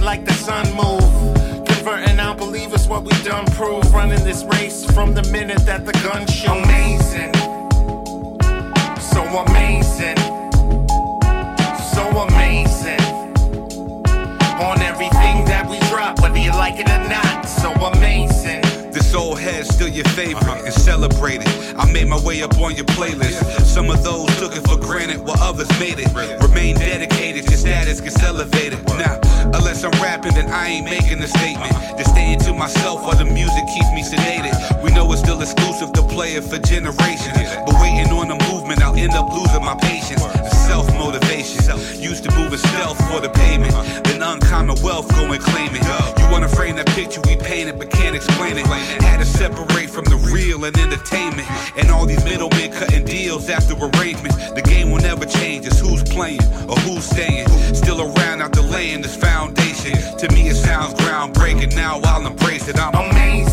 like 0.00 0.24
the 0.24 0.32
sun 0.32 0.66
move. 0.74 1.66
Converting 1.66 2.18
out 2.18 2.38
believers, 2.38 2.88
what 2.88 3.04
we 3.04 3.10
done 3.22 3.46
prove. 3.52 3.92
Running 3.92 4.22
this 4.24 4.44
race 4.44 4.84
from 4.84 5.14
the 5.14 5.22
minute 5.24 5.64
that 5.66 5.84
the 5.86 5.92
gun 6.04 6.26
show. 6.26 6.54
Amazing, 6.54 7.34
so 9.00 9.22
amazing, 9.46 10.16
so 11.94 12.04
amazing. 12.28 13.00
On 14.60 14.80
everything 14.80 15.44
that 15.46 15.66
we 15.68 15.78
drop, 15.88 16.20
whether 16.20 16.38
you 16.38 16.52
like 16.52 16.78
it 16.78 16.88
or 16.88 17.08
not, 17.08 17.46
so 17.46 17.70
amazing. 17.72 18.29
Old 19.12 19.40
head 19.40 19.66
still 19.66 19.88
your 19.88 20.04
favorite 20.10 20.64
and 20.64 20.72
celebrated. 20.72 21.48
I 21.76 21.90
made 21.90 22.06
my 22.06 22.20
way 22.20 22.42
up 22.42 22.56
on 22.58 22.76
your 22.76 22.84
playlist. 22.86 23.66
Some 23.66 23.90
of 23.90 24.04
those 24.04 24.28
took 24.38 24.56
it 24.56 24.66
for 24.68 24.76
granted 24.76 25.18
while 25.18 25.36
others 25.42 25.68
made 25.80 25.98
it. 25.98 26.08
Remain 26.40 26.76
dedicated, 26.76 27.44
your 27.50 27.58
status 27.58 28.00
gets 28.00 28.22
elevated. 28.22 28.78
Now, 28.86 29.20
unless 29.52 29.82
I'm 29.82 29.90
rapping, 30.00 30.34
then 30.34 30.48
I 30.48 30.68
ain't 30.68 30.84
making 30.84 31.20
a 31.22 31.26
statement. 31.26 31.72
Just 31.98 32.10
staying 32.10 32.38
to 32.40 32.54
myself 32.54 33.02
while 33.02 33.16
the 33.16 33.24
music 33.24 33.64
keeps 33.74 33.90
me 33.92 34.02
sedated. 34.02 34.54
We 34.82 34.92
know 34.92 35.10
it's 35.12 35.20
still 35.20 35.42
exclusive 35.42 35.92
to 35.94 36.02
play 36.02 36.34
it 36.34 36.44
for 36.44 36.58
generations. 36.58 37.34
But 37.66 37.74
waiting 37.82 38.12
on 38.12 38.28
the 38.28 38.38
movement, 38.52 38.80
I'll 38.80 38.94
end 38.94 39.12
up 39.12 39.32
losing 39.32 39.64
my 39.64 39.74
patience. 39.74 40.22
Self 40.66 40.86
motivation. 40.94 41.58
Used 42.00 42.24
to 42.24 42.30
move 42.36 42.52
in 42.52 42.58
stealth 42.58 42.98
for 43.10 43.20
the 43.20 43.28
payment. 43.28 43.74
Uncommon 44.30 44.80
wealth 44.80 45.08
go 45.16 45.32
and 45.32 45.42
claim 45.42 45.70
it. 45.74 45.82
You 46.20 46.30
wanna 46.30 46.48
frame 46.48 46.76
that 46.76 46.86
picture 46.90 47.20
we 47.26 47.34
painted, 47.34 47.80
but 47.80 47.90
can't 47.90 48.14
explain 48.14 48.58
it. 48.58 48.66
Had 48.66 49.18
to 49.18 49.24
separate 49.24 49.90
from 49.90 50.04
the 50.04 50.14
real 50.32 50.64
and 50.64 50.76
entertainment. 50.78 51.48
And 51.76 51.90
all 51.90 52.06
these 52.06 52.24
middlemen 52.24 52.70
cutting 52.70 53.04
deals 53.04 53.50
after 53.50 53.74
arrangements. 53.74 54.36
The 54.52 54.62
game 54.62 54.92
will 54.92 55.02
never 55.02 55.26
change. 55.26 55.66
It's 55.66 55.80
who's 55.80 56.04
playing 56.04 56.44
or 56.68 56.76
who's 56.86 57.04
staying. 57.04 57.48
Still 57.74 58.02
around 58.02 58.40
after 58.40 58.62
laying 58.62 59.02
this 59.02 59.16
foundation. 59.16 59.98
To 60.18 60.28
me, 60.32 60.48
it 60.48 60.54
sounds 60.54 60.94
groundbreaking. 60.94 61.74
Now 61.74 61.98
I'll 62.04 62.24
embrace 62.24 62.68
it. 62.68 62.78
I'm 62.78 62.94
amazing, 62.94 63.49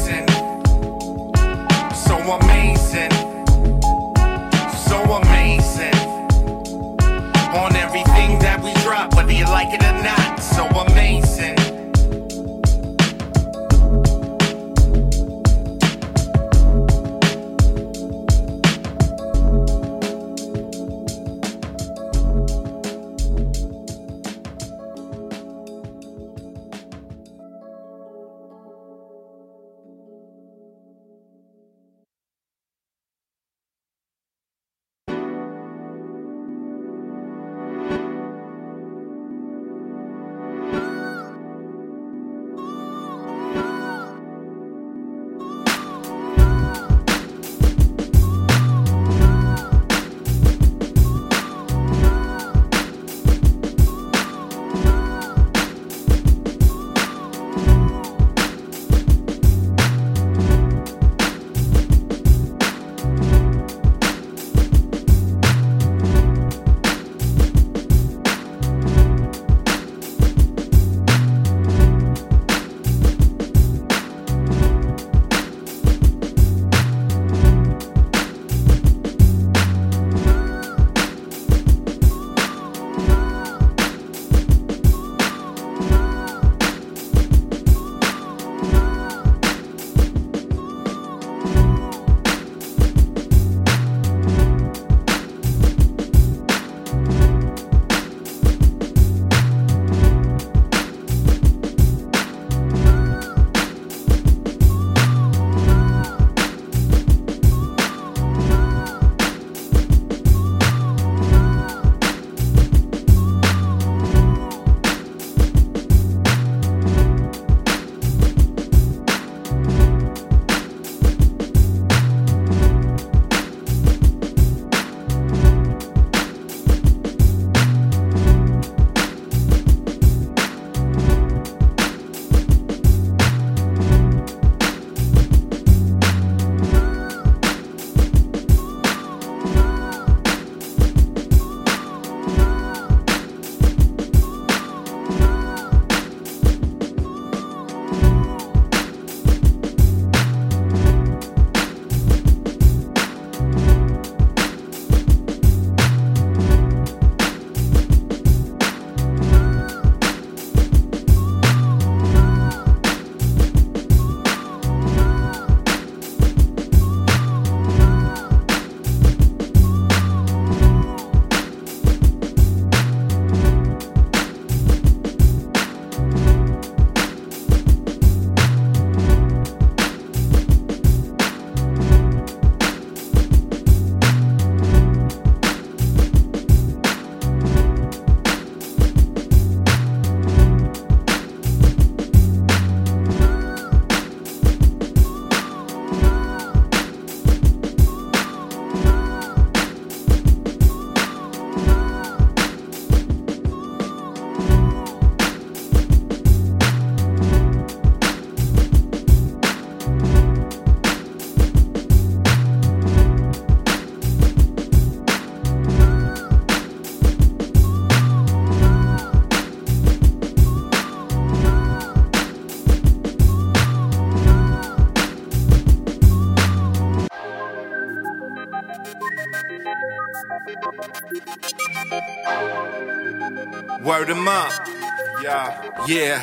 Yeah. 235.87 236.21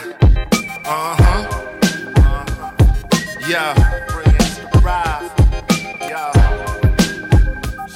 Uh 0.84 1.16
huh. 1.16 1.48
Uh-huh. 2.16 2.72
Yeah. 3.48 3.72
Yeah. 6.00 6.32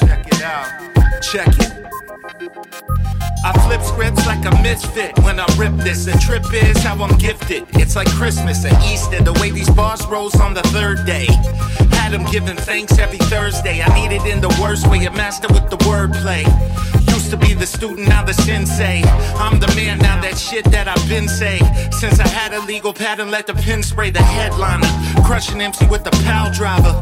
Check 0.01 0.27
it 0.29 0.41
out. 0.41 1.23
Check 1.23 1.49
it. 1.49 1.75
I 3.45 3.53
flip 3.67 3.83
scripts 3.83 4.27
like 4.27 4.47
a 4.47 4.63
misfit 4.63 5.19
when 5.19 5.39
I 5.39 5.45
rip 5.59 5.77
this. 5.85 6.07
The 6.07 6.13
trip 6.13 6.43
is 6.55 6.83
how 6.83 7.03
I'm 7.05 7.19
gifted. 7.19 7.65
It's 7.75 7.97
like 7.97 8.09
Christmas 8.09 8.65
and 8.65 8.83
Easter, 8.85 9.23
the 9.23 9.35
way 9.35 9.51
these 9.51 9.69
bars 9.69 10.07
rose 10.07 10.41
on 10.41 10.55
the 10.55 10.63
third 10.73 11.05
day. 11.05 11.27
Had 11.93 12.13
them 12.13 12.25
giving 12.33 12.57
thanks 12.57 12.99
every 12.99 13.19
Thursday. 13.19 13.83
I 13.83 13.89
need 13.95 14.17
it 14.17 14.25
in 14.25 14.41
the 14.41 14.57
worst 14.59 14.87
way, 14.87 15.05
a 15.05 15.11
master 15.11 15.49
with 15.49 15.69
the 15.69 15.77
wordplay. 15.85 16.47
Used 17.29 17.43
to 17.43 17.47
be 17.47 17.53
the 17.53 17.67
student, 17.67 18.09
now 18.09 18.25
the 18.25 18.33
sensei. 18.33 19.03
I'm 19.37 19.61
the 19.61 19.67
man, 19.77 19.99
now 19.99 20.19
that 20.23 20.39
shit 20.39 20.65
that 20.71 20.89
I've 20.89 21.09
been 21.11 21.29
say. 21.29 21.59
Since 21.91 22.21
I 22.21 22.27
had 22.27 22.55
a 22.55 22.61
legal 22.65 22.95
pad 22.95 23.21
and 23.21 23.31
let 23.31 23.47
the 23.47 23.53
pen 23.53 23.83
spray 23.83 24.09
the 24.09 24.23
headliner. 24.23 24.89
Crushing 25.27 25.61
MC 25.61 25.87
with 25.89 26.05
the 26.05 26.11
pal 26.25 26.51
driver. 26.51 26.95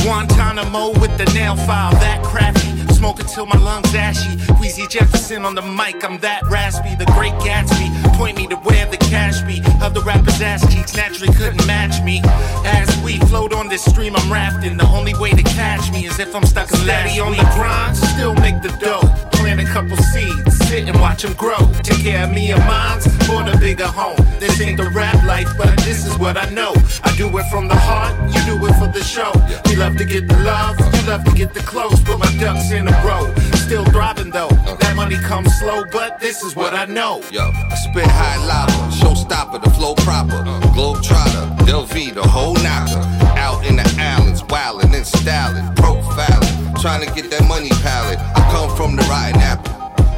Guantanamo 0.00 0.98
with 1.00 1.18
the 1.18 1.30
nail 1.34 1.54
file, 1.54 1.92
that 2.00 2.24
crafty. 2.24 2.72
Smoke 2.94 3.20
until 3.20 3.44
my 3.44 3.58
lungs 3.58 3.94
ashy. 3.94 4.38
Weezy 4.56 4.88
Jefferson 4.88 5.44
on 5.44 5.54
the 5.54 5.60
mic, 5.60 6.02
I'm 6.02 6.16
that 6.20 6.42
raspy. 6.48 6.94
The 6.94 7.04
great 7.12 7.34
Gatsby, 7.44 8.16
point 8.16 8.38
me 8.38 8.46
to 8.46 8.56
where 8.56 8.86
the 8.86 8.96
cash 8.96 9.42
be. 9.42 9.60
Other 9.82 10.00
rappers' 10.00 10.40
ass 10.40 10.64
cheeks 10.72 10.96
naturally 10.96 11.30
couldn't 11.34 11.66
match 11.66 12.02
me. 12.02 12.22
As 12.64 12.88
we 13.02 13.18
float 13.28 13.52
on 13.52 13.68
this 13.68 13.84
stream, 13.84 14.16
I'm 14.16 14.32
rafting. 14.32 14.78
The 14.78 14.88
only 14.88 15.12
way 15.16 15.32
to 15.32 15.42
catch 15.42 15.92
me 15.92 16.06
is 16.06 16.18
if 16.18 16.34
I'm 16.34 16.46
stuck 16.46 16.70
in 16.70 16.78
steady 16.78 17.20
on 17.20 17.32
the 17.32 17.44
grind. 17.52 17.98
Still 17.98 18.34
make 18.36 18.62
the 18.62 18.70
dough. 18.80 19.23
Plant 19.54 19.68
a 19.68 19.72
couple 19.72 19.96
seeds, 19.96 20.58
sit 20.66 20.88
and 20.88 21.00
watch 21.00 21.22
them 21.22 21.32
grow. 21.34 21.70
Take 21.84 22.02
care 22.02 22.24
of 22.24 22.32
me 22.32 22.50
and 22.50 22.60
mines 22.66 23.06
for 23.24 23.44
the 23.44 23.56
bigger 23.60 23.86
home. 23.86 24.16
This 24.40 24.60
ain't 24.60 24.78
the 24.78 24.90
rap 24.90 25.22
life, 25.24 25.46
but 25.56 25.76
this 25.84 26.04
is 26.04 26.18
what 26.18 26.36
I 26.36 26.50
know. 26.50 26.74
I 27.04 27.14
do 27.16 27.28
it 27.38 27.44
from 27.52 27.68
the 27.68 27.76
heart, 27.76 28.14
you 28.34 28.44
do 28.46 28.66
it 28.66 28.74
for 28.74 28.88
the 28.88 29.04
show. 29.04 29.30
We 29.66 29.76
love 29.76 29.96
to 29.98 30.04
get 30.04 30.26
the 30.26 30.36
love, 30.38 30.76
you 30.80 31.08
love 31.08 31.22
to 31.24 31.32
get 31.32 31.54
the 31.54 31.60
clothes. 31.60 32.02
Put 32.02 32.18
my 32.18 32.36
ducks 32.38 32.72
in 32.72 32.88
a 32.88 33.04
row. 33.06 33.32
Still 33.54 33.84
thriving 33.84 34.30
though. 34.30 34.48
That 34.80 34.94
money 34.96 35.18
comes 35.18 35.56
slow, 35.60 35.84
but 35.92 36.18
this 36.18 36.42
is 36.42 36.56
what 36.56 36.74
I 36.74 36.86
know. 36.86 37.22
Yo, 37.30 37.52
I 37.52 37.76
spit 37.76 38.08
high 38.08 38.44
lava, 38.44 38.72
showstopper, 38.90 39.62
the 39.62 39.70
flow 39.70 39.94
proper. 39.94 40.42
Globe 40.74 41.00
Trotter, 41.04 41.64
Del 41.64 41.84
V, 41.84 42.10
the 42.10 42.26
whole 42.26 42.54
knocker. 42.54 42.98
Out 43.38 43.64
in 43.64 43.76
the 43.76 43.96
islands, 44.00 44.42
wildin' 44.42 44.92
and 44.96 45.06
styling, 45.06 45.64
profiling. 45.76 46.43
Trying 46.84 47.08
to 47.08 47.14
get 47.14 47.30
that 47.30 47.48
money 47.48 47.70
palette. 47.80 48.18
I 48.18 48.46
come 48.52 48.68
from 48.76 48.94
the 48.94 49.00
rotten 49.04 49.40
apple. 49.40 49.72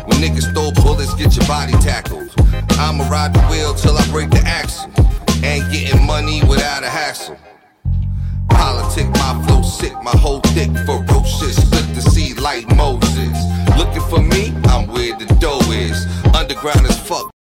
When 0.09 0.19
niggas 0.19 0.53
throw 0.53 0.73
bullets, 0.73 1.15
get 1.15 1.37
your 1.37 1.47
body 1.47 1.71
tackled. 1.75 2.35
I'ma 2.71 3.09
ride 3.09 3.35
the 3.35 3.41
wheel 3.43 3.73
till 3.73 3.97
I 3.97 4.05
break 4.11 4.31
the 4.31 4.43
axle. 4.45 4.91
Ain't 5.45 5.71
getting 5.71 6.05
money 6.05 6.43
without 6.43 6.83
a 6.83 6.91
hassle. 6.91 7.39
Politic, 8.51 9.07
my 9.11 9.47
flow 9.47 9.63
sick, 9.63 9.95
my 10.03 10.11
whole 10.11 10.41
dick 10.59 10.71
ferocious. 10.85 11.55
Split 11.55 11.87
the 11.95 12.03
sea 12.03 12.35
like 12.35 12.67
Moses. 12.75 13.39
Looking 13.79 14.03
for 14.11 14.19
me, 14.19 14.53
I'm 14.65 14.89
where 14.89 15.17
the 15.17 15.27
dough 15.39 15.71
is. 15.71 16.05
Underground 16.35 16.85
as 16.85 16.99
fuck. 16.99 17.36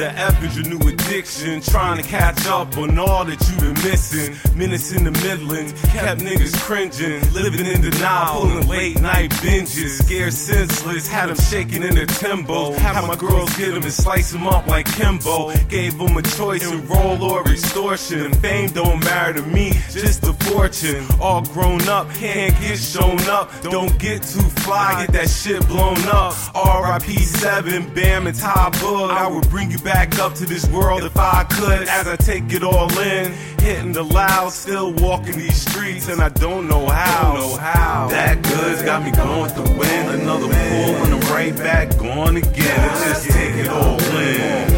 The 0.00 0.10
F 0.18 0.56
your 0.56 0.64
new 0.64 0.88
addiction. 0.88 1.60
Trying 1.60 2.02
to 2.02 2.08
catch 2.08 2.46
up 2.46 2.76
on 2.78 2.98
all 2.98 3.24
that 3.26 3.38
you've 3.48 3.60
been 3.60 3.74
missing. 3.84 4.34
Minutes 4.56 4.92
in 4.92 5.04
the 5.04 5.10
Midlands 5.10 5.72
kept 5.92 6.22
niggas 6.22 6.56
cringing. 6.60 7.20
Living 7.34 7.66
in 7.66 7.82
denial, 7.82 8.40
pulling 8.40 8.66
late 8.66 9.00
night 9.00 9.30
binges. 9.44 10.02
Scared 10.02 10.32
senseless, 10.32 11.06
had 11.06 11.28
them 11.28 11.36
shaking 11.36 11.82
in 11.82 11.94
their 11.94 12.06
timbo. 12.06 12.72
Had 12.72 13.06
my 13.06 13.14
girls 13.14 13.54
get 13.58 13.74
them 13.74 13.82
and 13.82 13.92
slice 13.92 14.32
them 14.32 14.46
up 14.46 14.66
like 14.66 14.86
Kimbo. 15.00 15.52
Gave 15.68 15.98
them 15.98 16.16
a 16.16 16.22
choice 16.22 16.70
in 16.70 16.86
roll 16.86 17.22
or 17.22 17.48
extortion. 17.48 18.32
Fame 18.34 18.70
don't 18.70 19.02
matter 19.04 19.40
to 19.40 19.42
me, 19.42 19.72
just 19.90 20.22
a 20.24 20.32
fortune. 20.44 21.06
All 21.20 21.42
grown 21.42 21.88
up, 21.88 22.12
can't 22.14 22.54
get 22.60 22.78
shown 22.78 23.20
up. 23.22 23.50
Don't 23.62 23.98
get 23.98 24.22
too 24.22 24.48
fly, 24.62 25.06
get 25.06 25.12
that 25.14 25.30
shit 25.30 25.66
blown 25.68 25.98
up. 26.08 26.34
RIP 26.54 27.18
7, 27.18 27.94
Bam 27.94 28.26
and 28.26 28.36
Ty 28.36 28.70
Bug. 28.80 29.10
I 29.10 29.26
would 29.26 29.48
bring 29.48 29.70
you 29.70 29.78
back 29.78 30.18
up 30.18 30.34
to 30.34 30.44
this 30.44 30.68
world 30.68 31.04
if 31.04 31.16
I 31.16 31.44
could. 31.44 31.88
As 31.88 32.06
I 32.06 32.16
take 32.16 32.52
it 32.52 32.62
all 32.62 32.90
in, 32.98 33.32
hitting 33.60 33.92
the 33.92 34.02
loud, 34.02 34.52
still 34.52 34.92
walking 34.94 35.38
these 35.38 35.60
streets, 35.70 36.08
and 36.08 36.20
I 36.20 36.28
don't 36.28 36.68
know 36.68 36.86
how. 36.86 37.36
Don't 37.36 37.50
know 37.50 37.56
how. 37.56 38.08
That 38.08 38.42
goods 38.42 38.82
got 38.82 39.02
me 39.02 39.12
going 39.12 39.54
the 39.54 39.62
wind. 39.78 40.20
Another 40.22 40.46
pull, 40.46 40.52
and 40.52 41.14
I'm 41.14 41.32
right 41.32 41.56
back 41.56 41.96
going 41.96 42.36
again. 42.36 42.90
And 42.90 43.04
just 43.04 43.30
take 43.30 43.54
it 43.54 43.68
all 43.68 44.00
in. 44.00 44.69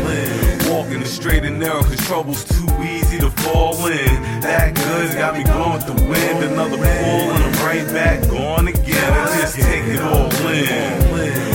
Walking 0.83 0.99
the 0.99 1.07
straight 1.07 1.45
and 1.45 1.61
narrow, 1.61 1.81
cause 1.85 1.97
trouble's 2.09 2.45
too 2.45 2.67
easy 2.83 3.17
to 3.21 3.31
fall 3.31 3.87
in. 3.87 4.41
That 4.41 4.75
goods 4.75 5.15
got 5.15 5.39
me 5.39 5.45
going 5.45 5.75
with 5.75 5.87
the 5.87 5.93
wind. 6.11 6.43
Another 6.43 6.77
pull, 6.77 6.83
and 6.83 7.45
I'm 7.45 7.65
right 7.65 7.87
back 7.93 8.29
going 8.29 8.67
again. 8.67 9.13
And 9.13 9.41
just 9.41 9.55
take 9.55 9.85
it 9.85 10.01
all 10.01 10.29
in. 10.49 11.52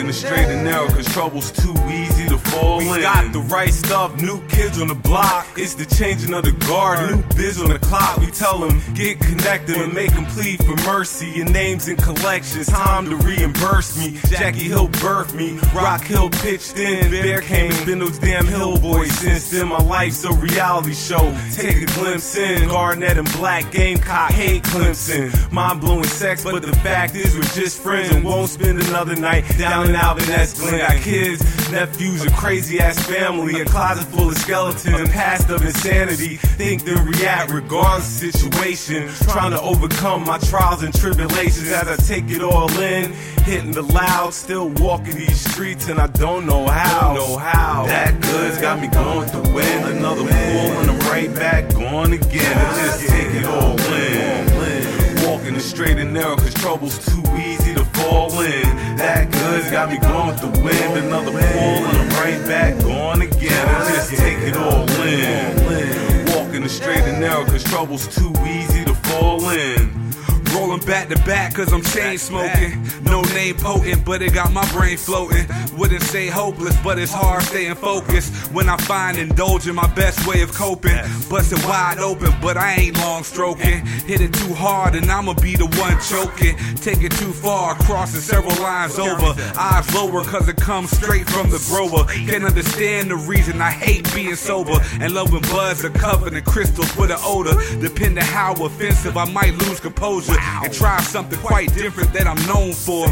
Walking 0.00 0.06
the 0.06 0.12
straight 0.14 0.46
and 0.46 0.64
narrow, 0.64 0.88
cause 0.88 1.04
trouble's 1.12 1.52
too 1.52 1.74
easy 1.90 2.26
to 2.26 2.38
fall 2.38 2.78
we 2.78 2.86
in. 2.86 2.92
We 2.92 3.02
got 3.02 3.32
the 3.34 3.40
right 3.40 3.70
stuff, 3.72 4.18
new 4.18 4.40
kids 4.48 4.80
on 4.80 4.88
the 4.88 4.94
block. 4.94 5.46
It's 5.56 5.74
the 5.74 5.84
changing 5.84 6.32
of 6.32 6.42
the 6.42 6.52
guard, 6.52 7.10
new 7.10 7.22
biz 7.36 7.60
on 7.60 7.68
the 7.68 7.78
clock. 7.78 8.16
We 8.16 8.28
tell 8.28 8.58
them, 8.58 8.80
get 8.94 9.20
connected 9.20 9.76
and 9.76 9.92
make 9.92 10.14
them 10.14 10.24
plead 10.24 10.64
for 10.64 10.74
mercy. 10.88 11.26
Your 11.26 11.50
names 11.50 11.86
in 11.88 11.98
collections, 11.98 12.68
time 12.68 13.10
to 13.10 13.16
reimburse 13.16 13.98
me. 13.98 14.18
Jackie 14.30 14.68
Hill 14.68 14.88
birthed 14.88 15.34
me, 15.34 15.58
Rock 15.74 16.02
Hill 16.04 16.30
pitched 16.30 16.78
in. 16.78 17.10
Bear 17.10 17.42
came 17.42 17.70
and 17.70 17.84
been 17.84 17.98
those 17.98 18.18
damn 18.18 18.46
Hill 18.46 18.78
boys 18.78 19.12
since 19.18 19.50
then. 19.50 19.68
My 19.68 19.82
life's 19.82 20.24
a 20.24 20.32
reality 20.32 20.94
show. 20.94 21.36
Take 21.52 21.76
a 21.76 21.86
glimpse 21.92 22.38
in. 22.38 22.70
Garnet 22.70 23.18
and 23.18 23.30
Black 23.32 23.70
Gamecock 23.70 24.30
hate 24.30 24.62
Clemson. 24.62 25.52
Mind 25.52 25.82
blowing 25.82 26.04
sex, 26.04 26.42
but 26.42 26.62
the 26.62 26.74
fact 26.76 27.14
is 27.16 27.34
we're 27.34 27.42
just 27.42 27.82
friends 27.82 28.14
and 28.14 28.24
won't 28.24 28.48
spend 28.48 28.80
another 28.80 29.14
night 29.14 29.44
down 29.58 29.89
in 29.90 29.96
Alvin 29.96 30.30
S. 30.30 30.58
Glenn. 30.58 30.78
Got 30.78 31.02
kids, 31.02 31.42
nephews, 31.70 32.24
a 32.24 32.30
crazy 32.30 32.78
ass 32.78 32.98
family, 33.06 33.60
a 33.60 33.64
closet 33.64 34.04
full 34.04 34.28
of 34.28 34.36
skeletons, 34.36 34.86
and 34.86 35.10
past 35.10 35.50
of 35.50 35.62
insanity. 35.62 36.36
Think 36.36 36.84
then 36.84 37.04
react 37.06 37.50
regardless 37.50 38.22
of 38.22 38.32
situation. 38.32 39.08
Trying 39.28 39.50
to 39.50 39.60
overcome 39.60 40.24
my 40.24 40.38
trials 40.38 40.82
and 40.82 40.94
tribulations 40.94 41.70
as 41.70 41.88
I 41.88 41.96
take 41.96 42.30
it 42.30 42.42
all 42.42 42.70
in. 42.78 43.12
Hitting 43.42 43.72
the 43.72 43.82
loud, 43.82 44.32
still 44.32 44.68
walking 44.68 45.16
these 45.16 45.40
streets, 45.52 45.88
and 45.88 45.98
I 45.98 46.06
don't 46.06 46.46
know 46.46 46.66
how. 46.66 47.14
Don't 47.14 47.30
know 47.30 47.36
how. 47.36 47.86
That 47.86 48.20
goods 48.20 48.60
got 48.60 48.80
me 48.80 48.88
going 48.88 49.26
the 49.28 49.52
wind. 49.52 49.96
Another 49.96 50.22
pull, 50.22 50.30
and 50.30 50.90
I'm 50.90 50.98
right 51.10 51.34
back 51.34 51.68
going 51.70 52.12
again. 52.12 52.58
And 52.58 52.76
just 52.76 53.08
take 53.08 53.34
it 53.34 53.44
all 53.44 53.78
in. 53.92 55.28
Walking 55.28 55.54
the 55.54 55.60
straight 55.60 55.98
and 55.98 56.14
narrow, 56.14 56.36
cause 56.36 56.54
trouble's 56.54 57.04
too 57.06 57.22
easy 57.36 57.59
to 57.74 57.84
fall 57.84 58.40
in. 58.40 58.96
That 58.96 59.30
goods 59.30 59.70
got 59.70 59.90
me 59.90 59.98
going 59.98 60.28
with 60.28 60.40
the 60.40 60.62
wind. 60.62 61.06
Another 61.06 61.30
pull, 61.30 61.40
and 61.40 61.96
I'm 61.98 62.08
right 62.10 62.40
back 62.46 62.78
going 62.82 63.22
again. 63.22 63.68
And 63.68 63.94
just 63.94 64.10
take 64.10 64.38
it 64.38 64.56
all 64.56 64.88
in. 65.02 66.26
Walking 66.34 66.62
the 66.62 66.68
straight 66.68 67.04
and 67.04 67.20
narrow, 67.20 67.44
cause 67.44 67.64
trouble's 67.64 68.06
too 68.14 68.32
easy 68.46 68.84
to 68.84 68.94
fall 68.94 69.48
in. 69.50 70.09
Rolling 70.54 70.80
back 70.80 71.08
to 71.08 71.16
back 71.24 71.54
cause 71.54 71.72
I'm 71.72 71.82
chain 71.82 72.18
smoking. 72.18 72.82
No 73.02 73.22
name 73.34 73.56
potent, 73.56 74.04
but 74.04 74.20
it 74.20 74.34
got 74.34 74.52
my 74.52 74.68
brain 74.72 74.96
floating. 74.96 75.46
Wouldn't 75.76 76.02
say 76.02 76.26
hopeless, 76.26 76.76
but 76.82 76.98
it's 76.98 77.12
hard 77.12 77.42
staying 77.42 77.76
focused. 77.76 78.52
When 78.52 78.68
I 78.68 78.76
find 78.78 79.16
indulging 79.16 79.74
my 79.74 79.86
best 79.94 80.26
way 80.26 80.42
of 80.42 80.52
coping. 80.52 80.98
Busted 81.28 81.62
wide 81.64 81.98
open, 81.98 82.32
but 82.42 82.56
I 82.56 82.74
ain't 82.74 82.98
long 82.98 83.22
stroking. 83.22 83.86
Hit 84.06 84.20
it 84.20 84.32
too 84.32 84.52
hard 84.54 84.96
and 84.96 85.10
I'ma 85.10 85.34
be 85.34 85.54
the 85.54 85.66
one 85.66 85.98
choking. 86.00 86.56
Take 86.76 87.02
it 87.02 87.12
too 87.12 87.32
far, 87.32 87.74
crossing 87.76 88.20
several 88.20 88.60
lines 88.60 88.98
over. 88.98 89.34
Eyes 89.56 89.94
lower 89.94 90.24
cause 90.24 90.48
it 90.48 90.56
comes 90.56 90.90
straight 90.90 91.28
from 91.28 91.50
the 91.50 91.62
grower. 91.68 92.04
Can't 92.26 92.44
understand 92.44 93.10
the 93.10 93.16
reason 93.16 93.60
I 93.60 93.70
hate 93.70 94.12
being 94.14 94.34
sober. 94.34 94.78
And 95.00 95.14
loving 95.14 95.42
buds 95.42 95.84
are 95.84 95.90
covered 95.90 96.32
in 96.32 96.44
crystals 96.44 96.94
with 96.96 97.10
an 97.10 97.18
odor. 97.20 97.54
Depending 97.80 98.24
how 98.24 98.52
offensive, 98.54 99.16
I 99.16 99.30
might 99.30 99.54
lose 99.54 99.78
composure 99.78 100.39
and 100.40 100.72
try 100.72 101.00
something 101.00 101.38
quite 101.40 101.72
different 101.74 102.12
that 102.12 102.26
I'm 102.26 102.40
known 102.46 102.72
for. 102.72 103.06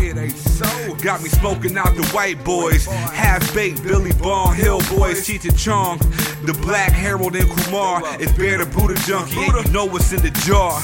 Got 1.03 1.23
me 1.23 1.29
smoking 1.29 1.77
out 1.77 1.95
the 1.95 2.07
white 2.13 2.43
boys, 2.45 2.87
half 2.87 3.55
baked 3.55 3.83
Billy 3.83 4.13
Bong 4.13 4.55
Hill 4.55 4.81
boys, 4.97 5.27
Cheech 5.27 5.49
and 5.49 5.59
Chong, 5.59 5.99
the 6.45 6.57
Black 6.63 6.93
Harold 6.93 7.37
and 7.37 7.49
Kumar. 7.49 8.03
It's 8.21 8.33
Bear 8.33 8.59
the 8.59 8.67
Buddha 8.67 8.95
junkie, 9.07 9.37
and 9.39 9.67
you 9.67 9.73
know 9.73 9.85
what's 9.87 10.13
in 10.13 10.23
the 10.23 10.31
jar. 10.47 10.81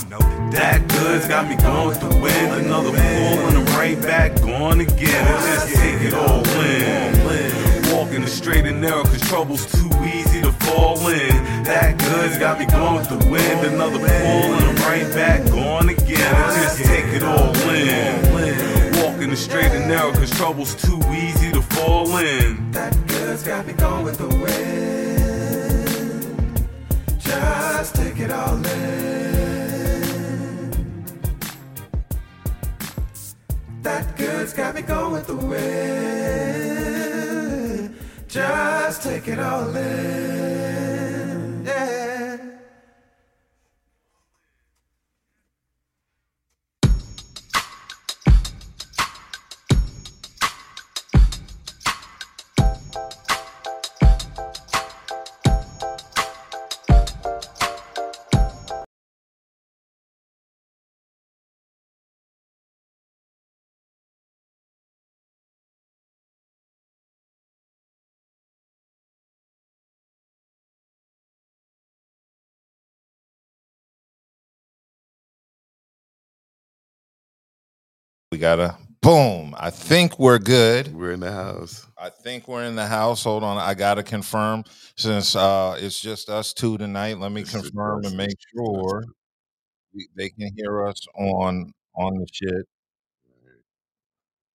That 0.53 0.87
goods 0.89 1.27
got 1.27 1.49
me 1.49 1.57
going 1.57 1.99
the 1.99 2.21
wind. 2.21 2.67
Another 2.67 2.91
pull, 2.91 2.99
and 2.99 3.59
I'm 3.59 3.67
right 3.77 4.01
back 4.01 4.35
going 4.41 4.81
again. 4.81 5.27
Just 5.27 5.75
take 5.75 6.01
it 6.01 6.15
all 6.15 6.47
in. 6.61 7.95
Walking 7.95 8.23
the 8.23 8.29
straight 8.29 8.65
and 8.65 8.81
narrow, 8.81 9.05
cause 9.05 9.21
trouble's 9.29 9.71
too 9.71 9.91
easy 10.05 10.34
to 10.45 10.53
fall 10.65 10.99
in. 11.09 11.65
That 11.65 11.99
goods 11.99 12.39
got 12.39 12.59
me 12.59 12.67
going 12.67 12.97
with 12.97 13.09
the 13.09 13.17
wind. 13.31 13.67
Another 13.67 13.99
pull, 13.99 14.07
and 14.07 14.65
I'm 14.65 14.77
right 14.77 15.11
back 15.15 15.45
going 15.47 15.89
again. 15.89 16.35
And 16.35 16.63
just 16.63 16.85
take 16.85 17.07
it 17.07 17.23
all 17.23 17.55
in. 17.71 19.03
Walking 19.03 19.31
the 19.31 19.37
straight 19.37 19.73
and 19.73 19.89
narrow, 19.89 20.13
cause 20.13 20.31
trouble's 20.31 20.75
too 20.75 21.01
easy 21.13 21.51
to 21.53 21.63
fall 21.63 22.17
in. 22.19 22.71
That 22.73 22.95
goods 23.07 23.43
got 23.43 23.67
me 23.67 23.73
going 23.73 24.05
with 24.05 24.19
the 24.19 24.29
wind. 24.29 24.55
Just 27.19 27.95
take 27.95 28.19
it 28.21 28.31
all 28.31 28.57
in. 28.57 28.65
That 33.83 34.17
good's 34.17 34.53
got 34.53 34.75
me 34.75 34.83
going 34.83 35.13
with 35.13 35.27
the 35.27 35.37
wind. 35.37 36.74
Just 38.35 39.05
take 39.05 39.29
it 39.29 39.39
all 39.39 39.77
in. 39.77 41.04
We 78.35 78.39
gotta 78.39 78.77
boom. 79.01 79.55
I 79.57 79.71
think 79.71 80.19
we're 80.19 80.41
good. 80.41 80.93
We're 80.93 81.13
in 81.13 81.21
the 81.21 81.31
house. 81.31 81.87
I 81.97 82.11
think 82.11 82.49
we're 82.49 82.65
in 82.65 82.75
the 82.75 82.85
house. 82.85 83.23
Hold 83.23 83.45
on, 83.45 83.59
I 83.59 83.75
gotta 83.75 84.03
confirm 84.03 84.65
since 84.97 85.37
uh 85.37 85.77
it's 85.79 86.01
just 86.01 86.29
us 86.29 86.53
two 86.53 86.77
tonight. 86.77 87.21
Let 87.21 87.31
me 87.31 87.45
confirm 87.45 88.05
and 88.05 88.17
make 88.17 88.31
It's 88.33 88.45
just 88.53 88.57
us. 88.59 88.67
sure 88.67 89.05
we, 89.95 90.09
they 90.17 90.31
can 90.31 90.51
hear 90.57 90.85
us 90.85 91.01
on 91.17 91.73
on 91.95 92.19
the 92.19 92.27
shit. 92.33 92.67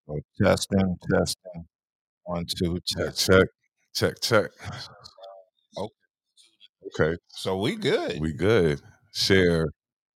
So 0.08 0.20
testing, 0.42 0.98
testing. 1.10 1.66
One, 2.26 2.46
two, 2.46 2.80
Check, 2.86 3.16
check, 3.16 3.48
check, 3.96 4.16
check. 4.22 4.52
Okay. 5.78 5.94
Okay, 7.02 7.18
So 7.30 7.56
we 7.56 7.78
good. 7.78 8.20
we 8.20 8.34
good. 8.34 8.82
Share, 9.14 9.68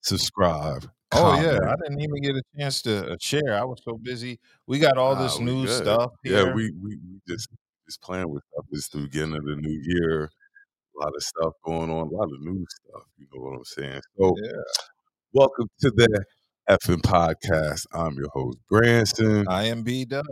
subscribe, 0.02 0.86
Oh 1.16 1.34
yeah. 1.42 1.60
I 1.72 1.76
didn't 1.84 2.02
even 2.02 2.22
get 2.22 2.36
a 2.36 2.42
chance 2.58 2.82
to 2.84 3.12
uh, 3.14 3.16
share. 3.20 3.58
I 3.60 3.64
was 3.64 3.80
so 3.84 3.98
busy. 4.02 4.40
We 4.68 4.80
got 4.80 4.98
all 4.98 5.16
this 5.16 5.40
new 5.40 5.66
good. 5.66 5.84
stuff 5.84 6.12
Yeah, 6.24 6.54
we, 6.54 6.72
we 6.72 6.98
we 6.98 7.20
just 7.28 7.48
just 7.88 8.02
playing 8.02 8.30
with 8.30 8.44
stuff. 8.54 8.66
It's 8.72 8.90
the 8.90 9.00
beginning 9.00 9.36
of 9.38 9.46
the 9.46 9.56
new 9.56 9.82
year. 9.84 10.30
A 10.96 11.00
lot 11.04 11.14
of 11.16 11.24
stuff 11.24 11.54
going 11.66 11.90
on. 11.90 12.08
A 12.08 12.12
lot 12.12 12.26
of 12.26 12.42
new 12.42 12.66
stuff. 12.70 13.04
You 13.18 13.28
know 13.34 13.42
what 13.42 13.58
I'm 13.58 13.66
saying? 13.66 14.02
So, 14.18 14.34
Yeah. 14.44 14.52
welcome 15.34 15.68
to 15.82 15.92
the 15.92 16.24
effing 16.70 17.02
podcast. 17.02 17.86
I'm 17.94 18.16
your 18.16 18.30
host 18.34 18.58
Branson. 18.70 19.48
I 19.48 19.64
am 19.66 19.84
B 19.84 20.06
Dub, 20.06 20.26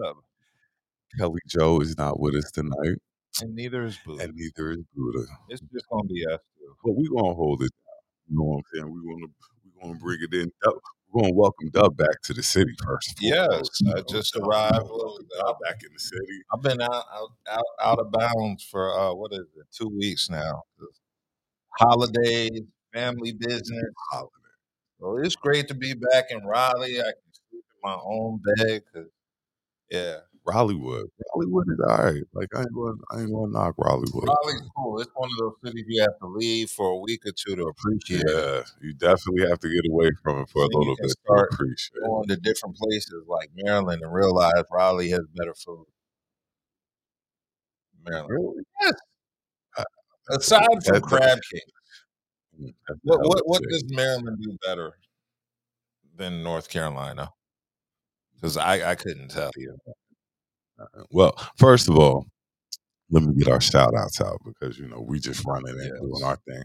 Kelli 1.19 1.37
Jo 1.47 1.79
is 1.81 1.97
not 1.97 2.19
with 2.19 2.35
us 2.35 2.49
tonight, 2.51 2.97
and 3.41 3.53
neither 3.55 3.83
is 3.83 3.97
Boo. 4.05 4.17
and 4.19 4.33
neither 4.35 4.71
is 4.71 4.79
Budha. 4.97 5.25
It's 5.49 5.61
just 5.73 5.85
gonna 5.91 6.07
be 6.07 6.25
us. 6.25 6.39
But 6.83 6.93
we 6.93 7.07
gonna 7.09 7.33
hold 7.33 7.61
it 7.63 7.71
down. 7.71 8.01
You 8.29 8.37
know 8.37 8.43
what 8.45 8.57
I'm 8.57 8.63
saying? 8.73 8.85
We're 8.93 9.13
gonna 9.13 9.33
we're 9.81 9.87
gonna 9.89 9.99
bring 9.99 10.19
it 10.21 10.33
in. 10.33 10.51
We're 11.11 11.23
gonna 11.23 11.33
welcome 11.33 11.69
Dub 11.71 11.97
back 11.97 12.21
to 12.23 12.33
the 12.33 12.43
city 12.43 12.73
first. 12.85 13.17
Yes, 13.21 13.69
I 13.87 13.93
know, 13.95 14.03
just 14.09 14.35
arrived. 14.37 14.75
Dub 15.39 15.55
back 15.63 15.81
in 15.83 15.93
the 15.93 15.99
city. 15.99 16.43
I've 16.53 16.61
been 16.61 16.81
out 16.81 17.05
out 17.13 17.29
out, 17.49 17.63
out 17.81 17.99
of 17.99 18.11
bounds 18.11 18.63
for 18.63 18.97
uh 18.97 19.13
what 19.13 19.31
is 19.33 19.39
it, 19.57 19.65
two 19.71 19.89
weeks 19.89 20.29
now. 20.29 20.63
Holidays, 21.79 22.61
family 22.93 23.33
business. 23.33 23.83
So 24.99 25.17
it's 25.17 25.35
great 25.35 25.67
to 25.69 25.73
be 25.73 25.93
back 25.93 26.25
in 26.29 26.45
Raleigh. 26.45 26.99
I 26.99 27.03
can 27.05 27.33
sleep 27.49 27.63
in 27.73 27.81
my 27.83 27.97
own 28.03 28.41
bed. 28.57 28.83
'cause- 28.93 29.07
yeah, 29.89 30.17
Rollywood. 30.47 31.05
Rollywood 31.35 31.65
is 31.71 31.79
all 31.87 32.03
right. 32.05 32.23
Like 32.33 32.49
I 32.55 32.61
ain't 32.61 32.73
going 32.73 32.99
I 33.11 33.19
ain't 33.21 33.31
gonna 33.31 33.51
knock 33.51 33.75
Rollywood. 33.77 34.25
Raleigh's 34.27 34.69
cool. 34.75 34.99
It's 34.99 35.11
one 35.13 35.29
of 35.29 35.37
those 35.39 35.53
cities 35.63 35.85
you 35.87 36.01
have 36.01 36.17
to 36.19 36.27
leave 36.27 36.69
for 36.71 36.87
a 36.91 36.97
week 36.97 37.21
or 37.27 37.31
two 37.31 37.55
to 37.55 37.65
appreciate. 37.65 38.23
Yeah, 38.27 38.63
you 38.81 38.93
definitely 38.93 39.47
have 39.47 39.59
to 39.59 39.69
get 39.69 39.89
away 39.91 40.09
from 40.23 40.41
it 40.41 40.49
for 40.49 40.63
a 40.63 40.67
little 40.67 40.95
bit 40.99 41.11
to 41.27 41.33
appreciate. 41.51 41.91
it. 41.95 42.07
Going 42.07 42.27
to 42.29 42.35
different 42.37 42.75
places 42.75 43.23
like 43.27 43.49
Maryland 43.55 44.01
and 44.01 44.11
realize 44.13 44.63
Raleigh 44.71 45.09
has 45.11 45.21
better 45.35 45.53
food. 45.53 45.85
Maryland. 48.03 48.29
Really? 48.31 48.63
Yes. 48.81 48.93
Uh, 49.77 49.83
Aside 50.31 50.65
from 50.65 50.79
That's- 50.93 51.01
crab 51.03 51.39
cake, 51.51 51.63
Mm, 52.61 52.73
what 53.03 53.19
what, 53.21 53.41
what 53.45 53.63
does 53.69 53.83
Maryland 53.89 54.37
do 54.41 54.57
better 54.65 54.91
than 56.17 56.43
North 56.43 56.69
Carolina? 56.69 57.29
Because 58.35 58.57
I, 58.57 58.91
I 58.91 58.95
couldn't 58.95 59.29
tell 59.29 59.51
you. 59.55 59.77
Well, 61.11 61.35
first 61.57 61.89
of 61.89 61.97
all, 61.97 62.27
let 63.11 63.23
me 63.23 63.33
get 63.35 63.49
our 63.49 63.61
shout 63.61 63.93
outs 63.97 64.21
out 64.21 64.39
because 64.45 64.79
you 64.79 64.87
know 64.87 65.01
we 65.01 65.19
just 65.19 65.45
running 65.45 65.79
and 65.79 66.01
doing 66.01 66.23
our 66.23 66.37
thing. 66.47 66.63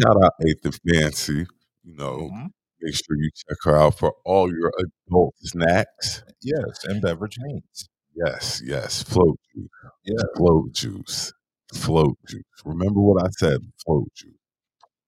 Shout 0.00 0.16
out 0.22 0.32
Eighth 0.46 0.64
and 0.64 0.78
Fancy. 0.88 1.46
You 1.84 1.94
know, 1.96 2.30
Mhm. 2.32 2.52
make 2.80 2.94
sure 2.94 3.16
you 3.16 3.30
check 3.34 3.58
her 3.64 3.76
out 3.76 3.98
for 3.98 4.14
all 4.24 4.50
your 4.50 4.72
adult 4.78 5.34
snacks. 5.38 6.22
Yes, 6.42 6.84
and 6.84 7.00
beverage 7.02 7.36
needs. 7.38 7.88
Yes, 8.14 8.62
yes. 8.64 9.02
Float 9.02 9.38
juice. 9.54 9.68
Yeah. 10.04 10.22
Float 10.36 10.72
juice. 10.72 11.32
Float 11.74 12.18
juice. 12.28 12.42
Remember 12.64 13.00
what 13.00 13.22
I 13.24 13.28
said, 13.38 13.60
float 13.84 14.08
juice. 14.14 14.34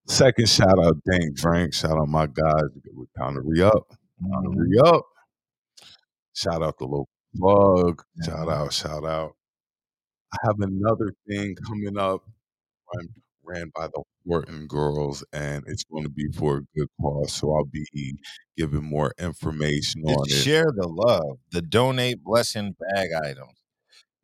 Second 0.07 0.49
shout 0.49 0.79
out 0.85 1.03
Dane 1.11 1.37
Frank. 1.37 1.75
Shout 1.75 1.99
out 1.99 2.09
my 2.09 2.27
guys. 2.27 2.71
We're 2.93 3.07
time 3.19 3.35
to 3.35 3.43
re 3.43 3.63
up. 3.63 3.89
Time 4.21 4.45
to 4.45 4.51
re 4.57 4.79
up. 4.85 5.05
Shout 6.35 6.63
out 6.63 6.79
the 6.79 6.85
local 6.85 7.09
plug. 7.39 8.03
Shout 8.25 8.49
out, 8.49 8.73
shout 8.73 9.05
out. 9.05 9.37
I 10.33 10.37
have 10.47 10.61
another 10.61 11.13
thing 11.29 11.57
coming 11.67 11.99
up 11.99 12.23
I'm 12.99 13.09
ran 13.45 13.71
by 13.75 13.87
the 13.89 14.03
Horton 14.27 14.67
girls, 14.67 15.25
and 15.33 15.65
it's 15.69 15.85
going 15.85 16.05
to 16.05 16.11
be 16.11 16.27
for 16.35 16.59
a 16.59 16.63
good 16.79 16.89
cause. 17.01 17.33
So 17.33 17.55
I'll 17.55 17.65
be 17.65 18.19
giving 18.57 18.85
more 18.85 19.13
information 19.19 20.03
on 20.05 20.25
It's 20.27 20.35
it. 20.35 20.43
share 20.43 20.73
the 20.75 20.89
love, 20.89 21.39
the 21.53 21.63
donate 21.63 22.23
blessing 22.25 22.75
bag 22.81 23.11
items. 23.25 23.55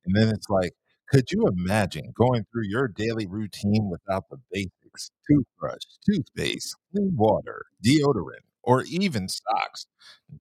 And 0.06 0.16
then 0.16 0.28
it's 0.28 0.48
like, 0.48 0.72
could 1.10 1.30
you 1.30 1.46
imagine 1.46 2.12
going 2.16 2.44
through 2.52 2.66
your 2.68 2.88
daily 2.88 3.26
routine 3.26 3.90
without 3.90 4.24
the 4.30 4.38
basics? 4.50 5.10
Toothbrush, 5.30 5.82
toothpaste, 6.06 6.76
clean 6.92 7.14
water, 7.16 7.64
deodorant, 7.84 8.44
or 8.62 8.82
even 8.84 9.28
socks. 9.28 9.86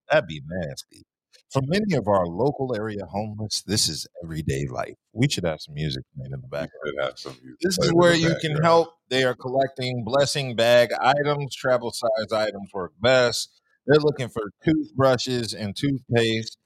That'd 0.10 0.28
be 0.28 0.42
nasty. 0.46 1.04
For 1.52 1.62
many 1.66 1.96
of 1.96 2.08
our 2.08 2.26
local 2.28 2.74
area 2.74 3.06
homeless, 3.06 3.62
this 3.64 3.90
is 3.90 4.08
everyday 4.24 4.68
life. 4.68 4.96
We 5.12 5.28
should 5.28 5.44
have 5.44 5.60
some 5.60 5.74
music 5.74 6.04
playing 6.16 6.32
in 6.32 6.40
the 6.40 6.48
background. 6.48 6.96
have 7.02 7.20
some 7.20 7.34
music 7.44 7.60
This 7.60 7.78
is 7.78 7.92
where 7.92 8.14
you 8.14 8.34
can 8.40 8.56
help. 8.64 8.94
They 9.10 9.26
are 9.26 9.36
collecting 9.36 10.06
blessing 10.06 10.56
bag 10.56 10.92
items, 11.02 11.54
travel 11.54 11.92
size 11.92 12.32
items 12.32 12.70
work 12.74 12.94
best. 13.02 13.60
They're 13.86 14.00
looking 14.00 14.30
for 14.30 14.44
toothbrushes 14.64 15.54
and 15.54 15.76
toothpaste, 15.76 16.58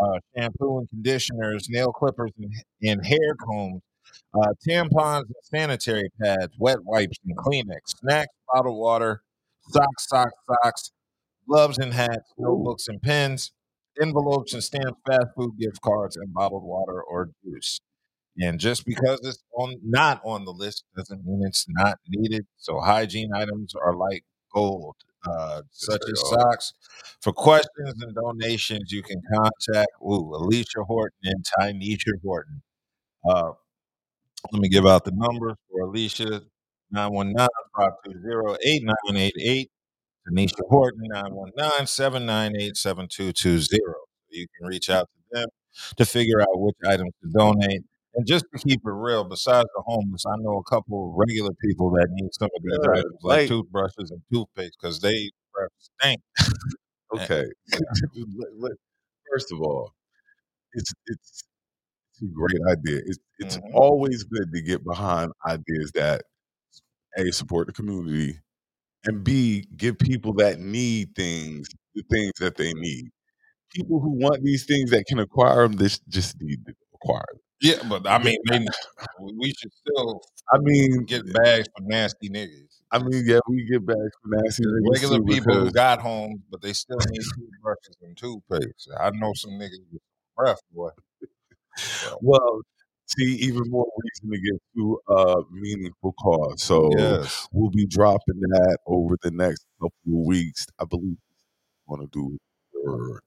uh, 0.00 0.20
shampoo 0.36 0.78
and 0.78 0.88
conditioners, 0.88 1.66
nail 1.68 1.90
clippers 1.90 2.30
and, 2.38 2.52
and 2.84 3.04
hair 3.04 3.34
combs, 3.44 3.82
uh, 4.34 4.52
tampons 4.68 5.22
and 5.22 5.34
sanitary 5.42 6.10
pads, 6.22 6.54
wet 6.60 6.78
wipes 6.84 7.16
and 7.26 7.36
Kleenex, 7.36 7.80
snacks, 7.86 8.32
bottled 8.52 8.78
water, 8.78 9.22
socks, 9.70 10.06
socks, 10.08 10.32
socks, 10.46 10.92
gloves 11.48 11.78
and 11.78 11.92
hats, 11.92 12.32
notebooks 12.38 12.86
and 12.86 13.02
pens, 13.02 13.50
envelopes 14.00 14.54
and 14.54 14.62
stamps, 14.64 15.00
fast 15.06 15.26
food 15.36 15.52
gift 15.58 15.80
cards, 15.80 16.16
and 16.16 16.32
bottled 16.32 16.64
water 16.64 17.02
or 17.02 17.30
juice. 17.44 17.80
And 18.40 18.60
just 18.60 18.84
because 18.86 19.18
it's 19.24 19.42
on 19.56 19.76
not 19.82 20.20
on 20.24 20.44
the 20.44 20.52
list 20.52 20.84
doesn't 20.96 21.24
mean 21.26 21.42
it's 21.44 21.66
not 21.68 21.98
needed. 22.08 22.46
So 22.56 22.78
hygiene 22.80 23.30
items 23.34 23.74
are 23.74 23.96
like 23.96 24.22
gold, 24.54 24.94
uh, 25.28 25.62
such 25.72 26.02
as 26.10 26.20
socks. 26.30 26.72
For 27.20 27.32
questions 27.32 27.94
and 28.00 28.14
donations, 28.14 28.92
you 28.92 29.02
can 29.02 29.20
contact 29.34 29.90
ooh, 30.02 30.34
Alicia 30.34 30.84
Horton 30.84 31.18
and 31.24 31.44
Tynesha 31.58 32.12
Horton. 32.22 32.62
Uh, 33.28 33.52
let 34.52 34.60
me 34.62 34.68
give 34.68 34.86
out 34.86 35.04
the 35.04 35.12
numbers 35.14 35.56
for 35.70 35.82
Alicia 35.82 36.42
919-520-8988. 36.94 39.68
Tanisha 40.30 40.60
Horton 40.68 41.00
919-798-7220. 41.58 43.78
You 44.30 44.46
can 44.58 44.66
reach 44.68 44.90
out 44.90 45.08
to 45.08 45.40
them 45.40 45.48
to 45.96 46.04
figure 46.04 46.40
out 46.40 46.48
which 46.60 46.76
items 46.86 47.12
to 47.22 47.30
donate. 47.30 47.82
And 48.14 48.26
just 48.26 48.44
to 48.52 48.58
keep 48.58 48.80
it 48.84 48.90
real, 48.90 49.24
besides 49.24 49.68
the 49.76 49.82
homeless, 49.86 50.24
I 50.26 50.34
know 50.38 50.58
a 50.58 50.62
couple 50.64 51.10
of 51.10 51.14
regular 51.16 51.50
people 51.64 51.90
that 51.92 52.08
need 52.10 52.30
some 52.34 52.48
of 52.56 52.62
these 52.62 52.78
items, 52.88 53.14
like 53.22 53.48
toothbrushes 53.48 54.10
and 54.10 54.20
toothpaste, 54.32 54.76
because 54.80 55.00
they 55.00 55.30
stink. 56.00 56.20
Okay. 57.14 57.44
First 59.32 59.52
of 59.52 59.60
all, 59.62 59.94
it's 60.74 60.92
it's 61.06 61.42
it's 62.12 62.22
a 62.22 62.26
great 62.26 62.60
idea. 62.70 63.00
It's 63.06 63.18
it's 63.38 63.56
Mhm. 63.56 63.74
always 63.74 64.24
good 64.24 64.52
to 64.52 64.60
get 64.62 64.84
behind 64.84 65.32
ideas 65.46 65.90
that 65.94 66.22
a 67.16 67.30
support 67.32 67.66
the 67.66 67.72
community 67.72 68.38
and 69.04 69.24
b 69.24 69.64
give 69.76 69.98
people 69.98 70.32
that 70.34 70.58
need 70.58 71.14
things 71.14 71.68
the 71.94 72.02
things 72.10 72.32
that 72.40 72.56
they 72.56 72.72
need. 72.74 73.10
People 73.74 74.00
who 74.00 74.10
want 74.18 74.42
these 74.42 74.64
things 74.66 74.90
that 74.90 75.04
can 75.06 75.18
acquire 75.18 75.62
them, 75.62 75.72
this 75.72 75.98
just 76.08 76.40
need 76.40 76.64
to 76.66 76.74
acquire 76.94 77.24
them. 77.32 77.40
Yeah, 77.60 77.88
but 77.88 78.06
I 78.06 78.22
mean, 78.22 78.38
they, 78.48 78.58
we 79.20 79.52
should 79.58 79.72
still 79.72 80.22
I 80.52 80.58
mean, 80.58 81.04
get 81.04 81.30
bags 81.32 81.68
for 81.76 81.82
nasty 81.82 82.30
niggas. 82.30 82.78
I 82.90 82.98
mean, 83.00 83.24
yeah, 83.26 83.40
we 83.48 83.66
get 83.66 83.84
bags 83.84 84.12
for 84.22 84.28
nasty 84.42 84.62
niggas 84.64 84.92
regular 84.92 85.22
people 85.22 85.54
who 85.54 85.70
got 85.70 86.00
homes, 86.00 86.40
but 86.50 86.62
they 86.62 86.72
still 86.72 86.98
need 87.10 87.20
toothbrushes 87.36 87.96
and 88.02 88.16
toothpaste. 88.16 88.90
I 88.98 89.10
know 89.10 89.32
some 89.34 89.52
niggas 89.52 89.84
with 89.92 90.02
breath, 90.36 90.60
boy. 90.72 90.90
Well, 92.20 92.62
see, 93.08 93.36
even 93.36 93.62
more 93.70 93.86
reason 93.96 94.30
to 94.30 94.40
get 94.40 94.62
to 94.76 95.00
a 95.08 95.36
meaningful 95.50 96.12
cause. 96.20 96.62
So 96.62 96.90
Yes. 96.98 97.48
we'll 97.52 97.70
be 97.70 97.86
dropping 97.86 98.40
that 98.40 98.78
over 98.86 99.16
the 99.22 99.30
next 99.30 99.66
couple 99.80 100.20
of 100.20 100.26
weeks. 100.26 100.66
I 100.78 100.84
believe 100.84 101.16
want 101.86 102.02
to 102.02 102.08
do 102.12 102.38
or 102.86 103.22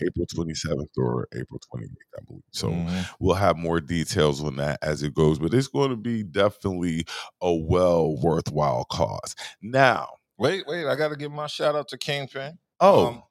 April 0.00 0.26
27th 0.26 0.88
or 0.96 1.28
April 1.34 1.60
28th, 1.72 2.18
I 2.18 2.22
believe. 2.26 2.42
So 2.52 2.68
Mhm. 2.70 3.08
we'll 3.20 3.36
have 3.36 3.56
more 3.56 3.80
details 3.80 4.42
on 4.42 4.56
that 4.56 4.78
as 4.82 5.02
it 5.02 5.14
goes, 5.14 5.38
but 5.38 5.54
it's 5.54 5.68
going 5.68 5.90
to 5.90 5.96
be 5.96 6.22
definitely 6.22 7.04
a 7.40 7.52
well 7.54 8.16
worthwhile 8.16 8.84
cause. 8.84 9.34
Now, 9.60 10.08
Wait, 10.38 10.66
wait, 10.66 10.86
I 10.86 10.96
got 10.96 11.10
to 11.10 11.16
give 11.16 11.30
my 11.30 11.46
shout 11.46 11.76
out 11.76 11.88
to 11.88 11.98
Kingpin. 11.98 12.58
oh, 12.80 13.06
Um, 13.06 13.22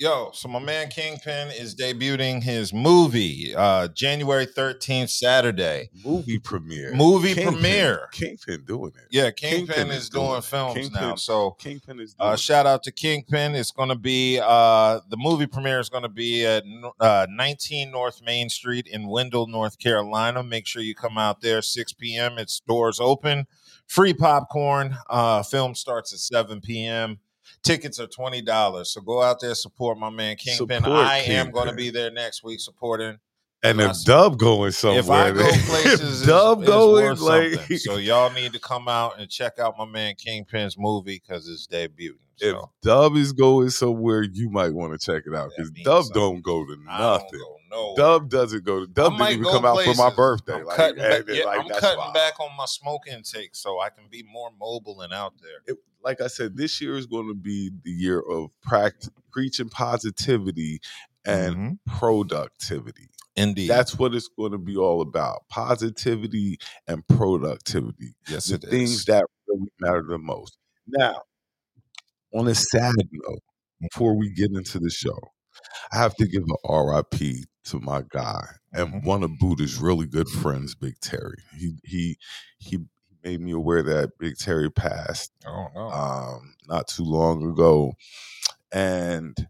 Yo, 0.00 0.30
so 0.32 0.46
my 0.48 0.60
man 0.60 0.88
Kingpin 0.88 1.48
is 1.48 1.74
debuting 1.74 2.40
his 2.40 2.72
movie 2.72 3.52
uh 3.56 3.88
January 3.88 4.46
13th, 4.46 5.10
Saturday. 5.10 5.90
Movie 6.04 6.38
premiere. 6.38 6.94
Movie 6.94 7.34
Kingpin- 7.34 7.54
premiere. 7.54 8.08
Kingpin 8.12 8.64
doing 8.64 8.92
it. 8.94 9.08
Yeah, 9.10 9.32
Kingpin, 9.32 9.66
Kingpin 9.66 9.88
is, 9.88 10.04
is 10.04 10.08
doing, 10.10 10.28
doing 10.28 10.42
films 10.42 10.90
now. 10.92 11.16
So 11.16 11.50
Kingpin 11.50 11.98
is 11.98 12.14
uh, 12.20 12.36
shout 12.36 12.64
out 12.64 12.84
to 12.84 12.92
Kingpin. 12.92 13.56
It's 13.56 13.72
going 13.72 13.88
to 13.88 13.96
be 13.96 14.38
uh, 14.40 15.00
the 15.08 15.16
movie 15.16 15.48
premiere 15.48 15.80
is 15.80 15.88
going 15.88 16.04
to 16.04 16.08
be 16.08 16.46
at 16.46 16.62
uh, 17.00 17.26
19 17.28 17.90
North 17.90 18.22
Main 18.22 18.48
Street 18.50 18.86
in 18.86 19.08
Wendell, 19.08 19.48
North 19.48 19.80
Carolina. 19.80 20.44
Make 20.44 20.68
sure 20.68 20.80
you 20.80 20.94
come 20.94 21.18
out 21.18 21.40
there 21.40 21.60
6 21.60 21.92
p.m. 21.94 22.38
It's 22.38 22.60
doors 22.60 23.00
open, 23.00 23.48
free 23.88 24.14
popcorn. 24.14 24.96
Uh, 25.10 25.42
film 25.42 25.74
starts 25.74 26.12
at 26.12 26.20
7 26.20 26.60
p.m. 26.60 27.18
Tickets 27.62 27.98
are 28.00 28.06
twenty 28.06 28.42
dollars. 28.42 28.90
So 28.92 29.00
go 29.00 29.22
out 29.22 29.40
there 29.40 29.54
support 29.54 29.98
my 29.98 30.10
man 30.10 30.36
Kingpin. 30.36 30.82
Support 30.82 30.96
I 31.06 31.18
am 31.18 31.50
going 31.50 31.68
to 31.68 31.74
be 31.74 31.90
there 31.90 32.10
next 32.10 32.42
week 32.42 32.60
supporting. 32.60 33.18
and 33.62 33.80
if 33.80 34.04
Dub 34.04 34.38
going 34.38 34.70
somewhere, 34.70 35.00
if 35.00 35.10
I 35.10 35.30
go 35.32 35.48
places, 35.66 36.22
if 36.22 36.28
Dub 36.28 36.64
going 36.64 37.16
like 37.18 37.52
something. 37.54 37.78
So 37.78 37.96
y'all 37.96 38.32
need 38.32 38.52
to 38.52 38.60
come 38.60 38.88
out 38.88 39.18
and 39.18 39.28
check 39.28 39.58
out 39.58 39.76
my 39.76 39.84
man 39.84 40.14
Kingpin's 40.14 40.78
movie 40.78 41.20
because 41.24 41.48
it's 41.48 41.66
debuting. 41.66 42.18
if 42.40 42.52
So 42.52 42.70
Dub 42.82 43.16
is 43.16 43.32
going 43.32 43.70
somewhere, 43.70 44.22
you 44.22 44.48
might 44.48 44.72
want 44.72 44.92
to 44.92 45.04
check 45.04 45.24
it 45.26 45.34
out 45.34 45.50
because 45.56 45.70
Dub 45.72 46.04
something. 46.04 46.20
don't 46.22 46.42
go 46.42 46.64
to 46.64 46.76
nothing. 46.84 47.40
nowhere. 47.70 47.94
Dub 47.96 48.30
doesn't 48.30 48.64
go 48.64 48.80
to 48.80 48.86
Dub 48.86 49.18
didn't 49.18 49.32
even 49.32 49.44
come 49.44 49.64
out 49.64 49.82
for 49.82 49.94
my 49.94 50.14
birthday. 50.14 50.54
I'm 50.54 50.64
like, 50.64 50.76
cutting, 50.76 50.98
back, 50.98 51.24
yeah, 51.28 51.44
like, 51.44 51.60
I'm 51.60 51.68
that's 51.68 51.80
cutting 51.80 52.12
back 52.14 52.38
on 52.40 52.56
my 52.56 52.64
smoke 52.64 53.08
intake 53.08 53.54
so 53.56 53.80
I 53.80 53.88
can 53.90 54.04
be 54.10 54.22
more 54.22 54.50
mobile 54.58 55.00
and 55.02 55.12
out 55.12 55.34
there. 55.42 55.62
It- 55.66 55.78
like 56.02 56.20
I 56.20 56.26
said, 56.28 56.56
this 56.56 56.80
year 56.80 56.96
is 56.96 57.06
going 57.06 57.28
to 57.28 57.34
be 57.34 57.70
the 57.84 57.90
year 57.90 58.20
of 58.20 58.50
pract- 58.66 59.10
preaching 59.32 59.68
positivity 59.68 60.80
and 61.26 61.56
Mhm. 61.56 61.78
productivity. 61.86 63.08
Indeed, 63.36 63.68
That's 63.68 63.96
what 63.98 64.14
it's 64.14 64.28
going 64.28 64.52
to 64.52 64.58
be 64.58 64.76
all 64.76 65.00
about: 65.00 65.48
positivity 65.48 66.58
and 66.86 67.06
productivity. 67.08 68.14
yes, 68.28 68.46
the 68.46 68.56
it 68.56 68.64
is. 68.64 68.70
things 68.70 69.04
that 69.06 69.24
really 69.46 69.70
matter 69.80 70.02
the 70.02 70.18
most. 70.18 70.56
Now, 70.86 71.22
on 72.34 72.48
a 72.48 72.54
sad 72.54 72.94
note, 73.12 73.40
before 73.80 74.16
we 74.16 74.30
get 74.32 74.50
into 74.52 74.78
the 74.78 74.90
show, 74.90 75.18
I 75.92 75.98
have 75.98 76.14
to 76.16 76.26
give 76.26 76.42
a 76.44 76.68
RIP 76.72 77.44
to 77.66 77.80
my 77.80 78.02
guy 78.10 78.46
and 78.72 79.02
Mhm. 79.02 79.04
one 79.04 79.22
of 79.22 79.30
Budha's 79.32 79.76
really 79.78 80.06
good 80.06 80.28
friends, 80.28 80.74
Big 80.74 80.98
Terry. 81.00 81.42
He 81.58 81.78
he 81.84 82.18
he 82.58 82.78
made 83.24 83.40
me 83.40 83.52
aware 83.52 83.82
that 83.82 84.18
Big 84.18 84.36
Terry 84.38 84.70
passed 84.70 85.32
oh 85.46 85.68
no, 85.74 85.88
um, 85.90 86.54
not 86.68 86.88
too 86.88 87.04
long 87.04 87.50
ago, 87.50 87.92
and 88.72 89.48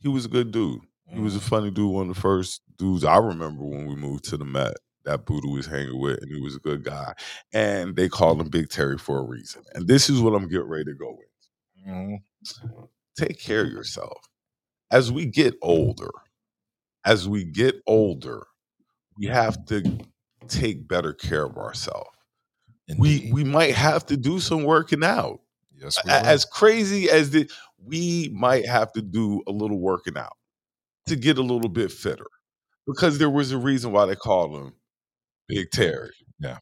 he 0.00 0.08
was 0.08 0.24
a 0.24 0.28
good 0.28 0.50
dude. 0.52 0.80
He 1.12 1.20
was 1.20 1.36
a 1.36 1.40
Mm. 1.40 1.42
funny 1.42 1.70
dude, 1.70 1.92
one 1.92 2.08
of 2.10 2.14
the 2.14 2.20
first 2.20 2.62
dudes 2.76 3.04
I 3.04 3.16
remember 3.16 3.64
when 3.64 3.86
we 3.86 3.96
moved 3.96 4.24
to 4.26 4.36
the 4.36 4.44
Met. 4.44 4.76
That 5.04 5.24
Budha 5.24 5.50
was 5.50 5.64
hanging 5.66 5.98
with, 5.98 6.20
and 6.20 6.30
he 6.30 6.38
was 6.40 6.54
a 6.54 6.58
good 6.60 6.84
guy. 6.84 7.14
And 7.52 7.96
they 7.96 8.10
called 8.10 8.40
him 8.42 8.50
Big 8.50 8.68
Terry 8.68 8.98
for 8.98 9.18
a 9.18 9.22
reason. 9.22 9.62
And 9.74 9.88
this 9.88 10.10
is 10.10 10.20
what 10.20 10.34
I'm 10.34 10.48
getting 10.48 10.68
ready 10.68 10.84
to 10.84 10.94
go 10.94 11.12
with. 11.16 11.86
Mhm. 11.88 12.22
Take 13.16 13.40
care 13.40 13.62
of 13.62 13.70
yourself. 13.72 14.28
As 14.90 15.10
we 15.12 15.26
get 15.26 15.56
older, 15.62 16.10
as 17.04 17.28
we 17.28 17.44
get 17.44 17.76
older, 17.86 18.46
we 19.18 19.26
have 19.28 19.64
to 19.66 20.00
take 20.48 20.88
better 20.88 21.14
care 21.14 21.46
of 21.46 21.56
ourselves. 21.58 22.17
We 22.96 23.16
Indeed. 23.16 23.34
we 23.34 23.44
might 23.44 23.74
have 23.74 24.06
to 24.06 24.16
do 24.16 24.40
some 24.40 24.64
working 24.64 25.04
out. 25.04 25.40
yes, 25.74 25.98
we 26.04 26.10
as 26.10 26.44
crazy 26.44 27.10
as 27.10 27.30
the 27.30 27.50
we 27.84 28.30
might 28.32 28.66
have 28.66 28.92
to 28.92 29.02
do 29.02 29.42
a 29.46 29.52
little 29.52 29.78
working 29.78 30.16
out 30.16 30.36
to 31.06 31.16
get 31.16 31.38
a 31.38 31.42
little 31.42 31.68
bit 31.68 31.92
fitter 31.92 32.26
because 32.86 33.18
there 33.18 33.30
was 33.30 33.52
a 33.52 33.58
reason 33.58 33.92
why 33.92 34.06
they 34.06 34.16
called 34.16 34.54
him 34.54 34.72
Big 35.48 35.70
Terry. 35.70 36.10
Yeah. 36.38 36.58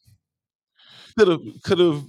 could 1.18 1.28
have 1.28 1.40
could 1.62 1.78
have 1.78 2.04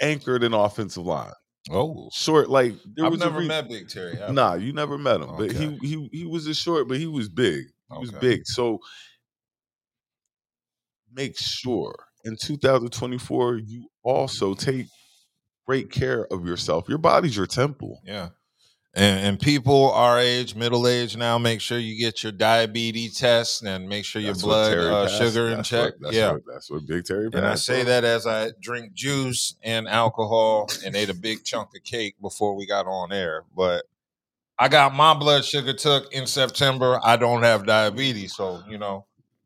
anchored 0.00 0.44
an 0.44 0.54
offensive 0.54 1.04
line. 1.04 1.32
oh, 1.70 2.08
Short, 2.12 2.48
like 2.48 2.74
there 2.94 3.06
I've 3.06 3.12
was 3.12 3.20
never 3.20 3.40
met 3.40 3.68
Big 3.68 3.88
Terry. 3.88 4.16
Nah, 4.30 4.54
you 4.54 4.72
never 4.72 4.96
met 4.96 5.20
him, 5.20 5.36
but 5.36 5.50
he 5.52 5.76
he 5.82 6.08
he 6.12 6.24
was 6.24 6.46
a 6.46 6.54
short, 6.54 6.88
but 6.88 6.98
he 6.98 7.06
was 7.06 7.28
big. 7.28 7.64
He 7.92 7.98
was 7.98 8.12
big. 8.12 8.46
So 8.46 8.80
make 11.12 11.38
sure 11.38 11.94
in 12.26 12.36
2024 12.36 13.56
you 13.58 13.88
also 14.02 14.54
take 14.54 14.86
great 15.66 15.90
care 15.90 16.26
of 16.32 16.46
yourself. 16.46 16.88
Your 16.88 16.98
body's 16.98 17.36
your 17.36 17.46
temple. 17.46 18.00
Yeah. 18.04 18.28
And, 18.94 19.26
and 19.26 19.40
people 19.40 19.92
our 19.92 20.18
age, 20.18 20.54
middle 20.54 20.88
age 20.88 21.16
now, 21.18 21.36
make 21.36 21.60
sure 21.60 21.78
you 21.78 21.98
get 21.98 22.22
your 22.22 22.32
diabetes 22.32 23.18
test 23.18 23.62
and 23.62 23.88
make 23.88 24.04
sure 24.06 24.22
your 24.22 24.32
That's 24.32 24.42
what 24.42 24.50
blood 24.50 24.78
uh, 24.78 25.08
sugar 25.08 25.48
in 25.48 25.56
That's 25.58 25.68
check. 25.68 25.92
what- 25.92 26.00
that's 26.00 26.16
yeah. 26.16 26.32
what, 26.32 26.42
that's 26.46 26.70
what 26.70 26.86
Big 26.86 27.04
Terry. 27.04 27.28
And 27.32 27.46
I 27.46 27.56
say 27.56 27.84
that 27.84 28.04
as 28.04 28.26
I 28.26 28.52
drink 28.60 28.94
juice 28.94 29.54
and 29.62 29.86
alcohol 29.86 30.68
and 30.84 30.96
ate 30.96 31.10
a 31.10 31.14
big 31.14 31.44
chunk 31.44 31.70
of 31.76 31.84
cake 31.84 32.14
before 32.22 32.54
we 32.56 32.66
got 32.66 32.86
on 32.86 33.12
air. 33.12 33.44
But 33.54 33.84
I 34.58 34.68
got 34.68 34.94
my 34.94 35.12
blood 35.12 35.44
sugar 35.44 35.74
took 35.74 36.10
in 36.14 36.26
September. 36.26 36.98
I 37.04 37.16
don't 37.16 37.42
have 37.42 37.66
diabetes. 37.66 38.34
So, 38.34 38.62
you 38.66 38.78
know, 38.78 39.04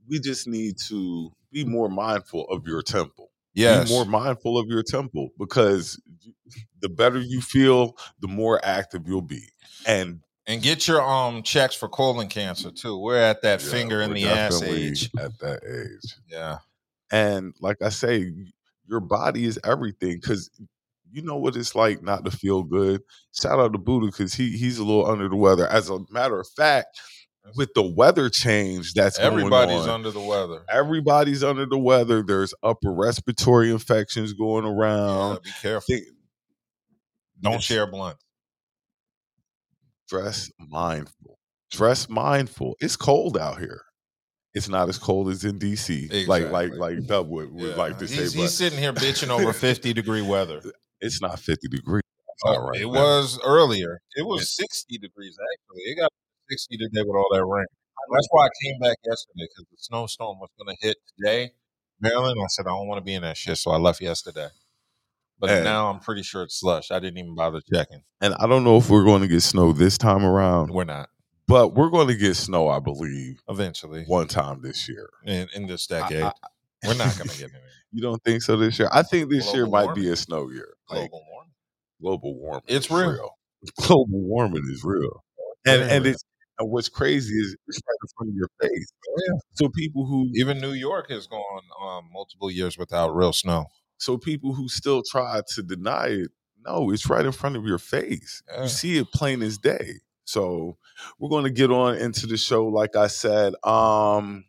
we 0.09 0.21
just 0.21 0.47
need 0.47 0.77
to 0.89 1.33
be 1.53 1.65
more 1.65 1.89
mindful 1.89 2.49
of 2.49 2.67
your 2.67 2.83
temple. 2.83 3.31
yes. 3.55 3.89
Be 3.89 3.95
more 3.95 4.05
mindful 4.05 4.59
of 4.59 4.69
your 4.69 4.83
temple 4.83 5.31
because 5.39 6.01
the 6.81 6.89
better 6.89 7.21
you 7.21 7.41
feel, 7.41 7.97
the 8.21 8.29
more 8.29 8.61
active 8.65 9.03
you'll 9.07 9.23
be. 9.23 9.43
And 9.87 10.21
and 10.47 10.63
get 10.63 10.89
your 10.89 11.01
um 11.03 11.43
checks 11.43 11.75
for 11.75 11.89
colon 11.89 12.29
cancer 12.29 12.71
too. 12.71 12.99
We're 12.99 13.21
at 13.21 13.43
that 13.43 13.63
yeah, 13.63 13.71
finger 13.71 14.01
in 14.03 14.13
the 14.13 14.27
ass 14.27 14.63
age. 14.63 15.11
at 15.19 15.39
that 15.39 15.61
age. 15.65 16.17
Yeah. 16.29 16.59
And 17.13 17.55
like 17.61 17.83
I 17.83 17.89
say, 17.89 18.33
your 18.87 19.01
body 19.01 19.45
is 19.45 19.59
everything 19.65 20.19
because 20.21 20.51
you 21.13 21.23
know 21.23 21.37
what 21.37 21.57
it's 21.57 21.75
like 21.75 22.03
not 22.03 22.25
to 22.25 22.31
feel 22.31 22.63
good. 22.63 23.03
Shout 23.33 23.59
out 23.59 23.73
to 23.73 23.79
Budha 23.79 24.07
because 24.07 24.35
he 24.35 24.57
he's 24.57 24.79
a 24.79 24.85
little 24.85 25.07
under 25.07 25.29
the 25.29 25.37
weather. 25.37 25.67
As 25.69 25.91
a 25.91 25.99
matter 26.11 26.39
of 26.39 26.49
fact, 26.49 27.01
with 27.57 27.71
the 27.75 27.83
weather 27.83 28.29
change 28.29 28.93
that's 28.95 29.19
Everybody's 29.19 29.77
going 29.77 29.89
on, 29.89 29.95
under 29.95 30.11
the 30.11 30.21
weather. 30.21 30.63
everybody's 30.69 31.43
under 31.43 31.67
the 31.67 31.79
weather. 31.79 32.23
There's 32.23 32.55
upper 32.63 32.93
respiratory 32.93 33.71
infections 33.71 34.33
going 34.35 34.65
Yeah, 34.65 34.71
around. 34.73 35.43
be 35.43 35.51
careful. 35.61 35.95
Think- 35.95 36.07
Don't 37.41 37.63
share 37.63 37.87
blunt. 37.91 38.19
dress 40.09 40.51
mindful. 40.59 41.39
Dress 41.71 42.09
mindful. 42.09 42.77
It's 42.81 42.97
cold 42.97 43.39
out 43.39 43.59
here. 43.59 43.83
It's 44.55 44.69
not 44.69 44.89
as 44.89 44.99
cold 44.99 45.29
as 45.29 45.45
in 45.45 45.59
DC. 45.59 46.27
Like 46.27 46.51
like 46.51 46.67
Exactly. 46.73 46.79
like 46.97 47.07
Dub 47.07 47.29
would, 47.29 47.53
would 47.53 47.71
Yeah. 47.71 47.75
like 47.77 47.99
to 47.99 48.07
he's, 48.07 48.17
say, 48.17 48.23
he's 48.23 48.35
but 48.37 48.49
sitting 48.49 48.79
here 48.79 48.93
bitching 48.93 49.29
over 49.29 49.53
50 49.55 49.93
degree 49.93 50.23
weather. 50.23 50.61
it's 51.01 51.23
not 51.23 51.39
50 51.39 51.69
degrees. 51.69 52.03
Uh, 52.45 52.49
All 52.51 52.69
right 52.69 52.81
it 52.81 52.87
now. 52.87 52.89
was 52.93 53.39
earlier. 53.45 54.01
It 54.17 54.27
was 54.27 54.55
60 54.57 54.99
degrees 54.99 55.37
actually. 55.41 55.83
It 55.93 55.97
got 55.97 56.11
60 56.51 56.77
today 56.79 57.03
with 57.03 57.17
all 57.17 57.29
that 57.33 57.45
rain. 57.45 57.67
That's 58.13 58.27
why 58.31 58.47
I 58.47 58.49
came 58.65 58.79
back 58.81 58.97
yesterday 59.07 59.47
because 59.49 59.67
the 59.71 59.77
snowstorm 59.79 60.39
was 60.41 60.49
going 60.59 60.75
to 60.77 60.87
hit 60.87 60.97
today, 61.17 61.51
Maryland. 62.01 62.39
I 62.43 62.47
said 62.49 62.67
I 62.67 62.71
don't 62.71 62.89
want 62.89 62.99
to 62.99 63.05
be 63.05 63.15
in 63.15 63.23
that 63.23 63.37
shit, 63.37 63.57
so 63.57 63.71
I 63.71 63.77
left 63.77 64.01
yesterday. 64.01 64.49
But 65.39 65.51
And- 65.51 65.65
now 65.65 65.91
I'm 65.91 66.01
pretty 66.01 66.23
sure 66.23 66.43
it's 66.43 66.59
slush. 66.59 66.91
I 66.91 66.99
didn't 66.99 67.19
even 67.19 67.35
bother 67.35 67.61
checking. 67.73 68.03
And 68.21 68.35
I 68.35 68.47
don't 68.47 68.65
know 68.65 68.77
if 68.79 68.91
we're 68.91 69.05
going 69.05 69.23
to 69.23 69.29
get 69.29 69.43
snow 69.43 69.73
this 69.73 69.97
time 69.97 70.25
around, 70.25 70.71
We're 70.71 70.85
not 70.85 71.09
but 71.47 71.75
we're 71.75 71.91
going 71.91 72.07
to 72.07 72.15
get 72.15 72.37
snow, 72.37 72.69
I 72.69 72.79
believe, 72.79 73.41
eventually 73.49 74.05
one 74.05 74.29
time 74.29 74.63
this 74.63 74.89
year. 74.89 75.11
in, 75.25 75.49
in 75.55 75.67
this 75.67 75.87
decade. 75.87 76.23
I- 76.23 76.33
we're 76.87 76.95
not 76.95 77.17
going 77.17 77.29
to 77.29 77.39
get 77.39 77.51
any 77.51 77.63
You 77.93 78.03
don't 78.03 78.23
think 78.25 78.43
so 78.43 78.57
this 78.57 78.79
year? 78.79 78.89
I 78.93 79.03
think 79.03 79.31
this 79.31 79.53
year 79.53 79.67
Global 79.67 79.89
might 79.89 79.95
be 79.95 80.09
a 80.09 80.17
snow 80.17 80.49
year. 80.51 80.75
Like 80.89 81.11
global 81.11 81.25
warming. 81.31 81.53
global 82.01 82.35
warming. 82.39 82.63
It's 82.67 82.87
is 82.87 82.91
real. 82.91 83.31
Global 83.83 84.21
warming 84.21 84.63
is 84.73 84.83
real. 84.85 85.23
And 85.67 85.83
and 85.83 86.07
it's 86.07 86.25
and 86.61 86.71
what's 86.71 86.89
crazy 86.89 87.35
is 87.35 87.57
it's 87.67 87.81
right 87.89 87.97
in 88.03 88.09
front 88.17 88.31
of 88.31 88.37
your 88.37 88.49
face. 88.61 88.93
yeah. 89.27 89.39
So 89.55 89.69
people 89.71 90.07
who 90.07 90.31
Even 90.35 90.61
New 90.61 90.73
York 90.73 91.11
has 91.11 91.27
gone 91.27 91.63
um, 91.83 92.09
multiple 92.13 92.51
years 92.51 92.79
without 92.79 93.15
real 93.17 93.33
snow. 93.33 93.67
so 93.99 94.17
people 94.19 94.55
who 94.55 94.69
still 94.69 95.03
try 95.11 95.41
to 95.55 95.63
deny 95.63 96.07
it, 96.09 96.31
no, 96.65 96.91
it's 96.91 97.09
right 97.09 97.25
in 97.27 97.33
front 97.33 97.57
of 97.57 97.65
your 97.65 97.79
face. 97.79 98.43
Yeah. 98.53 98.63
You 98.63 98.69
see 98.69 98.99
it 98.99 99.07
plain 99.13 99.43
as 99.43 99.59
day. 99.59 99.95
So 100.25 100.77
we're 101.19 101.31
going 101.31 101.45
to 101.45 101.51
get 101.51 101.73
on 101.73 101.97
into 101.97 102.27
the 102.27 102.37
show. 102.37 102.67
Like 102.67 102.95
I 102.97 103.09
said, 103.09 103.55
um, 103.65 104.45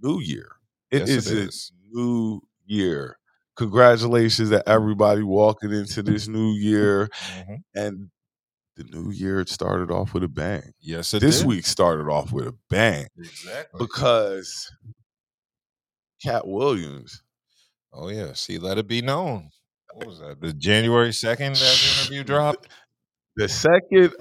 New 0.00 0.20
Year. 0.20 0.52
It 0.90 1.08
Yes, 1.08 1.26
it 1.26 1.38
is 1.38 1.72
a 1.72 1.96
new 1.98 2.40
year. 2.66 3.18
Congratulations 3.56 4.50
to 4.50 4.68
everybody 4.68 5.22
walking 5.22 5.72
into 5.72 6.02
this 6.02 6.28
new 6.28 6.52
year. 6.52 7.08
Mhm. 7.38 7.56
And 7.74 8.10
the 8.76 8.84
new 8.84 9.10
year 9.10 9.44
started 9.46 9.90
off 9.90 10.14
with 10.14 10.24
a 10.24 10.28
bang. 10.28 10.72
Yes, 10.80 11.14
it 11.14 11.20
this 11.20 11.38
did. 11.38 11.46
week 11.46 11.66
started 11.66 12.10
off 12.10 12.32
with 12.32 12.46
a 12.48 12.54
bang 12.70 13.06
Exactly. 13.18 13.78
because 13.78 14.70
Katt 16.22 16.46
Williams 16.46 17.22
Oh 17.96 18.08
yeah, 18.08 18.32
see, 18.32 18.58
let 18.58 18.76
it 18.78 18.88
be 18.88 19.00
known. 19.02 19.50
What 19.92 20.06
was 20.08 20.18
that? 20.18 20.40
The 20.40 20.52
January 20.58 21.12
second 21.12 21.54
that 21.54 21.98
interview 22.00 22.24
dropped. 22.24 22.66
the 23.36 23.48
second 23.48 24.12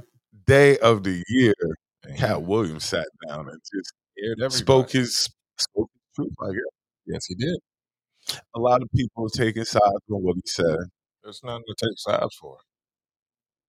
day 0.46 0.78
of 0.78 1.04
the 1.04 1.24
year, 1.30 1.56
And 2.04 2.16
Katt 2.18 2.44
Williams 2.44 2.86
sat 2.86 3.08
down 3.28 3.50
and 3.50 3.60
just 3.74 4.58
spoke 4.60 4.92
his 4.92 5.30
spoke 5.58 5.90
his 5.94 6.14
truth. 6.16 6.34
I 6.44 6.52
guess 6.52 6.62
Yes, 7.08 7.26
he 7.26 7.34
did. 7.36 7.58
a 8.56 8.60
lot 8.60 8.84
of 8.84 8.90
people 8.96 9.28
taking 9.30 9.66
sides 9.66 9.84
on 10.12 10.22
what 10.22 10.36
he 10.36 10.42
said. 10.46 10.78
There's 11.24 11.42
nothing 11.44 11.64
to 11.68 11.76
take 11.88 11.98
sides 11.98 12.36
for. 12.40 12.58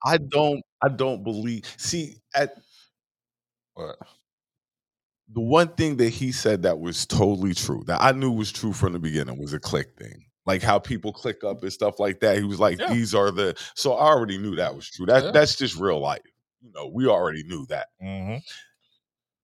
I 0.05 0.19
don't. 0.19 0.63
I 0.83 0.89
don't 0.89 1.25
believe. 1.25 1.65
See, 1.79 2.17
at 2.35 2.55
But 3.77 3.97
the 5.29 5.41
one 5.41 5.69
thing 5.69 5.97
that 5.97 6.11
he 6.11 6.33
said 6.33 6.63
that 6.63 6.79
was 6.79 7.07
totally 7.07 7.55
true 7.55 7.83
that 7.87 8.01
I 8.03 8.13
knew 8.13 8.31
was 8.31 8.53
true 8.53 8.73
from 8.73 8.93
the 8.93 8.99
beginning 8.99 9.39
was 9.39 9.53
a 9.53 9.61
click 9.61 9.97
thing. 9.99 10.27
Like 10.47 10.63
how 10.63 10.79
people 10.79 11.13
click 11.13 11.43
up 11.43 11.63
and 11.63 11.73
stuff 11.73 11.99
like 11.99 12.21
that. 12.21 12.37
He 12.37 12.45
was 12.45 12.61
like, 12.61 12.79
Yeah. 12.79 12.93
"These 12.93 13.15
are 13.15 13.31
the." 13.31 13.57
So 13.75 13.95
I 13.95 14.09
already 14.09 14.37
knew 14.37 14.57
that 14.57 14.75
was 14.77 14.91
true. 14.91 15.07
That 15.07 15.25
Yeah. 15.25 15.31
that's 15.31 15.57
just 15.57 15.77
real 15.77 16.01
life. 16.01 16.21
You 16.61 16.71
know, 16.75 16.89
we 16.89 17.07
already 17.07 17.43
knew 17.45 17.65
that. 17.67 17.89
hmm 18.01 18.37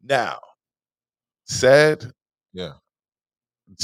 Now, 0.03 0.41
said 1.45 2.13
yeah, 2.53 2.73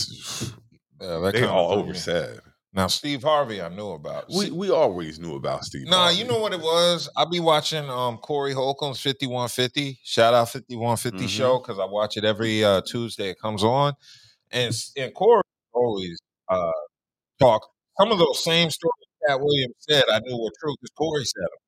yeah, 1.01 1.19
that 1.21 1.33
they 1.33 1.45
all 1.45 1.73
over 1.73 1.95
said. 1.95 2.41
Now 2.77 2.89
Steve 2.89 3.23
Harvey, 3.23 3.63
I 3.63 3.71
knew 3.71 3.89
about. 3.93 4.27
We 4.29 4.51
we 4.51 4.71
always 4.71 5.19
knew 5.19 5.35
about 5.35 5.65
Steve. 5.65 5.87
Nah, 5.89 5.97
Harvey. 6.05 6.19
you 6.19 6.25
know 6.27 6.41
what 6.41 6.53
it 6.53 6.61
was? 6.61 7.09
I 7.17 7.25
be 7.25 7.41
watching 7.41 7.89
um 7.89 8.19
Corey 8.19 8.53
Holcomb's 8.53 9.01
5150. 9.01 9.99
Shout 10.05 10.35
out 10.35 10.51
5150 10.51 11.25
Mhm. 11.25 11.29
show 11.29 11.59
because 11.59 11.79
I 11.79 11.87
watch 11.87 12.19
it 12.19 12.25
every 12.27 12.63
uh 12.63 12.83
Tuesday 12.83 13.31
it 13.31 13.39
comes 13.41 13.65
on. 13.65 13.95
And 14.51 14.75
and 14.97 15.15
Corey 15.15 15.43
always 15.73 16.19
uh 16.51 16.71
talk 17.41 17.67
some 17.99 18.13
of 18.13 18.19
those 18.19 18.45
same 18.45 18.71
stories 18.71 19.09
Katt 19.27 19.41
Williams 19.41 19.75
said 19.81 20.05
I 20.13 20.21
knew 20.21 20.37
were 20.39 20.53
true 20.61 20.75
because 20.81 20.93
Corey 20.99 21.25
said 21.25 21.43
them. 21.43 21.59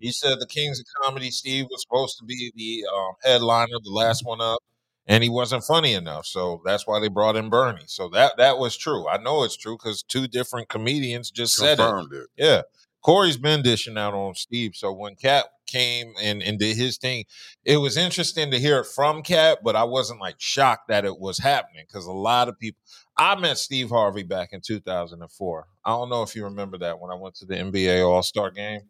He 0.00 0.12
said 0.12 0.40
the 0.40 0.46
Kings 0.46 0.80
of 0.80 0.86
Comedy 1.02 1.30
Steve 1.30 1.66
was 1.70 1.82
supposed 1.82 2.18
to 2.18 2.24
be 2.24 2.52
the 2.56 2.86
um, 2.94 3.14
headliner, 3.22 3.78
the 3.82 3.90
last 3.90 4.24
one 4.26 4.40
up, 4.42 4.60
and 5.06 5.22
he 5.22 5.30
wasn't 5.30 5.64
funny 5.64 5.94
enough. 5.94 6.26
So 6.26 6.60
that's 6.64 6.86
why 6.86 7.00
they 7.00 7.08
brought 7.08 7.36
in 7.36 7.48
Bernie. 7.48 7.84
So 7.86 8.08
that 8.10 8.36
that 8.38 8.58
was 8.58 8.76
true. 8.76 9.08
I 9.08 9.18
know 9.18 9.44
it's 9.44 9.56
true 9.56 9.76
because 9.76 10.02
two 10.02 10.26
different 10.26 10.68
comedians 10.68 11.30
just 11.30 11.56
said 11.56 11.78
it. 11.80 12.06
it. 12.12 12.28
Yeah. 12.36 12.62
Corey's 13.02 13.36
been 13.36 13.62
dishing 13.62 13.96
out 13.96 14.14
on 14.14 14.34
Steve. 14.34 14.72
So 14.74 14.92
when 14.92 15.14
Katt 15.14 15.46
came 15.64 16.12
and, 16.20 16.42
and 16.42 16.58
did 16.58 16.76
his 16.76 16.96
thing, 16.96 17.24
it 17.64 17.76
was 17.76 17.96
interesting 17.96 18.50
to 18.50 18.58
hear 18.58 18.80
it 18.80 18.86
from 18.86 19.22
Katt, 19.22 19.58
but 19.62 19.76
I 19.76 19.84
wasn't 19.84 20.20
like 20.20 20.34
shocked 20.38 20.88
that 20.88 21.04
it 21.04 21.20
was 21.20 21.38
happening 21.38 21.84
because 21.86 22.06
a 22.06 22.12
lot 22.12 22.48
of 22.48 22.58
people. 22.58 22.80
I 23.16 23.34
met 23.36 23.58
Steve 23.58 23.90
Harvey 23.90 24.24
back 24.24 24.52
in 24.52 24.60
2004. 24.60 25.66
I 25.84 25.90
don't 25.90 26.10
know 26.10 26.22
if 26.22 26.34
you 26.34 26.44
remember 26.44 26.78
that 26.78 26.98
when 26.98 27.10
I 27.10 27.14
went 27.14 27.36
to 27.36 27.46
the 27.46 27.54
NBA 27.54 28.06
All 28.06 28.22
Star 28.22 28.50
game 28.50 28.82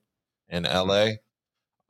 in 0.48 0.64
mm-hmm. 0.64 0.88
LA. 0.88 1.07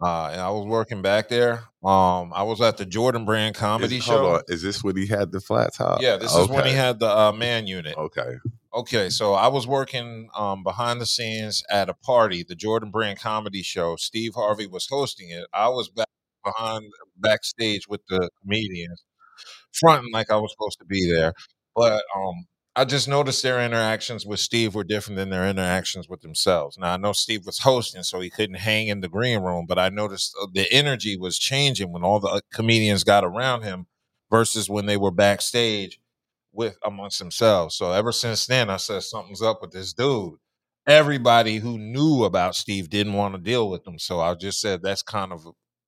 Uh, 0.01 0.29
and 0.31 0.41
I 0.41 0.51
was 0.51 0.67
working 0.67 1.01
back 1.01 1.29
there. 1.29 1.65
Um, 1.83 2.33
I 2.35 2.43
was 2.43 2.61
at 2.61 2.77
the 2.77 2.85
Jordan 2.85 3.25
Brand 3.25 3.55
comedy 3.55 3.97
Is, 3.97 4.05
show. 4.05 4.35
on, 4.35 4.43
is 4.49 4.63
this 4.63 4.85
when 4.85 4.97
he 4.97 5.07
had 5.07 5.33
the 5.33 5.41
flat 5.41 5.73
top? 5.73 6.03
Yeah, 6.03 6.17
this 6.17 6.35
is 6.35 6.49
when 6.49 6.67
he 6.67 6.73
had 6.73 6.99
the 6.99 7.09
uh, 7.09 7.33
man 7.33 7.67
unit. 7.67 7.97
Okay. 7.97 8.37
Okay, 8.75 9.09
so 9.09 9.33
I 9.33 9.49
was 9.49 9.67
working 9.67 10.29
um, 10.37 10.63
behind 10.63 11.01
the 11.01 11.07
scenes 11.07 11.65
at 11.71 11.89
a 11.89 11.95
party, 11.95 12.45
the 12.47 12.55
Jordan 12.55 12.91
Brand 12.91 13.19
comedy 13.19 13.63
show. 13.63 13.97
Steve 13.97 14.35
Harvey 14.35 14.67
was 14.67 14.87
hosting 14.87 15.31
it. 15.31 15.47
I 15.55 15.71
was 15.71 15.89
back 15.89 16.09
behind 16.45 16.85
backstage 17.17 17.89
with 17.89 18.03
the 18.11 18.29
comedians, 18.43 19.03
fronting 19.73 20.13
like 20.13 20.31
I 20.31 20.37
was 20.37 20.53
supposed 20.53 20.79
to 20.81 20.85
be 20.85 21.11
there. 21.11 21.33
But 21.75 22.05
um, 22.15 22.45
I 22.79 22.85
just 22.85 23.09
noticed 23.09 23.43
their 23.43 23.65
interactions 23.65 24.27
with 24.27 24.39
Steve 24.39 24.75
were 24.75 24.85
different 24.85 25.17
than 25.17 25.31
their 25.31 25.49
interactions 25.49 26.09
with 26.11 26.21
themselves. 26.21 26.77
Now 26.79 26.93
I 26.93 26.99
know 26.99 27.13
Steve 27.13 27.47
was 27.47 27.61
hosting, 27.61 28.03
so 28.03 28.21
he 28.21 28.29
couldn't 28.31 28.57
hang 28.57 28.89
in 28.89 29.01
the 29.01 29.09
green 29.09 29.41
room, 29.41 29.65
but 29.67 29.79
I 29.79 29.89
noticed 29.89 30.37
uh, 30.41 30.47
the 30.53 30.71
energy 30.71 31.17
was 31.17 31.39
changing 31.39 31.91
when 31.91 32.05
all 32.05 32.21
the 32.21 32.29
uh, 32.29 32.41
comedians 32.53 33.03
got 33.03 33.25
around 33.25 33.63
him 33.63 33.87
versus 34.31 34.69
when 34.69 34.87
they 34.87 34.99
were 34.99 35.11
backstage 35.11 35.99
with 36.53 36.79
amongst 36.85 37.19
themselves. 37.19 37.77
So 37.77 37.93
ever 37.93 38.13
since 38.13 38.47
then, 38.47 38.71
I 38.71 38.77
said 38.79 39.03
something's 39.03 39.43
up 39.43 39.63
with 39.63 39.73
this 39.73 39.95
dude. 39.95 40.35
Everybody 40.87 41.57
who 41.59 41.79
knew 41.79 42.25
about 42.25 42.57
Steve 42.57 42.91
didn't 42.91 43.15
want 43.15 43.35
to 43.35 43.41
deal 43.41 43.71
with 43.71 43.87
him. 43.87 43.99
So 43.99 44.21
I 44.21 44.35
just 44.35 44.61
said 44.61 44.83
that's 44.83 45.03
kind 45.03 45.33
of, 45.33 45.47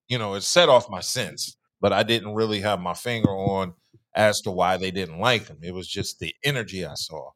you 0.08 0.18
know, 0.18 0.34
it 0.34 0.42
set 0.42 0.68
off 0.70 0.90
my 0.90 1.00
sense, 1.00 1.56
but 1.80 1.92
I 1.92 2.02
didn't 2.02 2.34
really 2.34 2.60
have 2.60 2.80
my 2.80 2.94
finger 2.94 3.30
on 3.30 3.74
as 4.18 4.40
to 4.40 4.50
why 4.50 4.76
they 4.76 4.90
didn't 4.90 5.20
like 5.20 5.46
him. 5.46 5.58
It 5.62 5.72
was 5.72 5.86
just 5.86 6.18
the 6.18 6.34
energy 6.44 6.84
I 6.84 6.94
saw. 6.94 7.30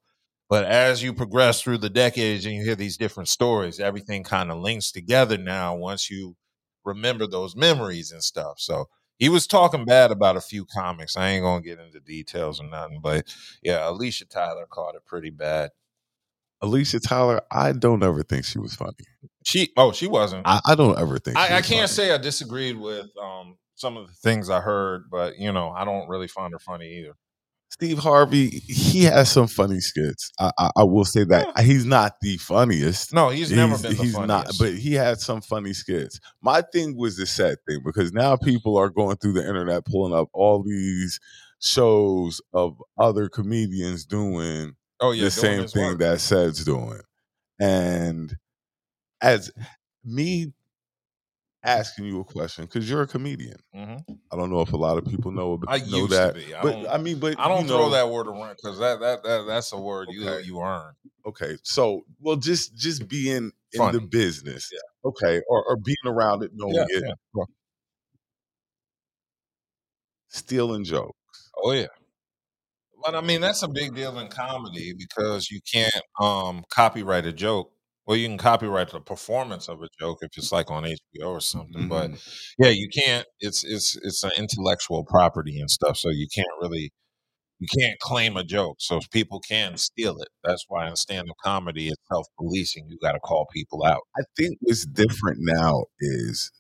But 0.50 0.64
as 0.64 1.02
you 1.02 1.14
progress 1.14 1.62
through 1.62 1.78
the 1.78 1.88
decades 1.88 2.44
and 2.44 2.54
you 2.54 2.64
hear 2.64 2.74
these 2.74 2.98
different 2.98 3.28
stories, 3.28 3.78
everything 3.80 4.24
kind 4.24 4.50
of 4.50 4.58
links 4.58 4.90
together 4.90 5.38
now 5.38 5.76
once 5.76 6.10
you 6.10 6.36
remember 6.84 7.26
those 7.28 7.54
memories 7.54 8.10
and 8.10 8.22
stuff. 8.22 8.54
So 8.58 8.86
he 9.16 9.28
was 9.28 9.46
talking 9.46 9.84
bad 9.84 10.10
about 10.10 10.36
a 10.36 10.40
few 10.40 10.66
comics. 10.66 11.16
I 11.16 11.28
ain't 11.28 11.44
gonna 11.44 11.62
get 11.62 11.78
into 11.78 12.00
details 12.00 12.60
or 12.60 12.66
nothing, 12.68 13.00
but 13.00 13.32
yeah, 13.62 13.88
Alicia 13.88 14.26
Tyler 14.26 14.66
caught 14.68 14.96
it 14.96 15.06
pretty 15.06 15.30
bad. 15.30 15.70
Alicia 16.60 16.98
Tyler, 16.98 17.42
I 17.50 17.72
don't 17.72 18.02
ever 18.02 18.24
think 18.24 18.44
she 18.44 18.58
was 18.58 18.74
funny. 18.74 18.92
She 19.44 19.70
oh, 19.76 19.92
she 19.92 20.08
wasn't. 20.08 20.46
I, 20.46 20.60
I 20.66 20.74
don't 20.74 20.98
ever 20.98 21.18
think. 21.20 21.38
she 21.38 21.42
I, 21.42 21.58
I 21.58 21.62
can't 21.62 21.68
funny. 21.68 21.86
say 21.86 22.12
I 22.12 22.18
disagreed 22.18 22.76
with 22.76 23.06
um 23.22 23.56
some 23.82 23.98
of 23.98 24.06
the 24.06 24.14
things 24.14 24.48
I 24.48 24.60
heard, 24.60 25.10
but 25.10 25.38
you 25.38 25.52
know, 25.52 25.70
I 25.70 25.84
don't 25.84 26.08
really 26.08 26.28
find 26.28 26.54
her 26.54 26.58
funny 26.58 27.00
either. 27.00 27.14
Steve 27.68 27.98
Harvey, 27.98 28.48
he 28.50 29.04
has 29.04 29.30
some 29.30 29.46
funny 29.46 29.80
skits. 29.80 30.30
I, 30.38 30.52
I, 30.58 30.70
I 30.76 30.84
will 30.84 31.06
say 31.06 31.24
that 31.24 31.58
he's 31.60 31.86
not 31.86 32.12
the 32.20 32.36
funniest. 32.36 33.14
No, 33.14 33.30
he's, 33.30 33.50
never 33.50 33.78
been 33.78 33.96
the 33.96 34.02
he's 34.02 34.12
funniest. 34.12 34.28
not, 34.28 34.52
but 34.58 34.74
he 34.74 34.92
had 34.92 35.20
some 35.20 35.40
funny 35.40 35.72
skits. 35.72 36.20
My 36.42 36.60
thing 36.60 36.96
was 36.96 37.16
the 37.16 37.26
sad 37.26 37.56
thing 37.66 37.80
because 37.84 38.12
now 38.12 38.36
people 38.36 38.76
are 38.76 38.90
going 38.90 39.16
through 39.16 39.32
the 39.32 39.48
internet 39.48 39.86
pulling 39.86 40.14
up 40.14 40.28
all 40.34 40.62
these 40.62 41.18
shows 41.60 42.42
of 42.52 42.76
other 42.98 43.30
comedians 43.30 44.04
doing 44.04 44.74
oh 45.00 45.12
yeah, 45.12 45.24
the 45.24 45.30
same 45.30 45.66
thing 45.66 45.84
work. 45.86 45.98
that 45.98 46.20
Sed's 46.20 46.64
doing. 46.64 47.00
And 47.58 48.36
as 49.22 49.50
me 50.04 50.52
asking 51.64 52.06
you 52.06 52.20
a 52.20 52.24
question, 52.24 52.64
because 52.64 52.88
you're 52.88 53.02
a 53.02 53.06
comedian. 53.06 53.58
Mhm. 53.74 54.04
I 54.32 54.36
don't 54.36 54.50
know 54.50 54.60
if 54.62 54.72
a 54.72 54.76
lot 54.76 54.98
of 54.98 55.04
people 55.04 55.30
know, 55.30 55.60
I 55.68 55.78
know 55.78 55.84
used 55.98 56.12
that. 56.12 56.34
to 56.34 56.40
be. 56.40 56.54
I 56.54 56.62
but 56.62 56.90
I 56.90 56.98
mean, 56.98 57.18
but 57.18 57.38
I 57.38 57.48
don't 57.48 57.62
you 57.62 57.68
throw 57.68 57.78
know, 57.88 57.90
that 57.90 58.08
word 58.10 58.26
around 58.28 58.56
because 58.62 58.78
that, 58.78 59.00
that 59.00 59.22
that 59.22 59.44
that's 59.46 59.72
a 59.72 59.78
word 59.80 60.08
you 60.10 60.28
Okay. 60.28 60.46
you 60.46 60.60
earn. 60.60 60.94
okay 61.26 61.56
so 61.62 62.02
well 62.20 62.36
just 62.36 62.74
just 62.76 63.06
being 63.08 63.52
in 63.72 63.92
the 63.92 64.00
business 64.10 64.68
Yeah. 64.72 65.08
okay 65.10 65.40
or, 65.48 65.64
or 65.64 65.76
being 65.76 65.96
around 66.06 66.42
it 66.42 66.50
knowing 66.54 66.74
Yeah, 66.74 66.84
it 66.88 67.04
yeah. 67.06 67.44
Stealing 70.28 70.84
jokes 70.84 71.50
Oh 71.56 71.72
yeah. 71.72 71.86
But 73.04 73.14
I 73.14 73.20
mean 73.20 73.40
that's 73.40 73.62
a 73.62 73.68
big 73.68 73.94
deal 73.94 74.18
in 74.18 74.28
comedy 74.28 74.92
because 74.98 75.50
you 75.50 75.60
can't 75.70 76.02
um 76.20 76.64
copyright 76.70 77.26
a 77.26 77.32
joke. 77.32 77.72
Well, 78.06 78.16
you 78.16 78.28
can 78.28 78.38
copyright 78.38 78.90
the 78.90 79.00
performance 79.00 79.68
of 79.68 79.80
a 79.82 79.88
joke 80.00 80.18
if 80.22 80.30
it's 80.36 80.50
like 80.52 80.70
on 80.70 80.84
HBO 80.84 81.28
or 81.30 81.40
something. 81.40 81.88
But 81.88 82.10
Mm-hmm. 82.10 82.64
yeah, 82.64 82.70
you 82.70 82.88
can't. 82.92 83.26
It's 83.40 83.64
it's 83.64 83.96
it's 84.02 84.24
an 84.24 84.32
intellectual 84.36 85.04
property 85.04 85.60
and 85.60 85.70
stuff, 85.70 85.96
so 85.96 86.10
you 86.10 86.26
can't 86.34 86.48
really 86.60 86.90
you 87.60 87.68
can't 87.78 87.98
claim 88.00 88.36
a 88.36 88.42
joke. 88.44 88.76
So 88.80 89.00
people 89.12 89.40
can 89.40 89.76
steal 89.76 90.18
it. 90.20 90.28
That's 90.44 90.64
why 90.68 90.88
in 90.88 90.96
stand-up 90.96 91.36
comedy, 91.44 91.88
it's 91.88 92.02
self-policing. 92.12 92.86
You 92.88 92.98
got 93.00 93.12
to 93.12 93.20
call 93.20 93.46
people 93.54 93.84
out. 93.84 94.00
i 94.18 94.22
think 94.36 94.58
what's 94.62 94.84
different 94.86 95.38
now 95.40 95.84
is 96.00 96.50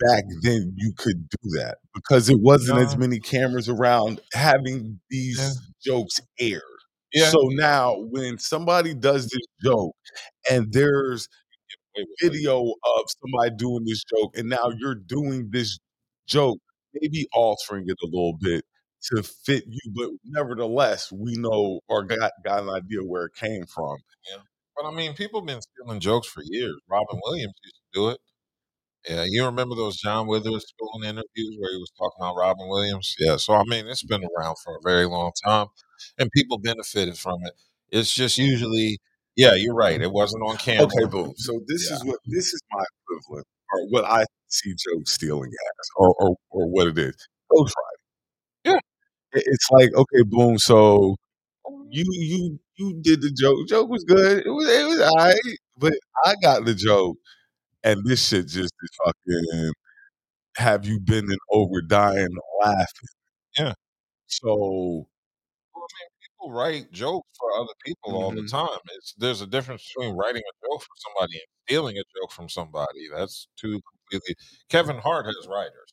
back 0.00 0.24
then 0.42 0.74
you 0.76 0.92
could 0.96 1.28
do 1.28 1.50
that 1.58 1.78
because 1.94 2.28
it 2.30 2.40
wasn't 2.40 2.78
as 2.78 2.96
many 2.96 3.18
cameras 3.20 3.68
around 3.68 4.20
having 4.32 5.00
these 5.10 5.60
jokes 5.84 6.20
aired 6.40 6.62
Yeah. 7.12 7.30
so 7.30 7.40
now 7.50 7.96
when 8.10 8.38
somebody 8.38 8.94
does 8.94 9.28
this 9.28 9.46
joke 9.62 9.94
and 10.50 10.72
there's 10.72 11.28
wait. 11.96 12.06
video 12.20 12.60
of 12.62 13.04
somebody 13.22 13.50
doing 13.56 13.84
this 13.84 14.04
joke, 14.04 14.36
and 14.36 14.48
now 14.48 14.70
you're 14.78 14.94
doing 14.94 15.48
this 15.50 15.78
joke, 16.26 16.58
maybe 16.94 17.26
altering 17.32 17.84
it 17.88 17.96
a 18.02 18.06
little 18.06 18.36
bit 18.40 18.64
to 19.12 19.22
fit 19.22 19.64
you, 19.68 19.80
but 19.94 20.10
nevertheless, 20.24 21.12
we 21.12 21.34
know 21.36 21.80
or 21.88 22.04
got 22.04 22.32
got 22.44 22.62
an 22.62 22.70
idea 22.70 23.00
where 23.00 23.26
it 23.26 23.34
came 23.34 23.64
from. 23.66 23.96
But 24.76 24.86
I 24.86 24.92
mean, 24.94 25.14
people 25.14 25.40
have 25.40 25.46
been 25.46 25.60
stealing 25.62 26.00
jokes 26.00 26.28
for 26.28 26.42
years. 26.44 26.76
Robin 26.88 27.20
Williams 27.24 27.54
used 27.64 27.76
to 27.76 28.00
do 28.00 28.08
it. 28.10 28.20
Yeah, 29.08 29.24
you 29.28 29.44
remember 29.46 29.74
those 29.74 29.96
John 29.96 30.26
Withers 30.26 30.46
Witherspoon 30.52 31.04
interviews 31.04 31.56
where 31.58 31.72
he 31.72 31.78
was 31.78 31.92
talking 31.98 32.18
about 32.20 32.36
Robin 32.36 32.68
Williams? 32.68 33.14
Yeah, 33.18 33.36
so 33.36 33.54
I 33.54 33.64
mean, 33.64 33.86
it's 33.86 34.02
been 34.04 34.24
around 34.36 34.56
for 34.64 34.76
a 34.76 34.80
very 34.82 35.06
long 35.06 35.32
time, 35.44 35.68
and 36.18 36.30
people 36.32 36.58
benefited 36.58 37.18
from 37.18 37.38
it. 37.44 37.52
It's 37.90 38.12
just 38.12 38.38
usually, 38.38 38.98
yeah, 39.36 39.54
you're 39.54 39.74
right. 39.74 40.00
It 40.00 40.12
wasn't 40.12 40.42
on 40.44 40.56
camera. 40.58 40.84
Okay, 40.86 41.06
boom. 41.10 41.34
So 41.36 41.60
this 41.68 41.88
Yeah. 41.90 41.96
is 41.96 42.04
what 42.04 42.18
this 42.26 42.52
is 42.52 42.60
my 42.72 42.84
equivalent, 43.04 43.46
or 43.72 43.88
what 43.90 44.04
I 44.04 44.24
see 44.48 44.72
Joe 44.74 45.02
stealing 45.04 45.50
as, 45.50 45.88
or 45.96 46.14
or, 46.18 46.36
or 46.50 46.66
what 46.68 46.88
it 46.88 46.98
is. 46.98 47.28
Ghost 47.50 47.74
Yeah. 48.64 48.78
It- 49.32 49.44
It's 49.46 49.68
like 49.70 49.94
okay, 49.94 50.22
boom. 50.26 50.58
So 50.58 51.16
you 51.90 52.04
you 52.10 52.60
you 52.76 53.00
did 53.02 53.22
the 53.22 53.30
joke. 53.30 53.68
Joke 53.68 53.88
was 53.90 54.04
good. 54.04 54.46
It 54.46 54.50
was 54.50 54.68
it 54.68 54.86
was 54.88 55.00
alright, 55.00 55.36
but 55.78 55.94
I 56.24 56.34
got 56.42 56.64
the 56.64 56.74
joke, 56.74 57.18
and 57.84 58.04
this 58.06 58.26
shit 58.28 58.48
just 58.48 58.74
is 58.82 58.90
fucking 59.04 59.72
have 60.56 60.84
you 60.86 61.00
bending 61.00 61.38
over 61.50 61.80
dying 61.82 62.28
laughing. 62.62 63.08
Yeah. 63.58 63.74
So 64.26 65.08
People 66.38 66.52
write 66.52 66.92
jokes 66.92 67.28
for 67.38 67.52
other 67.60 67.72
people 67.84 68.14
all 68.16 68.30
the 68.30 68.42
Mhm. 68.42 68.50
time. 68.50 68.78
It's 68.96 69.14
there's 69.18 69.40
a 69.40 69.46
difference 69.46 69.90
between 69.94 70.14
writing 70.16 70.42
a 70.42 70.66
joke 70.66 70.82
for 70.82 70.94
somebody 70.96 71.34
and 71.38 71.46
stealing 71.66 71.96
a 71.98 72.02
joke 72.16 72.32
from 72.32 72.48
somebody. 72.48 73.08
That's 73.12 73.48
two 73.56 73.80
completely. 74.10 74.36
Kevin 74.68 74.98
Hart 74.98 75.26
has 75.26 75.46
writers. 75.48 75.92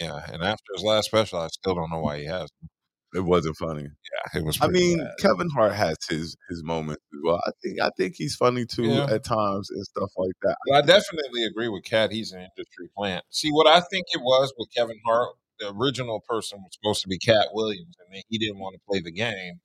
Yeah, 0.00 0.24
and 0.32 0.42
after 0.42 0.64
his 0.74 0.82
last 0.82 1.06
special, 1.06 1.38
I 1.40 1.48
still 1.48 1.74
don't 1.74 1.90
know 1.90 2.00
why 2.00 2.18
he 2.18 2.24
has. 2.26 2.50
them. 2.60 2.68
it 3.14 3.20
wasn't 3.20 3.54
funny. 3.58 3.82
Yeah, 3.82 4.38
it 4.40 4.42
was. 4.42 4.58
I 4.62 4.68
mean, 4.68 4.96
bad. 4.98 5.12
Kevin 5.20 5.50
Hart 5.50 5.72
has 5.74 5.98
his 6.08 6.34
his 6.48 6.62
moments 6.64 7.02
as 7.12 7.20
well. 7.22 7.40
I 7.46 7.50
think 7.62 7.78
I 7.80 7.90
think 7.96 8.14
he's 8.16 8.34
funny 8.34 8.64
too 8.64 8.84
Yeah. 8.84 9.04
at 9.04 9.22
times 9.22 9.68
and 9.70 9.84
stuff 9.84 10.10
like 10.16 10.32
that. 10.42 10.56
But 10.66 10.76
I 10.76 10.80
definitely 10.86 11.44
agree 11.44 11.68
with 11.68 11.84
Katt. 11.84 12.10
He's 12.10 12.32
an 12.32 12.40
industry 12.40 12.88
plant. 12.96 13.22
See, 13.28 13.50
what 13.50 13.66
I 13.66 13.80
think 13.82 14.06
it 14.14 14.22
was 14.22 14.54
with 14.56 14.68
Kevin 14.74 14.98
Hart, 15.04 15.36
the 15.62 15.72
original 15.78 16.20
person 16.28 16.58
was 16.60 16.72
supposed 16.72 17.02
to 17.02 17.08
be 17.08 17.18
Katt 17.18 17.48
Williams, 17.52 17.94
and 18.00 18.14
then 18.14 18.22
he 18.28 18.38
didn't 18.38 18.58
want 18.58 18.74
to 18.74 18.80
play 18.88 19.00
the 19.00 19.12
game, 19.12 19.60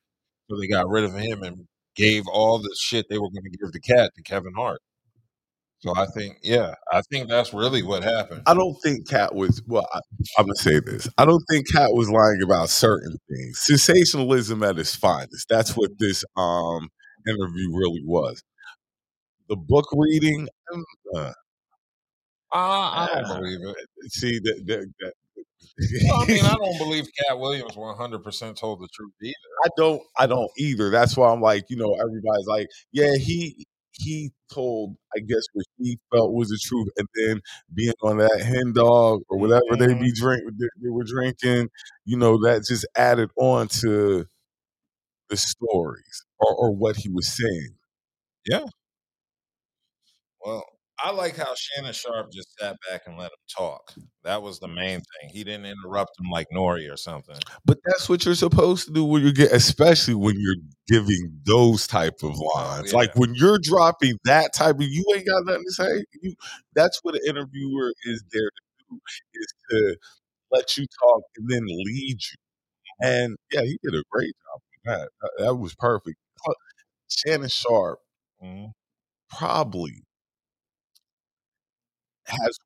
so 0.49 0.57
they 0.59 0.67
got 0.67 0.87
rid 0.89 1.03
of 1.03 1.13
him 1.15 1.43
and 1.43 1.67
gave 1.95 2.23
all 2.31 2.59
the 2.59 2.75
shit 2.79 3.05
they 3.09 3.17
were 3.17 3.29
going 3.29 3.43
to 3.51 3.57
give 3.57 3.71
to 3.71 3.79
Katt 3.79 4.11
to 4.15 4.23
Kevin 4.23 4.53
Hart. 4.55 4.79
So 5.79 5.93
I 5.95 6.07
think, 6.07 6.37
yeah, 6.41 6.73
I 6.91 7.01
think 7.11 7.29
that's 7.29 7.53
really 7.53 7.83
what 7.83 8.03
happened. 8.03 8.41
I 8.47 8.55
don't 8.55 8.75
think 8.83 9.07
Katt 9.07 9.35
was 9.35 9.61
well. 9.67 9.87
I, 9.93 9.99
I'm 10.39 10.45
gonna 10.45 10.55
say 10.55 10.79
this. 10.79 11.07
I 11.19 11.25
don't 11.25 11.43
think 11.51 11.67
Katt 11.71 11.93
was 11.93 12.09
lying 12.09 12.41
about 12.43 12.69
certain 12.69 13.15
things. 13.29 13.59
Sensationalism 13.59 14.63
at 14.63 14.79
its 14.79 14.95
finest. 14.95 15.47
That's 15.49 15.77
what 15.77 15.91
this 15.99 16.25
um 16.35 16.89
interview 17.27 17.75
really 17.77 18.01
was. 18.05 18.41
The 19.49 19.55
book 19.55 19.85
reading. 19.95 20.47
Uh, 21.15 21.31
Uh, 22.51 22.57
I 22.57 23.07
Ah. 23.13 23.21
don't 23.21 23.41
believe 23.43 23.59
it. 23.61 24.11
see 24.11 24.39
that. 24.39 24.63
that, 24.67 24.93
that 24.99 25.13
Well, 26.03 26.21
I 26.21 26.25
mean, 26.25 26.45
I 26.45 26.55
don't 26.55 26.77
believe 26.77 27.05
Katt 27.27 27.39
Williams 27.39 27.75
100% 27.75 28.57
told 28.57 28.81
the 28.81 28.87
truth 28.93 29.13
either. 29.21 29.33
I 29.65 29.69
don't 29.77 30.01
I 30.17 30.27
don't 30.27 30.51
either. 30.57 30.89
That's 30.89 31.17
why 31.17 31.29
I'm 31.31 31.41
like, 31.41 31.65
you 31.69 31.77
know, 31.77 31.93
everybody's 31.95 32.47
like, 32.47 32.67
yeah, 32.91 33.15
he 33.19 33.65
he 33.91 34.31
told, 34.53 34.95
I 35.15 35.19
guess, 35.19 35.41
what 35.53 35.65
he 35.79 35.97
felt 36.13 36.31
was 36.33 36.49
the 36.49 36.59
truth, 36.61 36.87
and 36.97 37.07
then 37.15 37.41
being 37.73 37.93
on 38.03 38.17
that 38.19 38.41
hen 38.41 38.73
dog 38.73 39.21
or 39.29 39.39
whatever 39.39 39.75
they 39.77 39.87
Mm-hmm. 39.87 40.03
be 40.03 40.11
drink 40.13 40.43
they, 40.59 40.67
they 40.81 40.89
were 40.89 41.03
drinking, 41.03 41.69
you 42.05 42.17
know, 42.17 42.37
that 42.43 42.65
just 42.67 42.85
added 42.95 43.31
on 43.37 43.67
to 43.81 44.27
the 45.29 45.37
stories 45.37 46.25
or, 46.39 46.53
or 46.55 46.71
what 46.75 46.97
he 46.97 47.09
was 47.09 47.27
saying. 47.35 47.75
Yeah. 48.45 48.65
Well, 50.43 50.65
I 51.03 51.11
like 51.11 51.35
how 51.35 51.53
Shannon 51.55 51.93
Sharpe 51.93 52.31
just 52.31 52.57
sat 52.59 52.75
back 52.89 53.03
and 53.05 53.17
let 53.17 53.25
him 53.25 53.37
talk. 53.55 53.93
That 54.23 54.41
was 54.41 54.59
the 54.59 54.67
main 54.67 54.99
thing. 54.99 55.29
He 55.31 55.43
didn't 55.43 55.65
interrupt 55.65 56.11
him 56.19 56.29
like 56.31 56.47
Nori 56.53 56.91
or 56.91 56.97
something. 56.97 57.37
But 57.65 57.77
that's 57.85 58.09
what 58.09 58.25
you're 58.25 58.35
supposed 58.35 58.87
to 58.87 58.93
do 58.93 59.05
when 59.05 59.21
you 59.23 59.31
get, 59.31 59.51
especially 59.51 60.15
when 60.15 60.35
you're 60.39 60.55
giving 60.87 61.39
those 61.45 61.85
type 61.87 62.23
of 62.23 62.35
lines. 62.55 62.91
yeah. 62.91 62.97
Like 62.97 63.15
when 63.15 63.35
you're 63.35 63.59
dropping 63.61 64.17
that 64.25 64.53
type 64.53 64.75
of, 64.75 64.81
you 64.83 65.05
ain't 65.15 65.27
got 65.27 65.45
nothing 65.45 65.65
to 65.65 65.73
say. 65.73 66.05
You, 66.21 66.33
that's 66.73 66.99
what 67.03 67.15
an 67.15 67.21
interviewer 67.27 67.93
is 68.05 68.23
there 68.31 68.49
to 68.49 68.85
do, 68.89 68.99
is 69.35 69.53
to 69.71 69.97
let 70.51 70.77
you 70.77 70.85
talk 70.99 71.21
and 71.37 71.49
then 71.49 71.65
lead 71.65 72.17
you. 72.21 72.37
And 73.01 73.37
yeah, 73.51 73.61
he 73.61 73.77
did 73.83 73.93
a 73.93 74.03
great 74.11 74.33
job 74.33 74.61
with 74.71 74.99
that. 74.99 75.09
That, 75.43 75.55
was 75.55 75.75
perfect. 75.75 76.17
Shannon 77.09 77.49
Sharpe 77.49 77.99
Mhm. 78.43 78.71
probably 79.29 80.03
has 82.27 82.57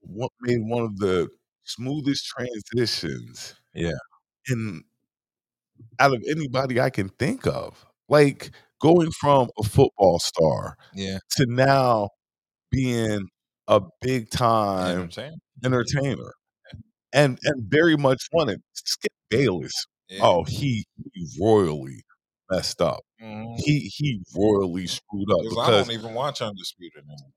made 0.41 0.59
one 0.64 0.84
of 0.84 0.97
the 0.99 1.30
smoothest 1.66 2.26
transitions 2.28 3.55
Yeah. 3.74 3.91
in 4.49 4.84
out 5.99 6.14
of 6.14 6.24
anybody 6.30 6.80
I 6.80 6.89
can 6.89 7.09
think 7.09 7.45
of. 7.47 7.86
Like 8.09 8.51
going 8.82 9.12
from 9.12 9.49
a 9.59 9.64
football 9.64 10.20
star 10.20 10.76
Yeah. 10.93 11.20
to 11.38 11.45
now 11.47 12.09
being 12.72 13.28
a 13.68 13.82
big 14.01 14.30
time 14.32 15.09
entertainer. 15.66 16.34
And 17.14 17.39
and 17.43 17.64
very 17.72 17.97
much 17.97 18.24
wanted. 18.34 18.62
Skip 18.74 19.14
Bayless. 19.30 19.74
Yeah. 20.09 20.20
Oh, 20.24 20.43
he, 20.45 20.86
he 21.14 21.28
royally 21.41 22.03
messed 22.51 22.82
up. 22.82 23.01
Mhm. 23.22 23.59
He 23.59 23.91
he 23.95 24.22
royally 24.36 24.88
screwed 24.88 25.32
up 25.32 25.39
'Cause 25.39 25.57
I 25.59 25.66
because 25.68 25.88
don't 25.88 25.95
even 25.99 26.14
watch 26.16 26.41
Undisputed 26.41 26.99
anymore. 27.05 27.32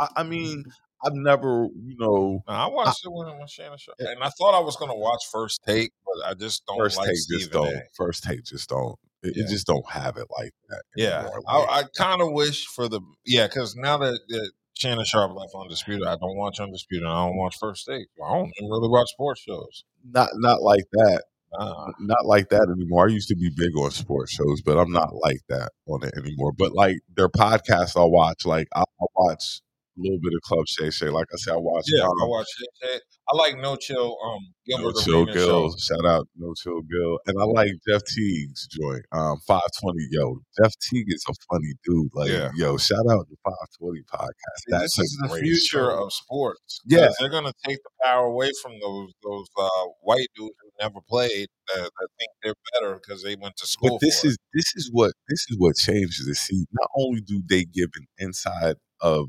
I, 0.00 0.08
I 0.18 0.22
mean 0.24 0.64
I've 1.04 1.14
never 1.14 1.68
you 1.74 1.96
know 1.98 2.42
No, 2.48 2.54
I 2.54 2.66
watched 2.68 3.04
it 3.04 3.10
when, 3.12 3.28
when 3.38 3.46
Shannon 3.46 3.78
Sharpe. 3.78 3.96
Eh 4.00 4.04
and 4.10 4.22
I 4.22 4.30
thought 4.38 4.54
I 4.54 4.60
was 4.60 4.76
going 4.76 4.90
to 4.90 4.96
watch 4.96 5.20
First 5.30 5.62
Take, 5.66 5.92
but 6.04 6.30
I 6.30 6.34
just 6.34 6.64
don't 6.66 6.78
first 6.78 6.96
like 6.98 7.08
take 7.08 7.16
Stephen 7.16 7.40
just 7.40 7.52
don't 7.52 7.74
A. 7.74 7.82
first 7.94 8.24
take 8.24 8.44
just 8.44 8.68
don't 8.68 8.96
it, 9.22 9.36
Yeah. 9.36 9.44
it 9.44 9.48
just 9.48 9.66
don't 9.66 9.88
have 9.90 10.16
it 10.16 10.26
like 10.38 10.52
that. 10.68 10.82
Yeah. 10.96 11.28
I, 11.48 11.56
I 11.58 11.82
kind 11.96 12.20
of 12.22 12.32
wish 12.32 12.66
for 12.66 12.88
the 12.88 13.00
yeah, 13.24 13.46
because 13.46 13.74
now 13.76 13.98
that, 13.98 14.18
that 14.28 14.50
Shannon 14.74 15.04
Sharpe 15.04 15.34
left 15.34 15.52
Undisputed, 15.58 16.06
I 16.06 16.16
don't 16.16 16.36
watch 16.36 16.60
Undisputed. 16.60 17.06
I 17.06 17.26
don't 17.26 17.36
watch 17.36 17.56
First 17.58 17.86
Take. 17.86 18.06
I 18.22 18.32
don't 18.34 18.50
really 18.62 18.88
watch 18.88 19.08
sports 19.10 19.40
shows. 19.40 19.84
not 20.04 20.28
not 20.34 20.62
like 20.62 20.84
that. 20.92 21.22
Nah. 21.58 21.86
Not 22.00 22.26
like 22.26 22.48
that 22.50 22.68
anymore. 22.76 23.08
I 23.08 23.12
used 23.12 23.28
to 23.28 23.36
be 23.36 23.48
big 23.56 23.74
on 23.78 23.90
sports 23.90 24.32
shows, 24.32 24.60
but 24.60 24.76
I'm 24.78 24.92
not 24.92 25.14
like 25.14 25.40
that 25.48 25.70
on 25.86 26.02
it 26.04 26.12
anymore. 26.18 26.52
But 26.52 26.72
like 26.72 26.98
their 27.16 27.28
podcasts, 27.28 27.96
I'll 27.96 28.10
watch. 28.10 28.44
Like 28.44 28.68
I'll 28.74 28.84
watch 29.14 29.60
a 29.96 30.00
little 30.02 30.18
bit 30.22 30.32
of 30.34 30.40
Club 30.42 30.64
Shay 30.66 30.90
Shay. 30.90 31.08
Like 31.08 31.26
I 31.32 31.36
said, 31.36 31.54
I 31.54 31.56
watch. 31.56 31.84
Yeah, 31.88 32.04
um, 32.04 32.10
I 32.22 32.24
watch 32.26 32.46
Shay 32.58 32.66
Shay. 32.82 33.00
I 33.32 33.36
like 33.36 33.56
No 33.58 33.76
Chill. 33.76 34.16
Um, 34.24 34.40
No 34.68 34.92
Chill 34.92 35.24
Gil. 35.26 35.76
Shout 35.78 36.04
out 36.06 36.28
No 36.36 36.52
Chill 36.62 36.80
Gil. 36.82 37.18
And 37.26 37.36
I 37.40 37.44
like 37.44 37.70
Jeff 37.88 38.02
Teague's 38.04 38.68
joint. 38.68 39.04
Um, 39.12 39.38
520. 39.46 39.98
Yo, 40.12 40.38
Jeff 40.60 40.72
Teague 40.88 41.06
is 41.08 41.24
a 41.28 41.32
funny 41.50 41.72
dude. 41.84 42.10
Like, 42.14 42.30
Yeah. 42.30 42.50
yo, 42.54 42.76
shout 42.76 43.04
out 43.10 43.26
the 43.28 43.36
520 43.44 44.02
podcast. 44.12 44.30
See, 44.58 44.70
That's 44.70 44.96
this 44.96 45.04
is 45.06 45.18
the 45.22 45.36
future 45.40 45.90
show. 45.90 46.04
of 46.04 46.12
sports. 46.12 46.80
Yeah. 46.86 47.08
they're 47.18 47.28
gonna 47.30 47.52
take 47.66 47.78
the 47.82 47.90
power 48.04 48.26
away 48.26 48.50
from 48.62 48.72
those 48.80 49.10
those 49.24 49.46
uh, 49.58 49.68
white 50.02 50.28
dudes 50.36 50.54
who 50.62 50.68
never 50.80 51.00
played 51.08 51.48
that, 51.68 51.82
that 51.82 52.08
think 52.18 52.30
they're 52.42 52.54
better 52.74 53.00
because 53.00 53.22
they 53.22 53.34
went 53.36 53.56
to 53.56 53.66
school. 53.66 53.98
But 53.98 54.00
this 54.06 54.20
for 54.20 54.26
it. 54.28 54.30
is 54.30 54.38
this 54.54 54.72
is 54.76 54.90
what 54.92 55.12
this 55.28 55.46
is 55.48 55.56
what 55.58 55.74
changes 55.76 56.26
it. 56.28 56.36
See, 56.36 56.64
not 56.72 56.90
only 56.96 57.20
do 57.22 57.42
they 57.48 57.64
give 57.64 57.88
an 57.96 58.06
inside 58.18 58.76
of 59.00 59.26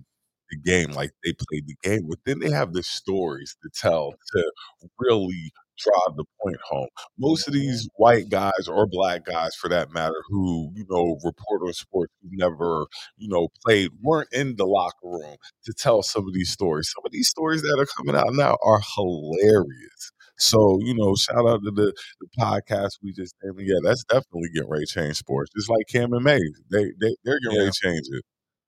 the 0.49 0.57
game, 0.57 0.91
like 0.91 1.11
they 1.23 1.33
played 1.33 1.67
the 1.67 1.75
game, 1.83 2.07
but 2.09 2.19
then 2.25 2.39
they 2.39 2.51
have 2.51 2.73
the 2.73 2.83
stories 2.83 3.55
to 3.63 3.69
tell 3.73 4.13
to 4.33 4.51
really 4.99 5.51
drive 5.77 6.15
the 6.15 6.25
point 6.41 6.57
home. 6.63 6.87
Most 7.17 7.47
of 7.47 7.53
these 7.53 7.83
mm-hmm. 7.83 8.03
white 8.03 8.29
guys 8.29 8.67
or 8.67 8.87
black 8.87 9.25
guys, 9.25 9.55
for 9.55 9.69
that 9.69 9.91
matter, 9.91 10.21
who 10.27 10.71
you 10.75 10.85
know 10.89 11.17
report 11.23 11.61
on 11.65 11.73
sports 11.73 12.13
who 12.21 12.29
never 12.33 12.87
you 13.17 13.29
know 13.29 13.49
played, 13.65 13.91
weren't 14.01 14.29
in 14.33 14.55
the 14.55 14.65
locker 14.65 14.95
room 15.03 15.35
to 15.65 15.73
tell 15.73 16.03
some 16.03 16.27
of 16.27 16.33
these 16.33 16.51
stories. 16.51 16.91
Some 16.95 17.05
of 17.05 17.11
these 17.11 17.29
stories 17.29 17.61
that 17.61 17.77
are 17.79 17.87
coming 17.97 18.15
out 18.15 18.33
now 18.33 18.57
are 18.63 18.81
hilarious. 18.95 20.11
So 20.39 20.79
you 20.81 20.93
know, 20.95 21.15
shout 21.15 21.47
out 21.47 21.63
to 21.63 21.71
the 21.71 21.93
the 22.21 22.27
podcast 22.39 22.99
we 23.03 23.13
just 23.13 23.35
named. 23.43 23.59
Yeah, 23.67 23.79
that's 23.83 24.03
definitely 24.05 24.49
getting 24.53 24.69
ready 24.69 24.85
to 24.85 24.91
change 24.93 25.17
sports. 25.17 25.51
Just 25.55 25.69
like 25.69 25.87
Cam 25.89 26.13
and 26.13 26.23
May, 26.23 26.39
they 26.71 26.85
they 26.99 27.15
they're 27.23 27.39
getting 27.39 27.59
ready 27.59 27.71
to 27.71 27.79
change 27.81 28.07
it. 28.11 28.23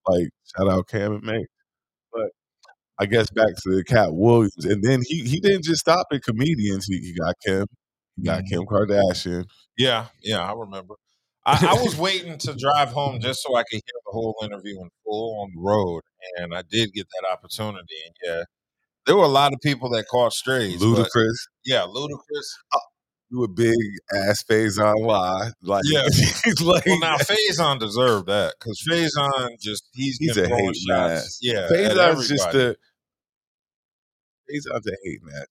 Like 0.07 0.29
shout 0.55 0.69
out 0.69 0.87
Cam 0.87 1.13
and 1.13 1.23
May. 1.23 1.45
I 2.99 3.05
guess 3.05 3.29
back 3.29 3.55
to 3.63 3.75
the 3.75 3.83
Katt 3.83 4.13
Williams, 4.13 4.65
and 4.65 4.83
then 4.83 5.01
he 5.07 5.23
he 5.23 5.39
didn't 5.39 5.63
just 5.63 5.79
stop 5.79 6.07
at 6.11 6.21
comedians. 6.23 6.85
He, 6.85 6.97
he 6.97 7.13
got 7.13 7.35
Kim, 7.45 7.65
he 8.17 8.23
got 8.23 8.43
mm-hmm. 8.43 8.59
Kim 8.59 8.65
Kardashian. 8.65 9.45
Yeah, 9.77 10.07
yeah, 10.21 10.39
I 10.39 10.53
remember. 10.53 10.95
I, 11.45 11.67
I 11.69 11.81
was 11.81 11.97
waiting 11.97 12.37
to 12.39 12.53
drive 12.53 12.89
home 12.89 13.21
just 13.21 13.41
so 13.41 13.55
I 13.55 13.63
could 13.63 13.81
hear 13.85 13.99
the 14.05 14.11
whole 14.11 14.35
interview 14.43 14.79
in 14.81 14.89
full 15.05 15.41
on 15.41 15.51
the 15.55 15.61
road, 15.61 16.01
and 16.37 16.53
I 16.53 16.63
did 16.69 16.93
get 16.93 17.07
that 17.07 17.31
opportunity. 17.31 17.95
And 18.05 18.15
yeah, 18.23 18.43
there 19.05 19.15
were 19.15 19.23
a 19.23 19.27
lot 19.27 19.53
of 19.53 19.59
people 19.61 19.89
that 19.91 20.07
caught 20.07 20.33
strays. 20.33 20.81
Ludacris, 20.81 21.47
yeah, 21.65 21.83
ludicrous. 21.83 22.57
Uh, 22.73 22.79
you 23.31 23.43
a 23.43 23.47
big 23.47 23.75
ass 24.13 24.43
phase 24.43 24.79
on 24.79 25.03
lie. 25.03 25.51
Like 25.61 25.83
Yeah. 25.85 26.03
he's 26.11 26.61
like 26.61 26.85
Well, 26.85 26.99
now 26.99 27.17
Faizon 27.17 27.79
deserved 27.79 28.27
that 28.27 28.55
because 28.59 28.83
Faizon 28.87 29.59
just 29.59 29.87
he's, 29.93 30.17
he's 30.17 30.37
a 30.37 30.47
hate 30.47 30.75
shots. 30.75 31.39
Yeah, 31.41 31.67
Faizon's 31.71 32.27
just 32.27 32.47
everybody. 32.47 32.75
Faizon's 34.51 34.87
a 34.87 34.95
hate 35.03 35.19
man. 35.23 35.43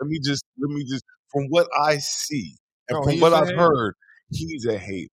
Let 0.00 0.08
me 0.08 0.18
just 0.24 0.44
let 0.58 0.70
me 0.70 0.84
just 0.84 1.04
from 1.32 1.46
what 1.48 1.68
I 1.84 1.98
see 1.98 2.56
and 2.88 2.96
No, 2.98 3.04
from 3.04 3.20
what 3.20 3.32
I've 3.34 3.54
heard, 3.54 3.94
he's 4.30 4.64
a 4.66 4.78
hate 4.78 5.10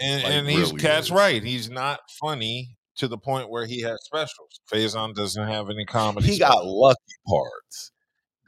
and, 0.00 0.22
like, 0.22 0.32
and 0.32 0.48
he's 0.48 0.70
really 0.70 0.80
cat's 0.82 1.06
is. 1.06 1.12
right. 1.12 1.42
He's 1.42 1.70
not 1.70 2.00
funny 2.20 2.76
to 2.96 3.08
the 3.08 3.18
point 3.18 3.48
where 3.50 3.64
he 3.66 3.80
has 3.82 3.98
specials. 4.04 4.60
Faizon 4.72 5.14
doesn't 5.14 5.46
have 5.46 5.70
any 5.70 5.84
comedy. 5.84 6.26
he 6.26 6.38
got 6.38 6.64
lucky 6.64 6.98
parts. 7.26 7.92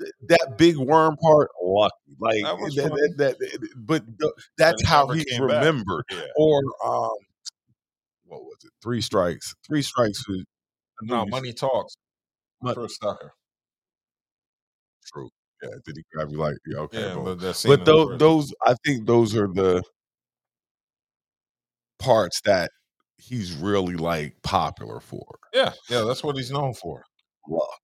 Th- 0.01 0.11
That 0.28 0.59
big 0.59 0.76
worm 0.76 1.16
part, 1.16 1.51
lucky. 1.62 1.95
Like 2.18 2.43
That 2.43 3.14
that, 3.18 3.39
that, 3.39 3.68
but 3.76 4.03
th- 4.18 4.32
that's 4.59 4.82
he 4.82 4.89
how 4.89 5.07
he's 5.09 5.39
remembered. 5.39 6.05
Yeah. 6.11 6.22
Or 6.37 6.59
um, 6.85 7.12
what 8.24 8.43
was 8.43 8.57
it? 8.64 8.72
Three 8.82 9.01
strikes. 9.01 9.55
Three 9.66 9.82
strikes 9.82 10.26
was 10.28 10.45
No, 11.03 11.24
money 11.26 11.53
talks. 11.53 11.95
Mon- 12.62 12.74
Chris 12.74 12.99
Tucker. 12.99 13.32
Yeah. 15.64 15.76
Did 15.84 15.96
he 15.96 16.04
grab 16.12 16.30
you 16.30 16.38
like? 16.38 16.56
Yeah. 16.66 16.78
Okay. 16.80 17.00
Yeah, 17.00 17.14
but 17.16 17.62
but 17.64 17.84
those, 17.84 18.18
those, 18.18 18.54
I 18.66 18.74
think 18.84 19.06
those 19.06 19.34
are 19.36 19.48
the 19.48 19.82
parts 21.98 22.40
that 22.44 22.70
he's 23.16 23.54
really 23.54 23.96
like 23.96 24.42
popular 24.42 25.00
for. 25.00 25.38
Yeah, 25.52 25.72
yeah, 25.88 26.02
that's 26.02 26.22
what 26.22 26.36
he's 26.36 26.50
known 26.50 26.74
for. 26.74 27.04
Luck. 27.48 27.80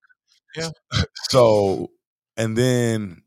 Yeah. 0.56 0.70
So, 1.30 1.90
and 2.36 2.56
then 2.58 3.22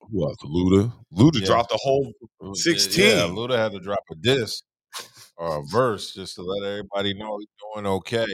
who 0.00 0.22
else? 0.24 0.36
Luda. 0.44 0.92
Luda 1.12 1.40
Yeah. 1.40 1.46
dropped 1.46 1.72
a 1.72 1.78
whole 1.82 2.12
16. 2.54 3.04
Yeah, 3.04 3.22
Luda 3.22 3.56
had 3.56 3.72
to 3.72 3.80
drop 3.80 4.04
a 4.12 4.14
disc 4.14 4.62
or 5.36 5.58
a 5.60 5.62
verse 5.70 6.14
just 6.14 6.36
to 6.36 6.42
let 6.42 6.68
everybody 6.68 7.14
know 7.14 7.38
he's 7.38 7.48
doing 7.74 7.86
okay. 7.86 8.26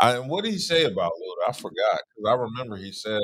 I, 0.00 0.18
what 0.20 0.44
did 0.44 0.52
he 0.52 0.58
say 0.58 0.84
about 0.84 1.12
Luda? 1.12 1.50
I 1.50 1.52
forgot 1.52 2.00
because 2.16 2.28
I 2.28 2.34
remember 2.34 2.76
he 2.76 2.92
said, 2.92 3.22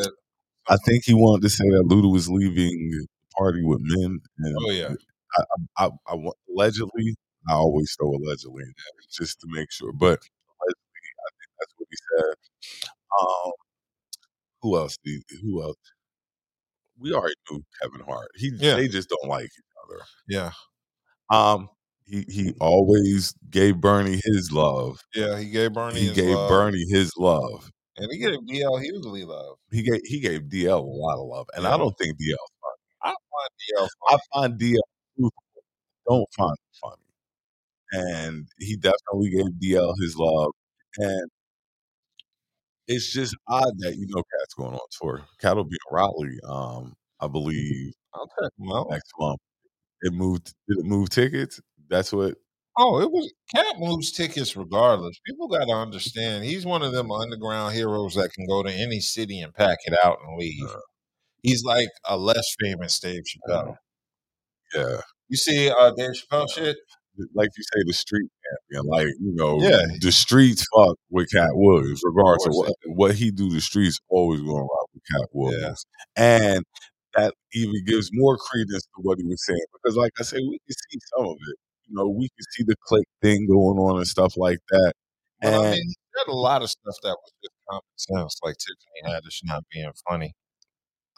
I 0.68 0.76
think 0.86 1.04
he 1.04 1.14
wanted 1.14 1.42
to 1.42 1.50
say 1.50 1.64
that 1.64 1.86
Luda 1.88 2.10
was 2.12 2.28
leaving 2.28 2.90
the 2.90 3.06
party 3.36 3.62
with 3.64 3.80
men. 3.82 4.20
And 4.38 4.56
"Oh 4.60 4.70
yeah, 4.70 4.94
I, 5.38 5.42
I, 5.78 5.86
I, 5.86 5.90
I 6.14 6.30
allegedly, 6.54 7.16
I 7.48 7.54
always 7.54 7.94
throw 7.98 8.10
allegedly 8.10 8.62
in 8.62 8.68
there 8.76 9.00
just 9.12 9.40
to 9.40 9.46
make 9.50 9.70
sure. 9.72 9.92
But 9.92 10.18
allegedly, 10.60 11.10
I 11.18 11.28
think 11.38 11.50
that's 11.58 11.72
what 11.76 11.88
he 11.90 11.96
said. 12.16 12.34
Um, 13.20 13.52
who 14.62 14.76
else? 14.76 14.98
Did, 15.04 15.22
who 15.42 15.62
else? 15.62 15.76
We 16.98 17.12
already 17.14 17.34
knew 17.50 17.64
Kevin 17.80 18.00
Hart. 18.06 18.28
He, 18.36 18.50
Yeah. 18.54 18.74
they 18.74 18.86
just 18.88 19.08
don't 19.08 19.28
like 19.28 19.46
each 19.46 19.50
other. 19.88 20.02
yeah, 20.28 20.52
Um, 21.30 21.68
he 22.04 22.24
he 22.28 22.52
always 22.60 23.32
gave 23.50 23.80
Bernie 23.80 24.20
his 24.22 24.52
love. 24.52 25.00
yeah." 25.14 25.38
He 25.38 25.48
gave 25.50 25.72
Bernie. 25.72 26.00
He 26.00 26.12
gave 26.12 26.34
love, 26.36 26.48
Bernie 26.50 26.84
his 26.90 27.12
love. 27.16 27.70
And 28.00 28.10
he 28.10 28.18
gave 28.18 28.38
DL 28.40 28.80
Hughley 28.82 29.26
love. 29.26 29.58
He 29.70 29.82
gave 29.82 30.00
he 30.04 30.20
gave 30.20 30.42
DL 30.44 30.78
a 30.78 30.82
lot 30.82 31.18
of 31.20 31.26
love, 31.28 31.46
and 31.54 31.66
I 31.66 31.76
don't 31.76 31.96
think 31.98 32.14
DL. 32.16 32.36
Funny. 32.62 32.82
I 33.02 33.08
find 33.08 33.50
DL 33.60 33.88
I 34.10 34.18
find 34.34 34.60
DL 34.60 34.80
truthful. 35.16 35.44
Don't 36.08 36.26
find 36.36 36.52
it 36.54 36.78
funny. 36.82 37.02
And 37.92 38.48
he 38.58 38.76
definitely 38.76 39.30
gave 39.30 39.46
DL 39.60 39.94
his 40.00 40.16
love. 40.16 40.52
And 40.98 41.30
it's 42.88 43.12
just 43.12 43.36
odd 43.48 43.72
that 43.78 43.96
you 43.96 44.06
know 44.08 44.22
Katt's 44.22 44.54
going 44.54 44.74
on 44.74 44.80
tour. 45.00 45.22
Katt 45.40 45.56
will 45.56 45.64
be 45.64 45.76
in 45.76 45.96
Raleigh, 45.96 46.38
um, 46.48 46.94
I 47.20 47.28
believe 47.28 47.92
I'll 48.14 48.28
check 48.40 48.52
next 48.90 49.12
month. 49.18 49.40
It 50.02 50.12
moved 50.14 50.54
did 50.68 50.78
it 50.78 50.86
move 50.86 51.10
tickets? 51.10 51.60
That's 51.88 52.12
what 52.12 52.36
Oh, 52.78 53.00
it 53.00 53.10
was 53.10 53.32
Katt 53.54 53.78
moves 53.78 54.12
tickets 54.12 54.56
regardless. 54.56 55.18
People 55.26 55.48
got 55.48 55.64
to 55.66 55.72
understand 55.72 56.44
he's 56.44 56.64
one 56.64 56.82
of 56.82 56.92
them 56.92 57.10
underground 57.10 57.74
heroes 57.74 58.14
that 58.14 58.32
can 58.32 58.46
go 58.46 58.62
to 58.62 58.72
any 58.72 59.00
city 59.00 59.40
and 59.40 59.52
pack 59.54 59.78
it 59.84 59.94
out 60.04 60.18
and 60.26 60.38
leave. 60.38 60.64
Uh. 60.68 60.78
He's 61.42 61.64
like 61.64 61.88
a 62.08 62.16
less 62.16 62.46
famous 62.60 62.98
Dave 63.00 63.22
Chappelle. 63.24 63.76
yeah. 64.74 65.00
You 65.28 65.36
see 65.36 65.70
uh, 65.70 65.92
Dave 65.96 66.10
Chappelle 66.12 66.50
shit? 66.50 66.76
Like 67.34 67.50
you 67.56 67.64
say, 67.64 67.82
the 67.86 67.92
street 67.92 68.28
champion. 68.70 68.88
Like, 68.90 69.06
you 69.20 69.34
know, 69.34 69.60
Yeah. 69.60 69.86
the 70.00 70.12
streets 70.12 70.64
fuck 70.74 70.96
with 71.10 71.30
Katt 71.32 71.50
Williams, 71.52 72.00
regardless 72.04 72.46
of 72.46 72.54
what, 72.54 72.72
what 72.86 73.14
he 73.14 73.30
do, 73.30 73.50
the 73.50 73.60
streets 73.60 73.98
always 74.08 74.40
gonna 74.40 74.52
rock 74.62 74.88
with 74.94 75.02
Katt 75.12 75.28
Williams. 75.32 75.84
And 76.16 76.64
that 77.16 77.34
even 77.52 77.74
gives 77.86 78.10
more 78.12 78.38
credence 78.38 78.84
to 78.84 79.02
what 79.02 79.18
he 79.18 79.24
was 79.26 79.44
saying. 79.44 79.60
Because 79.72 79.96
like 79.96 80.12
I 80.18 80.22
said, 80.22 80.40
we 80.48 80.58
can 80.66 80.76
see 80.90 80.98
some 81.16 81.26
of 81.26 81.36
it. 81.36 81.56
You 81.90 81.96
know, 81.96 82.08
we 82.08 82.28
can 82.28 82.46
see 82.52 82.64
the 82.64 82.76
click 82.86 83.04
thing 83.22 83.46
going 83.48 83.78
on 83.78 83.98
and 83.98 84.06
stuff 84.06 84.36
like 84.36 84.60
that. 84.70 84.92
But 85.42 85.54
I 85.54 85.56
And 85.56 85.72
mean, 85.72 85.82
he 85.88 85.96
said 86.16 86.32
a 86.32 86.36
lot 86.36 86.62
of 86.62 86.70
stuff 86.70 86.96
that 87.02 87.16
was 87.16 87.32
just 87.42 87.54
common 87.68 87.82
sense, 87.96 88.40
like 88.44 88.56
Tiffany 88.58 89.14
Haddish 89.14 89.40
not 89.44 89.64
being 89.72 89.92
funny. 90.08 90.34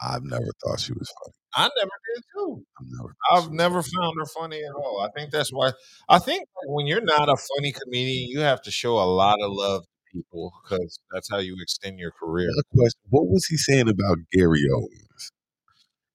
I've 0.01 0.23
never 0.23 0.47
thought 0.63 0.79
she 0.79 0.93
was 0.93 1.11
funny. 1.23 1.33
I 1.55 1.69
never 1.77 1.91
did 2.15 2.23
too. 2.35 2.65
I've 2.79 2.87
never 2.89 3.15
I've 3.31 3.51
never 3.51 3.83
found 3.83 4.15
her 4.19 4.25
funny 4.25 4.63
at 4.63 4.73
all. 4.75 5.01
I 5.01 5.09
think 5.17 5.31
that's 5.31 5.51
why. 5.51 5.71
I 6.09 6.19
think 6.19 6.47
when 6.65 6.87
you're 6.87 7.01
not 7.01 7.29
a 7.29 7.37
funny 7.55 7.71
comedian, 7.71 8.29
you 8.29 8.41
have 8.41 8.61
to 8.63 8.71
show 8.71 8.97
a 8.97 9.05
lot 9.05 9.37
of 9.41 9.51
love 9.51 9.83
to 9.83 10.13
people 10.13 10.51
because 10.63 10.99
that's 11.11 11.29
how 11.29 11.37
you 11.39 11.55
extend 11.61 11.99
your 11.99 12.11
career. 12.11 12.49
Question. 12.75 13.01
What 13.09 13.27
was 13.27 13.45
he 13.45 13.57
saying 13.57 13.87
about 13.89 14.17
Gary 14.31 14.63
Owens? 14.75 15.12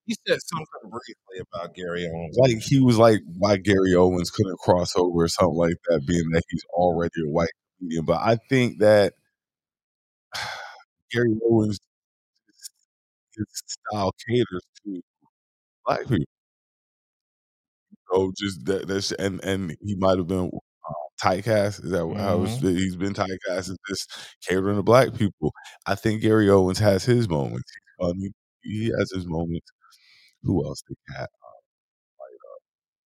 He 0.08 0.16
said 0.28 0.40
something 0.42 0.90
briefly 0.90 1.46
about 1.52 1.74
Gary 1.76 2.08
Owens. 2.12 2.36
Like 2.38 2.58
he 2.62 2.80
was 2.80 2.98
like 2.98 3.20
why 3.38 3.58
Gary 3.58 3.94
Owens 3.94 4.30
couldn't 4.30 4.58
cross 4.58 4.96
over 4.96 5.24
or 5.24 5.28
something 5.28 5.56
like 5.58 5.76
that, 5.88 6.06
being 6.06 6.30
that 6.32 6.44
he's 6.50 6.64
already 6.74 7.22
a 7.26 7.30
white 7.30 7.50
comedian. 7.78 8.06
But 8.06 8.20
I 8.22 8.38
think 8.50 8.80
that 8.80 9.14
Gary 11.12 11.38
Owens 11.48 11.78
his 13.36 13.46
style 13.66 14.12
caters 14.28 14.62
to 14.84 15.00
black 15.86 16.02
people. 16.08 16.24
So 18.12 18.32
just 18.36 18.64
that 18.66 18.88
that's 18.88 19.12
and 19.12 19.42
and 19.44 19.76
he 19.82 19.94
might 19.96 20.18
have 20.18 20.26
been 20.26 20.50
uh, 20.50 20.92
typecast. 21.22 21.84
Is 21.84 21.90
that 21.90 21.98
how 22.18 22.38
Mhm. 22.38 22.60
been? 22.62 22.76
he's 22.76 22.96
been 22.96 23.14
typecast 23.14 23.70
as 23.70 23.76
just 23.88 24.10
catering 24.46 24.76
to 24.76 24.82
black 24.82 25.14
people? 25.14 25.52
I 25.86 25.94
think 25.94 26.22
Gary 26.22 26.48
Owens 26.50 26.78
has 26.78 27.04
his 27.04 27.28
moments. 27.28 27.70
He's 27.72 28.06
funny. 28.06 28.32
He 28.62 28.86
has 28.98 29.10
his 29.14 29.26
moments. 29.26 29.70
Who 30.42 30.64
else 30.66 30.82
did 30.88 30.96
Katt? 31.14 31.30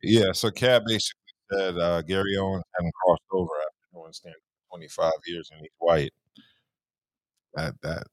Yeah, 0.03 0.33
so 0.33 0.51
Katt 0.51 0.83
basically 0.87 1.21
said 1.53 1.79
uh, 1.79 2.03
Gary 2.03 2.37
Owens 2.37 2.65
hadn't 2.77 2.93
crossed 2.95 3.23
over 3.31 3.51
after 3.67 3.95
doing 3.95 4.13
stand 4.13 4.35
for 4.35 4.77
25 4.77 5.13
years 5.27 5.49
and 5.53 5.61
he's 5.61 5.71
white. 5.79 6.13
That 7.55 7.81
that 7.83 8.07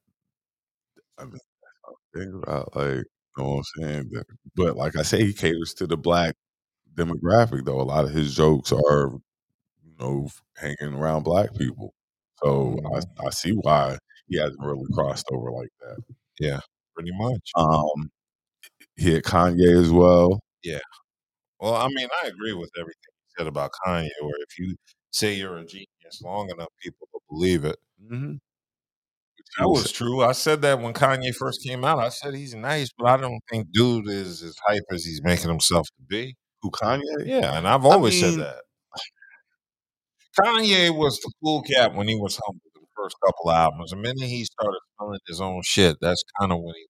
I 1.18 1.24
mean, 1.24 1.38
thing 2.14 2.40
about 2.42 2.74
like 2.76 2.96
you 2.98 3.04
know 3.38 3.44
what 3.56 3.58
I'm 3.58 3.84
saying. 3.84 4.10
That- 4.12 4.26
But 4.56 4.76
like 4.76 4.96
I 4.96 5.02
say, 5.02 5.24
he 5.24 5.32
caters 5.32 5.74
to 5.74 5.86
the 5.86 5.96
black 5.96 6.36
demographic 6.94 7.64
though. 7.66 7.80
A 7.80 7.84
lot 7.84 8.04
of 8.06 8.12
his 8.12 8.34
jokes 8.36 8.72
are 8.72 9.12
you 9.84 9.94
know 10.00 10.28
hanging 10.58 10.94
around 10.96 11.24
black 11.24 11.54
people. 11.56 11.94
So. 12.44 12.78
I 12.96 13.26
I 13.26 13.30
see 13.30 13.52
why 13.52 13.98
he 14.28 14.38
hasn't 14.38 14.60
really 14.62 14.86
crossed 14.94 15.26
over 15.32 15.52
like 15.52 15.70
that. 15.82 15.98
Yeah, 16.40 16.60
pretty 16.96 17.12
much. 17.18 17.50
Um, 17.56 18.10
he 19.00 19.12
had 19.14 19.24
Kanye 19.24 19.80
as 19.80 19.90
well. 19.90 20.40
Yeah. 20.62 20.78
Well, 21.60 21.74
I 21.74 21.88
mean, 21.88 22.08
I 22.22 22.28
agree 22.28 22.52
with 22.52 22.70
everything 22.78 22.96
you 23.04 23.30
said 23.38 23.46
about 23.46 23.70
Kanye, 23.86 24.08
where 24.22 24.34
if 24.48 24.58
you 24.58 24.76
say 25.10 25.34
you're 25.34 25.56
a 25.58 25.64
genius 25.64 26.20
long 26.22 26.50
enough, 26.50 26.68
people 26.82 27.08
will 27.12 27.22
believe 27.30 27.64
it. 27.64 27.76
Mm-hmm. 28.02 28.34
That 29.58 29.68
was 29.68 29.90
true. 29.90 30.22
I 30.22 30.32
said 30.32 30.62
that 30.62 30.80
when 30.80 30.92
Kanye 30.94 31.34
first 31.34 31.62
came 31.64 31.84
out. 31.84 31.98
I 31.98 32.08
said 32.10 32.34
he's 32.34 32.54
nice, 32.54 32.90
but 32.96 33.08
I 33.08 33.16
don't 33.16 33.40
think 33.50 33.66
dude 33.72 34.08
is 34.08 34.42
as 34.42 34.56
hype 34.66 34.84
as 34.92 35.04
he's 35.04 35.22
making 35.22 35.48
himself 35.50 35.86
to 35.88 36.02
be. 36.08 36.36
who 36.62 36.70
Kanye. 36.70 37.00
Yeah, 37.24 37.58
and 37.58 37.66
I've 37.66 37.84
always 37.84 38.20
mean- 38.22 38.32
said 38.34 38.40
that. 38.40 38.62
Kanye 40.38 40.96
was 40.96 41.18
the 41.20 41.32
cool 41.42 41.62
cat 41.62 41.94
when 41.94 42.06
he 42.06 42.14
was 42.14 42.38
humble 42.44 42.60
with 42.74 42.82
the 42.84 42.88
first 42.96 43.16
couple 43.26 43.50
albums. 43.50 43.90
The 43.90 43.96
minute 43.96 44.20
he 44.22 44.44
started 44.44 44.78
selling 44.98 45.18
his 45.26 45.40
own 45.40 45.62
shit, 45.64 45.96
that's 46.00 46.22
kind 46.38 46.52
of 46.52 46.58
when 46.58 46.74
he. 46.76 46.86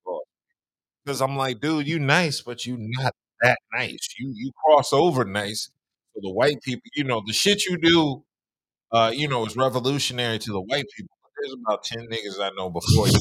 Because 1.04 1.20
I'm 1.22 1.36
like, 1.36 1.60
dude, 1.60 1.88
you 1.88 1.98
nice, 1.98 2.40
but 2.42 2.66
you 2.66 2.76
not 2.78 3.14
that 3.42 3.58
nice. 3.72 4.08
You 4.18 4.32
you 4.34 4.52
cross 4.64 4.92
over 4.92 5.24
nice 5.24 5.70
for 6.14 6.20
the 6.22 6.32
white 6.32 6.60
people. 6.62 6.82
You 6.94 7.04
know, 7.04 7.22
the 7.26 7.32
shit 7.32 7.64
you 7.64 7.78
do, 7.78 8.22
uh, 8.92 9.12
you 9.14 9.28
know, 9.28 9.46
is 9.46 9.56
revolutionary 9.56 10.38
to 10.38 10.52
the 10.52 10.60
white 10.60 10.86
people. 10.96 11.16
There's 11.40 11.56
about 11.64 11.84
ten 11.84 12.06
niggas 12.08 12.38
I 12.38 12.50
know 12.56 12.68
before 12.68 13.08
you 13.08 13.18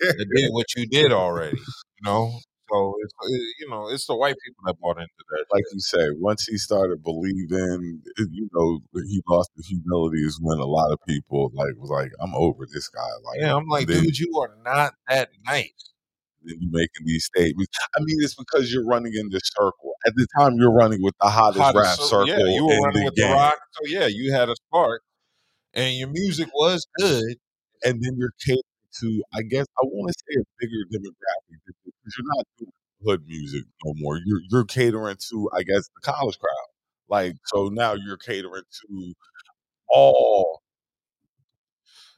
that 0.00 0.26
did 0.34 0.50
what 0.52 0.66
you 0.76 0.86
did 0.86 1.12
already. 1.12 1.56
You 1.58 2.04
know, 2.04 2.38
so 2.70 2.94
it's 3.02 3.12
it, 3.28 3.54
you 3.58 3.68
know 3.68 3.88
it's 3.88 4.06
the 4.06 4.16
white 4.16 4.36
people 4.44 4.62
that 4.66 4.78
bought 4.80 4.98
into 4.98 5.10
that. 5.30 5.44
like 5.52 5.64
you 5.72 5.80
say, 5.80 6.06
once 6.18 6.46
he 6.46 6.56
started 6.56 7.02
believing, 7.02 8.00
you 8.16 8.48
know, 8.54 8.78
he 8.94 9.22
lost 9.28 9.50
the 9.56 9.62
humility 9.62 10.18
is 10.24 10.38
when 10.40 10.58
a 10.58 10.64
lot 10.64 10.90
of 10.92 10.98
people 11.06 11.50
like 11.54 11.74
was 11.76 11.90
like, 11.90 12.10
"I'm 12.20 12.34
over 12.34 12.64
this 12.72 12.88
guy." 12.88 13.00
Like, 13.24 13.40
yeah, 13.40 13.56
I'm 13.56 13.66
like, 13.66 13.88
dude, 13.88 14.18
you 14.18 14.40
are 14.40 14.56
not 14.64 14.94
that 15.08 15.30
nice. 15.44 15.91
Then 16.44 16.56
you 16.60 16.68
making 16.70 17.06
these 17.06 17.24
statements. 17.24 17.70
I 17.96 18.00
mean, 18.00 18.16
it's 18.20 18.34
because 18.34 18.72
you're 18.72 18.84
running 18.86 19.12
in 19.14 19.28
this 19.30 19.42
circle. 19.56 19.94
At 20.06 20.14
the 20.16 20.26
time, 20.38 20.56
you're 20.56 20.72
running 20.72 21.02
with 21.02 21.14
the 21.20 21.28
hottest, 21.28 21.60
Hottest 21.60 21.76
rap 21.84 21.98
cir- 21.98 22.04
circle 22.06 22.26
Yeah, 22.28 22.54
you 22.54 22.66
were 22.66 22.72
in 22.74 22.80
running 22.82 23.00
the 23.00 23.04
with 23.06 23.14
game. 23.14 23.28
the 23.30 23.34
rock, 23.34 23.58
so 23.72 23.80
yeah, 23.86 24.06
you 24.06 24.32
had 24.32 24.48
a 24.48 24.54
spark, 24.66 25.02
and 25.74 25.94
your 25.96 26.08
music 26.08 26.48
was 26.54 26.86
good. 26.98 27.36
and 27.84 28.02
then 28.02 28.16
you're 28.16 28.32
catering 28.44 28.62
to, 29.00 29.22
I 29.34 29.42
guess, 29.42 29.66
I 29.78 29.84
want 29.86 30.12
to 30.12 30.18
say 30.18 30.40
a 30.40 30.44
bigger 30.60 30.84
demographic 30.92 31.58
because 31.66 32.16
you're 32.18 32.36
not 32.36 32.46
doing 32.58 32.72
hood 33.04 33.22
music 33.26 33.64
no 33.84 33.94
more. 33.96 34.18
You're 34.24 34.40
you're 34.50 34.64
catering 34.64 35.16
to, 35.30 35.50
I 35.54 35.62
guess, 35.62 35.88
the 35.88 36.00
college 36.02 36.38
crowd. 36.38 36.68
Like, 37.08 37.34
so 37.46 37.68
now 37.68 37.94
you're 37.94 38.16
catering 38.16 38.62
to 38.88 39.12
all 39.88 40.62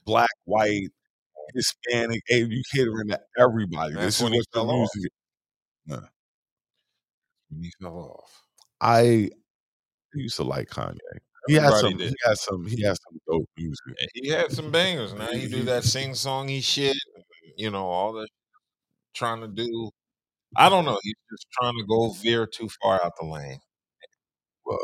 black, 0.05 0.29
white, 0.45 0.89
Hispanic. 1.53 2.21
And 2.29 2.51
you 2.51 2.61
catering 2.73 3.09
to 3.09 3.19
everybody. 3.37 3.93
That's 3.93 4.05
this 4.05 4.19
is 4.19 4.23
when 4.23 4.33
he 4.33 4.39
what 4.39 4.47
fell 4.53 4.71
off. 4.71 4.89
music. 4.95 5.11
When 7.49 7.63
he 7.63 7.71
fell 7.81 7.97
off. 7.97 8.41
I 8.81 9.29
used 10.13 10.37
to 10.37 10.43
like 10.43 10.69
Kanye. 10.69 10.97
He 11.47 11.53
had 11.55 11.73
some. 11.73 11.97
did. 11.97 12.09
He 12.09 12.15
has 12.25 12.41
some. 12.41 12.65
He 12.65 12.83
has 12.83 12.97
some 13.07 13.19
dope 13.29 13.49
music. 13.57 14.09
He 14.13 14.29
had 14.29 14.51
some 14.51 14.71
bangers. 14.71 15.13
Now 15.13 15.27
he 15.27 15.47
do 15.47 15.63
that 15.65 15.83
sing 15.83 16.11
songy 16.11 16.63
shit. 16.63 16.97
You 17.55 17.69
know 17.69 17.85
all 17.85 18.13
that. 18.13 18.27
Trying 19.13 19.41
to 19.41 19.47
do. 19.47 19.91
I 20.57 20.69
don't 20.69 20.85
know. 20.85 20.97
He's 21.03 21.13
just 21.31 21.47
trying 21.59 21.73
to 21.77 21.85
go 21.85 22.11
veer 22.11 22.47
too 22.47 22.69
far 22.81 23.03
out 23.03 23.13
the 23.19 23.27
lane. 23.27 23.59
Well, 24.65 24.79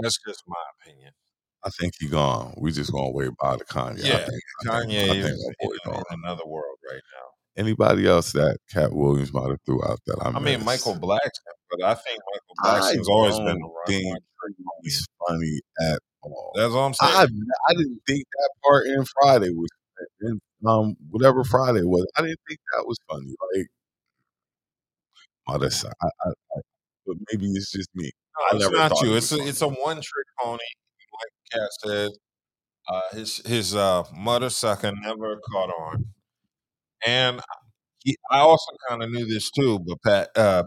That's 0.00 0.18
just 0.26 0.42
my 0.46 0.56
opinion. 0.80 1.12
I 1.64 1.70
think 1.70 1.94
he 1.98 2.08
gone. 2.08 2.54
We 2.56 2.72
just 2.72 2.92
gonna 2.92 3.10
wait 3.10 3.30
by 3.40 3.56
the 3.56 3.64
Kanye. 3.64 4.04
Yeah, 4.04 4.18
think, 4.18 4.42
I 4.70 4.80
think, 4.80 4.92
Kanye 4.92 5.02
I 5.02 5.06
think 5.08 5.24
is 5.24 5.46
my 5.60 5.66
boy 5.66 5.72
in, 5.72 5.92
gone. 5.92 6.04
another 6.10 6.46
world 6.46 6.78
right 6.88 7.00
now. 7.14 7.62
Anybody 7.62 8.06
else 8.06 8.32
that 8.32 8.58
Katt 8.70 8.92
Williams 8.92 9.32
might 9.32 9.48
have 9.48 9.58
threw 9.66 9.82
out 9.84 9.98
that 10.06 10.18
I, 10.22 10.28
I 10.28 10.38
mean. 10.38 10.64
Michael 10.64 10.94
Blackson, 10.94 11.52
but 11.70 11.82
I 11.82 11.94
think 11.94 12.20
Michael 12.32 12.54
I 12.62 12.78
Blackson's 12.78 13.08
always 13.08 13.36
been 13.36 13.46
don't 13.46 13.60
the 13.60 13.66
run. 13.66 13.86
think 13.86 14.18
he's 14.82 15.06
funny 15.26 15.60
at 15.80 15.98
all. 16.22 16.52
That's 16.54 16.72
what 16.72 16.80
I'm 16.80 16.94
saying. 16.94 17.12
I 17.12 17.22
I 17.22 17.74
didn't 17.74 18.00
think 18.06 18.24
that 18.30 18.50
part 18.64 18.86
in 18.86 19.04
Friday 19.20 19.50
was 19.50 19.68
in 20.20 20.40
um 20.66 20.96
whatever 21.10 21.42
Friday 21.42 21.82
was. 21.82 22.06
I 22.16 22.22
didn't 22.22 22.40
think 22.48 22.60
that 22.76 22.86
was 22.86 22.98
funny. 23.10 23.34
Like, 23.54 23.66
oh, 25.48 25.58
that's 25.58 25.84
I, 25.84 25.88
I, 26.00 26.28
I 26.28 26.60
but 27.06 27.16
maybe 27.32 27.46
it's 27.52 27.72
just 27.72 27.88
me. 27.94 28.10
I 28.36 28.52
No, 28.52 28.56
it's 28.56 28.70
never 28.70 28.76
not 28.76 29.00
you. 29.02 29.16
It's 29.16 29.32
a, 29.32 29.38
it's 29.38 29.62
a 29.62 29.68
one 29.68 29.96
trick 29.96 30.26
pony. 30.38 30.58
Katt 31.52 31.70
said, 31.84 32.10
uh, 32.88 33.00
his 33.12 33.38
his 33.46 33.74
uh, 33.74 34.04
mother 34.16 34.50
sucker 34.50 34.92
never 35.02 35.38
caught 35.52 35.70
on, 35.70 36.06
and 37.06 37.40
he, 38.04 38.16
I 38.30 38.40
also 38.40 38.72
kind 38.88 39.02
of 39.02 39.10
knew 39.10 39.26
this 39.26 39.50
too. 39.50 39.80
But 39.80 40.02
Pat 40.04 40.30
uh, 40.36 40.64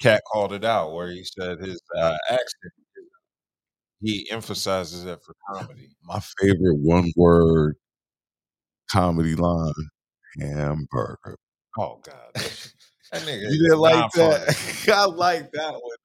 Katt 0.00 0.22
called 0.32 0.52
it 0.52 0.64
out 0.64 0.92
where 0.94 1.10
he 1.10 1.24
said 1.24 1.60
his 1.60 1.80
uh, 1.98 2.16
accent. 2.30 2.72
He 4.02 4.28
emphasizes 4.30 5.04
it 5.04 5.20
for 5.24 5.34
comedy. 5.52 5.90
My 6.04 6.20
favorite 6.40 6.78
one 6.78 7.12
word 7.16 7.76
comedy 8.90 9.34
line: 9.36 9.72
hamburger. 10.40 11.36
Oh 11.78 12.00
God, 12.04 12.34
that 12.34 13.22
nigga. 13.22 13.50
You 13.50 13.62
didn't 13.62 13.78
like 13.80 14.10
that? 14.14 14.84
I 14.94 15.04
like 15.06 15.50
that 15.52 15.72
one. 15.72 15.98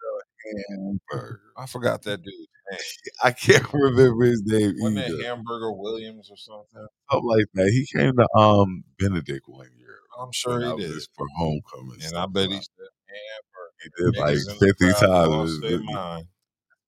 Hamburger. 0.69 1.41
I 1.57 1.65
forgot 1.65 2.01
that 2.03 2.21
dude's 2.21 2.47
name. 2.71 2.79
I 3.23 3.31
can't 3.31 3.71
remember 3.73 4.25
his 4.25 4.41
name 4.45 4.73
Wasn't 4.79 4.99
either. 5.05 5.19
it 5.19 5.25
Hamburger 5.25 5.71
Williams 5.71 6.29
or 6.31 6.37
something? 6.37 6.87
Something 7.11 7.29
like 7.29 7.45
that. 7.53 7.69
He 7.71 7.85
came 7.97 8.15
to 8.15 8.27
um 8.37 8.83
Benedict 8.99 9.45
one 9.47 9.67
year. 9.77 9.97
I'm 10.21 10.31
sure 10.31 10.59
he 10.61 10.83
did. 10.83 11.01
for 11.15 11.27
homecoming. 11.37 11.99
And 12.05 12.17
I 12.17 12.25
bet 12.25 12.49
he 12.49 12.55
said 12.55 12.89
hamburger. 13.11 13.71
he 13.83 13.89
did 14.11 14.19
like 14.19 14.35
Niggas 14.35 14.49
in 14.49 14.57
the 14.59 14.65
fifty 14.65 15.05
times. 15.05 15.27
lost 15.29 15.53
It 15.57 15.61
their 15.69 15.77
was- 15.79 15.85
mind. 15.93 16.27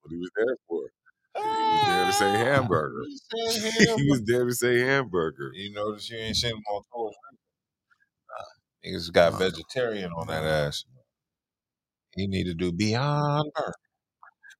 what 0.01 0.11
he 0.11 0.17
was 0.17 0.29
there 0.35 0.57
for. 0.67 0.81
He 1.35 1.41
was 1.43 1.85
there 1.87 2.05
to 2.05 2.13
say 2.13 2.31
hamburger. 2.31 3.03
He 3.05 3.17
said 3.17 3.61
he 3.61 3.85
hamburger. 3.85 4.03
was 4.09 4.21
there 4.25 4.45
to 4.45 4.53
say 4.55 4.79
hamburger. 4.79 5.51
You 5.53 5.73
notice 5.73 6.09
you 6.09 6.17
ain't 6.17 6.35
seen 6.35 6.51
him 6.51 6.63
on 6.71 6.81
tour. 6.93 7.11
Niggas 8.85 9.11
got 9.11 9.37
vegetarian 9.37 10.11
on 10.13 10.27
that 10.27 10.43
ass. 10.43 10.85
He 12.17 12.27
need 12.27 12.45
to 12.45 12.55
do 12.55 12.73
Beyond 12.73 13.51
Burger. 13.55 13.73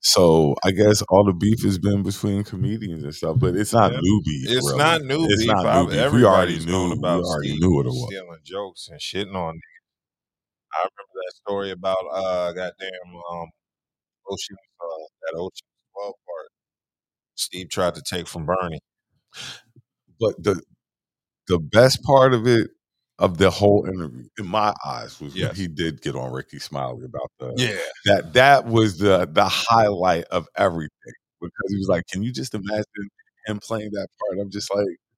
So 0.02 0.56
I 0.64 0.72
guess 0.72 1.02
all 1.10 1.26
the 1.26 1.34
beef 1.34 1.64
has 1.64 1.80
been 1.80 2.04
between 2.04 2.44
comedians 2.44 3.04
and 3.04 3.14
stuff, 3.16 3.38
but 3.40 3.56
it's 3.56 3.74
not 3.74 3.94
Yeah. 3.94 4.00
new 4.02 4.22
beef. 4.26 4.50
It's 4.52 4.66
really. 4.68 4.78
not 4.78 5.02
new 5.04 5.26
It's 5.26 5.38
beef. 5.44 5.48
not 5.48 5.66
new 5.86 5.92
beef. 5.92 6.12
We 6.14 6.26
already 6.26 6.60
knew. 6.60 6.72
known 6.72 6.92
We 6.92 6.98
about 7.00 7.24
already 7.24 7.50
Steve 7.50 7.62
knew 7.62 7.80
it 7.82 7.86
was. 7.88 8.06
stealing 8.08 8.40
jokes 8.46 8.88
and 8.90 9.00
shitting 9.00 9.36
on 9.36 9.56
niggas. 9.56 9.82
I 10.74 10.80
remember 10.80 11.14
that 11.16 11.34
story 11.36 11.72
about 11.72 11.98
uh 12.12 12.54
goddamn 12.54 13.10
um 13.32 13.50
Ocean 14.30 14.58
uh, 14.82 15.06
that 15.24 15.38
Ocean 15.38 15.68
Twelve 15.94 16.16
part. 16.28 16.50
Steve 17.36 17.70
tried 17.70 17.96
to 17.96 18.04
take 18.10 18.28
from 18.28 18.46
Bernie. 18.46 18.82
But 20.20 20.42
the 20.44 20.62
the 21.48 21.60
best 21.60 22.04
part 22.04 22.34
of 22.34 22.48
it, 22.48 22.72
of 23.20 23.38
the 23.38 23.50
whole 23.52 23.86
interview, 23.88 24.28
in 24.38 24.48
my 24.48 24.74
eyes, 24.86 25.20
was 25.22 25.38
when 25.38 25.50
Yes. 25.50 25.58
he 25.58 25.68
did 25.68 26.02
get 26.02 26.16
on 26.16 26.32
Rickey 26.32 26.60
Smiley 26.60 27.06
about 27.06 27.32
the 27.40 27.56
Yeah. 27.56 27.78
that 28.06 28.34
that 28.34 28.66
was 28.66 28.98
the 29.00 29.28
the 29.32 29.48
highlight 29.50 30.26
of 30.26 30.48
everything 30.58 30.90
because 31.42 31.70
he 31.72 31.78
was 31.78 31.88
like, 31.90 32.06
"Can 32.08 32.24
you 32.24 32.32
just 32.32 32.54
imagine 32.54 33.10
him 33.48 33.60
playing 33.60 33.92
that 33.94 34.08
part?" 34.20 34.40
I'm 34.40 34.52
just 34.52 34.74
like, 34.74 34.86
you 34.88 35.18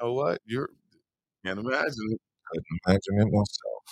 know 0.00 0.12
what, 0.14 0.40
you're 0.46 0.70
can't 1.44 1.58
imagine 1.60 2.12
it. 2.12 2.20
Couldn't 2.46 2.66
imagine 2.86 3.28
it 3.28 3.32
myself. 3.32 3.84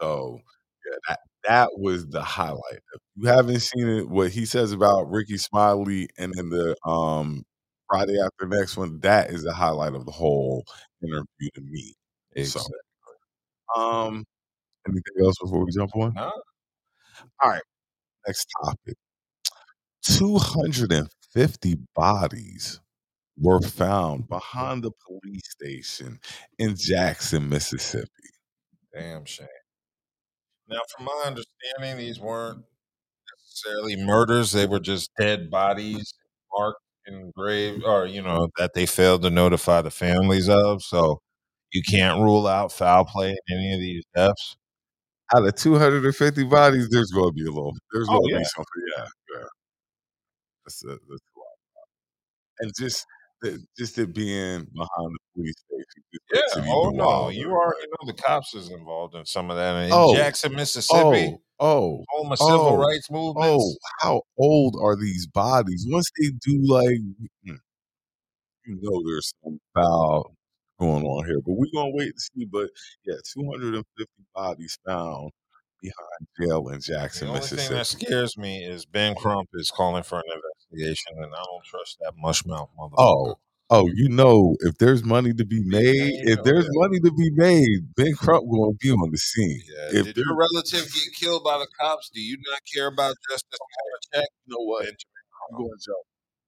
So 0.00 0.40
yeah, 0.86 0.96
that 1.08 1.20
that 1.48 1.70
was 1.78 2.06
the 2.08 2.22
highlight. 2.22 2.62
If 2.94 3.00
you 3.16 3.28
haven't 3.28 3.60
seen 3.60 3.88
it, 3.88 4.08
what 4.10 4.30
he 4.32 4.46
says 4.46 4.72
about 4.72 5.10
Rickey 5.10 5.38
Smiley 5.38 6.08
and 6.18 6.32
then 6.36 6.50
the 6.50 6.76
um 6.88 7.44
Friday 7.90 8.18
after 8.20 8.46
next 8.48 8.76
one, 8.76 9.00
that 9.00 9.30
is 9.30 9.44
the 9.44 9.52
highlight 9.54 9.94
of 9.94 10.06
the 10.06 10.12
whole 10.12 10.64
interview 11.02 11.50
to 11.56 11.60
me. 11.62 11.94
So 12.36 12.60
Exactly. 12.60 12.78
um 13.76 14.24
anything 14.88 15.24
else 15.24 15.36
before 15.42 15.64
we 15.64 15.72
jump 15.72 15.94
on? 15.96 16.14
Nah. 16.14 16.32
All 17.42 17.50
right, 17.50 17.62
next 18.26 18.46
topic. 18.64 18.96
250 20.04 21.76
bodies 21.94 22.80
were 23.38 23.60
found 23.60 24.28
behind 24.28 24.84
the 24.84 24.92
police 25.06 25.50
station 25.50 26.20
in 26.58 26.76
Jackson, 26.76 27.48
Mississippi. 27.48 28.08
Damn 28.94 29.24
shame. 29.26 29.48
Now, 30.68 30.80
from 30.94 31.06
my 31.06 31.22
understanding, 31.26 31.96
these 31.98 32.18
weren't 32.20 32.64
necessarily 33.38 33.96
murders. 33.96 34.52
They 34.52 34.66
were 34.66 34.80
just 34.80 35.10
dead 35.18 35.50
bodies 35.50 36.14
marked 36.56 36.80
in 37.06 37.32
grave, 37.36 37.82
or 37.84 38.06
you 38.06 38.22
know, 38.22 38.48
that 38.58 38.74
they 38.74 38.86
failed 38.86 39.22
to 39.22 39.30
notify 39.30 39.82
the 39.82 39.90
families 39.90 40.48
of. 40.48 40.82
So 40.82 41.20
you 41.72 41.82
can't 41.88 42.20
rule 42.20 42.46
out 42.46 42.72
foul 42.72 43.04
play 43.04 43.30
in 43.30 43.58
any 43.58 43.74
of 43.74 43.80
these 43.80 44.04
deaths. 44.14 44.56
Out 45.34 45.46
of 45.46 45.54
250 45.56 46.44
bodies, 46.44 46.88
there's 46.90 47.10
going 47.10 47.28
to 47.30 47.32
be 47.32 47.42
a 47.42 47.52
little. 47.52 47.72
There's 47.92 48.06
Oh, 48.08 48.18
going 48.18 48.28
to 48.28 48.32
yeah. 48.34 48.38
be 48.38 48.44
something. 48.44 48.82
Yeah, 48.98 49.06
yeah. 49.34 49.44
That's 50.64 50.84
a, 50.84 50.88
that's 50.88 51.00
a 51.08 51.38
lot. 51.38 51.46
And 52.60 52.72
just 52.78 53.06
the, 53.42 53.64
just 53.78 53.98
it 53.98 54.14
being 54.14 54.60
behind 54.74 54.88
the 55.14 55.18
police 55.34 55.54
station. 55.58 56.04
just 56.12 56.24
makes 56.32 56.56
it 56.56 56.64
Yeah. 56.64 56.72
Oh 56.74 56.90
no, 56.90 57.28
you 57.30 57.50
already 57.50 57.86
know 57.88 58.06
the 58.06 58.14
cops 58.14 58.54
is 58.54 58.70
involved 58.70 59.14
in 59.14 59.24
some 59.26 59.50
of 59.50 59.56
that 59.56 59.84
in 59.86 59.90
Oh. 59.92 60.14
Jackson, 60.16 60.54
Mississippi. 60.54 61.36
Oh, 61.60 62.00
oh, 62.00 62.04
Home 62.10 62.32
of 62.32 62.38
civil 62.38 62.60
oh, 62.60 62.76
rights 62.76 63.10
movement. 63.10 63.46
oh! 63.60 63.74
How 64.00 64.22
old 64.38 64.76
are 64.80 64.96
these 64.96 65.26
bodies? 65.26 65.86
Once 65.88 66.10
they 66.20 66.28
do 66.44 66.62
like, 66.66 66.98
you 67.44 67.56
know, 68.66 69.02
there's 69.06 69.32
some 69.44 69.58
foul 69.74 70.34
going 70.78 71.04
on 71.04 71.26
here, 71.26 71.40
but 71.44 71.52
we're 71.54 71.66
gonna 71.74 71.90
wait 71.94 72.12
to 72.14 72.20
see. 72.20 72.44
But 72.44 72.68
yeah, 73.04 73.16
250 73.34 74.10
bodies 74.34 74.78
found 74.86 75.30
behind 75.82 76.28
jail 76.40 76.68
in 76.68 76.76
The 76.76 76.80
Jackson, 76.80 77.28
only 77.28 77.40
thing 77.40 77.58
that 77.58 77.70
Mississippi. 77.70 78.06
scares 78.06 78.36
me 78.38 78.64
is 78.64 78.86
Ben 78.86 79.14
Crump 79.14 79.48
is 79.54 79.70
calling 79.70 80.02
for 80.02 80.18
an 80.18 80.24
investigation, 80.34 81.12
and 81.18 81.32
I 81.34 81.38
don't 81.38 81.64
trust 81.64 81.98
that 82.00 82.12
mushmouth 82.22 82.68
motherfucker. 82.78 82.94
Oh, 82.98 83.34
oh, 83.70 83.88
you 83.94 84.08
know, 84.08 84.56
if 84.60 84.78
there's 84.78 85.04
money 85.04 85.32
to 85.34 85.44
be 85.44 85.60
made, 85.64 85.94
made, 85.94 86.28
if 86.28 86.38
oh, 86.40 86.42
there's 86.42 86.68
money 86.72 86.98
to 87.00 87.12
be 87.12 87.30
made, 87.34 87.94
Ben 87.94 88.14
Crump 88.14 88.44
gonna 88.50 88.72
be 88.80 88.90
on 88.90 89.10
the 89.10 89.18
scene. 89.18 89.62
Yeah. 89.68 90.00
If 90.00 90.04
Did 90.06 90.16
there- 90.16 90.24
your 90.26 90.36
relative 90.36 90.84
get 90.92 91.14
killed 91.14 91.44
by 91.44 91.58
the 91.58 91.68
cops? 91.80 92.10
Do 92.10 92.20
you 92.20 92.36
not 92.50 92.60
care 92.74 92.86
about 92.88 93.16
justice? 93.30 93.58
Oh, 94.14 94.18
A? 94.18 94.20
You 94.20 94.26
know 94.48 94.64
what? 94.64 94.86
I'm 94.86 95.56
going 95.58 95.70
to 95.70 95.78
jump 95.84 96.02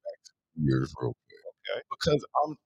back 0.04 0.18
two 0.26 0.62
years 0.64 0.92
real 1.00 1.14
quick. 1.14 1.40
Okay. 1.76 1.82
Because 1.90 2.24
I'm 2.44 2.56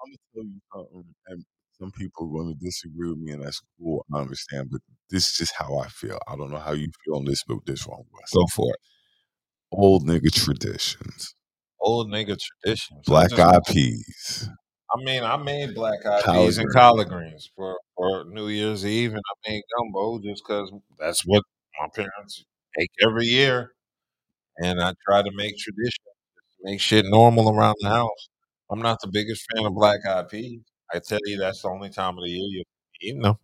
I'm 0.00 0.10
gonna 0.10 0.18
tell 0.34 0.44
you 0.44 0.60
something, 0.72 1.14
and 1.28 1.44
some 1.78 1.92
people 1.92 2.26
are 2.26 2.42
going 2.44 2.54
to 2.58 2.64
disagree 2.64 3.08
with 3.10 3.18
me, 3.18 3.32
and 3.32 3.44
that's 3.44 3.60
cool. 3.78 4.04
I 4.12 4.18
understand, 4.20 4.68
but 4.72 4.80
this 5.10 5.28
is 5.30 5.36
just 5.38 5.54
how 5.56 5.78
I 5.78 5.88
feel. 5.88 6.18
I 6.28 6.36
don't 6.36 6.50
know 6.50 6.58
how 6.58 6.72
you 6.72 6.88
feel 7.04 7.16
on 7.16 7.24
this, 7.24 7.44
but 7.46 7.58
this 7.66 7.86
one 7.86 8.00
was 8.12 8.30
Go 8.34 8.44
for 8.54 8.72
it. 8.74 8.80
old 9.72 10.06
nigga 10.06 10.32
traditions, 10.32 11.34
Old 11.80 12.08
nigga 12.08 12.36
traditions. 12.38 13.00
Black 13.06 13.30
just- 13.30 13.40
eyed 13.40 13.64
peas. 13.68 14.48
I 14.90 15.04
mean, 15.04 15.22
I 15.22 15.36
made 15.36 15.74
black 15.74 16.04
eyed 16.06 16.24
peas 16.24 16.56
and 16.58 16.72
collard 16.72 17.08
greens 17.10 17.50
for, 17.54 17.78
for 17.96 18.24
New 18.24 18.48
Year's 18.48 18.86
Eve, 18.86 19.10
and 19.12 19.20
I 19.46 19.50
made 19.50 19.62
gumbo 19.76 20.18
just 20.20 20.42
because 20.46 20.72
that's 20.98 21.20
what 21.26 21.42
my 21.80 21.88
parents 21.94 22.44
make 22.76 22.90
every 23.06 23.26
year. 23.26 23.72
And 24.58 24.80
I 24.82 24.94
try 25.06 25.22
to 25.22 25.30
make 25.36 25.56
tradition, 25.58 26.04
make 26.62 26.80
shit 26.80 27.04
normal 27.06 27.50
around 27.50 27.76
the 27.80 27.90
house. 27.90 28.28
I'm 28.70 28.80
not 28.80 28.98
the 29.00 29.08
biggest 29.08 29.44
fan 29.54 29.66
of 29.66 29.74
black 29.74 30.00
eyed 30.06 30.28
peas. 30.28 30.60
I 30.92 31.00
tell 31.00 31.20
you, 31.24 31.38
that's 31.38 31.62
the 31.62 31.68
only 31.68 31.90
time 31.90 32.18
of 32.18 32.24
the 32.24 32.30
year 32.30 32.46
you 32.48 32.64
eat 33.00 33.22
them. 33.22 33.34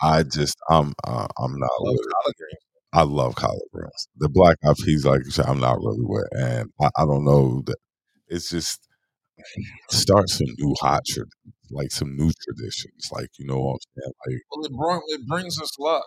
I 0.00 0.22
just 0.22 0.56
I'm 0.68 0.92
uh, 1.04 1.26
I'm 1.38 1.58
not 1.58 1.70
I 1.70 1.82
love 1.82 1.96
collard 1.96 2.36
greens. 2.36 2.62
I 2.92 3.02
love 3.02 3.34
collard 3.34 3.68
greens. 3.72 4.08
The 4.16 4.28
black 4.28 4.56
eyed 4.64 4.76
peas, 4.84 5.04
like 5.04 5.24
you 5.24 5.30
said, 5.30 5.46
I'm 5.46 5.60
not 5.60 5.78
really 5.78 6.04
with, 6.04 6.28
and 6.32 6.70
I, 6.80 6.90
I 6.96 7.04
don't 7.04 7.24
know 7.24 7.62
that 7.66 7.76
it's 8.28 8.50
just 8.50 8.80
start 9.90 10.28
some 10.28 10.48
new 10.58 10.74
hot 10.80 11.02
like 11.70 11.90
some 11.90 12.16
new 12.16 12.30
traditions, 12.42 13.10
like 13.12 13.28
you 13.38 13.46
know 13.46 13.58
what 13.58 13.72
I'm 13.74 13.78
saying, 14.02 14.12
like. 14.26 14.42
Well, 14.50 14.64
it, 14.64 14.72
brought, 14.72 15.02
it 15.08 15.26
brings 15.26 15.60
us 15.60 15.78
luck. 15.78 16.04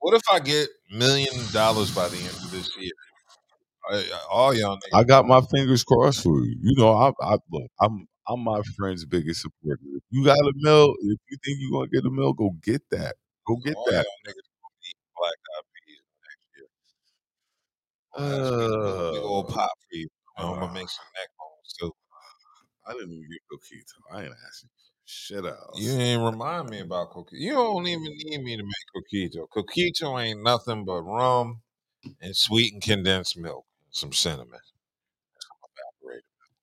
What 0.00 0.14
if 0.14 0.22
I 0.30 0.38
get 0.40 0.68
million 0.90 1.34
dollars 1.52 1.94
by 1.94 2.08
the 2.08 2.18
end 2.18 2.28
of 2.28 2.50
this 2.50 2.70
year? 2.78 2.92
I- 3.90 4.20
all 4.30 4.54
y'all 4.54 4.76
niggas. 4.76 4.94
I 4.94 5.04
got 5.04 5.26
my 5.26 5.40
fingers 5.54 5.84
crossed 5.84 6.22
for 6.22 6.40
you. 6.44 6.56
You 6.62 6.76
know, 6.76 6.92
I, 6.92 7.12
I 7.22 7.38
look, 7.50 7.70
I'm 7.80 8.06
I'm 8.28 8.40
my 8.40 8.62
friend's 8.76 9.04
biggest 9.04 9.42
supporter. 9.42 9.82
If 9.94 10.02
you 10.10 10.24
got 10.24 10.38
a 10.38 10.52
mill, 10.56 10.94
if 11.02 11.18
you 11.30 11.36
think 11.44 11.58
you're 11.60 11.72
gonna 11.72 11.90
get 11.90 12.06
a 12.06 12.10
mill, 12.10 12.32
go 12.32 12.50
get 12.62 12.82
that. 12.90 13.16
Go 13.46 13.56
get 13.56 13.74
all 13.76 13.84
that. 13.86 14.04
y'all 14.04 14.22
niggas 14.26 14.48
gonna 14.62 14.88
eat 14.88 14.96
black 15.16 15.38
eyed 15.56 15.64
peas 15.86 16.02
next 16.22 16.46
year. 16.56 16.68
Uh, 18.16 19.12
big 19.12 19.22
old 19.22 19.48
pop 19.48 19.70
for 19.90 19.96
you. 19.96 20.08
I'm 20.38 20.58
gonna 20.58 20.72
make 20.72 20.88
some 20.88 21.06
neck 21.14 21.28
bones 21.38 21.74
too. 21.80 21.92
I 22.86 22.92
didn't 22.92 23.12
even 23.12 23.28
get 23.30 23.40
coquito. 23.52 24.16
I 24.16 24.22
ain't 24.24 24.34
asking 24.46 24.70
shit 25.04 25.44
else. 25.44 25.78
You 25.78 25.92
ain't 25.92 26.22
remind 26.22 26.70
me 26.70 26.80
about 26.80 27.10
coquito. 27.12 27.32
You 27.32 27.52
don't 27.52 27.86
even 27.86 28.02
need 28.04 28.42
me 28.42 28.56
to 28.56 28.62
make 28.62 29.32
coquito. 29.32 29.46
Coquito 29.54 30.22
ain't 30.22 30.42
nothing 30.42 30.84
but 30.84 31.02
rum 31.02 31.60
and 32.20 32.36
sweetened 32.36 32.82
condensed 32.82 33.36
milk, 33.38 33.64
some 33.94 34.12
cinnamon. 34.12 34.60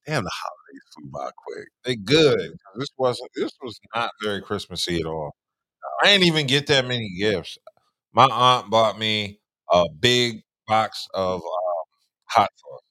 Damn, 0.07 0.23
the 0.23 0.31
holidays 0.33 0.81
flew 0.95 1.09
by 1.11 1.29
quick. 1.37 1.67
They 1.85 1.95
good. 1.95 2.57
This 2.77 2.89
wasn't. 2.97 3.29
This 3.35 3.51
was 3.61 3.79
not 3.95 4.11
very 4.21 4.41
Christmassy 4.41 4.99
at 4.99 5.05
all. 5.05 5.35
I 6.03 6.07
didn't 6.07 6.27
even 6.27 6.47
get 6.47 6.67
that 6.67 6.85
many 6.87 7.09
gifts. 7.19 7.57
My 8.13 8.25
aunt 8.25 8.69
bought 8.71 8.99
me 8.99 9.39
a 9.71 9.85
big 9.99 10.43
box 10.67 11.07
of 11.13 11.41
um, 11.41 11.85
hot 12.29 12.49
sauce. 12.57 12.81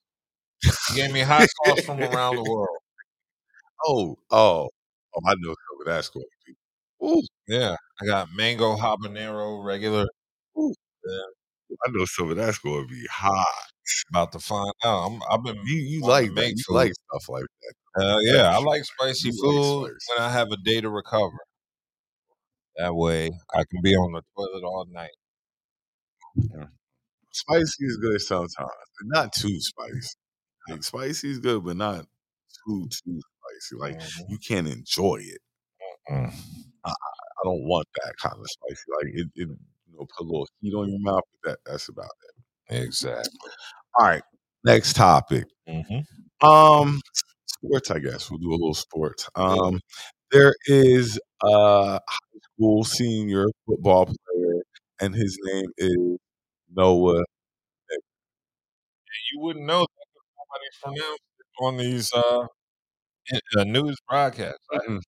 She 0.89 0.95
gave 0.97 1.13
me 1.13 1.21
hot 1.21 1.49
sauce 1.65 1.83
from 1.85 2.03
around 2.03 2.37
the 2.37 2.45
world. 2.45 2.79
Oh, 3.87 4.17
oh, 4.31 4.69
oh! 5.15 5.21
I 5.27 5.35
know 5.39 5.51
some 5.55 5.81
of 5.81 5.87
that's 5.87 6.09
going 6.09 6.25
to 6.25 6.53
be. 6.53 7.07
Ooh, 7.07 7.23
Yeah, 7.49 7.77
I 8.03 8.07
got 8.07 8.29
mango 8.37 8.77
habanero 8.77 9.65
regular. 9.65 10.07
ooh. 10.59 10.75
Yeah. 11.07 11.77
I 11.87 11.91
know 11.93 12.05
some 12.07 12.31
of 12.31 12.37
that's 12.37 12.59
going 12.59 12.87
to 12.87 12.95
be 12.95 13.07
hot. 13.11 13.70
About 14.11 14.33
to 14.33 14.39
find 14.41 14.73
out. 14.85 15.07
I'm, 15.07 15.21
I've 15.31 15.43
been 15.45 15.57
You 15.65 15.77
you 15.77 16.01
like 16.03 16.35
that? 16.35 16.49
You 16.51 16.63
food. 16.67 16.75
like 16.75 16.93
stuff 16.95 17.29
like 17.29 17.45
that? 17.63 18.03
Uh, 18.03 18.19
yeah, 18.23 18.57
I 18.57 18.59
like 18.61 18.85
spicy 18.85 19.29
You 19.29 19.41
food 19.43 19.87
spicy. 19.99 20.19
when 20.19 20.29
I 20.29 20.31
have 20.33 20.49
a 20.53 20.57
day 20.57 20.81
to 20.81 20.91
recover. 20.91 21.37
That 22.77 22.95
way, 22.95 23.31
I 23.53 23.65
can 23.65 23.81
be 23.83 23.95
on 23.95 24.13
the 24.13 24.23
toilet 24.37 24.65
all 24.65 24.87
night. 24.91 25.11
Spicy 27.33 27.85
is 27.87 27.97
good 27.99 28.21
sometimes, 28.21 28.51
but 28.59 29.07
not 29.07 29.33
too 29.33 29.61
spicy. 29.61 30.17
Like 30.69 30.83
spicy 30.85 31.31
is 31.31 31.39
good, 31.39 31.65
but 31.65 31.77
not 31.77 32.07
too 32.67 32.89
too 32.89 33.21
spicy. 33.21 33.77
Like 33.79 34.01
Mhm. 34.01 34.31
you 34.31 34.39
can't 34.39 34.69
enjoy 34.69 35.17
it. 35.23 35.41
Mm. 36.11 36.33
I 36.85 36.93
don't 37.45 37.65
want 37.65 37.89
that 38.03 38.15
kind 38.19 38.37
of 38.39 38.47
spicy. 38.51 38.85
Like 38.99 39.15
it, 39.15 39.29
it 39.37 39.49
you 39.49 39.59
know, 39.93 40.07
put 40.17 40.25
a 40.25 40.29
little 40.29 40.49
heat 40.61 40.75
on 40.75 40.89
your 40.91 41.01
mouth. 41.01 41.25
But 41.43 41.51
that 41.51 41.59
that's 41.71 41.89
about 41.89 42.11
it. 42.69 42.83
Exactly. 42.85 43.51
All 43.99 44.07
right, 44.07 44.23
next 44.65 44.95
topic. 44.95 45.45
Mm-hmm. 45.69 46.47
Um, 46.47 47.01
sports. 47.47 47.91
I 47.91 47.99
guess 47.99 48.31
we'll 48.31 48.39
do 48.39 48.51
a 48.51 48.53
little 48.53 48.75
sports. 48.75 49.29
Um, 49.35 49.81
there 50.31 50.55
is 50.67 51.19
a 51.43 52.01
high 52.07 52.39
school 52.55 52.85
senior 52.85 53.47
football 53.67 54.07
player, 54.07 54.63
and 55.01 55.15
his 55.15 55.39
name 55.43 55.71
is 55.79 56.19
Noah. 56.75 57.25
You 59.33 59.41
wouldn't 59.41 59.67
know 59.67 59.81
that 59.81 60.07
nobody's 60.39 60.79
pronounced 60.83 61.23
it 61.39 61.65
on 61.65 61.77
these 61.77 62.13
uh, 62.13 62.47
uh, 63.59 63.65
news 63.65 63.97
broadcasts. 64.09 64.59
I, 64.73 64.79
Mm-mm. 64.79 65.01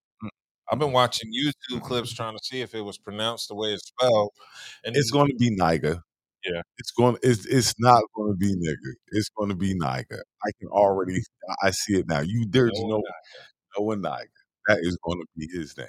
I've 0.71 0.79
been 0.79 0.93
watching 0.93 1.31
YouTube 1.33 1.83
clips 1.83 2.13
trying 2.15 2.37
to 2.37 2.43
see 2.43 2.61
if 2.61 2.75
it 2.75 2.81
was 2.81 2.99
pronounced 2.99 3.49
the 3.49 3.55
way 3.55 3.75
it's 3.75 3.89
spelled. 3.89 4.31
And 4.85 4.97
It's 4.97 5.11
going 5.11 5.29
to 5.29 5.35
be 5.35 5.51
Niga. 5.57 6.01
Yeah. 6.45 6.63
It's 6.79 6.91
going. 6.91 7.17
It's 7.23 7.47
it's 7.47 7.75
not 7.79 8.03
going 8.17 8.33
to 8.33 8.37
be 8.37 8.55
nigga. 8.55 8.95
It's 9.13 9.29
going 9.37 9.51
to 9.51 9.55
be 9.57 9.75
Niga. 9.75 10.19
I 10.45 10.51
can 10.61 10.69
already. 10.71 11.21
I 11.63 11.71
see 11.71 11.95
it 11.99 12.07
now. 12.09 12.21
You 12.21 12.47
there's 12.49 12.73
no 12.85 13.03
Noah 13.79 13.97
Niga. 13.97 14.27
That 14.69 14.79
is 14.83 14.99
going 15.05 15.21
to 15.21 15.27
be 15.37 15.49
his 15.53 15.77
name, 15.79 15.87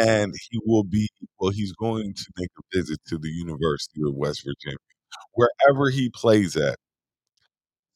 and 0.00 0.34
he 0.50 0.60
will 0.66 0.84
be. 0.84 1.08
Well, 1.40 1.50
he's 1.52 1.72
going 1.72 2.14
to 2.14 2.24
make 2.38 2.50
a 2.58 2.78
visit 2.78 3.00
to 3.08 3.18
the 3.18 3.30
University 3.30 4.00
of 4.06 4.14
West 4.14 4.44
Virginia, 4.44 4.78
wherever 5.34 5.90
he 5.90 6.10
plays 6.10 6.56
at. 6.56 6.76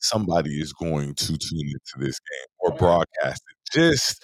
Somebody 0.03 0.61
is 0.61 0.72
going 0.72 1.14
to 1.14 1.26
tune 1.37 1.39
into 1.66 1.99
this 2.07 2.18
game 2.18 2.49
or 2.61 2.72
broadcast 2.72 3.43
it 3.51 3.72
just 3.78 4.22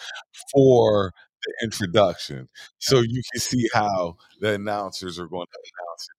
for 0.53 1.13
the 1.45 1.53
introduction, 1.65 2.49
so 2.79 3.01
you 3.01 3.23
can 3.33 3.41
see 3.41 3.69
how 3.75 4.17
the 4.41 4.55
announcers 4.55 5.19
are 5.19 5.29
going 5.29 5.47
to 5.53 5.59
announce 5.59 6.09
it. 6.11 6.16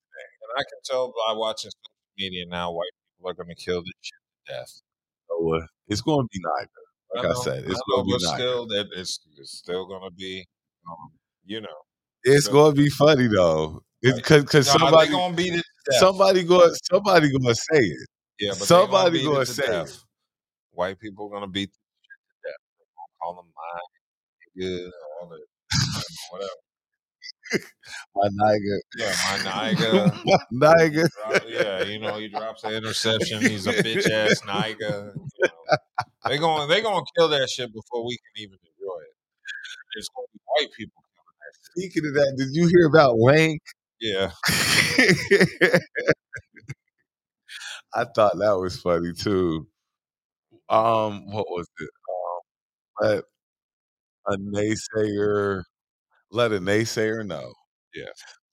I 0.58 0.62
can 0.62 0.80
tell 0.84 1.14
by 1.28 1.34
watching 1.34 1.70
social 1.70 2.04
media 2.18 2.46
now, 2.48 2.72
white 2.72 2.90
people 3.16 3.30
are 3.30 3.34
going 3.36 3.50
to 3.50 3.56
kill 3.56 3.82
this 3.82 3.94
shit 4.02 4.14
to 4.48 4.54
death. 4.54 4.82
So 5.30 5.56
uh, 5.56 5.66
it's 5.88 6.02
going 6.02 6.26
to 6.26 6.30
be 6.32 6.40
Niga. 6.40 6.68
Like 7.16 7.26
I, 7.26 7.28
know, 7.30 7.42
said, 7.42 7.64
it's 7.66 7.82
going 7.90 8.06
to 8.06 8.18
be 8.18 8.26
Niga. 8.26 8.34
still, 8.36 8.68
that 8.68 8.88
it's, 8.96 9.20
it's 9.38 9.58
still 9.58 9.86
going 9.86 10.02
to 10.04 10.12
be, 10.16 10.46
um, 10.90 11.12
you 11.46 11.62
know. 11.62 11.68
It's 12.24 12.46
so- 12.46 12.52
going 12.52 12.76
to 12.76 12.82
be 12.82 12.90
funny 12.90 13.28
though, 13.28 13.84
because 14.02 14.44
because 14.44 14.68
No, 14.68 14.80
somebody 14.80 15.12
going 15.12 15.32
to 15.32 15.38
beat 15.38 15.54
it 15.54 15.66
death. 15.90 16.00
somebody 16.00 16.44
going 16.44 16.74
somebody 16.92 17.30
going 17.30 17.44
to 17.44 17.56
say 17.56 17.80
it. 17.80 18.08
yeah, 18.40 18.52
but 18.52 18.68
somebody 18.68 19.20
it 19.20 19.46
to 19.46 19.46
say 19.46 19.64
it. 19.82 19.98
White 20.72 21.00
people 21.00 21.28
are 21.28 21.30
going 21.30 21.42
to 21.44 21.48
beat 21.48 21.70
the 21.70 21.78
shit 22.04 22.20
to 22.28 22.36
death. 22.50 22.62
Going 22.78 23.06
to 23.06 23.18
call 23.22 23.36
them 23.36 23.46
my 23.56 24.64
nigga, 24.64 24.90
all 25.22 25.30
that, 25.30 25.40
whatever. 26.32 26.50
My 28.16 28.28
Niga, 28.28 28.80
Yeah, 28.98 29.16
my 29.26 29.38
Niga. 29.74 30.20
my 30.52 30.74
Niga. 30.74 31.08
Yeah, 31.48 31.84
you 31.84 32.00
know, 32.00 32.18
he 32.18 32.28
drops 32.28 32.64
an 32.64 32.74
interception. 32.74 33.42
He's 33.42 33.68
a 33.68 33.74
bitch 33.74 34.10
ass 34.10 34.42
Niga. 34.42 35.14
You 35.16 35.22
know. 35.44 35.78
They 36.28 36.38
going 36.38 36.68
they 36.68 36.82
gonna 36.82 37.06
kill 37.18 37.30
that 37.30 37.50
shit 37.50 37.72
before 37.74 38.06
we 38.06 38.18
can 38.18 38.44
even 38.44 38.58
enjoy 38.62 39.00
it. 39.02 39.16
It's 39.96 40.10
gonna 40.10 40.28
be 40.34 40.40
white 40.46 40.72
people 40.78 41.02
killing 41.16 41.38
that 41.40 41.54
shit. 41.56 41.72
Speaking 41.72 42.08
of 42.10 42.14
that, 42.16 42.36
did 42.38 42.50
you 42.54 42.68
hear 42.68 42.88
about 42.88 43.18
Lank? 43.18 43.62
Yeah, 44.00 44.32
I 47.94 48.06
thought 48.16 48.38
that 48.38 48.58
was 48.60 48.80
funny 48.80 49.14
too. 49.14 49.68
Um, 50.70 51.32
what 51.32 51.48
was 51.50 51.68
it? 51.80 51.90
Um, 53.02 53.10
let 53.10 53.24
a 54.28 54.38
naysayer, 54.38 55.64
let 56.32 56.52
a 56.52 56.60
naysayer 56.60 57.26
know. 57.26 57.54
Yeah. 57.96 58.06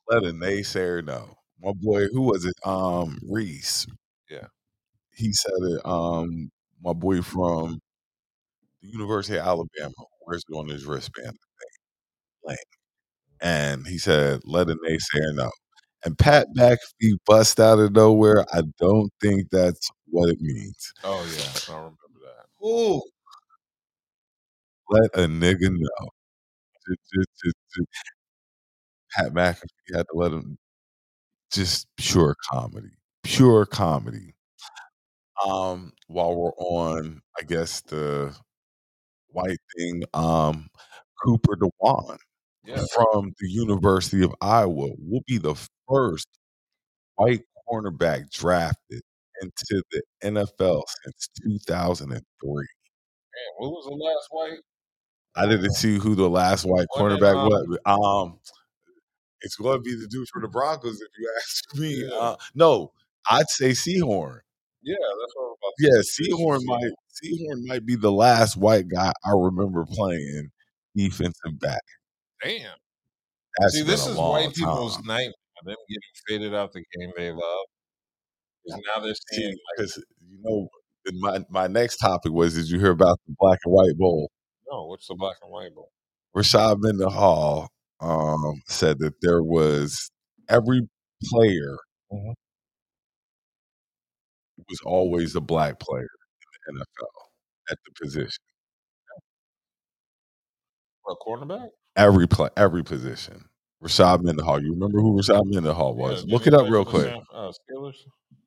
let 0.09 0.25
a 0.25 0.33
naysayer 0.33 1.05
know. 1.05 1.35
My 1.63 1.73
boy, 1.73 2.07
who 2.13 2.23
was 2.23 2.45
it? 2.45 2.55
Um, 2.67 3.19
Reese. 3.29 3.87
Yeah. 4.31 4.47
he 5.17 5.33
said 5.33 5.53
it. 5.63 5.81
Um, 5.87 6.51
my 6.83 6.93
boy 6.93 7.23
from 7.23 7.81
the 8.83 8.89
University 8.89 9.37
of 9.39 9.47
Alabama 9.47 9.95
wears 10.27 10.45
it 10.49 10.55
on 10.55 10.69
his 10.69 10.87
wristband, 10.87 11.37
and 13.41 13.87
he 13.87 13.99
said, 13.99 14.41
"Let 14.45 14.71
a 14.71 14.77
naysayer 14.77 15.35
know." 15.35 15.51
And 16.05 16.19
Pat 16.19 16.49
McAfee 16.57 17.19
bust 17.27 17.61
out 17.61 17.79
of 17.79 17.93
nowhere. 17.93 18.45
I 18.53 18.63
don't 18.81 19.11
think 19.21 19.49
that's 19.51 19.91
what 20.11 20.31
it 20.31 20.41
means. 20.41 20.93
Oh 21.05 21.25
yeah, 21.37 21.75
I 21.75 21.79
remember 21.79 21.97
that. 22.23 22.67
Ooh. 22.67 23.03
Let 24.89 25.11
a 25.15 25.27
nigga 25.29 25.69
know. 25.71 26.09
Just, 26.89 27.01
just, 27.15 27.29
just, 27.45 27.57
just- 27.77 27.89
Pat 29.17 29.33
McAfee 29.33 29.97
had 29.97 30.07
to 30.13 30.15
let 30.15 30.33
him. 30.33 30.59
Just 31.53 31.87
pure 31.97 32.35
comedy, 32.51 32.91
pure 33.23 33.65
comedy. 33.67 34.35
Um, 35.47 35.93
while 36.09 36.35
we're 36.35 36.53
on, 36.59 37.21
I 37.39 37.43
guess 37.45 37.81
the 37.83 38.35
white 39.29 39.59
thing, 39.77 40.03
um, 40.15 40.69
Cooper 41.25 41.57
DeJean 41.57 42.19
Yeah. 42.65 42.85
from 42.95 43.35
the 43.41 43.49
University 43.51 44.23
of 44.25 44.35
Iowa 44.41 44.91
will 44.99 45.23
be 45.27 45.39
the 45.39 45.55
first 45.89 46.29
white 47.17 47.45
cornerback 47.69 48.31
drafted 48.31 49.03
into 49.43 49.83
the 49.91 50.03
NFL 50.23 50.83
since 51.05 51.29
2003. 51.43 52.67
Man, 53.35 53.45
who 53.59 53.71
was 53.71 53.85
the 53.87 53.95
last 53.95 54.27
white? 54.31 54.61
I 55.37 55.47
didn't 55.47 55.73
see 55.75 55.99
who 55.99 56.15
the 56.15 56.29
last 56.31 56.65
white 56.65 56.87
cornerback 56.95 57.35
um, 57.37 57.49
was. 57.49 57.79
Um, 57.87 58.39
it's 59.41 59.57
going 59.57 59.79
to 59.79 59.83
be 59.83 59.95
the 59.95 60.07
dude 60.09 60.29
from 60.29 60.43
the 60.43 60.49
Broncos, 60.49 61.01
if 61.01 61.09
you 61.19 61.33
ask 61.39 61.75
me. 61.77 62.09
Yeah. 62.09 62.17
Uh, 62.17 62.37
no, 62.55 62.93
I'd 63.31 63.49
say 63.49 63.71
Sehorn. 63.71 64.41
Yeah, 64.83 64.97
that's 64.97 65.35
what 65.35 65.45
I 65.45 65.49
was 65.49 65.57
about 65.63 65.73
Yeah. 65.79 66.01
Sehorn 66.03 66.61
might 66.65 66.93
Sehorn 67.23 67.67
might 67.67 67.87
be 67.87 67.97
the 67.97 68.13
last 68.13 68.57
white 68.57 68.89
guy 68.89 69.13
I 69.25 69.31
remember 69.35 69.87
playing 69.87 70.51
defensive 70.95 71.59
back. 71.59 71.83
Damn. 72.43 72.71
That's 73.59 73.75
See, 73.75 73.83
this 73.83 74.07
is 74.07 74.17
white 74.17 74.55
people's 74.55 74.97
time. 74.97 75.07
nightmare. 75.07 75.33
Them 75.65 75.77
getting 75.89 76.01
faded 76.29 76.55
out 76.55 76.73
the 76.75 76.85
game 76.99 77.11
they 77.17 77.31
love. 77.31 77.67
now 78.67 79.03
they're 79.03 79.15
seeing 79.33 79.49
like, 79.49 79.57
because 79.79 80.05
you 80.29 80.39
know 80.43 80.69
my 81.21 81.39
my 81.49 81.67
next 81.67 81.97
topic 81.97 82.33
was 82.33 82.55
did 82.55 82.69
you 82.69 82.79
hear 82.79 82.91
about 82.91 83.19
the 83.27 83.35
black 83.39 83.61
and 83.65 83.73
white 83.73 83.97
bowl? 83.97 84.31
No, 84.71 84.87
what's 84.87 85.07
the 85.07 85.15
black 85.15 85.37
and 85.43 85.51
white 85.51 85.75
bowl? 85.75 85.91
Rashard 86.37 86.81
Mendenhall 86.81 87.69
um, 88.01 88.61
said 88.67 88.99
that 89.01 89.15
there 89.23 89.43
was 89.43 90.11
every 90.49 90.89
player 91.25 91.77
Mhm. 92.13 92.35
was 94.69 94.81
always 94.85 95.35
a 95.37 95.41
black 95.41 95.79
player 95.79 96.09
in 96.69 96.75
the 96.77 96.81
NFL 96.81 97.31
at 97.71 97.79
the 97.85 98.05
position. 98.05 98.43
A 101.09 101.15
cornerback? 101.17 101.69
Every 101.97 102.27
play, 102.27 102.49
every 102.57 102.83
position. 102.83 103.45
Rashard 103.83 104.23
Mendenhall. 104.23 104.63
You 104.63 104.73
remember 104.73 105.01
who 105.01 105.13
Rashard 105.19 105.45
Mendenhall 105.45 105.95
Yeah, 105.99 106.03
was? 106.03 106.23
did 106.25 106.33
Look 106.33 106.47
it 106.47 106.55
up 106.55 106.69
real 106.71 106.85
quick. 106.85 107.05
San- 107.07 107.23
uh, 107.33 107.53
Steelers? 107.53 107.97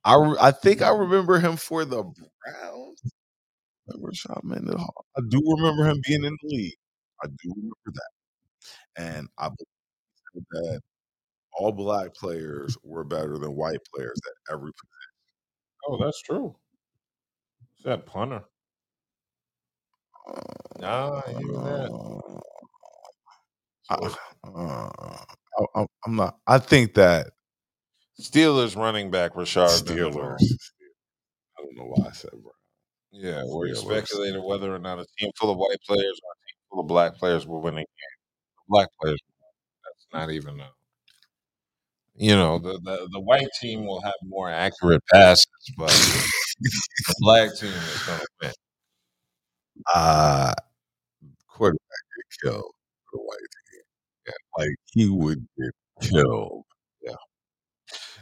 I 0.03 0.15
re- 0.15 0.37
I 0.39 0.51
think 0.51 0.81
I 0.81 0.89
remember 0.89 1.39
him 1.39 1.55
for 1.57 1.85
the 1.85 2.03
Browns. 2.03 3.01
Mendenhall? 4.43 5.05
I 5.17 5.21
do 5.29 5.41
remember 5.57 5.85
him 5.85 6.01
being 6.07 6.23
in 6.23 6.35
the 6.41 6.47
league. 6.47 6.75
I 7.23 7.27
do 7.27 7.53
remember 7.55 7.73
that, 7.85 8.11
and 8.97 9.27
I 9.37 9.49
believe 9.49 10.45
that 10.51 10.81
all 11.57 11.71
black 11.71 12.13
players 12.13 12.77
were 12.83 13.03
better 13.03 13.37
than 13.37 13.55
white 13.55 13.79
players 13.93 14.19
at 14.27 14.53
every 14.53 14.71
Oh, 15.87 15.97
that's 16.03 16.21
true. 16.21 16.55
Is 17.77 17.85
that 17.85 18.05
punter? 18.05 18.43
Nah, 20.79 21.21
even 21.29 21.63
that. 21.63 22.41
Uh, 23.89 24.09
uh, 24.43 24.89
I, 25.59 25.65
I, 25.75 25.85
I'm 26.05 26.15
not. 26.15 26.37
I 26.45 26.59
think 26.59 26.93
that 26.95 27.27
Steelers 28.19 28.75
running 28.75 29.09
back 29.11 29.33
Rashard 29.33 29.87
Mendenhall. 29.87 30.35
Steelers. 30.35 30.57
I 31.57 31.63
don't 31.63 31.77
know 31.77 31.85
why 31.85 32.07
I 32.09 32.11
said 32.11 32.31
Browns. 32.31 32.56
Yeah, 33.11 33.41
Steelers. 33.43 33.77
speculated 33.77 34.41
whether 34.41 34.73
or 34.73 34.79
not 34.79 34.99
a 34.99 35.05
team 35.17 35.31
full 35.39 35.51
of 35.51 35.57
white 35.57 35.77
players 35.87 36.19
or 36.23 36.31
a 36.31 36.37
team 36.47 36.57
full 36.69 36.79
of 36.81 36.87
black 36.87 37.15
players 37.15 37.45
will 37.47 37.61
win 37.61 37.75
a 37.75 37.77
game. 37.77 37.85
Black 38.69 38.89
players, 39.01 39.19
that's 39.85 40.07
not 40.13 40.31
even 40.31 40.59
a. 40.61 40.71
You 42.15 42.35
know, 42.35 42.57
the, 42.57 42.79
the 42.83 43.07
the 43.11 43.19
white 43.19 43.47
team 43.61 43.85
will 43.85 44.01
have 44.01 44.15
more 44.23 44.49
accurate 44.49 45.03
passes, 45.13 45.45
but 45.77 45.89
the 45.89 47.15
black 47.19 47.55
team 47.55 47.69
is 47.69 48.03
going 48.05 48.19
to 48.19 48.27
win. 48.41 48.51
Uh 49.93 50.53
quarterback 51.47 51.79
get 52.17 52.49
killed 52.51 52.71
for 53.11 53.17
the 53.17 53.23
white 53.23 53.39
team. 53.39 53.83
Yeah, 54.27 54.33
like 54.65 54.75
he 54.93 55.09
would 55.09 55.47
get 55.57 55.71
killed. 56.09 56.65
Yeah. 57.03 57.13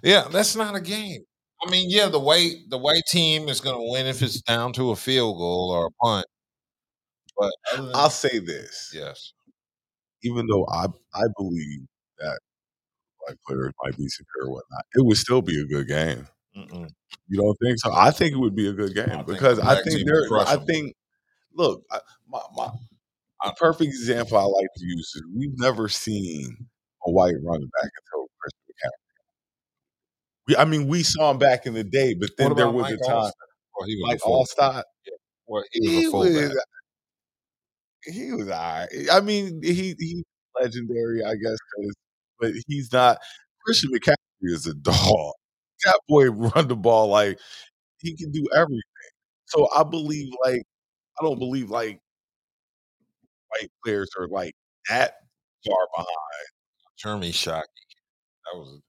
Yeah, 0.04 0.28
that's 0.32 0.56
not 0.56 0.76
a 0.76 0.82
game. 0.82 1.24
I 1.66 1.70
mean, 1.70 1.90
yeah, 1.90 2.08
the 2.08 2.20
white 2.20 2.56
the 2.70 2.78
white 2.78 3.04
team 3.08 3.50
is 3.50 3.60
going 3.62 3.76
to 3.76 3.92
win 3.92 4.08
if 4.08 4.22
it's 4.22 4.42
down 4.42 4.74
to 4.74 4.92
a 4.92 4.96
field 4.96 5.38
goal 5.38 5.72
or 5.72 5.88
a 5.88 6.06
punt. 6.06 6.26
But 7.38 7.52
than 7.76 7.92
I'll 7.94 8.10
say 8.10 8.40
this. 8.40 8.92
yes, 8.94 9.34
Even 10.24 10.48
though 10.48 10.66
I 10.68 10.86
I 11.14 11.24
believe 11.38 11.82
that 12.20 12.40
black 13.26 13.38
players 13.48 13.74
might 13.84 13.98
be 13.98 14.08
superior 14.08 14.50
or 14.50 14.54
whatnot, 14.54 14.86
it 14.94 15.06
would 15.06 15.18
still 15.18 15.42
be 15.42 15.60
a 15.62 15.66
good 15.66 15.88
game. 15.88 16.28
Mm-mm. 16.56 16.90
You 17.28 17.42
don't 17.42 17.58
think 17.62 17.80
so? 17.80 17.92
I 17.94 18.12
think 18.12 18.34
it 18.34 18.40
would 18.40 18.56
be 18.56 18.70
a 18.70 18.74
good 18.74 18.94
game 18.94 19.08
think 19.08 19.28
because 19.28 19.60
I 19.60 19.82
think 19.82 20.06
there. 20.06 20.26
I 20.40 20.58
think. 20.58 20.94
Look, 21.54 21.84
I, 21.92 22.00
my 22.28 22.42
my 22.56 22.70
a 23.44 23.54
perfect 23.54 23.88
example 23.90 24.38
I 24.38 24.44
like 24.44 24.68
to 24.78 24.86
use 24.86 25.12
is 25.16 25.24
we've 25.36 25.58
never 25.58 25.90
seen 25.90 26.68
a 27.06 27.12
white 27.12 27.36
running 27.44 27.70
back 27.82 27.92
until. 28.06 28.25
We, 30.48 30.56
I 30.56 30.66
mean, 30.66 30.88
we 30.88 31.04
saw 31.04 31.32
him 31.32 31.38
back 31.38 31.66
in 31.66 31.74
the 31.74 31.84
day, 31.84 32.14
but 32.14 32.32
then 32.38 32.56
there 32.56 32.70
was 32.70 32.84
Mike 32.84 33.00
oh, 33.04 33.06
a 33.06 33.08
time 33.08 33.32
Well, 33.78 33.88
he 33.88 33.96
was 33.96 34.10
like 34.10 34.20
fullback. 34.20 34.58
Alstott. 34.58 34.84
Well, 35.48 35.64
he 35.72 36.08
was 36.08 36.28
He 36.28 36.38
was, 36.38 36.66
he 38.04 38.32
was 38.32 38.50
all 38.50 38.56
right. 38.56 38.88
I 39.12 39.20
mean, 39.22 39.62
he 39.64 39.96
he's 39.98 40.24
legendary, 40.60 41.24
I 41.24 41.34
guess, 41.36 41.58
but 42.40 42.52
he's 42.68 42.92
not. 42.92 43.18
Christian 43.66 43.92
McCaffrey 43.92 44.16
is 44.44 44.68
a 44.68 44.76
dog. 44.76 45.34
That 45.84 46.00
boy 46.08 46.30
run 46.30 46.68
the 46.68 46.76
ball 46.76 47.08
like 47.08 47.40
he 48.00 48.16
can 48.16 48.32
do 48.32 48.46
everything. 48.56 48.82
So 49.46 49.68
I 49.76 49.84
believe, 49.84 50.32
like, 50.44 50.62
I 51.20 51.24
don't 51.24 51.40
believe 51.40 51.70
like 51.70 52.00
white 53.50 53.70
players 53.84 54.10
are 54.20 54.28
like 54.28 54.54
that 54.90 55.16
far 55.66 55.88
behind. 55.96 56.08
Jeremy 56.98 57.32
Shockey. 57.32 57.64
That 58.46 58.60
was 58.60 58.80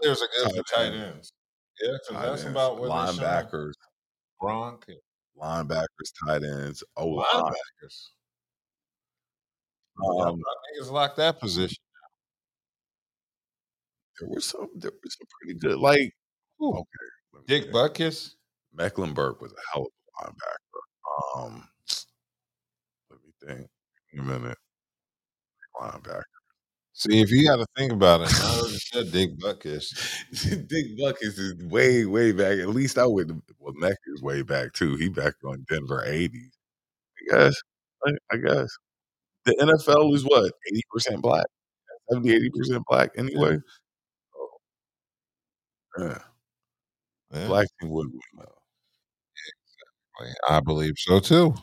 players 0.00 0.20
good 0.20 0.52
for 0.56 0.62
Tight 0.74 0.92
ends. 0.92 1.32
Yeah, 1.80 1.90
'cause 1.92 2.08
Tight 2.08 2.22
that's 2.26 2.42
ends, 2.42 2.50
about 2.52 2.78
what 2.78 2.90
linebackers, 2.90 3.72
Gronk 4.40 4.84
linebackers, 5.36 6.12
tight 6.26 6.42
ends, 6.44 6.84
O 6.96 7.08
line. 7.08 7.26
linebackers. 7.34 8.10
Um, 10.02 10.42
niggas 10.80 10.90
lock 10.90 11.16
that 11.16 11.38
position. 11.40 11.78
there 14.20 14.28
was 14.28 14.44
some, 14.44 14.68
there 14.76 14.92
was 15.02 15.16
some 15.18 15.26
pretty 15.40 15.58
good, 15.58 15.78
like, 15.78 16.12
Who? 16.58 16.72
okay, 16.78 17.44
Dick. 17.46 17.70
Butkus. 17.72 18.34
Mecklenburg 18.72 19.40
was 19.40 19.52
a 19.52 19.56
hell 19.72 19.86
of 20.20 20.26
a 20.26 20.30
linebacker. 20.30 21.44
Um, 21.46 21.68
let 23.10 23.18
me 23.24 23.32
think. 23.46 23.68
In 24.12 24.20
a 24.20 24.22
minute. 24.22 24.58
Linebacker. 25.80 26.22
See, 26.96 27.20
if 27.20 27.30
you 27.30 27.46
got 27.48 27.56
to 27.56 27.66
think 27.76 27.92
about 27.92 28.20
it, 28.22 28.28
I 28.32 28.58
already 28.58 28.78
said 28.92 29.10
Dick 29.12 29.36
Butkus. 29.38 29.88
Dick 30.68 30.96
Buckets 30.98 31.38
is 31.38 31.54
way, 31.64 32.04
way 32.06 32.30
back. 32.32 32.58
At 32.58 32.68
least 32.68 32.98
I 32.98 33.06
would. 33.06 33.30
Well, 33.58 33.74
Meck 33.76 33.98
is 34.14 34.22
way 34.22 34.42
back 34.42 34.72
too. 34.74 34.94
He 34.96 35.08
back 35.08 35.34
on 35.44 35.64
Denver 35.68 36.04
'80s. 36.06 36.50
I 37.32 37.36
guess. 37.36 37.56
I, 38.06 38.12
I 38.32 38.36
guess 38.38 38.68
the 39.46 39.56
NFL 39.60 40.14
is 40.14 40.24
what 40.24 40.52
80 40.68 40.82
percent 40.92 41.22
black, 41.22 41.46
70, 42.12 42.34
80 42.34 42.50
percent 42.50 42.84
black 42.88 43.10
anyway. 43.18 43.58
Oh, 44.36 44.58
yeah. 45.98 46.18
Yeah, 47.32 47.46
Black 47.48 47.68
team 47.80 47.90
would 47.90 48.08
win 48.10 48.20
though. 48.38 48.62
I 50.48 50.60
believe 50.60 50.94
so 50.96 51.20
too. 51.20 51.54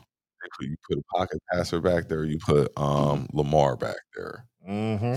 You 0.60 0.76
put 0.90 1.00
a 1.00 1.04
pocket 1.18 1.40
passer 1.52 1.80
back 1.82 2.08
there. 2.10 2.24
You 2.26 2.38
put 2.40 2.72
um 2.78 3.28
Lamar 3.34 3.78
back 3.78 3.98
there. 4.16 4.46
Mm-hmm. 4.68 5.16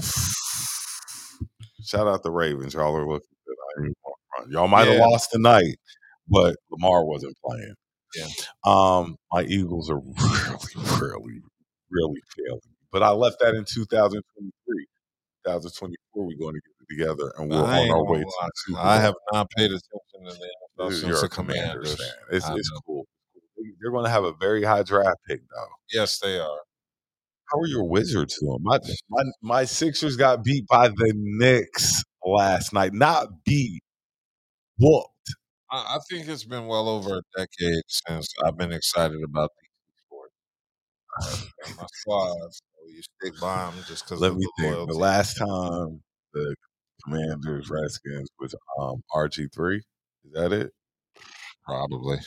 Shout 1.84 2.06
out 2.06 2.22
the 2.22 2.30
Ravens. 2.30 2.74
Y'all 2.74 2.96
are 2.96 3.06
looking 3.06 3.28
good. 3.46 3.56
I 3.56 3.80
ain't 3.80 3.86
even 3.86 3.94
gonna 4.04 4.14
front. 4.36 4.50
Y'all 4.52 4.68
might 4.68 4.86
have 4.86 4.96
Yeah. 4.96 5.06
lost 5.06 5.30
tonight, 5.32 5.76
but 6.28 6.56
Lamar 6.70 7.04
wasn't 7.04 7.36
playing. 7.44 7.74
Yeah. 8.16 8.28
Um, 8.64 9.16
my 9.32 9.42
Eagles 9.42 9.90
are 9.90 9.98
really, 10.16 10.58
really, 11.00 11.42
really 11.90 12.20
failing. 12.36 12.60
But 12.92 13.02
I 13.02 13.10
left 13.10 13.38
that 13.40 13.54
in 13.54 13.64
2023. 13.64 14.86
2024, 15.44 16.24
we're 16.26 16.38
going 16.38 16.54
to 16.54 16.60
get 16.60 16.72
it 16.80 16.88
together 16.98 17.32
and 17.36 17.50
we're 17.50 17.62
I 17.62 17.80
on 17.80 17.90
our 17.90 18.04
way 18.10 18.20
to 18.20 18.50
Super 18.54 18.78
I 18.78 18.98
have 18.98 19.14
not 19.32 19.50
paid 19.50 19.66
attention 19.72 19.80
to 20.24 20.32
the 20.32 20.48
NFL 20.86 21.06
You're 21.06 21.18
a 21.18 21.20
the 21.22 21.28
Commanders 21.28 21.28
Commanders. 21.28 21.96
fan. 21.96 22.12
It's, 22.32 22.46
I 22.46 22.54
it's 22.54 22.70
know. 22.72 22.80
cool. 22.86 23.06
They're 23.80 23.90
going 23.90 24.04
to 24.04 24.10
have 24.10 24.24
a 24.24 24.32
very 24.40 24.62
high 24.64 24.82
draft 24.84 25.18
pick, 25.28 25.40
though. 25.50 25.66
Yes, 25.92 26.18
they 26.18 26.38
are. 26.38 26.58
How 27.52 27.58
are 27.60 27.66
your 27.66 27.84
Wizards 27.88 28.38
doing? 28.40 28.58
My, 28.62 28.78
my 29.10 29.22
my 29.42 29.64
Sixers 29.64 30.16
got 30.16 30.44
beat 30.44 30.66
by 30.66 30.88
the 30.88 31.12
Knicks 31.16 32.02
last 32.24 32.72
night. 32.72 32.92
Not 32.94 33.28
beat, 33.44 33.82
whooped. 34.78 35.08
I, 35.70 35.96
I 35.96 35.98
think 36.10 36.28
it's 36.28 36.44
been 36.44 36.66
well 36.66 36.88
over 36.88 37.18
a 37.18 37.22
decade 37.38 37.82
since 37.88 38.32
I've 38.44 38.56
been 38.56 38.72
excited 38.72 39.22
about 39.24 39.50
these 39.60 40.04
sports. 40.06 41.78
My 41.78 41.86
squad, 41.92 42.36
so 42.52 42.62
you 42.88 43.02
stick 43.02 43.40
by 43.40 43.70
them 43.70 43.74
just 43.86 44.04
because 44.04 44.20
Let 44.20 44.34
me 44.34 44.46
the 44.58 44.62
think. 44.62 44.74
loyalty. 44.76 44.92
The 44.92 44.98
last 44.98 45.34
time 45.38 46.02
the 46.32 46.54
Commanders 47.04 47.70
Redskins 47.70 48.28
was 48.40 48.54
um 48.80 49.02
RG 49.14 49.48
three. 49.54 49.78
Is 50.24 50.32
that 50.34 50.52
it? 50.52 50.72
Probably. 51.66 52.18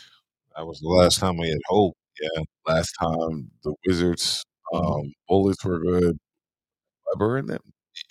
That 0.56 0.68
was 0.68 0.80
the 0.82 0.90
last 0.90 1.20
time 1.20 1.38
we 1.38 1.50
had 1.50 1.60
hope. 1.68 1.96
Yeah. 2.22 2.44
Last 2.68 2.94
time 3.00 3.52
the 3.64 3.76
Wizards. 3.88 4.44
Um 4.74 5.14
Bullets 5.28 5.64
were 5.64 5.80
good. 5.80 6.18
Webber 7.08 7.38
in 7.38 7.48
them. 7.48 7.62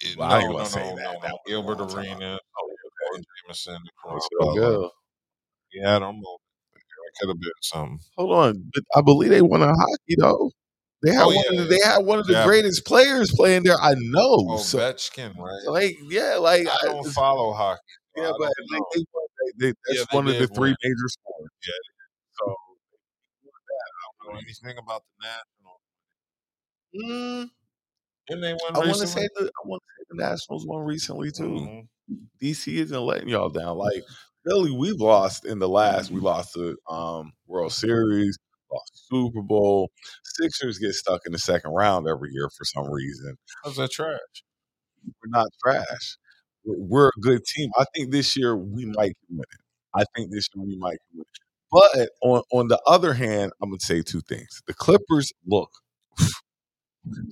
It- 0.02 0.16
Well, 0.16 0.28
no, 0.28 0.34
I 0.34 0.38
ain't 0.40 0.48
gonna 0.48 0.58
no, 0.62 0.68
say 0.68 0.80
no, 0.80 0.96
that. 0.96 1.04
no, 1.04 1.20
That 1.22 1.30
no. 1.30 1.38
Gilbert. 1.46 1.80
Arena, 1.80 2.38
Oh, 2.58 2.74
okay. 3.12 3.22
Jamison, 3.44 3.74
That 3.74 3.92
Caron 4.02 4.14
was 4.14 4.28
so 4.32 4.46
Butler. 4.46 4.60
good. 4.78 4.90
We 5.74 5.80
had 5.80 5.98
them 6.00 6.20
both. 6.22 6.40
It 6.74 6.82
could 7.20 7.28
have 7.28 7.40
been 7.40 7.50
something. 7.62 7.98
Hold 8.16 8.32
on, 8.32 8.70
but 8.74 8.84
I 8.96 9.00
believe 9.02 9.30
they 9.30 9.42
won 9.42 9.62
a 9.62 9.68
hockey 9.68 10.16
though. 10.18 10.50
They 11.02 11.12
had 11.12 11.22
Oh, 11.22 11.26
one 11.26 11.44
yeah, 11.52 11.60
of 11.62 11.68
the, 11.68 11.74
they 11.76 11.86
had 11.86 11.98
one 11.98 12.18
of 12.18 12.26
the 12.26 12.32
Yeah. 12.32 12.44
greatest 12.44 12.84
players 12.84 13.30
playing 13.36 13.62
there. 13.64 13.76
I 13.80 13.94
know. 13.96 14.36
Oh, 14.48 14.56
so, 14.58 14.78
Ovechkin, 14.78 15.36
right? 15.36 15.62
like, 15.66 15.96
yeah, 16.08 16.36
like 16.36 16.66
I 16.66 16.76
I, 16.82 16.86
don't 16.86 17.04
follow 17.12 17.52
hockey. 17.52 17.80
yeah, 18.16 18.32
but 18.38 18.50
don't 18.70 18.84
they, 18.94 19.00
they, 19.00 19.52
they, 19.58 19.74
that's 19.86 19.98
Yeah, 20.10 20.16
one 20.16 20.26
of 20.26 20.38
the 20.38 20.46
three 20.48 20.70
win. 20.70 20.76
major 20.82 21.08
sports. 21.08 21.54
Yeah, 21.66 21.72
So 22.40 22.44
I 22.48 24.24
don't 24.24 24.34
know 24.34 24.40
anything 24.40 24.78
about 24.78 25.02
the 25.20 25.26
Nationals. 25.26 25.55
Mm, 26.94 27.48
Didn't 28.28 28.42
they 28.42 28.52
win 28.52 28.76
I 28.76 28.78
want 28.80 29.00
to 29.00 29.06
say 29.06 29.28
the 29.36 29.44
I 29.44 29.68
want 29.68 29.82
to 29.82 29.88
say 29.98 30.04
the 30.10 30.16
Nationals 30.22 30.66
won 30.66 30.84
recently 30.84 31.30
too. 31.32 31.50
Mhm. 31.50 31.88
DC 32.40 32.76
isn't 32.78 33.00
letting 33.00 33.28
y'all 33.28 33.50
down. 33.50 33.76
Like 33.78 34.04
Philly, 34.46 34.70
we've 34.72 35.00
lost 35.00 35.44
in 35.46 35.58
the 35.58 35.68
last. 35.68 36.10
We 36.10 36.20
lost 36.20 36.54
the 36.54 36.76
um, 36.88 37.32
World 37.48 37.72
Series, 37.72 38.38
lost 38.72 39.08
Super 39.08 39.42
Bowl. 39.42 39.90
Sixers 40.24 40.78
get 40.78 40.94
stuck 40.94 41.22
in 41.26 41.32
the 41.32 41.38
second 41.38 41.72
round 41.72 42.08
every 42.08 42.30
year 42.32 42.48
for 42.56 42.64
some 42.64 42.90
reason. 42.90 43.36
How's 43.64 43.76
that 43.76 43.90
trash? 43.90 44.20
We're 45.04 45.30
not 45.30 45.48
trash. 45.62 46.16
We're, 46.64 46.78
we're 46.78 47.08
a 47.08 47.20
good 47.20 47.44
team. 47.44 47.70
I 47.78 47.84
think 47.94 48.10
this 48.10 48.36
year 48.36 48.56
we 48.56 48.86
might 48.86 49.16
win 49.30 49.40
it. 49.40 49.60
I 49.94 50.04
think 50.14 50.30
this 50.30 50.48
year 50.54 50.64
we 50.64 50.76
might 50.76 50.98
win. 51.14 51.24
But 51.72 52.10
on 52.22 52.42
on 52.52 52.68
the 52.68 52.80
other 52.86 53.14
hand, 53.14 53.52
I'm 53.62 53.70
gonna 53.70 53.80
say 53.80 54.02
two 54.02 54.20
things. 54.22 54.62
The 54.66 54.74
Clippers 54.74 55.32
look 55.46 55.70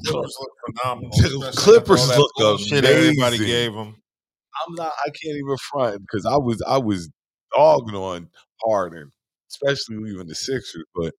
Clippers 0.07 0.37
look 0.41 0.51
phenomenal. 0.67 1.11
Especially 1.13 1.53
Clippers 1.57 2.19
look 2.19 2.31
bullshit 2.37 2.85
everybody 2.85 3.39
gave 3.39 3.73
them. 3.73 3.97
I'm 4.67 4.75
not. 4.75 4.93
I 5.05 5.09
can't 5.11 5.37
even 5.37 5.57
front 5.57 6.01
because 6.01 6.27
I 6.27 6.37
was 6.37 6.63
I 6.67 6.79
was 6.79 7.11
dogging 7.55 7.95
on 7.97 8.29
Harden, 8.65 9.11
especially 9.51 9.97
leaving 9.97 10.27
the 10.27 10.35
Sixers. 10.35 10.85
But 10.95 11.13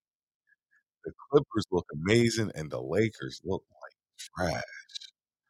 the 1.03 1.11
Clippers 1.31 1.65
look 1.71 1.85
amazing, 1.93 2.51
and 2.55 2.69
the 2.69 2.81
Lakers 2.81 3.41
look 3.43 3.63
like 3.81 4.49
trash. 4.49 4.63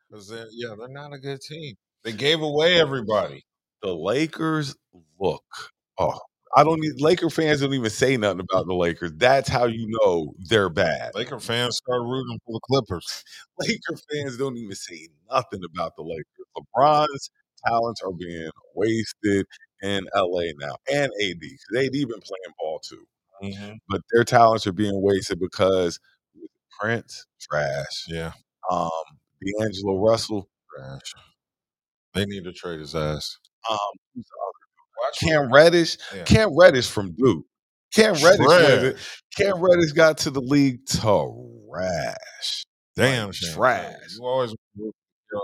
Because 0.10 0.28
they're 0.30 0.47
yeah, 0.51 0.76
they're 0.78 0.88
not 0.89 1.14
a 1.14 1.20
good 1.20 1.41
team. 1.41 1.76
They 2.03 2.14
gave 2.14 2.41
away 2.41 2.80
everybody. 2.80 3.43
The 3.82 3.93
Lakers 3.93 4.76
look. 5.20 5.43
Oh, 5.97 6.20
I 6.58 6.64
don't 6.64 6.80
need 6.80 7.01
Laker 7.01 7.30
fans 7.30 7.60
don't 7.62 7.74
even 7.74 7.89
say 7.89 8.16
nothing 8.18 8.39
about 8.51 8.66
the 8.66 8.74
Lakers. 8.74 9.12
That's 9.16 9.49
how 9.49 9.66
you 9.66 9.88
know 9.89 10.34
they're 10.47 10.70
bad. 10.70 11.12
Laker 11.14 11.39
fans 11.39 11.78
start 11.78 12.01
rooting 12.03 12.39
for 12.45 12.53
the 12.53 12.60
Clippers. 12.64 13.24
Laker 13.60 13.95
fans 14.12 14.38
don't 14.38 14.56
even 14.58 14.76
say 14.76 15.10
nothing 15.32 15.62
about 15.66 15.95
the 15.97 16.03
Lakers. 16.03 16.26
LeBron's 16.58 17.30
talents 17.68 18.01
are 18.01 18.14
being 18.14 18.49
wasted 18.74 19.45
in 19.82 20.08
LA 20.16 20.43
now, 20.60 20.76
and 20.91 21.12
AD 21.22 21.43
AD 21.78 21.91
been 21.91 22.08
playing 22.08 22.53
ball 22.60 22.80
too. 22.80 23.06
Mm-hmm. 23.43 23.74
but 23.89 24.01
their 24.14 24.24
talents 24.24 24.66
are 24.66 24.72
being 24.72 25.01
wasted 25.01 25.39
because 25.41 25.99
Prince 26.80 27.26
trash. 27.41 28.06
Yeah, 28.08 28.32
Um, 28.72 28.89
D'Angelo 29.60 29.97
Russell. 29.99 30.47
trash. 30.78 31.01
They 32.14 32.26
need 32.26 32.45
to 32.45 32.53
trade 32.53 32.80
his 32.80 32.95
ass. 32.95 33.38
Um, 33.70 33.78
who's 34.14 34.24
the 34.26 34.32
other? 34.41 35.03
Watch 35.03 35.05
Cam 35.20 35.51
Reddish. 35.51 35.97
Yeah. 36.13 36.24
Cam 36.24 36.57
Reddish 36.57 36.89
from 36.89 37.13
Duke. 37.16 37.45
Cam 37.93 38.13
Reddish. 38.16 38.45
Trash. 38.45 39.22
Cam 39.38 39.61
Reddish 39.61 39.91
got 39.93 40.18
to 40.20 40.30
the 40.30 40.41
league 40.41 40.86
trash. 40.88 42.66
Damn, 42.95 43.28
Like, 43.28 43.36
trash. 43.53 43.93
You 44.18 44.26
always 44.26 44.55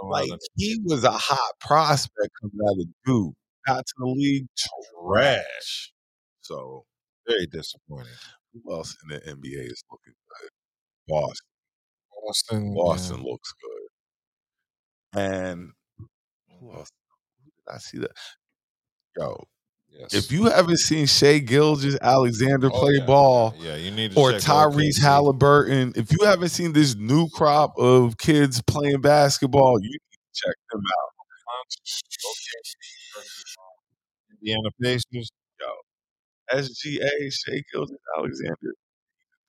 Like 0.09 0.29
he 0.55 0.79
was 0.85 1.03
a 1.03 1.11
hot 1.11 1.53
prospect 1.59 2.29
coming 2.41 2.57
out 2.67 2.79
of 2.81 2.87
Duke. 3.05 3.33
Got 3.67 3.85
to 3.85 3.93
the 3.97 4.05
league 4.05 4.47
trash. 4.57 5.91
So 6.41 6.85
very 7.27 7.45
disappointing. 7.47 8.13
who 8.53 8.73
else 8.73 8.95
in 9.03 9.09
the 9.15 9.19
NBA 9.19 9.71
is 9.71 9.83
looking 9.91 10.13
good? 10.41 10.49
Boston. 11.07 11.47
Boston, 12.25 12.73
Boston 12.75 13.23
looks 13.23 13.53
good. 15.13 15.19
And 15.21 15.69
who 16.59 16.73
else? 16.73 16.89
Who 17.43 17.51
did 17.51 17.75
I 17.75 17.77
see 17.79 17.97
that? 17.99 18.11
Yo, 19.17 19.43
Yes. 19.91 20.13
if 20.13 20.31
you 20.31 20.45
haven't 20.45 20.77
seen 20.79 21.05
Shai 21.05 21.39
Gilgeous-Alexander 21.39 22.69
Oh, 22.73 22.79
play 22.79 22.93
yeah, 22.97 23.05
ball 23.05 23.53
yeah, 23.59 23.75
you 23.75 23.91
need 23.91 24.13
to 24.13 24.19
or 24.19 24.31
Tyrese. 24.31 24.99
Halliburton, 25.01 25.93
if 25.95 26.11
you 26.11 26.25
haven't 26.25 26.49
seen 26.49 26.73
this 26.73 26.95
new 26.95 27.27
crop 27.29 27.73
of 27.77 28.17
kids 28.17 28.61
playing 28.63 29.01
basketball, 29.01 29.79
you 29.81 29.89
need 29.89 29.99
to 29.99 30.41
check 30.47 30.55
them 30.71 30.81
out. 30.81 31.11
Indiana 34.41 34.69
Pacers. 34.81 35.29
yo, 35.59 36.57
SGA, 36.59 37.31
Shea 37.31 37.63
Gilgis 37.73 37.97
Alexander, 38.17 38.55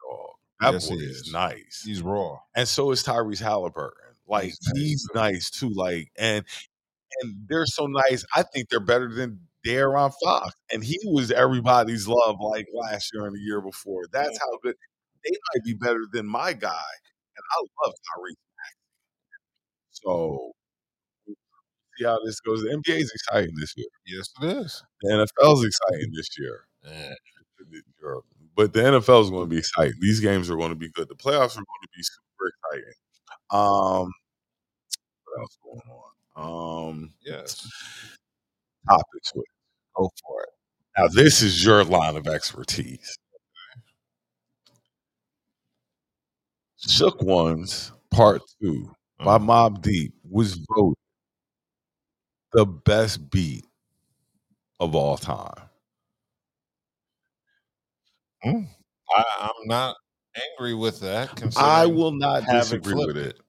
dog. 0.01 0.31
That 0.61 0.73
Yes, 0.75 0.89
boy 0.89 0.97
is 0.97 1.17
is. 1.23 1.33
nice. 1.33 1.83
He's 1.85 2.03
raw. 2.03 2.39
and 2.55 2.69
so 2.69 2.91
is 2.91 3.03
Tyrese 3.03 3.41
Halliburton. 3.41 3.99
Like 4.29 4.45
He's 4.45 4.59
nice, 4.75 4.83
he's 4.83 5.03
too. 5.09 5.19
nice 5.19 5.51
too. 5.51 5.71
Like 5.75 6.11
and 6.19 6.45
and 7.21 7.35
they're 7.49 7.67
so 7.67 7.87
nice. 7.87 8.25
I 8.35 8.43
think 8.43 8.69
they're 8.69 8.81
better 8.81 9.13
than 9.13 9.41
De'Aaron 9.67 10.13
Fox, 10.25 10.55
and 10.73 10.83
he 10.85 10.99
was 11.05 11.31
everybody's 11.31 12.09
love 12.09 12.37
like 12.41 12.67
last 12.75 13.11
year 13.15 13.27
and 13.27 13.37
the 13.37 13.41
year 13.41 13.61
before. 13.61 14.05
That's 14.13 14.39
how 14.39 14.59
good 14.63 14.77
they 15.25 15.31
might 15.55 15.65
be 15.65 15.75
better 15.75 16.07
than 16.13 16.27
my 16.27 16.53
guy, 16.53 16.69
and 17.37 17.45
I 17.53 17.65
love 17.87 17.95
Tyrese. 17.95 18.37
So 19.91 20.53
see 21.99 22.05
how 22.05 22.19
this 22.25 22.41
goes. 22.41 22.63
The 22.63 22.71
NBA 22.71 22.99
is 22.99 23.13
exciting 23.15 23.55
this 23.59 23.75
year. 23.77 23.87
Yes, 24.07 24.29
it 24.43 24.57
is. 24.59 24.83
The 25.03 25.13
NFL 25.13 25.59
is 25.59 25.65
exciting 25.65 26.13
this 26.15 26.29
year. 26.39 26.67
Yeah. 26.85 27.15
But 28.55 28.73
the 28.75 28.85
NFL 28.85 29.23
is 29.23 29.31
going 29.31 29.45
to 29.45 29.51
be 29.51 29.59
exciting. 29.59 29.95
These 30.01 30.21
games 30.21 30.51
are 30.51 30.57
going 30.57 30.71
to 30.71 30.77
be 30.77 30.91
good. 30.91 31.09
The 31.09 31.15
playoffs 31.15 31.53
are 31.53 31.65
going 31.65 31.83
to 31.83 31.89
be 31.97 32.03
super 32.03 32.49
exciting. 32.49 32.95
Um, 33.51 34.11
what 35.25 35.41
else 35.41 35.59
going 35.65 35.81
on? 35.89 36.89
Um, 36.91 37.15
Yes. 37.25 37.69
Topic 38.89 39.25
switch. 39.25 39.47
Go 39.97 40.11
for 40.27 40.43
it. 40.43 40.49
Now, 40.99 41.09
this 41.09 41.43
is 41.43 41.65
your 41.65 41.85
line 41.85 42.17
of 42.17 42.27
expertise. 42.27 43.17
Shook 46.79 47.23
Ones 47.23 47.93
Part 48.11 48.43
Two 48.61 48.91
by 49.19 49.37
Uh, 49.37 49.39
Mobb 49.39 49.83
Deep 49.83 50.13
was 50.29 50.55
voted 50.75 50.97
the 52.53 52.67
best 52.67 53.31
beat 53.31 53.65
of 54.81 54.95
all 54.95 55.17
time. 55.17 55.69
I, 58.45 59.25
I'm 59.41 59.67
not 59.69 59.97
angry 60.37 60.75
with 60.75 61.01
that. 61.01 61.31
I 61.57 61.87
will 61.87 62.13
not 62.13 62.45
disagree 62.47 62.95
flipped 62.95 63.15
with 63.15 63.17
it. 63.19 63.41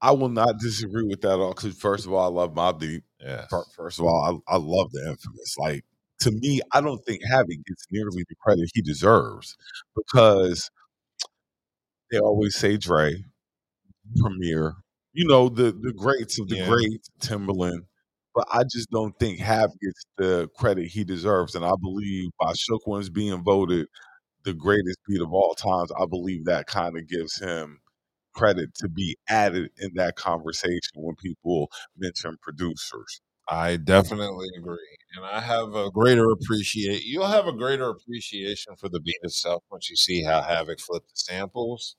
I 0.00 0.12
will 0.12 0.28
not 0.28 0.58
disagree 0.60 1.02
with 1.04 1.20
that 1.22 1.32
at 1.32 1.38
all. 1.40 1.54
Because 1.54 1.76
first 1.78 2.06
of 2.06 2.12
all, 2.12 2.24
I 2.24 2.28
love 2.42 2.54
Mobb 2.54 2.80
Deep. 2.80 3.04
Fir- 3.50 3.64
First 3.76 3.98
of 3.98 4.04
all, 4.06 4.42
I, 4.48 4.54
I 4.54 4.56
love 4.58 4.90
the 4.92 5.08
infamous. 5.08 5.56
Like 5.58 5.84
to 6.20 6.30
me, 6.30 6.60
I 6.72 6.80
don't 6.80 7.04
think 7.04 7.20
Havoc 7.28 7.64
gets 7.66 7.86
nearly 7.90 8.24
the 8.28 8.36
credit 8.40 8.70
he 8.74 8.82
deserves 8.82 9.56
because 9.96 10.70
they 12.10 12.18
always 12.18 12.56
say 12.56 12.76
Dre, 12.76 13.24
Premier, 14.16 14.74
you 15.12 15.26
know 15.26 15.48
the 15.48 15.72
the 15.72 15.92
greats 15.92 16.40
of 16.40 16.48
the 16.48 16.56
Yeah. 16.56 16.68
greats, 16.68 17.08
Timbaland. 17.20 17.86
But 18.34 18.46
I 18.52 18.62
just 18.64 18.90
don't 18.90 19.18
think 19.18 19.38
Havoc 19.40 19.78
gets 19.80 20.04
the 20.16 20.48
credit 20.56 20.88
he 20.88 21.04
deserves, 21.04 21.54
and 21.54 21.64
I 21.64 21.72
believe 21.80 22.30
by 22.38 22.52
Shook 22.56 22.86
Ones 22.86 23.10
being 23.10 23.42
voted 23.42 23.88
the 24.44 24.54
greatest 24.54 24.98
beat 25.08 25.22
of 25.22 25.32
all 25.32 25.54
times, 25.54 25.90
I 26.00 26.06
believe 26.06 26.46
that 26.46 26.66
kind 26.66 26.96
of 26.98 27.08
gives 27.08 27.40
him 27.40 27.80
credit 28.38 28.74
to 28.76 28.88
be 28.88 29.16
added 29.28 29.70
in 29.78 29.90
that 29.94 30.16
conversation 30.16 30.92
when 30.96 31.16
people 31.16 31.70
mention 31.96 32.36
producers. 32.42 33.20
I 33.50 33.76
definitely 33.78 34.48
agree, 34.58 34.96
and 35.16 35.24
I 35.24 35.40
have 35.40 35.74
a 35.74 35.90
greater 35.90 36.30
appreciate. 36.30 37.02
You'll 37.04 37.26
have 37.28 37.46
a 37.46 37.52
greater 37.52 37.88
appreciation 37.88 38.76
for 38.76 38.90
the 38.90 39.00
beat 39.00 39.16
itself 39.22 39.64
once 39.70 39.88
you 39.88 39.96
see 39.96 40.22
how 40.22 40.42
Havoc 40.42 40.80
flipped 40.80 41.08
the 41.08 41.16
samples. 41.16 41.96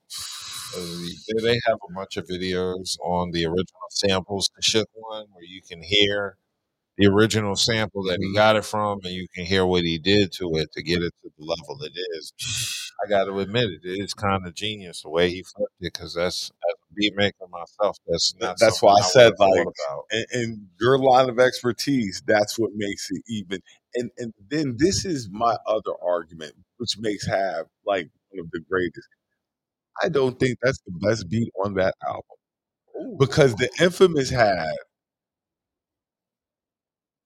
Uh, 0.75 0.79
They 1.27 1.41
they 1.43 1.59
have 1.65 1.77
a 1.89 1.93
bunch 1.93 2.17
of 2.17 2.27
videos 2.27 2.97
on 3.03 3.31
the 3.31 3.45
original 3.45 3.89
samples 3.91 4.49
to 4.55 4.61
Shook 4.61 4.87
One 4.93 5.25
where 5.31 5.43
you 5.43 5.61
can 5.67 5.81
hear 5.81 6.37
the 6.99 7.07
original 7.07 7.55
sample 7.55 8.03
that 8.03 8.19
he 8.19 8.27
mm-hmm. 8.27 8.35
got 8.35 8.57
it 8.57 8.65
from, 8.65 8.99
and 9.03 9.13
you 9.13 9.27
can 9.33 9.45
hear 9.45 9.65
what 9.65 9.83
he 9.83 9.97
did 9.97 10.33
to 10.33 10.49
it 10.55 10.69
to 10.73 10.83
get 10.83 11.01
it 11.01 11.13
to 11.23 11.31
the 11.37 11.45
level 11.45 11.81
it 11.83 11.93
is. 11.95 12.91
I 13.03 13.09
got 13.09 13.23
to 13.25 13.39
admit 13.39 13.69
it, 13.69 13.85
it 13.85 14.03
is 14.03 14.13
kind 14.13 14.45
of 14.45 14.53
genius 14.53 15.03
the 15.03 15.09
way 15.09 15.29
he 15.29 15.41
flipped 15.41 15.73
it 15.79 15.93
because 15.93 16.15
that's 16.15 16.51
as 16.69 16.73
a 16.73 16.93
beat 16.93 17.13
maker 17.15 17.47
myself, 17.49 17.97
that's 18.05 18.35
not. 18.41 18.57
That's 18.59 18.81
why 18.81 18.95
I 18.99 19.01
said, 19.01 19.31
like, 19.39 19.65
and, 20.11 20.25
and 20.33 20.67
your 20.81 20.97
line 20.97 21.29
of 21.29 21.39
expertise 21.39 22.21
that's 22.25 22.57
what 22.57 22.71
makes 22.75 23.07
it 23.11 23.21
even 23.27 23.61
and 23.95 24.11
and 24.17 24.33
then 24.49 24.75
this 24.77 25.05
is 25.05 25.29
my 25.31 25.55
other 25.65 25.93
argument 26.05 26.53
which 26.77 26.97
makes 26.99 27.25
have 27.25 27.65
like 27.85 28.09
one 28.29 28.45
of 28.45 28.51
the 28.51 28.61
greatest 28.69 29.07
i 30.03 30.09
don't 30.09 30.39
think 30.39 30.57
that's 30.61 30.79
the 30.85 31.07
best 31.07 31.29
beat 31.29 31.49
on 31.63 31.73
that 31.75 31.95
album 32.07 33.17
because 33.17 33.55
the 33.55 33.69
infamous 33.79 34.29
had 34.29 34.75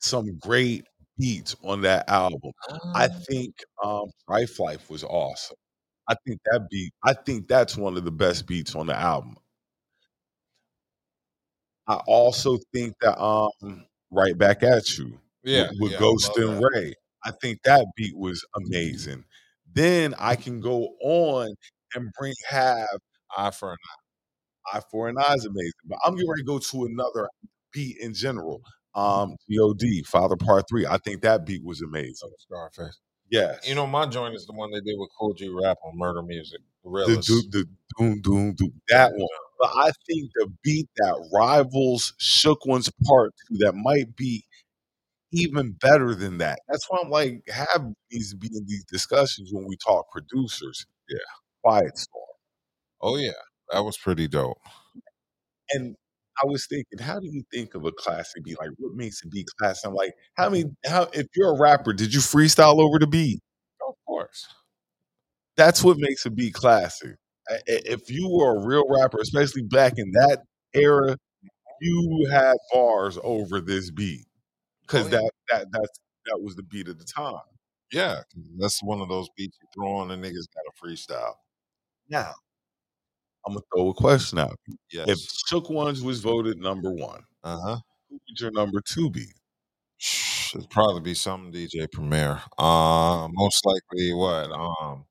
some 0.03 0.37
great 0.39 0.85
beats 1.17 1.55
on 1.63 1.81
that 1.81 2.09
album 2.09 2.51
i 2.95 3.07
think 3.07 3.55
um 3.83 4.05
Trife 4.29 4.59
life 4.59 4.89
was 4.89 5.03
awesome 5.03 5.57
i 6.07 6.15
think 6.25 6.39
that 6.45 6.67
beat 6.69 6.91
i 7.03 7.13
think 7.13 7.47
that's 7.47 7.77
one 7.77 7.97
of 7.97 8.03
the 8.03 8.11
best 8.11 8.47
beats 8.47 8.75
on 8.75 8.87
the 8.87 8.95
album 8.95 9.35
i 11.87 11.95
also 12.07 12.57
think 12.73 12.93
that 13.01 13.21
um 13.21 13.85
right 14.11 14.37
back 14.37 14.63
at 14.63 14.97
you 14.97 15.19
Yeah, 15.43 15.69
with, 15.71 15.79
with 15.79 15.91
yeah, 15.93 15.97
I 15.97 16.01
Ghost 16.01 16.37
love 16.37 16.49
and 16.49 16.61
that. 16.61 16.69
Ray. 16.73 16.93
I 17.25 17.31
think 17.41 17.59
that 17.63 17.85
beat 17.95 18.17
was 18.17 18.45
amazing. 18.55 19.23
Then 19.73 20.13
I 20.19 20.35
can 20.35 20.59
go 20.59 20.89
on 21.01 21.53
and 21.95 22.11
bring 22.19 22.33
have 22.49 22.87
Eye 23.37 23.51
for 23.51 23.71
an 23.71 23.77
Eye 24.73 24.77
I 24.77 24.81
for 24.91 25.09
an 25.09 25.17
Eye 25.17 25.33
is 25.35 25.45
amazing. 25.45 25.71
But 25.85 25.99
I'm 26.05 26.15
getting 26.15 26.29
ready 26.29 26.41
to 26.43 26.47
go 26.47 26.59
to 26.59 26.85
another 26.85 27.29
beat 27.71 27.97
in 27.97 28.13
general. 28.13 28.61
Um 28.95 29.35
God, 29.49 30.05
Father 30.05 30.35
Part 30.35 30.65
Three. 30.69 30.85
I 30.85 30.97
think 30.97 31.21
that 31.21 31.45
beat 31.45 31.63
was 31.63 31.81
amazing. 31.81 32.29
eye, 32.29 32.35
Scarface. 32.37 32.99
Yes. 33.29 33.67
You 33.67 33.75
know, 33.75 33.87
my 33.87 34.05
joint 34.05 34.35
is 34.35 34.45
the 34.45 34.53
one 34.53 34.71
they 34.71 34.81
did 34.81 34.95
with 34.97 35.09
Kool 35.19 35.33
G 35.33 35.49
Rap 35.49 35.77
on 35.85 35.97
Murder 35.97 36.21
Music. 36.21 36.59
The 36.83 36.89
the, 37.25 37.43
the 37.51 37.65
doom 37.97 38.21
doom 38.21 38.53
doom 38.53 38.81
that 38.89 39.11
one. 39.13 39.27
But 39.59 39.71
I 39.75 39.91
think 40.07 40.29
the 40.35 40.51
beat 40.63 40.89
that 40.97 41.29
rivals 41.33 42.13
Shook 42.17 42.65
One's 42.65 42.91
Part 43.05 43.33
Two 43.47 43.57
that 43.59 43.73
might 43.73 44.15
be 44.15 44.43
even 45.31 45.71
better 45.71 46.13
than 46.13 46.37
that. 46.39 46.59
That's 46.67 46.85
why 46.89 46.99
I'm 47.03 47.09
like, 47.09 47.41
have 47.47 47.81
to 48.11 48.37
be 48.37 48.49
in 48.53 48.65
these 48.67 48.85
discussions 48.85 49.49
when 49.51 49.65
we 49.67 49.77
talk 49.77 50.11
producers. 50.11 50.85
Yeah. 51.09 51.17
Quiet 51.63 51.97
Storm. 51.97 52.25
Oh 53.01 53.17
yeah, 53.17 53.31
that 53.71 53.83
was 53.83 53.97
pretty 53.97 54.27
dope. 54.27 54.57
And 55.71 55.95
I 56.41 56.45
was 56.45 56.65
thinking, 56.67 56.99
how 56.99 57.19
do 57.19 57.27
you 57.27 57.43
think 57.53 57.75
of 57.75 57.85
a 57.85 57.91
classic 57.91 58.43
beat? 58.43 58.59
Like, 58.59 58.71
what 58.77 58.93
makes 58.95 59.23
a 59.23 59.27
beat 59.27 59.47
classic? 59.59 59.87
I'm 59.87 59.93
like, 59.93 60.13
how 60.35 60.45
uh-huh. 60.45 60.51
many? 60.51 60.65
How 60.85 61.03
if 61.13 61.27
you're 61.35 61.55
a 61.55 61.59
rapper, 61.59 61.93
did 61.93 62.13
you 62.13 62.19
freestyle 62.19 62.79
over 62.79 62.99
the 62.99 63.07
beat? 63.07 63.39
Of 63.87 63.95
course. 64.07 64.47
That's 65.57 65.83
what 65.83 65.97
makes 65.97 66.25
a 66.25 66.31
beat 66.31 66.53
classic. 66.53 67.15
If 67.67 68.09
you 68.09 68.29
were 68.29 68.57
a 68.57 68.65
real 68.65 68.85
rapper, 68.89 69.19
especially 69.21 69.63
back 69.63 69.93
in 69.97 70.11
that 70.13 70.43
era, 70.73 71.17
you 71.81 72.27
had 72.31 72.55
bars 72.73 73.19
over 73.23 73.61
this 73.61 73.91
beat 73.91 74.25
because 74.81 75.07
Oh, 75.07 75.09
yeah. 75.09 75.17
that 75.19 75.31
that 75.51 75.67
that's 75.71 75.99
that 76.27 76.41
was 76.41 76.55
the 76.55 76.63
beat 76.63 76.87
of 76.87 76.97
the 76.99 77.05
time. 77.05 77.41
Yeah, 77.91 78.21
that's 78.57 78.81
one 78.83 79.01
of 79.01 79.09
those 79.09 79.29
beats 79.37 79.57
you 79.61 79.67
throw 79.75 79.93
on 79.97 80.11
and 80.11 80.23
niggas 80.23 80.47
got 80.55 80.65
a 80.67 80.85
freestyle. 80.85 81.35
Now, 82.09 82.33
I'm 83.45 83.53
gonna 83.53 83.65
throw 83.73 83.89
a 83.89 83.93
question 83.93 84.39
out. 84.39 84.57
Yes. 84.91 85.07
If 85.09 85.19
Shook 85.47 85.69
Ones 85.69 86.01
was 86.01 86.21
voted 86.21 86.59
number 86.59 86.91
one, 86.91 87.23
uh 87.43 87.59
huh. 87.59 87.77
who 88.09 88.15
would 88.15 88.39
your 88.39 88.51
number 88.51 88.81
two 88.81 89.09
be? 89.09 89.25
It'd 90.55 90.69
probably 90.69 91.01
be 91.01 91.13
some 91.13 91.51
DJ 91.51 91.91
Premier. 91.91 92.41
Uh, 92.57 93.27
most 93.31 93.65
likely 93.65 94.13
what? 94.13 94.51
Um, 94.51 95.05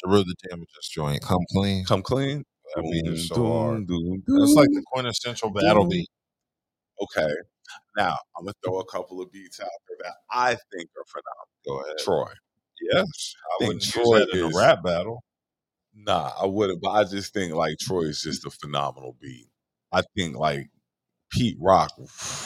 Jeru 0.00 0.24
the 0.24 0.34
Damaja 0.48 0.90
joint. 0.90 1.22
Come 1.22 1.44
clean. 1.52 1.84
Come 1.84 2.02
clean. 2.02 2.44
That 2.74 2.82
beat 2.82 3.06
is 3.06 3.28
so 3.28 3.46
hard. 3.46 3.88
That's 3.88 4.54
like 4.54 4.68
the 4.70 4.82
quintessential 4.92 5.50
battle 5.50 5.86
beat. 5.86 6.08
Okay. 7.02 7.32
Now 7.96 8.16
I'm 8.36 8.44
gonna 8.44 8.54
throw 8.64 8.80
a 8.80 8.84
couple 8.86 9.20
of 9.20 9.30
beats 9.32 9.60
out 9.60 9.68
there 9.88 9.96
that 10.04 10.14
I 10.30 10.56
think 10.72 10.88
are 10.96 11.04
phenomenal. 11.06 11.50
Go 11.66 11.80
ahead. 11.84 11.98
Troy. 11.98 12.32
Yes, 12.92 13.34
I 13.44 13.58
think 13.58 13.68
wouldn't 13.68 13.84
Troy 13.84 14.18
that 14.20 14.30
in 14.32 14.52
a 14.52 14.56
rap 14.56 14.82
battle. 14.82 15.22
Nah, 15.94 16.32
I 16.40 16.46
wouldn't, 16.46 16.80
but 16.80 16.90
I 16.90 17.04
just 17.04 17.32
think 17.34 17.52
like 17.54 17.78
Troy 17.78 18.02
is 18.02 18.22
just 18.22 18.46
a 18.46 18.50
phenomenal 18.50 19.16
beat. 19.20 19.48
I 19.92 20.02
think 20.16 20.36
like 20.36 20.68
Pete 21.32 21.56
Rock 21.60 21.92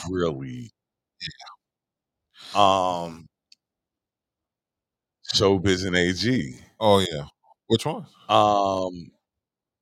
really 0.09 0.71
um 2.53 3.27
Showbiz 5.33 5.85
and 5.85 5.95
AG. 5.95 6.55
Oh 6.79 6.99
yeah. 6.99 7.25
Which 7.67 7.85
one? 7.85 8.05
Um 8.29 9.11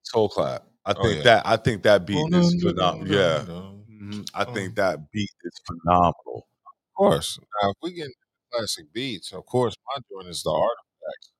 Soul 0.03 0.29
Clap. 0.29 0.65
I 0.85 0.93
Oh, 0.97 1.03
think 1.03 1.17
yeah. 1.17 1.23
that 1.23 1.47
I 1.47 1.57
think 1.57 1.83
that 1.83 2.05
beat 2.05 2.17
Oh, 2.19 2.39
is 2.39 2.53
dun, 2.55 2.71
phenomenal. 2.75 3.05
dun, 3.05 3.13
Yeah. 3.13 3.45
dun. 3.45 3.85
Mhm. 3.89 4.29
I 4.33 4.45
Oh. 4.45 4.53
think 4.53 4.75
that 4.75 5.11
beat 5.11 5.31
is 5.43 5.61
phenomenal. 5.67 6.47
Of 6.67 6.95
course. 6.97 7.39
Now, 7.61 7.71
if 7.71 7.77
we 7.81 7.93
get 7.93 8.09
classic 8.51 8.91
beats, 8.93 9.33
of 9.33 9.45
course, 9.45 9.75
my 9.87 10.01
joint 10.09 10.29
is 10.29 10.43
the 10.43 10.51
artifacts. 10.51 11.31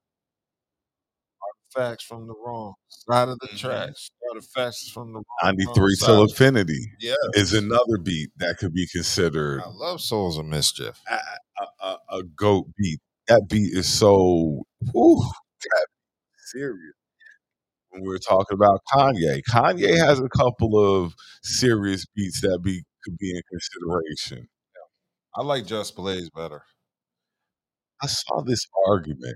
Artifacts 1.75 2.03
from 2.03 2.27
the 2.27 2.33
wrong 2.45 2.73
side 2.89 3.29
of 3.29 3.39
the 3.39 3.47
Mhm. 3.47 3.57
tracks. 3.59 4.09
facts 4.55 4.89
from 4.89 5.09
the 5.13 5.19
wrong, 5.19 5.25
wrong 5.43 5.55
93 5.57 5.95
side. 5.95 6.05
Till 6.07 6.21
Infinity 6.23 6.91
Yeah. 6.99 7.13
is 7.35 7.53
another 7.53 7.97
beat 8.03 8.31
that 8.37 8.57
could 8.57 8.73
be 8.73 8.87
considered 8.87 9.61
I 9.61 9.67
love 9.69 10.01
Souls 10.01 10.37
of 10.39 10.45
Mischief. 10.45 10.99
a, 11.07 11.19
a, 11.59 11.67
a, 11.85 11.97
a 12.19 12.23
goat 12.23 12.65
beat. 12.77 12.99
That 13.27 13.43
beat 13.47 13.73
is 13.77 13.91
so 13.91 14.63
that 14.83 15.87
serious. 16.51 16.93
When 17.89 18.01
we 18.01 18.07
were 18.09 18.17
talking 18.19 18.55
about 18.55 18.79
Kanye, 18.91 19.41
Kanye 19.49 19.95
has 19.97 20.19
a 20.19 20.29
couple 20.29 20.77
of 20.79 21.13
serious 21.43 22.05
beats 22.15 22.41
that 22.41 22.59
be 22.63 22.83
could 23.03 23.17
be 23.19 23.29
in 23.35 23.41
consideration. 23.51 24.47
I 25.35 25.41
like 25.43 25.65
Just 25.67 25.95
Blaze 25.95 26.29
better. 26.31 26.63
I 28.01 28.07
saw 28.07 28.41
this 28.41 28.65
argument, 28.87 29.35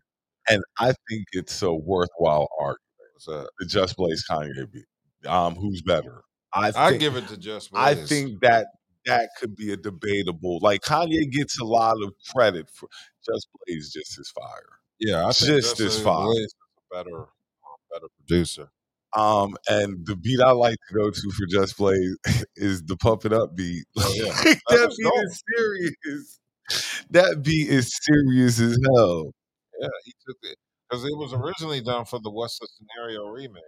and 0.50 0.64
I 0.80 0.94
think 1.10 1.26
it's 1.34 1.62
a 1.62 1.74
worthwhile 1.74 2.48
argument. 2.60 2.80
What's 3.14 3.26
that? 3.26 3.50
The 3.60 3.66
Just 3.66 3.96
Blaze 3.98 4.24
Kanye 4.30 4.72
beat. 4.72 4.86
Um, 5.30 5.56
who's 5.56 5.82
better? 5.82 6.22
I 6.54 6.72
I 6.76 6.90
think, 6.90 7.00
give 7.02 7.16
it 7.16 7.28
to 7.30 7.38
Just 7.38 7.72
Blaze. 7.72 7.84
I 7.84 7.96
think 7.96 8.40
that 8.42 8.68
that 9.06 9.30
could 9.40 9.56
be 9.56 9.72
a 9.74 9.78
debatable. 9.78 10.60
Like 10.62 10.82
Kanye 10.82 11.30
gets 11.32 11.60
a 11.60 11.66
lot 11.66 11.98
of 12.04 12.14
credit 12.34 12.70
for 12.74 12.88
Just 13.26 13.48
Blaze, 13.66 13.92
just 13.92 14.20
as 14.20 14.30
fire. 14.30 14.80
yeah, 15.00 15.22
I 15.28 15.32
think 15.32 15.62
just 15.62 15.80
as 15.80 15.96
Blaze 15.96 16.04
fine. 16.04 16.32
is 16.38 16.56
a 16.92 16.96
better, 16.96 17.18
um, 17.20 17.28
better 17.92 18.08
producer. 18.18 18.70
Um, 19.16 19.56
and 19.70 20.06
the 20.06 20.16
beat 20.16 20.40
I 20.42 20.52
like 20.52 20.78
to 20.90 20.94
go 20.94 21.10
to 21.10 21.32
for 21.32 21.46
Just 21.50 21.78
Blaze 21.78 22.18
is 22.56 22.84
the 22.84 22.98
Pump 22.98 23.26
It 23.26 23.34
Up 23.34 23.56
beat. 23.56 23.86
Oh, 23.98 24.14
yeah. 24.16 24.54
that 24.70 24.88
was 24.88 24.98
beat 24.98 25.04
dope. 25.04 25.14
is 25.26 25.44
serious. 25.58 26.40
That 27.12 27.42
beat 27.44 27.70
is 27.70 27.98
serious 28.02 28.60
as 28.60 28.78
hell. 28.96 29.32
Yeah, 29.82 29.90
he 30.06 30.14
took 30.28 30.38
it 30.44 30.58
because 30.90 31.04
it 31.06 31.18
was 31.18 31.34
originally 31.34 31.82
done 31.82 32.06
for 32.06 32.20
the 32.20 32.30
What's 32.32 32.60
the 32.60 32.68
Scenario 32.68 33.26
remix, 33.28 33.62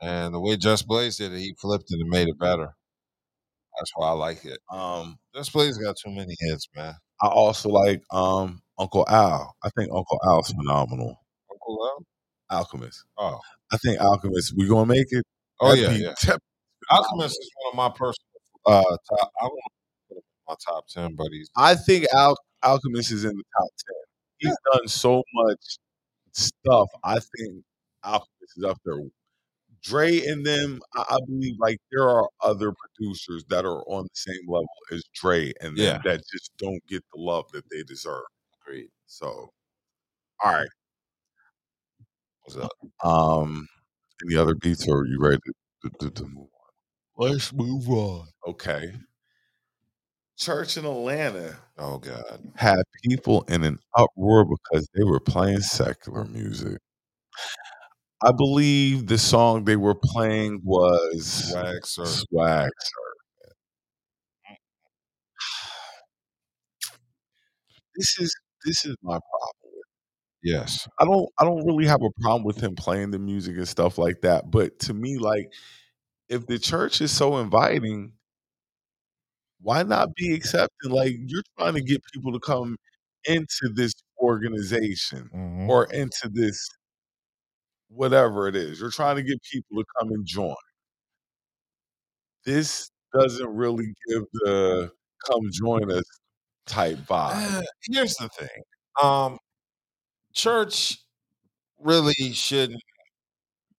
and 0.00 0.34
the 0.34 0.40
way 0.40 0.56
Just 0.56 0.86
Blaze 0.86 1.16
did 1.16 1.32
it, 1.32 1.38
he 1.38 1.54
flipped 1.60 1.86
it 1.90 2.00
and 2.00 2.08
made 2.10 2.28
it 2.28 2.38
better. 2.38 2.74
That's 3.78 3.90
why 3.94 4.08
I 4.08 4.12
like 4.12 4.44
it. 4.44 4.58
Um, 4.70 5.18
Just 5.34 5.52
Blaze 5.52 5.78
got 5.78 5.96
too 6.02 6.10
many 6.10 6.34
hits, 6.40 6.68
man. 6.76 6.94
I 7.22 7.28
also 7.28 7.68
like 7.70 8.02
um 8.12 8.60
Uncle 8.78 9.04
Al. 9.08 9.54
I 9.64 9.70
think 9.76 9.90
Uncle 9.92 10.18
Al's 10.24 10.50
phenomenal. 10.52 11.16
Uncle 11.50 11.78
Al? 12.50 12.58
Alchemist. 12.58 13.04
Oh, 13.16 13.40
I 13.72 13.76
think 13.78 14.00
Alchemist. 14.00 14.54
We 14.56 14.68
gonna 14.68 14.86
make 14.86 15.06
it. 15.10 15.24
oh 15.60 15.74
yeah, 15.74 15.90
yeah. 15.92 16.14
that- 16.26 16.40
Alchemist 16.90 17.38
is 17.40 17.50
one 17.64 17.72
of 17.72 17.76
my 17.76 17.88
personal 17.96 18.26
uh 18.66 18.82
top. 18.82 19.30
I 19.40 19.44
want 19.44 19.60
to 19.64 20.08
put 20.08 20.16
him 20.18 20.22
in 20.26 20.44
my 20.48 20.54
top 20.66 20.84
ten, 20.88 21.14
buddies. 21.16 21.50
I 21.56 21.74
think 21.76 22.06
Al- 22.14 22.36
Alchemist 22.62 23.12
is 23.12 23.24
in 23.24 23.30
the 23.36 23.44
top 23.58 23.68
ten. 23.86 24.01
He's 24.42 24.56
done 24.72 24.88
so 24.88 25.22
much 25.34 25.78
stuff. 26.32 26.88
I 27.04 27.14
think 27.14 27.64
Alchemist 28.04 28.56
is 28.56 28.64
up 28.64 28.78
there. 28.84 28.98
Dre 29.82 30.24
and 30.26 30.46
them, 30.46 30.80
I, 30.94 31.04
I 31.10 31.18
believe, 31.26 31.56
like 31.58 31.78
there 31.90 32.08
are 32.08 32.28
other 32.42 32.72
producers 32.72 33.44
that 33.48 33.64
are 33.64 33.82
on 33.88 34.04
the 34.04 34.10
same 34.14 34.42
level 34.46 34.68
as 34.92 35.02
Dre 35.14 35.52
and 35.60 35.76
Yeah. 35.76 35.98
that 36.04 36.22
just 36.32 36.52
don't 36.58 36.80
get 36.88 37.02
the 37.12 37.20
love 37.20 37.50
that 37.52 37.64
they 37.70 37.82
deserve. 37.82 38.22
great. 38.64 38.90
So, 39.06 39.50
all 40.44 40.52
right. 40.52 40.68
What's 42.44 42.56
up? 42.58 42.70
Um, 43.04 43.66
any 44.24 44.36
other 44.36 44.54
beats, 44.54 44.86
or 44.88 45.00
are 45.00 45.06
you 45.06 45.18
ready 45.20 45.38
to, 45.82 45.90
to, 46.00 46.10
to 46.10 46.22
move 46.24 46.48
on? 47.18 47.28
Let's 47.30 47.52
move 47.52 47.88
on. 47.88 48.28
Okay. 48.46 48.92
Church 50.44 50.76
in 50.76 50.84
Atlanta 50.84 51.56
Oh 51.78 51.98
God, 51.98 52.40
had 52.56 52.82
people 53.04 53.42
in 53.48 53.64
an 53.64 53.78
uproar 53.96 54.44
because 54.44 54.88
they 54.94 55.04
were 55.04 55.20
playing 55.20 55.60
secular 55.60 56.24
music. 56.24 56.78
I 58.24 58.32
believe 58.32 59.06
the 59.06 59.18
song 59.18 59.64
they 59.64 59.76
were 59.76 59.94
playing 59.94 60.60
was 60.64 61.50
swag 61.50 61.86
sir. 61.86 62.04
Swag 62.04 62.70
Sir. 62.80 63.12
This 67.96 68.18
is 68.18 68.34
this 68.64 68.84
is 68.84 68.96
my 69.02 69.12
problem. 69.18 69.82
Yes, 70.42 70.88
I 71.00 71.04
don't 71.06 71.28
I 71.38 71.44
don't 71.44 71.66
really 71.66 71.86
have 71.86 72.02
a 72.02 72.10
problem 72.22 72.44
with 72.44 72.60
him 72.60 72.76
playing 72.76 73.12
the 73.12 73.18
music 73.18 73.56
and 73.56 73.68
stuff 73.68 73.98
like 73.98 74.22
that. 74.22 74.50
But 74.50 74.78
to 74.80 74.94
me, 74.94 75.18
like 75.18 75.46
if 76.28 76.46
the 76.46 76.58
church 76.58 77.00
is 77.00 77.12
so 77.12 77.38
inviting, 77.38 78.14
why 79.62 79.82
not 79.84 80.14
be 80.14 80.34
accepting? 80.34 80.90
Like 80.90 81.14
you're 81.26 81.42
trying 81.58 81.74
to 81.74 81.82
get 81.82 82.02
people 82.12 82.32
to 82.32 82.40
come 82.40 82.76
into 83.26 83.70
this 83.74 83.92
organization 84.20 85.30
Mhm. 85.34 85.68
or 85.68 85.84
into 85.92 86.28
this 86.32 86.58
whatever 87.88 88.48
it 88.48 88.56
is. 88.56 88.80
You're 88.80 88.90
trying 88.90 89.16
to 89.16 89.22
get 89.22 89.38
people 89.52 89.82
to 89.82 89.84
come 89.98 90.10
and 90.10 90.26
join. 90.26 90.54
This 92.44 92.90
doesn't 93.12 93.48
really 93.48 93.94
give 94.08 94.22
the 94.32 94.90
come 95.26 95.42
join 95.52 95.90
us 95.92 96.04
type 96.66 96.98
vibe. 96.98 97.60
Uh, 97.60 97.62
here's 97.90 98.14
the 98.14 98.28
thing. 98.30 98.48
Um, 99.02 99.38
church 100.34 100.98
really 101.78 102.32
shouldn't 102.32 102.82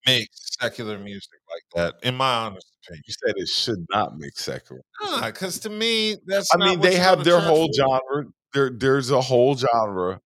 make 0.06 0.30
secular 0.34 0.97
music 0.99 1.39
like 1.51 1.64
that, 1.76 2.08
in 2.08 2.16
my 2.16 2.34
honest 2.34 2.68
opinion. 2.84 3.04
You 3.08 3.14
said 3.14 3.34
it 3.38 3.47
should 3.47 3.86
not 3.89 4.18
make 4.18 4.38
secular. 4.38 4.82
because 5.26 5.60
to 5.60 5.70
me, 5.70 6.18
that's. 6.26 6.49
I 6.54 6.58
mean, 6.58 6.80
they 6.80 6.95
have 6.95 7.24
their 7.24 7.39
whole 7.39 7.68
for. 7.68 7.74
genre. 7.74 8.32
There, 8.54 8.70
there's 8.70 9.10
a 9.10 9.22
whole 9.22 9.56
genre, 9.56 10.20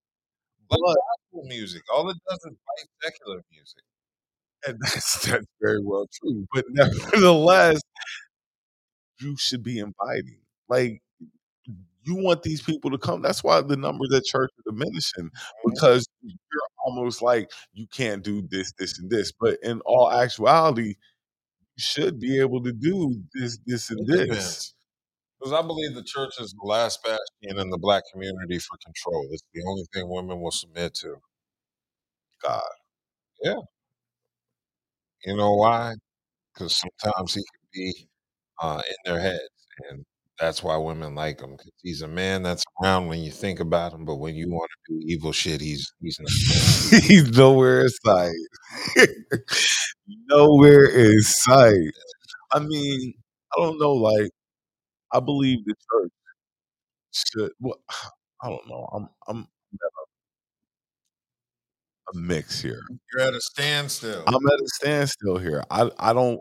but 0.69 0.79
gospel 0.79 1.49
music. 1.49 1.83
All 1.93 2.09
it 2.11 2.17
does 2.29 2.39
is 2.39 2.45
fight 2.45 2.89
secular 3.03 3.43
music. 3.53 3.83
and 4.67 4.79
that's 4.83 5.27
that's 5.27 5.47
very 5.61 5.81
well 5.83 6.07
true. 6.21 6.47
But 6.53 6.65
nevertheless, 6.71 7.81
you 9.21 9.37
should 9.39 9.63
be 9.63 9.79
inviting. 9.79 10.41
Like 10.69 11.01
you 12.07 12.15
want 12.15 12.43
these 12.43 12.63
people 12.63 12.91
to 12.91 12.99
come. 12.99 13.21
That's 13.21 13.43
why 13.43 13.61
the 13.61 13.77
numbers 13.77 14.13
at 14.15 14.25
church 14.25 14.51
are 14.59 14.73
diminishing 14.73 15.25
mm-hmm. 15.25 15.71
because 15.71 16.07
you're 16.23 16.66
almost 16.87 17.23
like 17.23 17.51
you 17.75 17.89
can't 17.89 18.25
do 18.25 18.43
this, 18.51 18.73
this, 18.79 18.99
and 19.01 19.11
this. 19.11 19.33
But 19.41 19.59
in 19.65 19.83
all 19.87 20.13
actuality, 20.13 20.91
you 20.91 20.97
should 21.79 22.21
be 22.21 22.41
able 22.41 22.63
to 22.65 22.73
do 22.73 23.23
this, 23.35 23.59
this, 23.67 23.91
and 23.91 24.07
this. 24.09 24.75
Because 25.41 25.53
I 25.55 25.63
believe 25.67 25.95
the 25.95 26.05
church 26.05 26.35
is 26.41 26.55
the 26.55 26.67
last 26.69 27.03
bastion 27.05 27.59
in 27.61 27.71
the 27.71 27.79
black 27.79 28.05
community 28.13 28.59
for 28.59 28.79
control. 28.85 29.29
It's 29.33 29.43
the 29.55 29.63
only 29.69 29.85
thing 29.95 30.09
women 30.09 30.41
will 30.41 30.53
submit 30.53 30.95
to. 30.97 31.17
God. 32.43 32.63
Yeah. 33.43 33.57
You 35.27 35.37
know 35.37 35.55
why? 35.55 35.95
Because 36.55 36.77
sometimes 36.77 37.35
he 37.35 37.41
can 37.43 37.69
be 37.75 38.09
uh, 38.63 38.83
in 38.89 39.13
their 39.13 39.21
heads, 39.21 39.51
and 39.91 40.05
that's 40.39 40.63
why 40.63 40.77
women 40.77 41.15
like 41.15 41.41
him. 41.41 41.53
Because 41.53 41.73
he's 41.83 42.03
a 42.03 42.09
man 42.09 42.43
that's 42.43 42.65
around 42.83 43.07
when 43.09 43.21
you 43.21 43.31
think 43.31 43.61
about 43.61 43.93
him, 43.93 44.05
but 44.05 44.17
when 44.17 44.35
you 44.35 44.49
want 44.51 44.71
to 44.89 44.95
do 44.95 45.01
evil 45.07 45.33
shit, 45.33 45.61
he's 45.61 45.93
he's 46.01 46.19
not. 46.21 47.03
He's 47.05 47.31
nowhere 47.37 47.83
in 47.83 47.89
sight. 47.89 48.33
nowhere 50.29 50.85
in 50.87 51.21
sight. 51.21 51.91
I 52.53 52.61
mean, 52.61 53.15
I 53.57 53.61
don't 53.63 53.79
know. 53.81 53.93
Like, 53.93 54.31
I 55.13 55.21
believe 55.21 55.65
the 55.67 55.75
church 55.91 56.13
should. 57.13 57.53
Well, 57.61 57.81
I 58.43 58.49
don't 58.51 58.69
know. 58.69 58.89
I'm 58.93 59.09
I'm 59.29 59.49
a, 62.15 62.15
a 62.15 62.21
mix 62.21 62.61
here. 62.61 62.81
You're 63.13 63.23
at 63.27 63.35
a 63.35 63.41
standstill. 63.41 64.23
I'm 64.27 64.47
at 64.47 64.61
a 64.61 64.69
standstill 64.75 65.39
here. 65.39 65.65
I 65.71 65.91
I 65.99 66.13
don't 66.13 66.41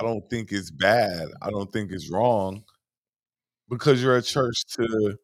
I 0.00 0.04
don't 0.04 0.28
think 0.30 0.52
it's 0.52 0.70
bad. 0.70 1.28
I 1.42 1.50
don't 1.50 1.72
think 1.72 1.92
it's 1.92 2.10
wrong 2.10 2.62
because 3.70 4.02
you're 4.02 4.16
at 4.16 4.24
church 4.24 4.64
to 4.76 5.16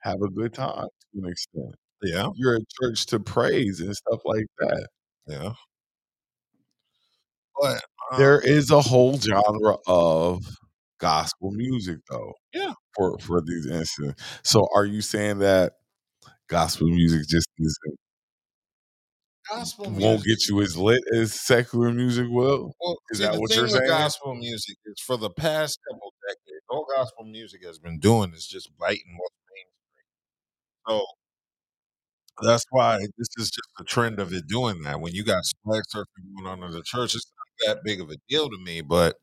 have 0.00 0.16
a 0.22 0.30
good 0.30 0.54
time 0.54 0.86
to 1.14 1.22
an 1.22 1.30
extent. 1.30 1.74
yeah, 2.02 2.28
You're 2.34 2.56
at 2.56 2.62
church 2.80 3.06
to 3.06 3.20
praise 3.20 3.80
and 3.80 3.94
stuff 3.94 4.20
like 4.24 4.46
that. 4.60 4.86
yeah. 5.26 5.52
But 7.60 7.82
um, 8.12 8.18
There 8.18 8.40
is 8.40 8.70
a 8.70 8.80
whole 8.80 9.18
genre 9.18 9.76
of 9.86 10.42
gospel 10.98 11.50
music 11.52 11.98
though. 12.10 12.32
Yeah. 12.52 12.72
For 12.96 13.18
for 13.18 13.40
these 13.40 13.66
instances. 13.66 14.14
So 14.42 14.66
are 14.74 14.84
you 14.84 15.00
saying 15.02 15.38
that 15.40 15.74
gospel 16.48 16.88
music 16.88 17.28
just 17.28 17.48
isn't 17.58 17.98
gospel 19.50 19.90
won't 19.90 20.24
get 20.24 20.48
you 20.48 20.60
as 20.62 20.76
lit 20.76 21.02
as 21.14 21.32
secular 21.34 21.92
music 21.92 22.26
will? 22.28 22.72
Well, 22.80 22.96
Is 23.10 23.18
see, 23.18 23.24
that 23.24 23.38
what 23.38 23.54
you're 23.54 23.68
saying? 23.68 23.88
gospel 23.88 24.34
music 24.34 24.76
is 24.86 25.00
for 25.00 25.16
the 25.16 25.30
past 25.30 25.78
couple 25.90 26.12
decades, 26.28 26.64
all 26.68 26.86
gospel 26.94 27.24
music 27.24 27.64
has 27.64 27.78
been 27.78 27.98
doing 27.98 28.32
is 28.32 28.46
just 28.46 28.70
biting 28.78 29.16
what's 29.18 29.34
mainstream. 30.88 31.00
So 31.00 31.06
that's 32.46 32.64
why 32.70 32.98
this 33.18 33.28
is 33.36 33.50
just 33.50 33.68
a 33.78 33.84
trend 33.84 34.18
of 34.18 34.32
it 34.32 34.46
doing 34.46 34.82
that. 34.82 35.00
When 35.00 35.12
you 35.14 35.24
got 35.24 35.44
swag 35.44 35.82
surfing 35.94 36.04
going 36.42 36.46
on 36.46 36.62
in 36.64 36.72
the 36.72 36.82
church, 36.82 37.14
it's 37.14 37.30
not 37.66 37.74
that 37.76 37.84
big 37.84 38.00
of 38.00 38.10
a 38.10 38.16
deal 38.28 38.48
to 38.48 38.58
me, 38.64 38.80
but 38.80 39.16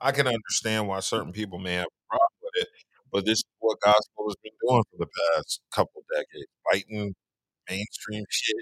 I 0.00 0.12
can 0.12 0.26
understand 0.26 0.88
why 0.88 1.00
certain 1.00 1.32
people 1.32 1.58
may 1.58 1.74
have 1.74 1.86
a 1.86 2.08
problem 2.10 2.38
with 2.42 2.62
it. 2.62 2.68
But 3.12 3.26
this 3.26 3.38
is 3.38 3.44
what 3.60 3.78
gospel 3.80 4.26
has 4.28 4.36
been 4.42 4.52
doing 4.68 4.84
for 4.90 4.98
the 4.98 5.08
past 5.36 5.60
couple 5.72 6.02
decades, 6.14 6.50
biting 6.70 7.14
mainstream 7.70 8.24
shit 8.30 8.56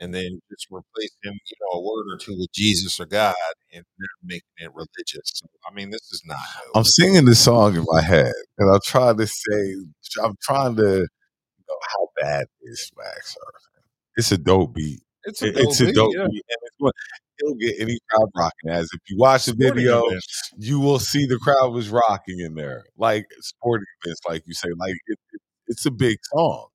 and 0.00 0.14
then 0.14 0.40
just 0.50 0.66
replace 0.70 1.14
him, 1.22 1.34
you 1.34 1.56
know, 1.60 1.78
a 1.78 1.82
word 1.82 2.06
or 2.12 2.18
two 2.18 2.36
with 2.38 2.50
Jesus 2.52 2.98
or 2.98 3.06
God 3.06 3.34
and 3.72 3.84
then 3.98 4.08
making 4.24 4.42
it 4.58 4.70
religious. 4.74 5.32
So, 5.34 5.46
I 5.68 5.74
mean, 5.74 5.90
this 5.90 6.10
is 6.10 6.22
not 6.26 6.38
new. 6.64 6.72
I'm 6.74 6.84
singing 6.84 7.26
this 7.26 7.40
song 7.40 7.76
in 7.76 7.84
my 7.86 8.00
head, 8.00 8.32
and 8.58 8.72
I'm 8.72 8.80
trying 8.84 9.18
to 9.18 9.26
say, 9.26 9.76
I'm 10.22 10.36
trying 10.42 10.76
to, 10.76 10.82
you 10.82 11.64
know, 11.68 11.76
how 11.88 12.08
bad 12.20 12.46
is 12.62 12.86
swag 12.86 13.06
surfing? 13.06 13.84
It's 14.16 14.32
a 14.32 14.38
dope 14.38 14.74
beat. 14.74 15.00
It's 15.24 15.42
a 15.42 15.52
dope 15.52 15.62
it's 15.64 15.80
a 15.80 15.86
beat, 15.86 15.96
yeah. 15.96 16.26
beat, 16.30 16.44
and 16.48 16.92
it'll 17.40 17.54
get 17.56 17.80
any 17.80 17.98
crowd 18.08 18.28
rocking. 18.36 18.70
As 18.70 18.88
if 18.92 19.00
you 19.08 19.18
watch 19.18 19.44
the 19.44 19.52
Sporting 19.52 19.74
video, 19.74 20.06
events. 20.06 20.50
you 20.58 20.80
will 20.80 20.98
see 20.98 21.26
the 21.26 21.38
crowd 21.38 21.72
was 21.72 21.90
rocking 21.90 22.40
in 22.40 22.54
there, 22.54 22.84
like 22.96 23.26
sporting 23.40 23.86
events, 24.04 24.20
like 24.28 24.42
you 24.46 24.54
say. 24.54 24.68
Like 24.78 24.94
it, 25.06 25.18
it, 25.32 25.40
it's 25.68 25.86
a 25.86 25.90
big 25.90 26.16
song. 26.34 26.68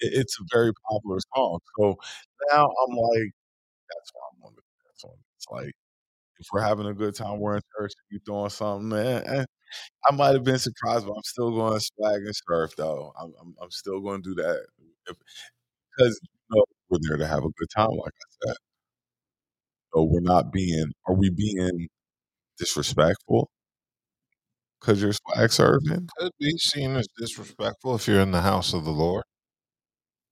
It, 0.00 0.12
it's 0.14 0.36
a 0.40 0.44
very 0.56 0.72
popular 0.90 1.18
song. 1.34 1.58
So 1.78 1.96
now 2.52 2.64
I'm 2.66 2.96
like, 2.96 3.30
that's 3.90 4.10
why 4.14 4.22
I'm 4.32 4.44
on 4.46 4.54
the 4.56 4.62
fence 4.62 5.04
on. 5.04 5.18
It's 5.36 5.46
like 5.50 5.74
if 6.40 6.46
we're 6.52 6.62
having 6.62 6.86
a 6.86 6.94
good 6.94 7.16
time, 7.16 7.40
we're 7.40 7.56
in 7.56 7.62
church, 7.78 7.92
you 8.10 8.20
throwing 8.26 8.50
something, 8.50 8.90
man. 8.90 9.24
eh, 9.26 9.44
I 10.10 10.14
might 10.14 10.34
have 10.34 10.44
been 10.44 10.58
surprised, 10.60 11.06
but 11.06 11.14
I'm 11.14 11.22
still 11.24 11.52
going 11.52 11.74
to 11.78 11.80
swag 11.96 12.22
and 12.24 12.34
surf 12.48 12.76
though. 12.76 13.12
I'm 13.20 13.32
I'm, 13.40 13.54
I'm 13.62 13.70
still 13.70 14.00
going 14.00 14.22
to 14.24 14.30
do 14.34 14.42
that 14.42 14.66
because 15.96 16.18
you 16.22 16.56
know, 16.56 16.64
we're 16.90 16.98
there 17.08 17.16
to 17.18 17.26
have 17.26 17.44
a 17.44 17.50
good 17.50 17.68
time, 17.74 17.90
like 17.90 18.12
I 18.14 18.48
said. 18.48 18.56
So 19.92 20.04
we're 20.04 20.20
not 20.20 20.52
being. 20.52 20.92
Are 21.06 21.14
we 21.14 21.30
being 21.30 21.88
disrespectful 22.58 23.50
because 24.80 25.02
you're 25.02 25.12
swag 25.12 25.50
surfing? 25.50 26.08
Could 26.18 26.32
be 26.38 26.56
seen 26.58 26.96
as 26.96 27.06
disrespectful 27.18 27.94
if 27.96 28.06
you're 28.08 28.20
in 28.20 28.30
the 28.30 28.42
house 28.42 28.72
of 28.72 28.84
the 28.84 28.90
Lord. 28.92 29.24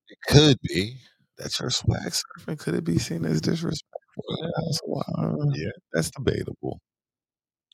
It 0.08 0.18
could 0.28 0.58
be. 0.62 0.98
That's 1.38 1.58
your 1.60 1.70
swag 1.70 2.12
surfing. 2.12 2.58
Could 2.58 2.74
it 2.74 2.84
be 2.84 2.98
seen 2.98 3.24
as 3.24 3.40
disrespectful? 3.40 4.24
Yeah, 4.40 4.48
that's, 4.56 4.80
Yeah. 5.58 5.70
that's 5.92 6.10
debatable. 6.10 6.80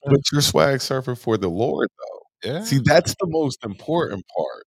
But 0.04 0.20
you're 0.32 0.40
swag 0.42 0.80
surfing 0.80 1.18
for 1.18 1.36
the 1.36 1.48
Lord, 1.48 1.88
though. 1.98 2.50
Yeah. 2.52 2.64
See, 2.64 2.80
that's 2.84 3.14
the 3.20 3.26
most 3.28 3.64
important 3.64 4.24
part. 4.36 4.64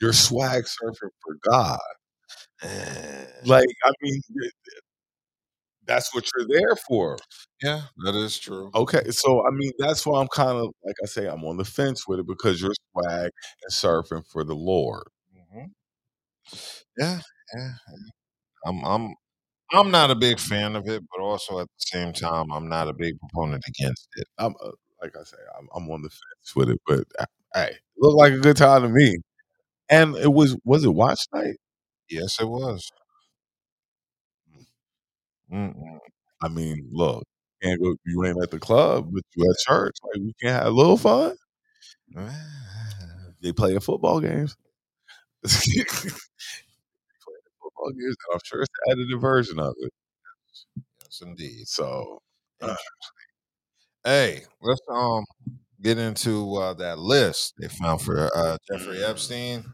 You're 0.00 0.12
swag 0.12 0.64
surfing 0.64 1.10
for 1.22 1.36
God. 1.42 1.80
Like, 3.44 3.68
I 3.84 3.92
mean, 4.02 4.20
th- 4.22 4.52
th- 4.64 4.82
that's 5.86 6.14
what 6.14 6.24
you're 6.36 6.46
there 6.48 6.76
for. 6.88 7.18
yeah, 7.62 7.82
that 8.04 8.14
is 8.14 8.38
true. 8.38 8.70
Okay, 8.74 9.10
so 9.10 9.46
I 9.46 9.50
mean, 9.50 9.70
that's 9.78 10.06
why 10.06 10.20
I'm 10.20 10.28
kind 10.28 10.56
of 10.58 10.68
like 10.84 10.96
I 11.02 11.06
say, 11.06 11.26
I'm 11.26 11.44
on 11.44 11.56
the 11.58 11.64
fence 11.64 12.06
with 12.08 12.20
it 12.20 12.26
because 12.26 12.60
you're 12.60 12.72
swag 12.92 13.30
and 13.62 13.72
surfing 13.72 14.26
for 14.26 14.44
the 14.44 14.54
Lord. 14.54 15.04
Yeah, 16.98 17.20
yeah. 17.56 17.70
I'm, 18.66 18.84
I'm, 18.84 19.14
I'm 19.72 19.90
not 19.90 20.10
a 20.10 20.14
big 20.16 20.40
fan 20.40 20.76
of 20.76 20.88
it, 20.88 21.02
but 21.10 21.22
also 21.22 21.60
at 21.60 21.66
the 21.68 21.98
same 21.98 22.12
time, 22.14 22.52
I'm 22.52 22.68
not 22.68 22.88
a 22.88 22.94
big 22.94 23.18
proponent 23.20 23.64
against 23.68 24.08
it. 24.16 24.26
I'm 24.38 24.54
uh, 24.64 24.70
like 25.02 25.14
I 25.20 25.24
say, 25.24 25.38
I'm, 25.58 25.68
I'm 25.74 25.90
on 25.90 26.02
the 26.02 26.10
fence 26.10 26.56
with 26.56 26.70
it, 26.70 26.80
but 26.86 27.04
uh, 27.20 27.26
hey, 27.54 27.68
it 27.72 27.78
looked 27.98 28.18
like 28.18 28.32
a 28.34 28.38
good 28.38 28.56
time 28.58 28.82
to 28.82 28.88
me. 28.90 29.18
And 29.90 30.16
it 30.16 30.32
was 30.32 30.56
was 30.64 30.84
it 30.84 30.94
watch 30.94 31.20
night? 31.34 31.56
Yes, 32.10 32.38
it 32.40 32.48
was. 32.48 32.90
Mm-mm. 35.52 35.98
I 36.42 36.48
mean, 36.48 36.88
look, 36.92 37.24
you 37.62 37.68
can't 37.68 37.80
go. 37.82 37.94
You 38.04 38.24
ain't 38.26 38.42
at 38.42 38.50
the 38.50 38.58
club, 38.58 39.10
but 39.12 39.22
you 39.36 39.48
at 39.50 39.56
church. 39.66 39.96
Like 40.02 40.22
we 40.22 40.34
can 40.40 40.50
have 40.50 40.66
a 40.66 40.70
little 40.70 40.96
fun. 40.96 41.36
They 43.40 43.52
play 43.52 43.78
football 43.78 44.20
games. 44.20 44.56
Football 47.60 47.88
and 47.88 48.16
I'm 48.32 48.40
sure 48.44 48.62
it's 48.62 48.70
the 48.86 48.92
edited 48.92 49.20
version 49.20 49.58
of 49.58 49.74
it. 49.78 49.92
Yes, 51.02 51.22
indeed. 51.22 51.66
So 51.68 52.20
uh, 52.62 52.76
Hey, 54.04 54.42
let's 54.60 54.80
um 54.90 55.24
get 55.82 55.98
into 55.98 56.54
uh, 56.56 56.74
that 56.74 56.98
list 56.98 57.54
they 57.58 57.68
found 57.68 58.02
for 58.02 58.30
uh, 58.36 58.58
Jeffrey 58.70 59.04
Epstein. 59.04 59.64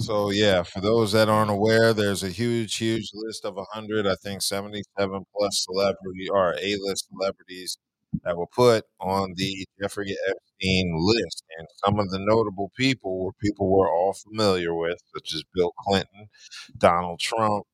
So 0.00 0.30
yeah, 0.30 0.62
for 0.64 0.80
those 0.80 1.12
that 1.12 1.28
aren't 1.28 1.50
aware, 1.50 1.94
there's 1.94 2.22
a 2.24 2.30
huge, 2.30 2.76
huge 2.76 3.10
list 3.14 3.44
of 3.44 3.56
100, 3.56 4.06
I 4.06 4.16
think 4.24 4.42
77 4.42 5.24
plus 5.36 5.64
celebrity 5.66 6.28
or 6.30 6.54
A-list 6.60 7.08
celebrities 7.10 7.78
that 8.24 8.36
were 8.36 8.46
put 8.46 8.84
on 9.00 9.34
the 9.36 9.66
Jeffrey 9.80 10.16
Epstein 10.28 10.94
list, 10.98 11.44
and 11.58 11.66
some 11.84 11.98
of 11.98 12.10
the 12.10 12.18
notable 12.18 12.70
people 12.76 13.24
were 13.24 13.32
people 13.42 13.68
we're 13.68 13.90
all 13.92 14.14
familiar 14.14 14.74
with, 14.74 14.98
such 15.14 15.34
as 15.34 15.42
Bill 15.54 15.72
Clinton, 15.86 16.28
Donald 16.78 17.20
Trump, 17.20 17.64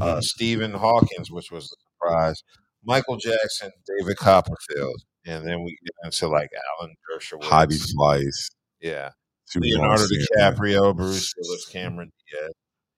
uh, 0.00 0.20
Stephen 0.20 0.72
Hawkins, 0.72 1.30
which 1.30 1.50
was 1.50 1.64
a 1.64 1.76
surprise, 1.92 2.42
Michael 2.84 3.16
Jackson, 3.16 3.70
David 3.98 4.16
Copperfield, 4.16 5.02
and 5.26 5.46
then 5.46 5.62
we 5.62 5.76
get 5.84 5.94
into 6.06 6.28
like 6.28 6.50
Alan 6.80 6.94
Dershowitz, 7.12 7.44
Heidi 7.44 7.76
Fleiss, 7.76 8.50
yeah, 8.80 9.10
she 9.50 9.58
was 9.58 9.74
on 9.76 9.82
Leonardo. 9.82 10.04
DiCaprio, 10.04 10.96
Bruce 10.96 11.34
Willis, 11.38 11.66
Cameron 11.66 12.10
Diaz. 12.30 12.52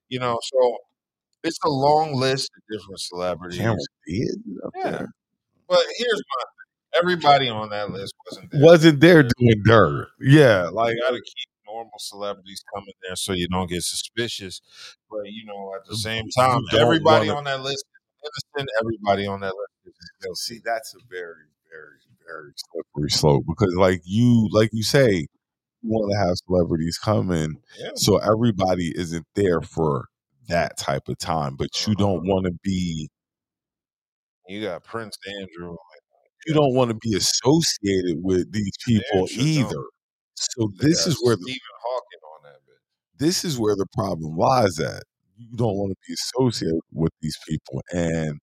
You 0.09 0.21
know, 0.21 0.39
so 0.43 0.77
it's 1.43 1.59
a 1.65 1.69
long 1.69 2.15
list 2.15 2.51
of 2.57 2.63
different 2.79 3.01
celebrities. 3.01 3.59
Cameron 3.59 3.79
Diaz 4.07 4.37
up 4.65 4.73
Yeah. 4.77 4.91
there. 4.91 5.13
But 5.69 5.81
here's 5.97 6.23
my 6.29 6.45
thing. 6.45 6.62
Everybody 7.01 7.49
on 7.49 7.71
that 7.71 7.91
list 7.91 8.15
wasn't 8.27 8.51
there. 8.51 8.61
Wasn't 8.63 9.01
there 9.01 9.23
doing 9.23 9.63
dirt? 9.65 10.09
Yeah, 10.21 10.69
like 10.73 10.95
I 10.97 11.01
gotta 11.11 11.21
keep 11.25 11.49
normal 11.67 11.93
celebrities 11.99 12.63
coming 12.75 12.93
there 13.07 13.17
so 13.17 13.33
you 13.33 13.49
don't 13.49 13.69
get 13.71 13.83
suspicious. 13.83 14.61
But 15.11 15.25
you 15.27 15.45
know, 15.47 15.73
at 15.75 15.87
the 15.89 15.97
same 15.97 16.29
time, 16.37 16.61
everybody 16.79 17.29
wanna- 17.29 17.39
on 17.39 17.45
that 17.45 17.63
list 17.63 17.85
innocent. 18.23 18.69
Everybody 18.81 19.27
on 19.27 19.41
that 19.41 19.55
list 19.55 19.97
is 20.31 20.41
see 20.47 20.61
that's 20.65 20.95
a 20.95 20.99
very 21.11 21.47
very 21.71 21.99
very 22.27 22.53
slippery 22.57 23.11
slope 23.11 23.45
because 23.49 23.75
like 23.75 24.01
you 24.05 24.49
like 24.53 24.71
you 24.73 24.83
say 24.83 25.27
you 25.83 25.91
want 25.91 26.11
to 26.13 26.17
have 26.19 26.37
celebrities 26.47 26.99
coming. 26.99 27.61
Yeah. 27.81 27.91
so 27.97 28.19
everybody 28.19 28.93
isn't 28.95 29.27
there 29.35 29.61
for 29.63 30.07
that 30.49 30.77
type 30.77 31.09
of 31.09 31.19
time 31.19 31.57
but 31.57 31.69
you 31.87 31.95
Uh-huh. 31.95 32.05
don't 32.05 32.27
want 32.29 32.45
to 32.47 32.53
be 32.63 33.09
You 34.49 34.63
got 34.63 34.85
Prince 34.85 35.17
Andrew. 35.41 35.77
You 36.47 36.55
don't 36.55 36.75
want 36.75 36.91
to 36.91 36.97
be 37.01 37.17
associated 37.17 38.19
with 38.23 38.53
these 38.53 38.73
people 38.87 39.27
sure 39.27 39.45
don't. 39.45 39.47
either 39.47 39.85
So 40.35 40.71
this 40.79 41.07
is 41.07 41.19
where 41.23 41.37
the, 41.37 41.43
Stephen 41.43 41.61
Hawking 41.83 42.21
on 42.37 42.43
that 42.45 42.61
bitch. 42.69 43.19
this 43.19 43.45
is 43.45 43.59
where 43.59 43.77
the 43.77 43.87
problem 43.95 44.37
lies 44.37 44.79
at. 44.81 45.03
You 45.39 45.57
don't 45.57 45.77
want 45.77 45.93
to 45.93 45.97
be 46.09 46.15
associated 46.15 46.81
with 46.93 47.13
these 47.21 47.37
people, 47.49 47.83
and 47.93 48.39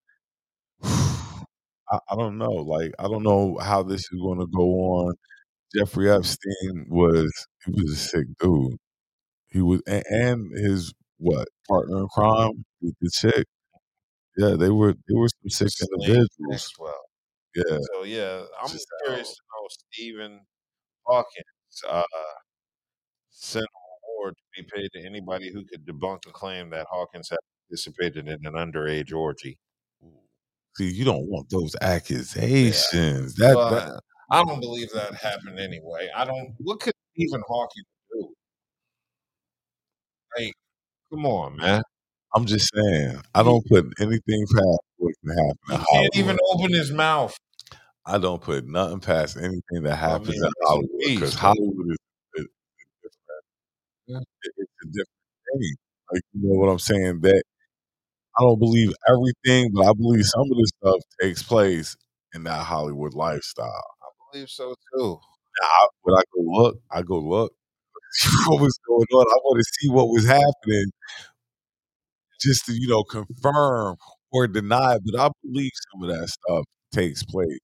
I, 0.82 1.98
I 2.10 2.16
don't 2.16 2.38
know. 2.38 2.52
Like 2.52 2.92
I 2.98 3.04
don't 3.04 3.22
know 3.22 3.58
how 3.62 3.82
this 3.82 4.00
is 4.00 4.20
going 4.20 4.40
to 4.40 4.46
go 4.46 4.64
on. 4.64 5.14
Jeffrey 5.76 6.10
Epstein 6.10 6.86
was 6.88 7.30
he 7.64 7.72
was 7.72 7.92
a 7.92 7.96
sick 7.96 8.26
dude. 8.40 8.76
He 9.48 9.60
was 9.62 9.82
and, 9.86 10.04
and 10.10 10.58
his 10.58 10.92
what 11.18 11.48
partner 11.68 11.98
in 12.00 12.08
crime 12.08 12.64
with 12.82 12.94
the 13.00 13.10
chick. 13.12 13.46
Yeah, 14.36 14.56
they 14.56 14.70
were 14.70 14.94
they 14.94 15.14
were 15.14 15.28
some 15.28 15.50
sick 15.50 15.88
individuals. 15.92 16.28
Maxwell. 16.40 16.94
Yeah, 17.54 17.78
So 17.94 18.04
yeah, 18.04 18.44
I'm 18.60 18.70
Just 18.70 18.86
curious 19.04 19.28
to 19.28 19.34
know 19.34 19.68
Stephen 19.68 20.40
Hawkins 21.06 21.84
uh, 21.88 22.02
sent 23.30 23.64
an 23.64 23.68
award 24.14 24.34
to 24.36 24.62
be 24.62 24.68
paid 24.72 24.90
to 24.92 25.06
anybody 25.06 25.52
who 25.52 25.64
could 25.64 25.84
debunk 25.86 26.26
a 26.28 26.30
claim 26.30 26.70
that 26.70 26.86
Hawkins 26.90 27.28
had 27.28 27.38
participated 27.68 28.28
in 28.28 28.46
an 28.46 28.54
underage 28.54 29.12
orgy. 29.12 29.58
see, 30.76 30.90
you 30.90 31.04
don't 31.04 31.26
want 31.26 31.48
those 31.50 31.74
accusations. 31.80 33.34
That, 33.34 33.56
Well, 33.56 33.70
that 33.70 34.00
I 34.30 34.44
don't 34.44 34.60
believe 34.60 34.92
that 34.92 35.14
happened 35.14 35.58
anyway. 35.58 36.08
I 36.14 36.24
don't. 36.24 36.54
What 36.58 36.80
could 36.80 36.94
Stephen 37.14 37.42
Hawking 37.48 37.82
do? 38.12 38.32
Like, 40.36 40.54
come 41.10 41.26
on, 41.26 41.56
man. 41.56 41.82
I'm 42.34 42.46
just 42.46 42.70
saying. 42.74 43.20
I 43.34 43.42
don't 43.42 43.64
put 43.66 43.86
anything 44.00 44.46
past 44.54 44.80
what 44.98 45.14
can 45.24 45.36
happen. 45.36 45.56
He 45.68 45.96
can't 45.96 46.16
even 46.16 46.38
open 46.52 46.72
his 46.72 46.92
mouth. 46.92 47.36
I 48.06 48.18
don't 48.18 48.40
put 48.40 48.66
nothing 48.66 49.00
past 49.00 49.36
anything 49.36 49.82
that 49.82 49.92
I 49.92 49.96
happens 49.96 50.30
mean, 50.30 50.44
in 50.44 50.52
Hollywood 50.62 50.90
because. 51.06 51.34
Hollywood 51.34 51.86
is, 51.90 51.96
different. 54.08 54.26
It's 54.42 54.72
a 54.82 54.86
different 54.86 55.08
thing. 55.52 55.74
Like 56.12 56.22
you 56.32 56.48
know 56.48 56.58
what 56.58 56.70
I'm 56.70 56.78
saying? 56.78 57.20
That 57.20 57.42
I 58.38 58.42
don't 58.42 58.58
believe 58.58 58.92
everything, 59.08 59.70
but 59.72 59.86
I 59.86 59.92
believe 59.92 60.24
some 60.24 60.42
of 60.42 60.56
this 60.58 60.70
stuff 60.78 61.00
takes 61.20 61.42
place 61.42 61.96
in 62.34 62.44
that 62.44 62.64
Hollywood 62.64 63.14
lifestyle. 63.14 63.66
I 64.02 64.08
believe 64.32 64.48
so 64.48 64.74
too. 64.94 65.18
Now, 65.60 65.66
I, 65.66 65.86
when 66.02 66.16
I 66.16 66.22
go 66.34 66.42
look, 66.42 66.78
I 66.90 67.02
go 67.02 67.18
look. 67.18 67.52
what 68.46 68.60
was 68.60 68.78
going 68.86 69.06
on? 69.12 69.26
I 69.26 69.38
want 69.44 69.58
to 69.58 69.64
see 69.80 69.90
what 69.90 70.08
was 70.08 70.26
happening, 70.26 70.90
just 72.40 72.66
to 72.66 72.72
you 72.72 72.88
know 72.88 73.04
confirm 73.04 73.96
or 74.32 74.46
deny. 74.48 74.98
But 75.04 75.20
I 75.20 75.30
believe 75.44 75.72
some 75.92 76.08
of 76.08 76.16
that 76.16 76.28
stuff 76.28 76.64
takes 76.92 77.22
place 77.24 77.58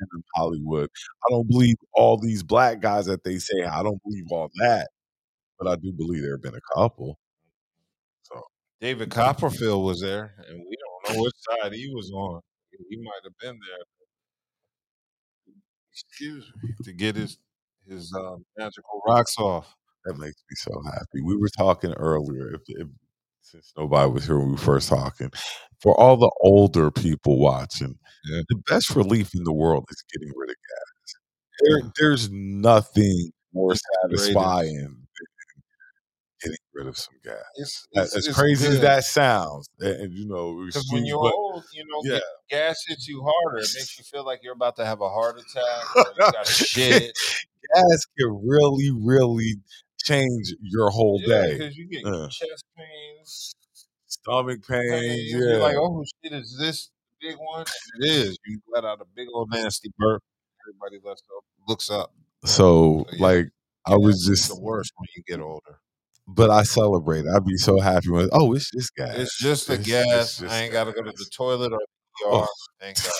in 0.00 0.22
Hollywood. 0.36 0.90
I 1.26 1.30
don't 1.32 1.48
believe 1.48 1.76
all 1.94 2.18
these 2.18 2.42
black 2.42 2.80
guys 2.80 3.06
that 3.06 3.24
they 3.24 3.38
say. 3.38 3.64
I 3.64 3.82
don't 3.82 4.02
believe 4.04 4.26
all 4.30 4.50
that, 4.56 4.88
but 5.58 5.68
I 5.70 5.76
do 5.76 5.92
believe 5.92 6.22
there 6.22 6.32
have 6.36 6.42
been 6.42 6.54
a 6.56 6.74
couple. 6.78 7.18
So 8.22 8.42
David 8.80 9.10
Copperfield 9.10 9.84
was 9.84 10.00
there, 10.00 10.34
and 10.48 10.58
we 10.58 10.76
don't 10.76 11.16
know 11.16 11.22
which 11.22 11.34
side 11.50 11.72
he 11.72 11.90
was 11.94 12.10
on. 12.14 12.40
He 12.90 12.96
might 12.96 13.20
have 13.24 13.38
been 13.40 13.58
there. 13.68 13.84
Excuse 15.92 16.50
me 16.62 16.70
to 16.84 16.92
get 16.92 17.16
his 17.16 17.38
his 17.88 18.12
uh, 18.16 18.36
magical 18.56 19.02
rocks 19.06 19.36
off. 19.38 19.74
that 20.04 20.14
makes 20.18 20.36
me 20.50 20.56
so 20.56 20.72
happy. 20.86 21.22
We 21.24 21.36
were 21.36 21.48
talking 21.56 21.92
earlier, 21.94 22.54
if, 22.54 22.62
if 22.68 22.88
since 23.42 23.72
nobody 23.76 24.10
was 24.10 24.26
here 24.26 24.38
when 24.38 24.46
we 24.48 24.52
were 24.52 24.58
first 24.58 24.88
talking, 24.88 25.30
for 25.80 25.98
all 26.00 26.16
the 26.16 26.30
older 26.42 26.90
people 26.90 27.38
watching, 27.38 27.98
Yeah. 28.26 28.42
the 28.48 28.56
best 28.68 28.90
relief 28.96 29.34
in 29.34 29.44
the 29.44 29.52
world 29.52 29.84
is 29.90 30.02
getting 30.12 30.32
rid 30.36 30.50
of 30.50 30.56
gas. 30.56 31.14
There, 31.60 31.92
there's 31.98 32.30
nothing 32.30 33.30
more 33.52 33.74
satisfying 34.02 34.74
than 34.76 35.06
getting 36.42 36.56
rid 36.74 36.86
of 36.86 36.96
some 36.98 37.14
gas. 37.24 37.36
It's, 37.56 37.86
As, 37.94 38.06
it's, 38.08 38.16
as 38.16 38.26
it's 38.28 38.36
crazy 38.36 38.66
as 38.68 38.80
that 38.80 39.04
sounds, 39.04 39.68
and, 39.80 40.12
you 40.12 40.26
know, 40.26 40.64
Because 40.66 40.88
when 40.92 41.04
you're 41.06 41.22
but 41.22 41.34
old, 41.34 41.64
you 41.74 41.84
know, 41.86 42.14
yeah. 42.14 42.20
gas 42.50 42.76
hits 42.88 43.06
you 43.08 43.22
harder. 43.22 43.58
It 43.58 43.68
makes 43.74 43.98
you 43.98 44.04
feel 44.10 44.24
like 44.24 44.40
you're 44.42 44.54
about 44.54 44.76
to 44.76 44.84
have 44.84 45.00
a 45.00 45.08
heart 45.08 45.38
attack. 45.38 45.84
Or 45.96 46.04
you 46.18 46.32
got 46.32 46.46
shit. 46.46 47.12
gas 47.74 48.06
can 48.18 48.40
really, 48.44 48.90
really 48.90 49.56
change 50.04 50.54
your 50.60 50.90
whole 50.90 51.20
Yeah, 51.24 51.42
day. 51.42 51.52
because 51.58 51.76
you 51.76 51.86
get 51.88 52.04
Uh. 52.04 52.28
chest 52.28 52.64
pains. 52.76 53.54
Stomach 54.06 54.60
pains, 54.68 54.90
pains. 54.90 55.32
yeah. 55.32 55.38
You're 55.38 55.58
like, 55.58 55.76
oh 55.76 56.04
shit, 56.22 56.32
is 56.32 56.56
this 56.58 56.90
the 57.20 57.28
big 57.28 57.36
one? 57.38 57.64
And 57.94 58.04
it 58.04 58.10
is. 58.10 58.38
You 58.46 58.60
let 58.72 58.84
out 58.84 59.00
a 59.00 59.06
big 59.16 59.28
old 59.32 59.50
nasty 59.50 59.90
burp. 59.98 60.22
Everybody 60.68 60.98
looks 61.04 61.22
up. 61.36 61.44
Looks 61.68 61.90
up. 61.90 62.12
So, 62.44 63.04
So, 63.04 63.06
yeah. 63.12 63.22
like, 63.22 63.46
I 63.86 63.96
was 63.96 64.24
just, 64.26 64.48
the 64.48 64.60
worst 64.60 64.92
when 64.96 65.08
you 65.16 65.22
get 65.26 65.40
older. 65.40 65.80
but 66.28 66.50
I 66.50 66.62
celebrate. 66.62 67.26
I'd 67.26 67.44
be 67.44 67.56
so 67.56 67.80
happy 67.80 68.10
when, 68.10 68.28
oh, 68.32 68.52
it's 68.54 68.70
just 68.70 68.94
gas. 68.94 69.16
It's 69.16 69.38
just 69.40 69.66
the 69.66 69.74
It's- 69.74 69.86
gas. 69.88 70.38
just 70.38 70.52
I 70.52 70.62
ain't 70.62 70.72
got 70.72 70.84
to 70.84 70.92
go 70.92 71.02
to 71.02 71.10
the 71.10 71.30
toilet 71.34 71.72
or 71.72 71.78
the 71.78 72.26
Oh. 72.26 72.42
ER. 72.42 72.46
Thank 72.80 73.02
God. 73.02 73.12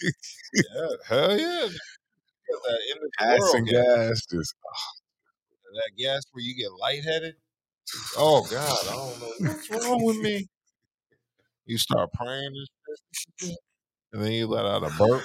yeah, 0.54 0.86
hell 1.06 1.38
yeah. 1.38 1.68
Got 1.68 2.62
that 2.64 2.80
end 2.90 2.96
of 2.96 3.02
the 3.02 3.10
Gas 3.18 3.54
and 3.54 3.68
gas. 3.68 3.84
gas, 4.08 4.26
just 4.26 4.54
That 5.74 5.90
gas 5.96 6.22
where 6.32 6.42
you 6.42 6.54
get 6.54 6.70
lightheaded. 6.80 7.34
Oh 8.16 8.46
God, 8.50 8.78
I 8.88 8.92
don't 8.92 9.20
know 9.20 9.32
what's 9.38 9.70
wrong 9.70 10.04
with 10.04 10.16
me. 10.18 10.46
You 11.66 11.78
start 11.78 12.12
praying 12.12 12.46
and 12.46 12.68
shit, 13.12 13.56
and 14.12 14.22
then 14.22 14.32
you 14.32 14.46
let 14.46 14.66
out 14.66 14.82
a 14.82 14.90
burp, 14.90 15.22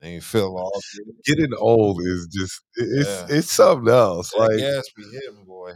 and 0.00 0.12
you 0.14 0.20
feel 0.20 0.56
all 0.56 0.82
good. 0.94 1.14
getting 1.24 1.54
old 1.58 2.00
is 2.04 2.28
just 2.32 2.60
it's 2.74 3.08
yeah. 3.08 3.36
it's 3.36 3.52
something 3.52 3.92
else. 3.92 4.30
That 4.32 4.40
Like 4.40 4.58
gas 4.58 4.84
be 4.96 5.04
hitting, 5.04 5.44
boy. 5.44 5.72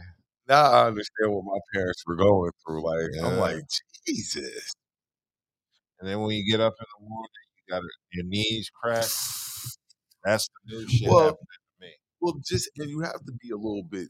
now 0.47 0.71
I 0.71 0.87
understand 0.87 1.31
what 1.31 1.45
my 1.45 1.59
parents 1.73 2.03
were 2.05 2.15
going 2.17 2.51
through. 2.65 2.83
Like 2.83 3.09
I'm 3.23 3.37
like 3.37 3.63
Jesus. 4.05 4.73
And 5.99 6.09
then 6.09 6.19
when 6.21 6.35
you 6.35 6.43
get 6.49 6.59
up 6.59 6.73
in 6.79 6.85
the 6.99 7.07
morning, 7.07 7.29
you 7.55 7.73
got 7.73 7.83
your 8.11 8.25
knees 8.25 8.71
cracked. 8.81 9.13
That's 10.23 10.49
the 10.65 10.75
new 10.75 10.87
shit 10.87 11.09
Well, 11.09 11.19
happening 11.19 11.37
to 11.37 11.59
me. 11.59 11.60
Well, 12.21 12.35
just 12.45 12.69
and 12.77 12.89
you 12.89 13.01
have 13.01 13.25
to 13.25 13.31
be 13.33 13.49
a 13.51 13.55
little 13.57 13.83
bit 13.83 14.09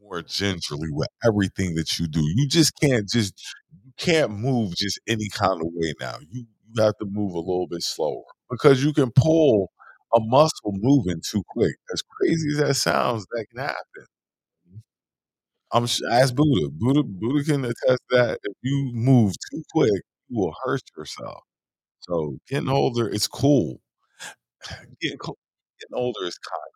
more 0.00 0.22
gingerly 0.22 0.90
with 0.90 1.08
everything 1.26 1.74
that 1.76 1.98
you 1.98 2.08
do. 2.08 2.20
You 2.36 2.48
just 2.48 2.72
can't 2.80 3.08
just 3.08 3.34
you 3.84 3.92
can't 3.98 4.32
move 4.32 4.74
just 4.76 5.00
any 5.08 5.28
kind 5.30 5.60
of 5.60 5.68
way 5.74 5.92
now. 6.00 6.16
You 6.30 6.46
you 6.74 6.82
have 6.82 6.96
to 6.98 7.06
move 7.06 7.34
a 7.34 7.38
little 7.38 7.66
bit 7.68 7.82
slower 7.82 8.24
because 8.50 8.82
you 8.84 8.92
can 8.94 9.10
pull 9.14 9.70
a 10.14 10.20
muscle 10.20 10.72
moving 10.74 11.20
too 11.28 11.42
quick. 11.48 11.76
As 11.92 12.02
crazy 12.02 12.50
as 12.52 12.58
that 12.58 12.74
sounds, 12.76 13.26
that 13.32 13.46
can 13.50 13.60
happen. 13.60 14.06
I'm 15.72 15.84
ask 15.84 16.34
Budha. 16.34 16.68
Budha 16.78 17.02
Budha 17.04 17.44
can 17.46 17.64
attest 17.64 18.02
that 18.10 18.38
if 18.44 18.56
you 18.62 18.90
move 18.94 19.34
too 19.50 19.62
quick, 19.72 20.02
you 20.28 20.38
will 20.38 20.54
hurt 20.64 20.82
yourself. 20.96 21.42
So 22.00 22.38
getting 22.48 22.68
older, 22.70 23.08
it's 23.08 23.28
cool. 23.28 23.80
Getting, 25.00 25.18
getting 25.18 25.94
older 25.94 26.24
is 26.26 26.38
kind 26.38 26.72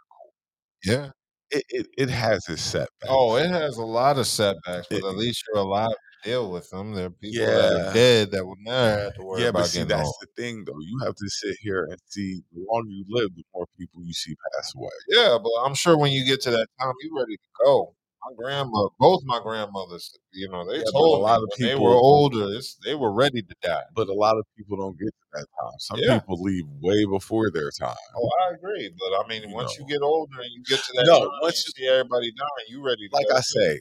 Yeah. 0.84 1.10
it, 1.50 1.64
it, 1.68 1.86
it 1.96 2.10
has 2.10 2.48
its 2.48 2.62
setbacks. 2.62 2.90
Oh, 3.08 3.36
it 3.36 3.48
has 3.50 3.76
a 3.78 3.84
lot 3.84 4.18
of 4.18 4.26
setbacks, 4.26 4.86
but 4.90 4.98
It- 4.98 5.04
at 5.04 5.16
least 5.16 5.44
you're 5.48 5.62
alive 5.62 5.90
to 5.90 6.28
deal 6.30 6.50
with 6.50 6.68
them. 6.70 6.92
There 6.92 7.06
are 7.06 7.10
people 7.10 7.46
that 7.46 7.72
Yeah. 7.72 7.90
are 7.90 7.94
dead 7.94 8.30
that 8.32 8.44
will 8.44 8.56
never 8.60 9.02
have 9.04 9.14
to 9.14 9.22
worry 9.22 9.42
yeah, 9.42 9.48
about 9.48 9.60
but 9.60 9.66
see, 9.68 9.78
getting 9.78 9.88
that's 9.88 10.06
old. 10.08 10.14
the 10.22 10.42
thing, 10.42 10.64
though. 10.64 10.78
You 10.80 10.98
have 11.04 11.14
to 11.14 11.28
sit 11.28 11.56
here 11.60 11.84
and 11.90 11.98
see 12.06 12.42
the 12.52 12.64
longer 12.70 12.90
you 12.90 13.04
live, 13.08 13.34
the 13.36 13.44
more 13.54 13.66
people 13.78 14.02
you 14.04 14.12
see 14.12 14.34
pass 14.54 14.74
away. 14.74 14.90
Yeah, 15.08 15.38
but 15.42 15.50
I'm 15.64 15.74
sure 15.74 15.96
when 15.98 16.12
you 16.12 16.24
get 16.24 16.40
to 16.42 16.50
that 16.50 16.66
time, 16.80 16.92
you're 17.02 17.16
ready 17.20 17.36
to 17.36 17.48
go. 17.64 17.94
My 18.26 18.34
grandma, 18.36 18.88
both 18.98 19.20
my 19.24 19.38
grandmothers, 19.40 20.18
you 20.32 20.48
know, 20.48 20.68
they 20.68 20.78
Yeah, 20.78 20.84
but 20.92 20.98
a 21.00 21.22
lot 21.22 21.36
of 21.42 21.48
when 21.56 21.68
they 21.68 21.74
people- 21.74 21.84
were 21.84 21.94
older, 21.94 22.52
it's, 22.56 22.74
they 22.84 22.94
were 22.96 23.12
ready 23.12 23.40
to 23.42 23.54
die. 23.62 23.84
But 23.94 24.08
a 24.08 24.12
lot 24.14 24.36
of 24.36 24.44
people 24.56 24.76
don't 24.76 24.98
get 24.98 25.06
to 25.14 25.26
that 25.34 25.46
time. 25.60 25.78
Some 25.78 25.98
Yeah. 26.00 26.18
people 26.18 26.42
leave 26.42 26.64
way 26.82 27.04
before 27.04 27.50
their 27.52 27.70
time. 27.70 27.94
Oh, 28.16 28.30
I 28.48 28.54
agree, 28.54 28.92
but 28.98 29.24
I 29.24 29.28
mean, 29.28 29.48
You 29.48 29.54
once 29.54 29.78
know. 29.78 29.84
you 29.86 29.92
get 29.92 30.02
older 30.02 30.40
and 30.40 30.50
you 30.52 30.62
get 30.68 30.80
to 30.80 30.92
that 30.96 31.06
No, 31.06 31.18
time, 31.20 31.28
once 31.40 31.64
you 31.66 31.72
see 31.76 31.86
everybody 31.88 32.32
dying, 32.32 32.66
you 32.68 32.82
ready 32.84 33.08
to 33.08 33.14
Like 33.14 33.30
I 33.32 33.40
say, 33.40 33.80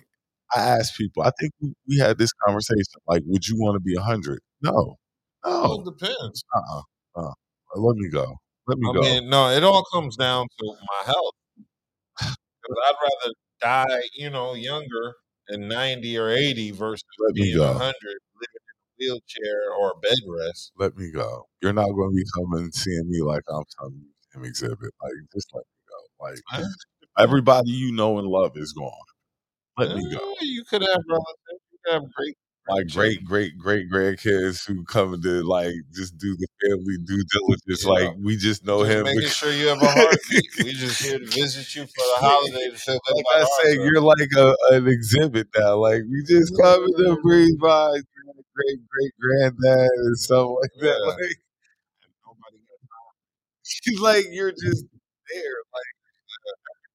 I 0.54 0.60
ask 0.62 0.96
people, 0.96 1.24
I 1.24 1.32
think 1.40 1.52
we, 1.60 1.74
we 1.88 1.98
had 1.98 2.20
this 2.20 2.32
conversation. 2.46 3.02
Like, 3.08 3.24
would 3.26 3.48
you 3.48 3.56
want 3.58 3.76
to 3.78 3.80
be 3.80 3.96
100? 3.96 4.42
No. 4.62 4.98
Well, 5.44 5.78
No. 5.78 5.82
it 5.82 5.86
depends. 5.98 6.44
Uh-uh. 6.54 6.82
uh 7.16 7.34
Let 7.78 7.96
me 7.96 8.10
go. 8.10 8.38
Let 8.68 8.78
me 8.78 8.90
I 8.90 8.94
go. 8.94 9.02
mean, 9.02 9.30
no, 9.30 9.50
it 9.50 9.64
all 9.64 9.84
comes 9.92 10.16
down 10.18 10.48
to 10.60 10.66
my 10.88 11.04
health. 11.06 11.34
I'd 12.22 12.96
rather 13.02 13.34
die, 13.62 14.02
you 14.14 14.30
know, 14.30 14.54
younger 14.54 15.16
and 15.50 15.70
90 15.70 16.18
or 16.18 16.30
80 16.30 16.72
versus 16.72 17.04
Let 17.20 17.36
being 17.36 17.58
go. 17.58 17.68
100, 17.68 17.94
living 18.36 18.64
in 18.66 18.76
a 18.78 19.14
wheelchair 19.14 19.74
or 19.80 19.92
a 19.96 20.00
bed 20.00 20.18
rest. 20.28 20.72
Let 20.78 20.96
me 20.98 21.12
go. 21.12 21.48
You're 21.62 21.74
not 21.74 21.90
going 21.92 22.12
to 22.12 22.16
be 22.16 22.26
coming 22.36 22.72
seeing 22.72 23.10
me 23.10 23.22
like 23.22 23.44
I'm 23.50 23.64
telling 23.80 24.02
you 24.02 24.40
him 24.40 24.46
exhibit. 24.46 24.92
Like, 25.02 25.14
just 25.34 25.50
let 25.54 25.64
me 25.64 25.82
go. 25.90 26.26
Like, 26.26 26.66
everybody 27.18 27.72
you 27.72 27.92
know 27.92 28.18
and 28.20 28.28
love 28.28 28.54
is 28.56 28.74
gone. 28.74 28.92
Let 29.78 29.96
me 29.96 30.10
go. 30.12 30.18
Eh, 30.42 30.46
You 30.46 30.64
could 30.66 30.82
have 30.82 31.02
relatives, 31.10 31.64
you 31.72 31.80
could 31.86 31.94
have 31.94 32.04
great 32.14 32.36
my 32.68 32.82
great 32.94 33.24
great 33.26 33.58
great 33.60 33.90
grandkids 33.92 34.66
who 34.66 34.84
come 34.86 35.22
to 35.22 35.44
like 35.44 35.74
just 35.94 36.18
do 36.18 36.36
the 36.36 36.48
family 36.64 36.98
due 37.06 37.24
diligence. 37.32 37.86
Yeah. 37.86 37.92
Like 37.92 38.16
we 38.24 38.38
just 38.38 38.66
know 38.66 38.84
Just 38.84 38.98
him. 38.98 39.04
making 39.06 39.30
sure 39.30 39.52
you 39.52 39.68
have 39.68 39.82
a 39.82 39.88
heartbeat. 39.88 40.46
we 40.64 40.74
just 40.74 41.02
here 41.04 41.20
to 41.20 41.26
visit 41.26 41.76
you 41.76 41.84
for 41.86 41.94
the 41.98 42.16
holiday 42.18 42.70
to 42.76 42.92
like 42.94 43.26
I 43.36 43.46
say, 43.64 43.74
you're 43.76 44.02
like 44.02 44.30
a, 44.38 44.56
an 44.72 44.88
exhibit 44.88 45.48
now. 45.58 45.76
Like 45.78 46.02
we 46.10 46.24
just 46.28 46.54
come 46.62 46.86
to 46.86 47.18
breathe 47.22 47.60
by 47.62 47.92
great 48.56 48.80
great 48.90 49.14
granddad 49.22 49.90
and 49.98 50.18
stuff 50.18 50.50
like 50.62 50.72
that. 50.82 50.88
Yeah. 51.08 51.14
Like 51.28 51.38
She's 53.64 54.00
like 54.00 54.26
you're 54.32 54.52
just 54.52 54.86
there. 55.34 55.58
Like 55.74 55.92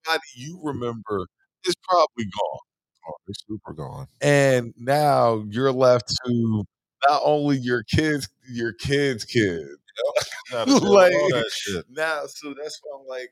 everybody 0.07 0.29
you 0.37 0.61
remember 0.63 1.27
is 1.67 1.75
probably 1.89 2.25
gone. 2.25 2.70
They're 3.27 3.35
super 3.49 3.73
gone. 3.73 4.07
And 4.21 4.75
now 4.77 5.45
you're 5.49 5.73
left 5.73 6.13
to 6.27 6.65
not 7.09 7.21
only 7.25 7.59
your 7.59 7.83
kids, 7.85 8.29
your 8.49 8.73
kids' 8.73 9.25
kids. 9.25 9.69
Deal 10.51 10.67
with 10.67 10.83
like 10.83 11.13
all 11.15 11.29
that 11.31 11.51
shit. 11.53 11.85
now, 11.91 12.23
so 12.27 12.55
that's 12.61 12.81
why 12.83 12.99
I'm 13.01 13.07
like, 13.07 13.31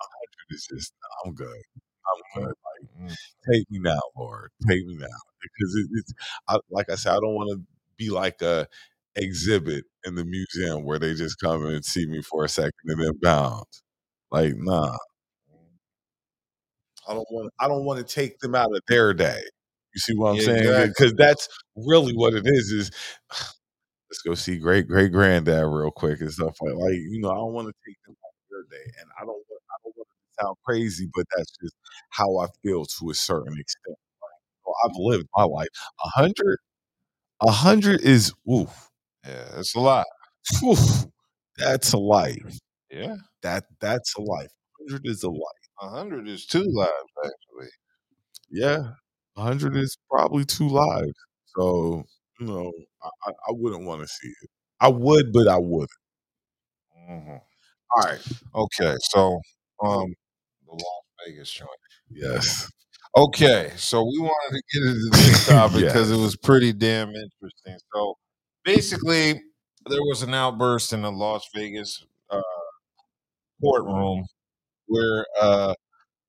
a 0.00 0.04
hundred 0.04 0.56
is 0.56 0.66
just, 0.72 0.92
I'm 1.24 1.34
good. 1.34 1.48
I'm 1.48 2.42
good. 2.42 2.48
Like, 2.48 2.54
Mm. 3.00 3.16
take 3.50 3.70
me 3.70 3.78
now, 3.80 4.00
Lord. 4.16 4.50
Take 4.68 4.86
me 4.86 4.94
now, 4.96 5.06
because 5.42 5.74
it, 5.76 5.86
it's 5.94 6.12
I, 6.48 6.58
like 6.70 6.90
I 6.90 6.94
said, 6.94 7.12
I 7.12 7.20
don't 7.20 7.34
want 7.34 7.50
to 7.50 7.64
be 7.96 8.10
like 8.10 8.40
a 8.42 8.68
exhibit 9.16 9.84
in 10.04 10.14
the 10.14 10.24
museum 10.24 10.84
where 10.84 10.98
they 10.98 11.14
just 11.14 11.38
come 11.40 11.64
and 11.66 11.84
see 11.84 12.06
me 12.06 12.22
for 12.22 12.44
a 12.44 12.48
second 12.48 12.72
and 12.86 13.00
then 13.00 13.12
bounce. 13.22 13.82
Like, 14.30 14.54
nah. 14.56 14.96
I 17.08 17.14
don't 17.14 17.26
want. 17.30 17.52
I 17.60 17.68
don't 17.68 17.84
want 17.84 18.06
to 18.06 18.14
take 18.14 18.38
them 18.40 18.54
out 18.54 18.74
of 18.74 18.80
their 18.88 19.14
day. 19.14 19.40
You 19.94 20.00
see 20.00 20.14
what 20.16 20.30
I'm 20.30 20.36
Yeah, 20.36 20.42
saying? 20.44 20.58
exactly. 20.64 20.88
Because 20.98 21.14
that's 21.14 21.48
really 21.76 22.12
what 22.14 22.34
it 22.34 22.44
is. 22.46 22.70
Is 22.72 22.90
let's 24.10 24.22
go 24.26 24.34
see 24.34 24.58
great 24.58 24.88
great 24.88 25.12
granddad 25.12 25.66
real 25.66 25.90
quick 25.90 26.20
and 26.20 26.32
stuff 26.32 26.56
like 26.60 26.74
like 26.74 26.94
you 26.94 27.20
know. 27.20 27.30
I 27.30 27.34
don't 27.36 27.52
want 27.52 27.68
to 27.68 27.74
take 27.86 27.96
them 28.06 28.16
out 28.24 28.34
of 28.34 28.44
their 28.50 28.78
day, 28.78 28.84
and 29.00 29.08
I 29.18 29.22
don't. 29.22 29.28
want- 29.28 29.46
I 29.70 29.76
don't 29.84 29.96
want 29.96 30.08
to 30.08 30.44
sound 30.44 30.56
crazy, 30.64 31.08
but 31.14 31.26
that's 31.36 31.50
just 31.62 31.74
how 32.10 32.38
I 32.38 32.46
feel 32.62 32.84
to 32.84 33.10
a 33.10 33.14
certain 33.14 33.54
extent. 33.58 33.96
Like, 34.22 34.40
well, 34.66 34.74
I've 34.84 34.96
lived 34.96 35.28
my 35.36 35.44
life. 35.44 35.68
A 36.04 36.08
hundred. 36.08 36.58
A 37.40 37.50
hundred 37.50 38.00
is 38.02 38.32
oof. 38.50 38.90
Yeah, 39.26 39.58
it's 39.58 39.74
a 39.74 39.80
lot. 39.80 40.06
Oof, 40.64 41.06
that's 41.58 41.92
a 41.92 41.98
life. 41.98 42.58
Yeah. 42.90 43.16
That 43.42 43.64
that's 43.80 44.14
a 44.16 44.22
life. 44.22 44.50
Hundred 44.80 45.06
is 45.06 45.22
a 45.22 45.30
life. 45.30 45.63
A 45.80 45.88
hundred 45.88 46.28
is 46.28 46.46
two 46.46 46.64
lives, 46.64 46.90
actually. 47.24 47.70
Yeah, 48.50 48.90
a 49.36 49.42
hundred 49.42 49.76
is 49.76 49.96
probably 50.10 50.44
two 50.44 50.68
lives. 50.68 51.14
So 51.56 52.04
you 52.40 52.46
know, 52.46 52.72
I, 53.02 53.30
I, 53.30 53.50
wouldn't 53.50 53.84
want 53.84 54.02
to 54.02 54.08
see 54.08 54.28
it. 54.28 54.50
I 54.80 54.88
would, 54.88 55.32
but 55.32 55.48
I 55.48 55.58
wouldn't. 55.58 55.90
Mhm. 57.08 57.40
All 57.96 58.02
right. 58.02 58.20
Okay, 58.54 58.96
so 59.00 59.40
um, 59.84 60.14
the 60.66 60.72
Las 60.72 61.02
Vegas 61.26 61.50
joint. 61.50 61.70
Yes. 62.10 62.70
Okay, 63.16 63.72
so 63.76 64.02
we 64.02 64.18
wanted 64.18 64.56
to 64.56 64.62
get 64.72 64.88
into 64.88 65.10
this 65.12 65.46
topic 65.46 65.80
because 65.80 66.10
it 66.10 66.16
was 66.16 66.36
pretty 66.36 66.72
damn 66.72 67.08
interesting. 67.10 67.78
So 67.94 68.14
basically, 68.64 69.34
there 69.88 70.02
was 70.02 70.22
an 70.22 70.34
outburst 70.34 70.92
in 70.92 71.02
the 71.02 71.12
Las 71.12 71.48
Vegas 71.54 72.04
uh, 72.30 72.40
courtroom 73.60 74.24
where 74.86 75.26
uh, 75.40 75.74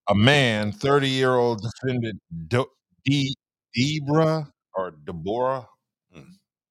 a 0.10 0.16
man, 0.16 0.72
30 0.72 1.10
year 1.10 1.36
old 1.36 1.62
defendant 1.62 2.22
Do- 2.48 2.72
D- 3.06 3.36
Debra 3.76 4.52
or 4.76 4.92
Deborah, 5.06 5.68
Hmm. 6.14 6.22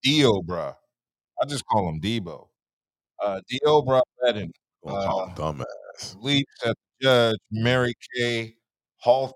Diobra, 0.06 0.74
I 1.43 1.47
just 1.47 1.65
call 1.66 1.89
him 1.89 2.01
Debo. 2.01 2.48
Uh, 3.23 3.40
Deobra 3.52 4.02
Redden 4.23 4.52
uh, 4.86 5.35
dumbass. 5.35 6.16
leaps 6.20 6.52
at 6.66 6.77
the 7.01 7.05
judge, 7.06 7.39
Mary 7.52 7.94
Kay 8.16 8.56
Halton, 8.98 9.35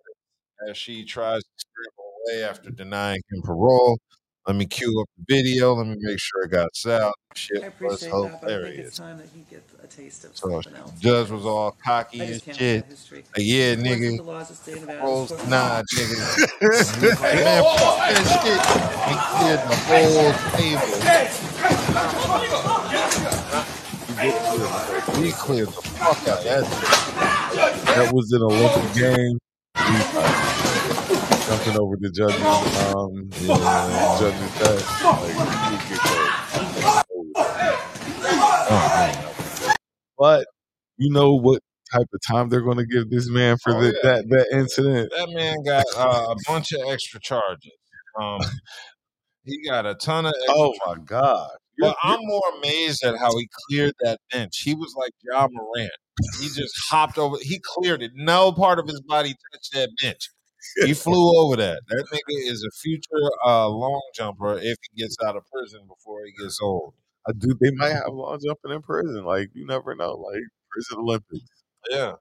as 0.69 0.77
she 0.79 1.05
tries 1.05 1.43
to 1.43 1.51
scramble 1.57 2.13
away 2.27 2.45
after 2.45 2.71
denying 2.71 3.21
him 3.31 3.43
parole. 3.43 3.99
Let 4.49 4.57
me 4.57 4.65
cue 4.65 4.99
up 5.03 5.09
the 5.19 5.25
video. 5.37 5.75
Let 5.75 5.89
me 5.89 5.97
make 6.01 6.19
sure 6.19 6.45
it 6.45 6.51
got 6.51 6.75
sound. 6.75 7.13
Shit 7.35 7.63
I 7.63 7.67
was 7.85 8.03
appreciate 8.03 8.11
that, 8.11 8.13
but 8.13 8.25
I 8.25 8.31
think 8.31 8.41
hilarious. 8.41 8.87
it's 8.89 8.97
time 8.97 9.19
that 9.19 9.27
he 9.35 9.43
gets 9.51 9.75
a 9.85 9.87
taste 9.87 10.25
of 10.25 10.35
So 10.35 10.49
something 10.63 10.75
else. 10.75 10.93
judge 10.99 11.29
was 11.31 11.45
all 11.45 11.77
cocky 11.85 12.23
I 12.23 12.25
and 12.25 12.33
just 12.33 12.47
can't 12.47 12.57
shit. 12.57 12.77
with 12.77 12.85
that 12.87 12.91
history. 12.91 13.19
Like, 13.37 13.47
yeah, 13.47 13.75
nigga. 13.75 14.17
The 14.17 14.23
laws 14.23 14.51
of 14.51 14.57
the 14.57 14.63
state 14.63 14.77
of 14.77 14.81
Nevada. 14.89 15.05
Rolls, 15.05 15.31
is 15.33 15.49
nah, 15.49 15.83
nigga. 15.83 16.19
Like, 17.21 17.35
man, 17.35 17.63
fuck 17.63 17.99
that 17.99 18.25
shit. 18.41 18.61
He 19.05 19.15
cleared 19.37 19.63
the 19.69 19.77
whole 19.85 20.33
table. 20.57 20.89
He 25.23 25.33
cleared 25.33 25.69
the 25.69 25.83
fuck 25.83 26.27
out 26.27 26.39
of 26.39 26.45
that. 26.45 26.65
That 27.97 28.13
was 28.15 28.33
an 28.33 28.43
Olympic 28.43 28.95
game. 28.95 29.39
Jumping 31.49 31.77
over 31.79 31.97
the 31.99 32.11
judges, 32.11 32.45
um, 32.45 33.31
judges 34.19 34.53
that. 34.59 34.83
Like, 35.03 35.73
he 35.73 35.77
get 35.89 36.03
that. 36.05 36.29
But 40.19 40.47
you 40.99 41.11
know 41.13 41.35
what 41.35 41.61
type 41.93 42.07
of 42.13 42.21
time 42.29 42.49
they're 42.51 42.61
going 42.61 42.77
to 42.79 42.87
give 42.87 43.09
this 43.11 43.29
man 43.31 43.57
for 43.63 43.75
Oh, 43.75 43.81
the, 43.81 43.87
yeah. 43.89 43.93
that 44.03 44.25
that 44.29 44.47
incident? 44.53 45.11
That 45.17 45.31
man 45.31 45.63
got 45.65 45.85
uh, 45.97 46.33
a 46.33 46.37
bunch 46.47 46.73
of 46.73 46.81
extra 46.89 47.21
charges. 47.21 47.73
Um, 48.21 48.41
he 49.45 49.63
got 49.67 49.87
a 49.87 49.95
ton 49.95 50.27
of 50.27 50.33
extra 50.37 50.55
Oh 50.55 50.75
my 50.87 50.97
God! 51.05 51.51
But 51.79 51.97
I'm 52.03 52.19
more 52.23 52.43
amazed 52.59 53.03
at 53.05 53.17
how 53.19 53.31
he 53.39 53.49
cleared 53.69 53.95
that 54.01 54.19
bench. 54.33 54.59
He 54.63 54.75
was 54.75 54.95
like 54.99 55.13
Ja 55.25 55.49
Morant. 55.51 55.93
He 56.41 56.49
just 56.49 56.75
hopped 56.91 57.17
over. 57.17 57.37
He 57.41 57.61
cleared 57.65 58.03
it. 58.03 58.11
No 58.15 58.53
part 58.53 58.79
of 58.79 58.87
his 58.87 59.01
body 59.01 59.35
touched 59.53 59.73
that 59.75 59.89
bench. 60.03 60.29
He 60.85 60.95
flew 60.95 61.41
over 61.41 61.57
that. 61.57 61.81
That 61.89 62.05
nigga 62.13 62.51
is 62.51 62.65
a 62.65 62.71
future 62.71 63.31
uh, 63.47 63.69
long 63.69 64.03
jumper 64.15 64.55
if 64.59 64.77
he 64.91 65.03
gets 65.03 65.17
out 65.25 65.37
of 65.37 65.45
prison 65.53 65.83
before 65.89 66.21
he 66.25 66.33
gets 66.43 66.59
old. 66.63 66.95
I 67.29 67.33
do. 67.37 67.55
They 67.61 67.71
might 67.73 67.91
have 67.91 68.13
long 68.13 68.39
jumping 68.45 68.73
in 68.73 68.83
prison. 68.83 69.25
Like 69.25 69.51
you 69.55 69.67
never 69.67 69.95
know. 69.95 70.15
Like 70.15 70.43
prison 70.71 70.99
Olympics. 70.99 71.49
Yeah. 71.91 72.13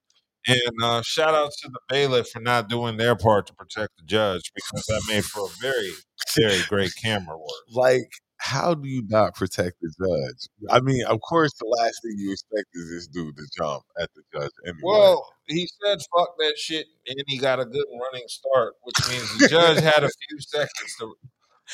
And 0.47 0.83
uh, 0.83 1.01
shout 1.01 1.35
out 1.35 1.51
to 1.61 1.69
the 1.69 1.79
bailiff 1.89 2.29
for 2.29 2.39
not 2.39 2.69
doing 2.69 2.95
their 2.95 3.15
part 3.17 3.47
to 3.47 3.53
protect 3.53 3.97
the 3.97 4.03
judge 4.05 4.51
because 4.55 4.85
that 4.87 5.03
made 5.09 5.25
for 5.25 5.45
a 5.45 5.49
very, 5.61 5.91
very 6.37 6.61
great 6.69 6.93
camera 7.03 7.37
work. 7.37 7.65
Like, 7.73 8.09
how 8.39 8.73
do 8.73 8.87
you 8.87 9.03
not 9.07 9.35
protect 9.35 9.77
the 9.81 9.91
judge? 9.99 10.47
I 10.69 10.79
mean, 10.79 11.03
of 11.05 11.19
course, 11.21 11.53
the 11.53 11.65
last 11.65 11.99
thing 12.03 12.15
you 12.17 12.31
expect 12.31 12.67
is 12.73 12.89
this 12.89 13.07
dude 13.07 13.35
to 13.35 13.43
jump 13.57 13.83
at 13.99 14.09
the 14.15 14.21
judge 14.33 14.51
anyway. 14.65 14.79
Well, 14.83 15.27
he 15.47 15.67
said 15.83 15.99
fuck 16.15 16.29
that 16.39 16.53
shit 16.57 16.87
and 17.07 17.17
he 17.27 17.37
got 17.37 17.59
a 17.59 17.65
good 17.65 17.85
running 18.01 18.27
start, 18.27 18.73
which 18.83 18.95
means 19.09 19.37
the 19.39 19.47
judge 19.47 19.79
had 19.79 20.03
a 20.03 20.09
few 20.09 20.39
seconds 20.39 20.95
to. 20.99 21.15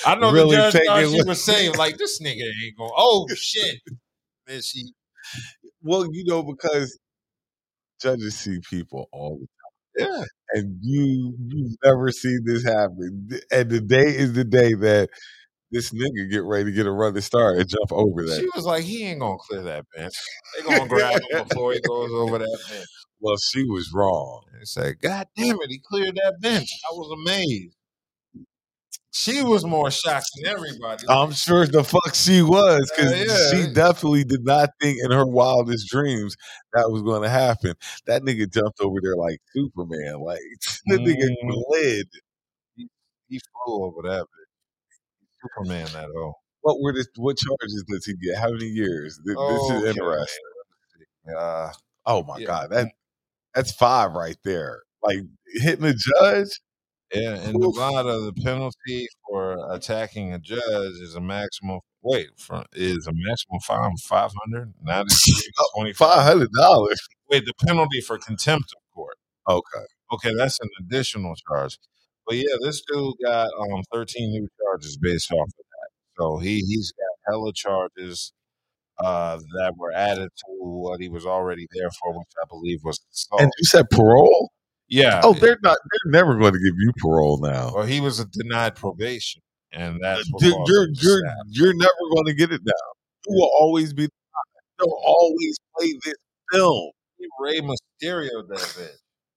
I 0.06 0.16
know 0.16 0.32
Really 0.32 0.56
the 0.56 0.72
judge 0.72 0.82
thought 0.88 1.10
she 1.10 1.24
was 1.24 1.44
saying, 1.44 1.76
like, 1.76 1.98
this 1.98 2.22
nigga 2.22 2.44
ain't 2.64 2.78
going, 2.78 2.92
oh 2.96 3.28
shit. 3.36 3.80
And 4.48 4.64
she, 4.64 4.94
well, 5.82 6.08
you 6.12 6.24
know, 6.26 6.44
because 6.44 6.98
judges 8.02 8.36
see 8.36 8.60
people 8.70 9.08
all 9.12 9.40
the 9.40 10.06
time. 10.06 10.10
yeah. 10.12 10.24
and 10.54 10.78
you 10.82 11.36
you've 11.48 11.78
never 11.84 12.12
seen 12.12 12.40
this 12.46 12.64
happen. 12.64 13.30
And 13.52 13.70
the 13.70 13.82
day 13.82 14.16
is 14.16 14.34
the 14.34 14.44
day 14.44 14.74
that 14.74 15.10
this 15.74 15.92
nigga 15.92 16.30
get 16.32 16.44
ready 16.44 16.66
to 16.66 16.72
get 16.72 16.86
a 16.86 16.92
running 16.92 17.22
start 17.22 17.58
and 17.58 17.68
jump 17.68 17.92
over 17.92 18.24
that. 18.24 18.40
She 18.40 18.48
was 18.56 18.66
like, 18.66 18.84
he 18.84 19.04
ain't 19.04 19.20
gonna 19.20 19.38
clear 19.40 19.62
that 19.64 19.86
bench. 19.96 20.14
They 20.56 20.64
gonna 20.64 20.88
grab 20.88 21.16
him 21.16 21.44
before 21.44 21.74
he 21.74 21.82
goes 21.82 22.12
over 22.14 22.38
that 22.40 22.60
bench. 22.70 22.88
Well, 23.20 23.36
she 23.38 23.66
was 23.66 23.92
wrong. 23.94 24.44
And 24.54 24.68
said, 24.68 25.00
God 25.02 25.28
damn 25.36 25.58
it, 25.62 25.70
he 25.70 25.80
cleared 25.80 26.16
that 26.16 26.36
bench. 26.40 26.70
I 26.90 26.94
was 26.94 27.20
amazed. 27.22 27.76
She 29.16 29.44
was 29.44 29.64
more 29.64 29.92
shocked 29.92 30.26
than 30.38 30.52
everybody. 30.52 31.06
I'm 31.08 31.32
sure 31.34 31.68
the 31.68 31.84
fuck 31.84 32.16
she 32.16 32.42
was 32.42 32.92
because 32.96 33.14
Uh, 33.14 33.24
yeah. 33.28 33.52
she 33.68 33.74
definitely 33.74 34.24
did 34.24 34.44
not 34.44 34.70
think 34.82 34.98
in 35.04 35.12
her 35.12 35.26
wildest 35.26 35.88
dreams 35.90 36.36
that 36.74 36.90
was 36.90 37.04
going 37.04 37.22
to 37.22 37.30
happen. 37.30 37.76
That 38.08 38.24
nigga 38.24 38.52
jumped 38.52 38.82
over 38.82 39.00
there 39.02 39.16
like 39.16 39.38
Superman. 39.56 40.20
Like 40.22 40.40
the 40.88 40.98
nigga 40.98 41.30
Mm. 41.30 41.64
glid. 41.70 42.06
he, 42.76 42.88
he 43.30 43.40
flew 43.40 43.84
over 43.86 44.02
that 44.10 44.24
bitch. 44.24 44.43
Superman 45.44 45.88
that 45.94 46.10
hoe. 46.16 46.34
What 46.62 46.78
were 46.82 46.94
the 46.94 47.06
what 47.18 47.38
charges 47.38 47.84
does 47.90 48.06
he 48.06 48.14
get? 48.16 48.38
How 48.40 48.52
many 48.52 48.66
years? 48.66 49.20
Th- 49.26 49.38
This 49.38 49.70
is 49.72 49.96
interesting. 49.96 50.44
Uh, 51.38 51.72
Oh 52.06 52.24
my 52.24 52.38
Yeah. 52.40 52.48
god, 52.48 52.70
that 52.72 52.88
that's 53.54 53.72
five 53.74 54.14
right 54.14 54.38
there. 54.44 54.84
Like 55.04 55.20
hitting 55.62 55.86
a 55.86 55.94
judge. 55.94 56.50
yeah, 57.14 57.42
in 57.50 57.56
Oof. 57.64 57.76
Nevada, 57.76 58.20
the 58.22 58.34
penalty 58.44 59.08
for 59.30 59.58
attacking 59.74 60.34
a 60.34 60.40
judge 60.40 60.96
is 61.02 61.16
a 61.16 61.22
maximum. 61.22 61.80
Wait, 62.02 62.30
for, 62.38 62.66
is 62.74 63.08
a 63.08 63.12
maximum 63.14 63.60
fine 63.62 63.92
of 63.94 64.00
five 64.02 64.32
hundred, 64.44 64.74
not 64.82 65.08
twenty 65.76 65.94
Five 65.94 66.26
five. 66.40 66.48
dollars. 66.52 67.00
Wait, 67.30 67.46
the 67.46 67.54
penalty 67.66 68.02
for 68.02 68.18
contempt 68.18 68.74
of 68.76 68.82
court. 68.94 69.18
Okay. 69.48 69.86
Okay, 70.14 70.34
that's 70.36 70.60
an 70.60 70.70
additional 70.82 71.36
charge. 71.48 71.78
But 72.26 72.38
yeah, 72.38 72.56
this 72.62 72.82
dude 72.88 73.16
got 73.24 73.50
um 73.60 73.84
13 73.94 74.32
new 74.32 74.48
charges 74.62 74.98
based 74.98 75.32
off 75.32 75.48
of 75.48 75.54
that. 75.58 75.90
So 76.20 76.38
he 76.38 76.60
he's 76.60 76.92
got 76.92 77.32
hella 77.34 77.52
charges 77.54 78.34
uh, 79.00 79.38
that 79.56 79.74
were 79.78 79.92
added 79.92 80.30
to 80.38 80.46
what 80.60 81.00
he 81.00 81.10
was 81.10 81.26
already 81.26 81.68
there 81.72 81.90
for, 82.02 82.18
which 82.18 82.28
I 82.42 82.46
believe 82.50 82.80
was 82.84 83.00
assault. 83.12 83.42
And 83.42 83.52
you 83.58 83.66
said 83.66 83.90
parole? 83.90 84.52
yeah. 84.88 85.22
Oh, 85.24 85.34
they're 85.34 85.58
not. 85.64 85.78
They're 85.92 86.12
never 86.12 86.38
going 86.38 86.54
to 86.54 86.60
give 86.60 86.76
you 86.78 86.92
parole 87.02 87.40
now. 87.42 87.74
well, 87.74 87.86
he 87.86 88.00
was 88.00 88.24
denied 88.26 88.76
probation, 88.76 89.42
and 89.72 90.00
that's 90.02 90.28
what 90.32 90.44
You're 90.44 90.64
you're 90.68 90.88
you're, 91.02 91.22
you're 91.50 91.76
never 91.76 91.92
going 92.14 92.26
to 92.28 92.34
get 92.34 92.52
it 92.52 92.62
now. 92.64 92.74
You 93.28 93.36
will 93.36 93.52
always 93.60 93.94
be. 93.94 94.08
They'll 94.80 95.00
always 95.04 95.58
play 95.78 95.94
this 96.04 96.16
film. 96.52 96.92
Rey 97.40 97.60
Mysterio 97.60 98.48
that. 98.50 98.92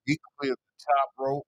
He 0.06 0.18
cleared 0.38 0.56
the 0.56 0.84
top 0.84 1.10
rope. 1.18 1.46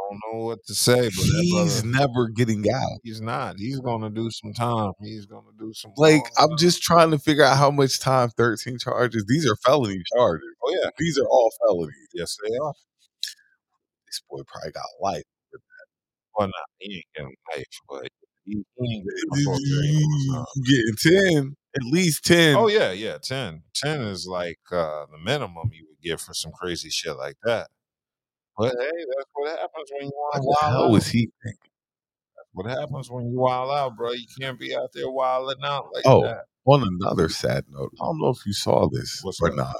I 0.00 0.12
don't 0.14 0.20
know 0.40 0.44
what 0.46 0.58
to 0.66 0.74
say, 0.74 1.02
but 1.02 1.10
He's 1.12 1.82
brother, 1.82 1.98
never 1.98 2.28
getting 2.28 2.64
out. 2.72 2.98
he's 3.04 3.20
not. 3.20 3.56
He's 3.58 3.78
gonna 3.80 4.10
do 4.10 4.28
some 4.30 4.52
time. 4.52 4.92
He's 5.00 5.26
gonna 5.26 5.52
do 5.58 5.72
some 5.74 5.92
Like 5.96 6.22
I'm 6.38 6.48
time. 6.50 6.58
just 6.58 6.82
trying 6.82 7.10
to 7.12 7.18
figure 7.18 7.44
out 7.44 7.56
how 7.58 7.70
much 7.70 8.00
time 8.00 8.30
13 8.30 8.78
charges. 8.78 9.24
These 9.28 9.48
are 9.48 9.56
felony 9.56 10.02
charges. 10.16 10.48
Oh 10.64 10.74
yeah, 10.82 10.90
These 10.98 11.18
are 11.18 11.26
all 11.26 11.50
felonies. 11.66 12.08
yes 12.14 12.36
they 12.42 12.56
are. 12.56 12.72
This 14.06 14.22
boy 14.28 14.40
probably 14.46 14.72
got 14.72 14.84
life. 15.00 15.22
Well, 16.36 16.46
not 16.48 16.54
he 16.78 16.96
ain't 16.96 17.04
getting 17.16 17.34
life, 17.56 17.64
but 17.88 18.08
he, 18.46 18.64
getting 18.78 19.04
no 19.28 19.44
torture 19.44 19.82
anymore, 19.84 20.46
You 20.56 20.94
getting 21.04 21.32
10, 21.44 21.56
at 21.76 21.82
least 21.92 22.24
10. 22.24 22.56
Oh 22.56 22.68
yeah, 22.68 22.92
yeah. 22.92 23.18
10. 23.22 23.62
10 23.74 24.00
is 24.02 24.26
like 24.26 24.58
uh, 24.72 25.06
the 25.10 25.18
minimum 25.24 25.70
you 25.72 25.86
would 25.88 26.00
get 26.02 26.20
for 26.20 26.32
some 26.34 26.52
crazy 26.52 26.88
shit 26.90 27.16
like 27.16 27.36
that. 27.44 27.68
But 28.60 28.74
hey, 28.78 28.90
that's 29.16 29.30
what 29.34 29.50
happens 29.58 29.90
when 29.92 30.02
you 30.04 30.12
want 30.14 30.34
What 30.34 30.40
to 30.40 30.42
the 30.42 30.56
wild 30.62 30.72
hell 30.74 30.84
out. 30.84 30.90
was 30.92 31.06
he 31.08 31.30
thinking? 31.42 31.70
What 32.52 32.66
happens 32.66 33.10
when 33.10 33.26
you 33.30 33.38
wild 33.38 33.70
out, 33.70 33.96
bro? 33.96 34.12
You 34.12 34.26
can't 34.40 34.58
be 34.58 34.74
out 34.74 34.90
there 34.92 35.08
wilding 35.10 35.62
out 35.64 35.86
like 35.94 36.04
Oh, 36.06 36.22
that. 36.22 36.44
on 36.66 36.82
another 36.82 37.28
sad 37.28 37.64
note, 37.70 37.92
I 38.00 38.04
don't 38.04 38.20
know 38.20 38.30
if 38.30 38.44
you 38.44 38.52
saw 38.52 38.88
this 38.90 39.20
What's 39.22 39.40
or 39.40 39.50
that? 39.50 39.56
not. 39.56 39.76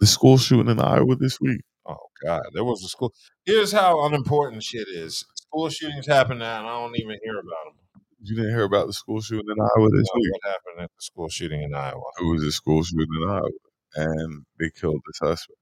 The 0.00 0.06
school 0.06 0.38
shooting 0.38 0.70
in 0.70 0.80
Iowa 0.80 1.16
this 1.16 1.40
week. 1.40 1.60
Oh 1.86 1.96
God, 2.22 2.42
there 2.52 2.64
was 2.64 2.82
a 2.84 2.88
school. 2.88 3.14
Here's 3.46 3.72
how 3.72 4.04
unimportant 4.06 4.62
shit 4.62 4.88
is. 4.88 5.24
School 5.34 5.70
shootings 5.70 6.06
happen 6.06 6.38
now, 6.38 6.58
and 6.58 6.66
I 6.68 6.70
don't 6.80 6.96
even 6.96 7.16
hear 7.24 7.34
about 7.38 7.64
them. 7.66 8.02
You 8.20 8.36
didn't 8.36 8.50
hear 8.50 8.64
about 8.64 8.86
the 8.88 8.92
school 8.92 9.20
shooting 9.20 9.46
in 9.48 9.56
Iowa 9.60 9.88
this 9.90 10.08
week. 10.14 10.32
what 10.32 10.42
happened 10.52 10.82
at 10.84 10.90
the 10.90 11.00
school 11.02 11.28
shooting 11.28 11.62
in 11.62 11.74
Iowa? 11.74 12.02
It 12.20 12.24
was 12.24 12.42
a 12.42 12.52
school 12.52 12.82
shooting 12.82 13.06
in 13.22 13.28
Iowa, 13.30 13.48
and 13.94 14.44
they 14.58 14.70
killed 14.70 15.00
the 15.06 15.12
suspect. 15.14 15.58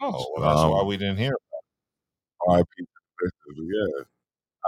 Oh, 0.00 0.26
well, 0.36 0.48
that's 0.54 0.70
why 0.72 0.80
Um, 0.80 0.86
we 0.86 0.96
didn't 0.96 1.18
hear. 1.18 1.32
RIP 2.48 2.68
to 2.78 2.84
the 2.86 3.30
victims, 3.54 3.70
Yeah, 3.74 4.04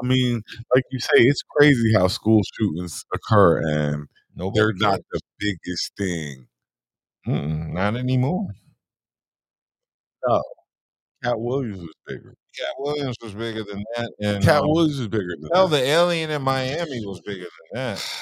I 0.03 0.07
mean, 0.07 0.43
like 0.75 0.85
you 0.91 1.01
say, 1.01 1.11
it's 1.17 1.43
crazy 1.57 1.93
how 1.95 2.09
school 2.09 2.43
shootings 2.59 3.05
occur, 3.15 3.59
and 3.59 4.09
Nobody 4.37 4.61
they're 4.61 4.73
not 4.75 5.01
the 5.11 5.21
biggest 5.39 5.93
thing. 5.97 6.47
Mm-mm, 7.27 7.73
not 7.73 7.97
anymore. 7.97 8.49
No, 10.27 10.43
Katt 11.23 11.41
Williams 11.41 11.81
was 11.81 11.95
bigger. 12.07 12.35
Katt 12.57 12.75
Williams 12.79 13.17
was 13.23 13.35
bigger 13.35 13.65
than 13.65 13.85
that, 13.97 14.13
and 14.21 14.45
Katt 14.45 14.63
um, 14.63 14.71
Williams 14.71 14.99
was 14.99 15.09
bigger 15.09 15.35
than 15.41 15.51
hell, 15.53 15.69
that. 15.69 15.79
the 15.79 15.85
alien 15.85 16.31
in 16.31 16.43
Miami 16.43 17.05
was 17.07 17.21
bigger 17.21 17.47
than 17.47 17.75
that. 17.75 18.19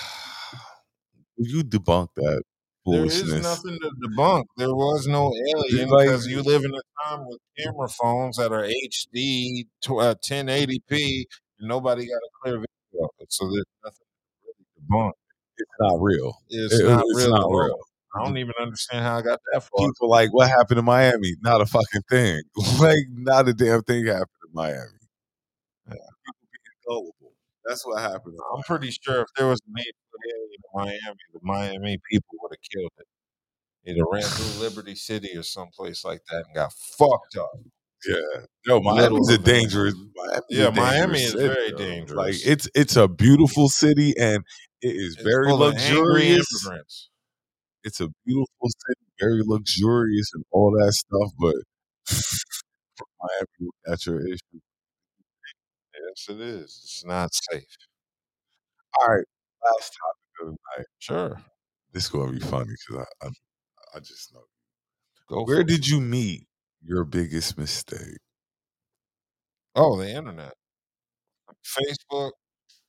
you 1.37 1.63
debunk 1.63 2.09
that 2.17 2.43
There 2.87 3.05
is 3.05 3.43
nothing 3.43 3.79
to 3.81 3.91
debunk. 4.03 4.45
There 4.57 4.75
was 4.75 5.07
no 5.09 5.33
alien 5.55 5.89
like- 5.91 6.07
because 6.07 6.27
you 6.27 6.43
live 6.43 6.65
in 6.65 6.73
a 6.75 6.83
time 7.09 7.27
with 7.27 7.39
camera 7.59 7.89
phones 7.89 8.37
that 8.37 8.53
are 8.53 8.65
HD, 8.65 9.67
tw- 9.83 9.91
uh, 10.01 10.15
1080p, 10.23 11.27
and 11.59 11.69
nobody 11.69 12.07
got 12.07 12.17
a 12.17 12.31
clear 12.43 12.55
video 12.55 13.05
of 13.05 13.11
it. 13.21 13.33
So 13.33 13.47
there's 13.51 13.65
nothing 13.85 14.07
to 14.07 14.47
really 14.47 14.65
debunk. 15.09 15.13
It's 15.59 15.71
not 15.81 15.97
real. 16.01 16.39
It's 16.49 16.75
It- 16.75 16.85
not 16.87 17.03
it's 17.09 17.19
real. 17.25 17.31
not 17.31 17.49
real. 17.51 17.79
I 18.15 18.25
don't 18.25 18.39
even 18.39 18.55
understand 18.61 19.05
how 19.05 19.19
I 19.19 19.23
got 19.23 19.41
that 19.53 19.63
far. 19.63 19.87
People 19.87 20.09
like, 20.09 20.33
what 20.33 20.49
happened 20.49 20.79
in 20.79 20.85
Miami? 20.87 21.35
Not 21.43 21.61
a 21.61 21.67
fucking 21.67 22.03
thing. 22.09 22.43
like, 22.81 23.05
not 23.11 23.49
a 23.49 23.53
damn 23.53 23.83
thing 23.83 24.07
happened 24.07 24.29
in 24.49 24.55
Miami. 24.55 24.99
People 25.91 25.99
being 26.53 26.79
gullible. 26.87 27.16
That's 27.69 27.85
what 27.87 28.01
happened. 28.01 28.37
Oh. 28.41 28.57
I'm 28.57 28.63
pretty 28.65 28.91
sure 28.91 29.23
if 29.23 29.29
there 29.37 29.47
was 29.49 29.61
an 29.67 29.75
eight 29.79 29.95
foot 30.11 30.21
alien 30.35 30.51
in 30.53 30.63
Miami, 30.75 31.19
the 31.33 31.41
Miami 31.43 31.99
people 32.11 32.35
would 32.43 32.53
have 32.53 32.71
killed 32.73 32.93
it. 32.99 33.07
It 33.85 34.03
ran 34.13 34.23
through 34.23 34.63
Liberty 34.69 34.95
City 34.95 35.37
or 35.37 35.43
someplace 35.43 36.05
like 36.05 36.21
that 36.31 36.45
and 36.47 36.55
got 36.55 36.73
fucked 36.73 37.37
up. 37.39 37.51
Yeah. 38.07 38.17
Yo, 38.67 38.81
Miami's 38.81 39.29
a 39.31 39.39
dangerous. 39.39 39.95
Miami's 39.95 40.43
Yeah, 40.51 40.67
a 40.67 40.73
Miami 40.73 41.23
is 41.23 41.33
city, 41.33 41.47
very 41.49 41.71
yo. 41.71 41.77
dangerous. 41.77 42.17
Like 42.17 42.35
it's 42.47 42.69
it's 42.75 42.97
a 42.97 43.09
beautiful 43.09 43.69
city 43.69 44.15
and 44.19 44.45
it 44.83 44.89
is 44.97 45.15
It's 45.15 45.23
very 45.23 45.49
full 45.49 45.63
of 45.65 45.75
angry 45.77 46.37
luxurious. 46.37 47.09
It's 47.85 48.01
a 48.01 48.09
beautiful 48.27 48.69
city, 48.69 49.07
very 49.21 49.41
luxurious 49.45 50.31
and 50.35 50.45
all 50.51 50.73
that 50.73 50.93
stuff. 50.93 51.33
But 51.39 51.55
Miami, 53.21 53.71
that's 53.85 54.07
your 54.07 54.21
issue. 54.27 54.61
Yes, 56.17 56.29
it 56.37 56.41
is. 56.41 56.81
It's 56.85 57.05
not 57.05 57.33
safe. 57.35 57.65
All 59.01 59.09
right, 59.15 59.25
last 59.65 59.93
topic 60.01 60.41
of 60.41 60.47
the 60.49 60.57
night. 60.79 60.87
Sure. 60.99 61.43
This 61.93 62.05
is 62.05 62.11
gonna 62.11 62.33
be 62.33 62.41
funny 62.41 62.71
because 62.89 63.07
I, 63.23 63.27
I 63.27 63.31
I 63.97 64.01
just 64.01 64.33
know. 64.35 64.45
Go 65.29 65.45
Where 65.45 65.57
for 65.59 65.61
it. 65.63 65.69
did 65.69 65.89
you 65.89 66.01
meet 66.01 66.47
your 66.83 67.05
biggest 67.05 67.59
mistake? 67.59 68.19
Oh, 69.77 69.97
the 69.97 70.09
internet. 70.11 70.55
Facebook. 71.65 72.33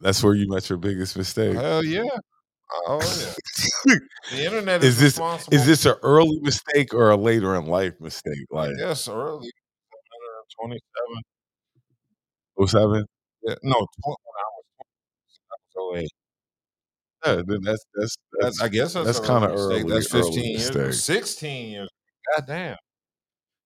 That's 0.01 0.23
where 0.23 0.35
you 0.35 0.47
met 0.49 0.69
your 0.69 0.77
biggest 0.79 1.17
mistake. 1.17 1.55
Hell 1.55 1.83
yeah. 1.83 2.03
Oh 2.87 3.01
yeah. 3.85 3.95
The 4.31 4.45
internet 4.45 4.83
is, 4.83 4.95
is 4.95 4.99
this 4.99 5.13
responsible. 5.15 5.55
is 5.55 5.65
this 5.65 5.85
an 5.85 5.95
early 6.03 6.39
mistake 6.41 6.93
or 6.93 7.11
a 7.11 7.17
later 7.17 7.55
in 7.55 7.65
life 7.67 7.93
mistake? 8.01 8.45
Like 8.51 8.71
Yes, 8.77 9.07
early. 9.07 9.51
Twenty 10.59 10.79
seven. 10.97 11.23
07? 12.55 13.05
Yeah, 13.43 13.55
no, 13.63 13.75
when 14.03 14.15
I 14.37 14.47
was 14.55 14.65
twenty. 15.75 15.99
I 15.99 15.99
08. 16.01 16.09
Yeah, 17.25 17.41
then 17.47 17.59
that's 17.63 17.85
that's 17.95 18.15
That's, 18.39 18.61
I 18.61 18.67
guess 18.67 18.93
that's, 18.93 19.19
that's 19.19 19.29
early 19.29 19.47
mistake. 19.47 19.57
early- 19.83 19.93
That's 19.93 20.13
early 20.15 20.23
fifteen 20.23 20.51
years. 20.51 20.69
ago. 20.69 20.83
mistake. 20.87 20.93
Sixteen 21.17 21.71
years. 21.71 21.89
God 22.35 22.45
damn. 22.47 22.77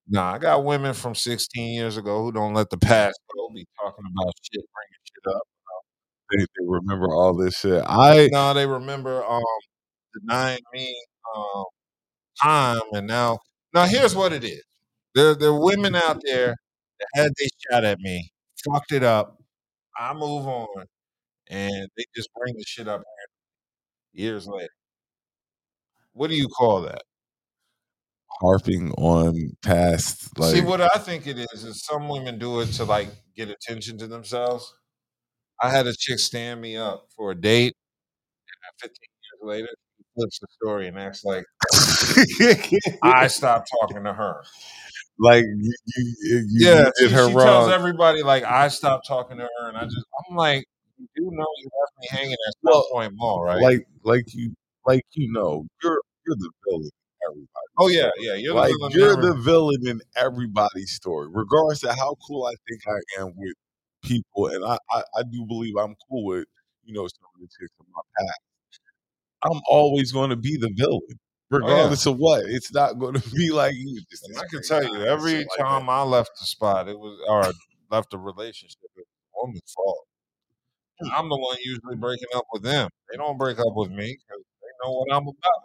Nah, 0.10 0.34
I 0.34 0.38
got 0.40 0.64
women 0.66 0.94
from 0.94 1.16
sixteen 1.16 1.74
years 1.74 1.98
ago 1.98 2.24
who 2.24 2.32
don't 2.32 2.54
let 2.54 2.70
the 2.70 2.78
past 2.78 3.20
go. 3.36 3.50
Be 3.54 3.66
talking 3.80 4.06
about 4.16 4.34
shit, 4.44 4.64
bringing 4.74 5.02
shit 5.04 5.36
up. 5.36 5.42
they, 6.32 6.38
they 6.40 6.66
remember 6.68 7.08
all 7.14 7.36
this 7.36 7.56
shit. 7.60 7.84
I 7.86 8.30
No, 8.32 8.54
they 8.54 8.66
remember 8.66 9.24
um 9.26 9.42
denying 10.20 10.62
me 10.74 10.96
um 11.36 11.64
time, 12.42 12.82
and 12.94 13.08
now 13.08 13.40
now 13.74 13.86
here's 13.86 14.16
what 14.16 14.34
it 14.34 14.44
is. 14.44 14.64
There 15.16 15.36
there 15.36 15.50
are 15.50 15.60
women 15.60 15.96
out 15.96 16.22
there 16.26 16.56
that 17.00 17.08
had 17.16 17.32
they 17.40 17.50
shot 17.70 17.84
at 17.84 18.00
me, 18.00 18.32
fucked 18.66 18.92
it 18.94 19.04
up. 19.04 19.41
I 20.00 20.14
move 20.14 20.48
on, 20.48 20.86
and 21.50 21.90
they 21.98 22.06
just 22.16 22.30
bring 22.36 22.56
the 22.56 22.64
shit 22.68 22.88
up 22.88 23.02
years 24.14 24.48
later. 24.48 24.70
What 26.14 26.30
do 26.30 26.36
you 26.36 26.48
call 26.48 26.82
that? 26.84 27.02
harping 28.42 28.92
on 28.94 29.52
past 29.62 30.38
like 30.40 30.56
See, 30.56 30.62
what 30.62 30.82
I 30.82 30.98
think 30.98 31.28
it 31.28 31.38
is 31.38 31.64
is 31.64 31.86
some 31.86 32.10
women 32.10 32.40
do 32.40 32.62
it 32.62 32.68
to 32.74 32.84
like 32.86 33.10
get 33.36 33.50
attention 33.50 33.98
to 34.00 34.08
themselves. 34.08 34.74
I 35.62 35.70
had 35.70 35.86
a 35.86 35.94
chick 35.94 36.20
stand 36.20 36.60
me 36.60 36.76
up 36.76 37.06
for 37.16 37.32
a 37.32 37.36
date, 37.36 37.76
and 38.48 38.82
15 38.82 38.96
years 39.00 39.58
later, 39.62 39.70
flips 40.16 40.40
the 40.40 40.48
story 40.52 40.88
and 40.88 40.98
acts 40.98 41.24
like 41.24 41.46
I 43.04 43.28
stopped 43.28 43.70
talking 43.82 44.04
to 44.04 44.14
her. 44.14 44.44
like 45.20 45.44
you 45.46 45.74
you, 45.96 46.14
you 46.50 46.68
Yeah, 46.68 46.90
did 47.00 47.10
she, 47.10 47.16
her 47.16 47.28
she 47.28 47.34
wrong. 47.34 47.46
tells 47.46 47.70
everybody 47.70 48.24
like 48.24 48.44
I 48.44 48.68
stopped 48.68 49.08
talking 49.08 49.38
to 49.38 49.44
her, 49.44 49.70
and 49.70 49.78
I 49.78 49.86
just 49.86 50.06
I'm 50.30 50.36
like, 50.36 50.66
you 50.98 51.08
do 51.16 51.24
know 51.32 51.46
you 51.58 51.70
left 51.82 51.94
me 52.00 52.08
hanging 52.12 52.34
at 52.34 52.54
Well, 52.64 52.86
Point 52.92 53.14
Mall, 53.16 53.44
right? 53.44 53.62
Like 53.62 53.88
like 54.04 54.26
you 54.34 54.54
like 54.86 55.06
you 55.14 55.32
know 55.32 55.66
you're 55.84 56.02
you're 56.26 56.36
the 56.38 56.52
villain. 56.68 56.84
in 56.84 57.30
everybody's 57.30 57.50
oh 57.80 57.88
yeah, 57.88 58.10
yeah, 58.20 58.36
you're 58.36 58.54
like 58.56 58.72
the 58.72 58.90
villain 58.94 59.22
you're 59.24 59.34
the 59.34 59.42
villain 59.42 59.88
in 59.88 60.02
everybody's 60.16 60.92
story, 60.92 61.28
regardless 61.32 61.84
of 61.84 61.96
how 61.96 62.16
cool 62.28 62.46
I 62.46 62.54
think 62.68 62.82
I 62.88 63.22
am 63.22 63.34
with 63.38 63.54
people, 64.04 64.48
and 64.48 64.64
I 64.66 64.78
I, 64.92 65.04
I 65.18 65.24
do 65.32 65.46
believe 65.46 65.76
I'm 65.78 65.96
cool 66.10 66.26
with 66.26 66.46
you 66.84 66.94
know 66.94 67.08
some 67.08 67.30
of 67.36 67.42
the 67.42 67.48
chicks 67.48 67.74
in 67.80 67.86
my 67.94 68.02
past. 68.20 68.40
I'm 69.44 69.62
always 69.70 70.12
going 70.12 70.30
to 70.30 70.36
be 70.36 70.58
the 70.58 70.72
villain, 70.76 71.02
oh, 71.10 71.16
regardless 71.50 72.06
of 72.06 72.18
what. 72.18 72.44
It's 72.46 72.74
not 72.74 73.00
going 73.00 73.14
to 73.22 73.30
be 73.32 73.52
like 73.52 73.74
you. 73.76 74.02
I 74.38 74.46
can 74.50 74.62
tell 74.64 74.84
you, 74.84 75.04
every 75.04 75.32
shit 75.32 75.48
like 75.58 75.60
time 75.60 75.90
I 75.90 76.04
left 76.04 76.32
the 76.40 76.46
spot, 76.46 76.88
it 76.88 76.98
was 76.98 77.20
or 77.28 77.52
left 77.90 78.14
a 78.14 78.18
relationship, 78.18 78.80
it 78.84 78.92
was 78.96 79.06
a 79.06 79.40
woman's 79.40 79.74
fault. 79.76 80.06
Hmm. 81.02 81.10
I'm 81.14 81.30
the 81.30 81.38
one 81.38 81.58
usually 81.64 81.96
breaking 81.96 82.30
up 82.36 82.46
with 82.54 82.64
them. 82.64 82.90
They 83.10 83.18
don't 83.18 83.38
break 83.38 83.60
up 83.60 83.74
with 83.76 83.90
me 83.90 84.18
because 84.28 84.44
they 84.62 84.68
know 84.84 84.92
what 84.94 85.14
I'm 85.14 85.24
about. 85.24 85.62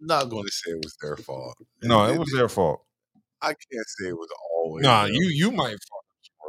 I'm 0.00 0.06
not 0.06 0.30
going 0.30 0.44
to 0.44 0.52
say 0.52 0.72
it 0.72 0.84
was 0.84 0.96
their 1.00 1.16
fault. 1.16 1.56
No, 1.82 2.04
And 2.04 2.14
it 2.14 2.18
was 2.18 2.32
their 2.32 2.48
fault. 2.48 2.82
I 3.40 3.48
can't 3.48 3.86
say 3.98 4.08
it 4.08 4.16
was 4.16 4.28
always. 4.54 4.82
Nah, 4.82 5.04
you 5.04 5.28
you 5.28 5.50
might 5.50 5.72
fuck 5.72 6.04
up 6.04 6.06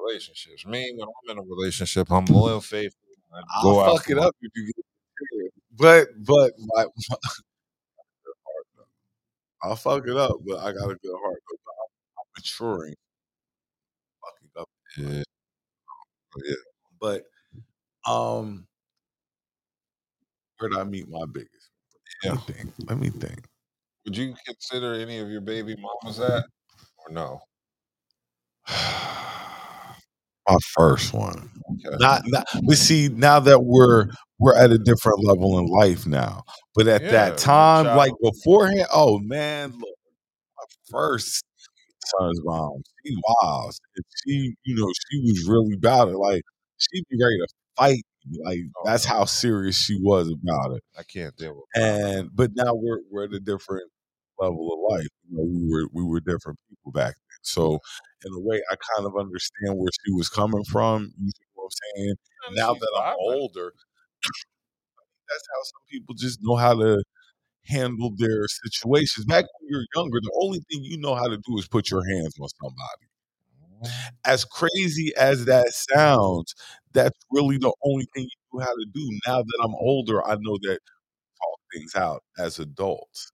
relationships. 0.07 0.65
Me, 0.65 0.93
when 0.95 1.07
I'm 1.07 1.37
in 1.37 1.43
a 1.43 1.47
relationship, 1.47 2.11
I'm 2.11 2.25
loyal, 2.25 2.61
faithful. 2.61 2.99
I 3.33 3.41
I'll 3.55 3.63
go 3.63 3.79
out 3.81 3.97
fuck 3.97 4.09
it 4.09 4.17
up 4.17 4.35
if 4.41 4.51
you 4.55 4.65
get 4.67 4.85
but 5.77 6.07
but 6.25 6.51
my, 6.59 6.85
I'll 9.63 9.75
fuck 9.75 10.07
it 10.07 10.17
up, 10.17 10.37
but 10.45 10.59
I 10.59 10.71
got 10.71 10.89
a 10.89 10.95
good 10.95 11.15
heart. 11.23 11.41
But 11.47 11.57
I'm, 11.67 11.89
I'm 12.19 12.25
maturing. 12.37 12.95
Fucking 14.21 14.61
up. 14.61 14.69
Yeah. 14.97 15.23
Yeah. 16.45 16.55
But 16.99 17.23
um 18.11 18.67
where 20.57 20.69
did 20.69 20.79
I 20.79 20.83
meet 20.83 21.07
my 21.09 21.25
biggest? 21.31 21.69
Let 22.23 22.33
me 22.33 22.39
think. 22.53 22.73
Let 22.89 22.97
me 22.97 23.09
think. 23.09 23.45
Would 24.05 24.17
you 24.17 24.35
consider 24.45 24.95
any 24.95 25.19
of 25.19 25.29
your 25.29 25.41
baby 25.41 25.75
mamas 25.75 26.17
that, 26.17 26.45
or 27.05 27.13
no? 27.13 27.39
My 30.47 30.57
first 30.75 31.13
one. 31.13 31.49
Okay. 31.85 31.97
Not, 31.99 32.21
not 32.27 32.47
but 32.63 32.77
see, 32.77 33.09
now 33.09 33.39
that 33.41 33.59
we're 33.63 34.07
we're 34.39 34.55
at 34.55 34.71
a 34.71 34.77
different 34.77 35.23
level 35.23 35.57
in 35.59 35.65
life 35.65 36.05
now. 36.07 36.43
But 36.75 36.87
at 36.87 37.01
Yeah, 37.03 37.11
that 37.11 37.37
time, 37.37 37.85
child. 37.85 37.97
like 37.97 38.13
beforehand, 38.21 38.87
oh 38.93 39.19
man, 39.19 39.71
look, 39.71 39.81
my 40.57 40.65
first 40.91 41.43
son's 42.19 42.39
mom, 42.43 42.81
she 43.05 43.15
was. 43.15 43.79
And 43.95 44.05
she, 44.25 44.55
you 44.65 44.75
know, 44.75 44.91
she 45.11 45.21
was 45.21 45.47
really 45.47 45.75
about 45.75 46.09
it. 46.09 46.17
Like 46.17 46.43
she'd 46.77 47.03
be 47.09 47.17
ready 47.21 47.37
to 47.39 47.47
fight. 47.77 48.03
Like 48.43 48.59
Oh, 48.77 48.81
that's 48.85 49.05
how 49.05 49.25
serious 49.25 49.77
she 49.77 49.97
was 50.01 50.29
about 50.29 50.75
it. 50.75 50.83
I 50.97 51.03
can't 51.03 51.35
deal 51.37 51.55
with. 51.55 51.83
And 51.83 52.29
but 52.35 52.51
now 52.55 52.73
we're 52.75 52.99
we're 53.11 53.25
at 53.25 53.33
a 53.33 53.39
different 53.39 53.89
level 54.39 54.73
of 54.73 54.91
life. 54.97 55.07
You 55.29 55.37
know, 55.37 55.43
we 55.43 55.69
were 55.71 55.87
we 55.93 56.03
were 56.03 56.19
different 56.19 56.59
people 56.69 56.91
back 56.91 57.15
then. 57.15 57.39
So 57.43 57.79
in 58.25 58.33
a 58.33 58.39
way, 58.39 58.61
I 58.71 58.75
kind 58.95 59.07
of 59.07 59.17
understand 59.17 59.77
where 59.77 59.89
she 60.05 60.13
was 60.13 60.29
coming 60.29 60.63
from. 60.65 61.11
You 61.19 61.29
see 61.29 61.45
what 61.55 61.65
I'm 61.65 61.97
saying? 61.97 62.15
Oh, 62.49 62.53
now 62.55 62.73
that 62.73 63.01
I'm 63.03 63.15
older, 63.19 63.73
that's 65.29 65.47
how 65.53 65.63
some 65.63 65.81
people 65.91 66.15
just 66.15 66.39
know 66.41 66.55
how 66.55 66.73
to 66.75 67.03
handle 67.65 68.11
their 68.17 68.47
situations. 68.47 69.25
Back 69.25 69.45
when 69.59 69.69
you're 69.71 69.85
younger, 69.95 70.19
the 70.21 70.39
only 70.43 70.59
thing 70.71 70.83
you 70.83 70.99
know 70.99 71.15
how 71.15 71.27
to 71.27 71.37
do 71.37 71.57
is 71.57 71.67
put 71.67 71.91
your 71.91 72.03
hands 72.07 72.35
on 72.39 72.49
somebody. 72.61 73.07
Oh. 73.83 74.09
As 74.25 74.45
crazy 74.45 75.13
as 75.17 75.45
that 75.45 75.67
sounds, 75.73 76.55
that's 76.93 77.17
really 77.31 77.57
the 77.57 77.73
only 77.83 78.07
thing 78.15 78.23
you 78.25 78.59
know 78.59 78.65
how 78.65 78.73
to 78.73 78.85
do. 78.93 79.19
Now 79.27 79.39
that 79.43 79.59
I'm 79.63 79.75
older, 79.75 80.25
I 80.27 80.35
know 80.39 80.57
that 80.63 80.79
talk 81.39 81.59
things 81.73 81.95
out 81.95 82.23
as 82.39 82.59
adults. 82.59 83.31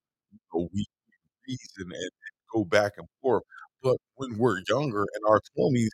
So 0.52 0.68
we 0.74 0.86
reason 1.48 1.92
and, 1.92 2.10
go 2.54 2.64
back 2.64 2.92
and 2.98 3.08
forth. 3.20 3.42
But 3.82 3.96
when 4.14 4.38
we're 4.38 4.60
younger 4.68 5.02
in 5.02 5.22
our 5.28 5.40
twenties, 5.56 5.90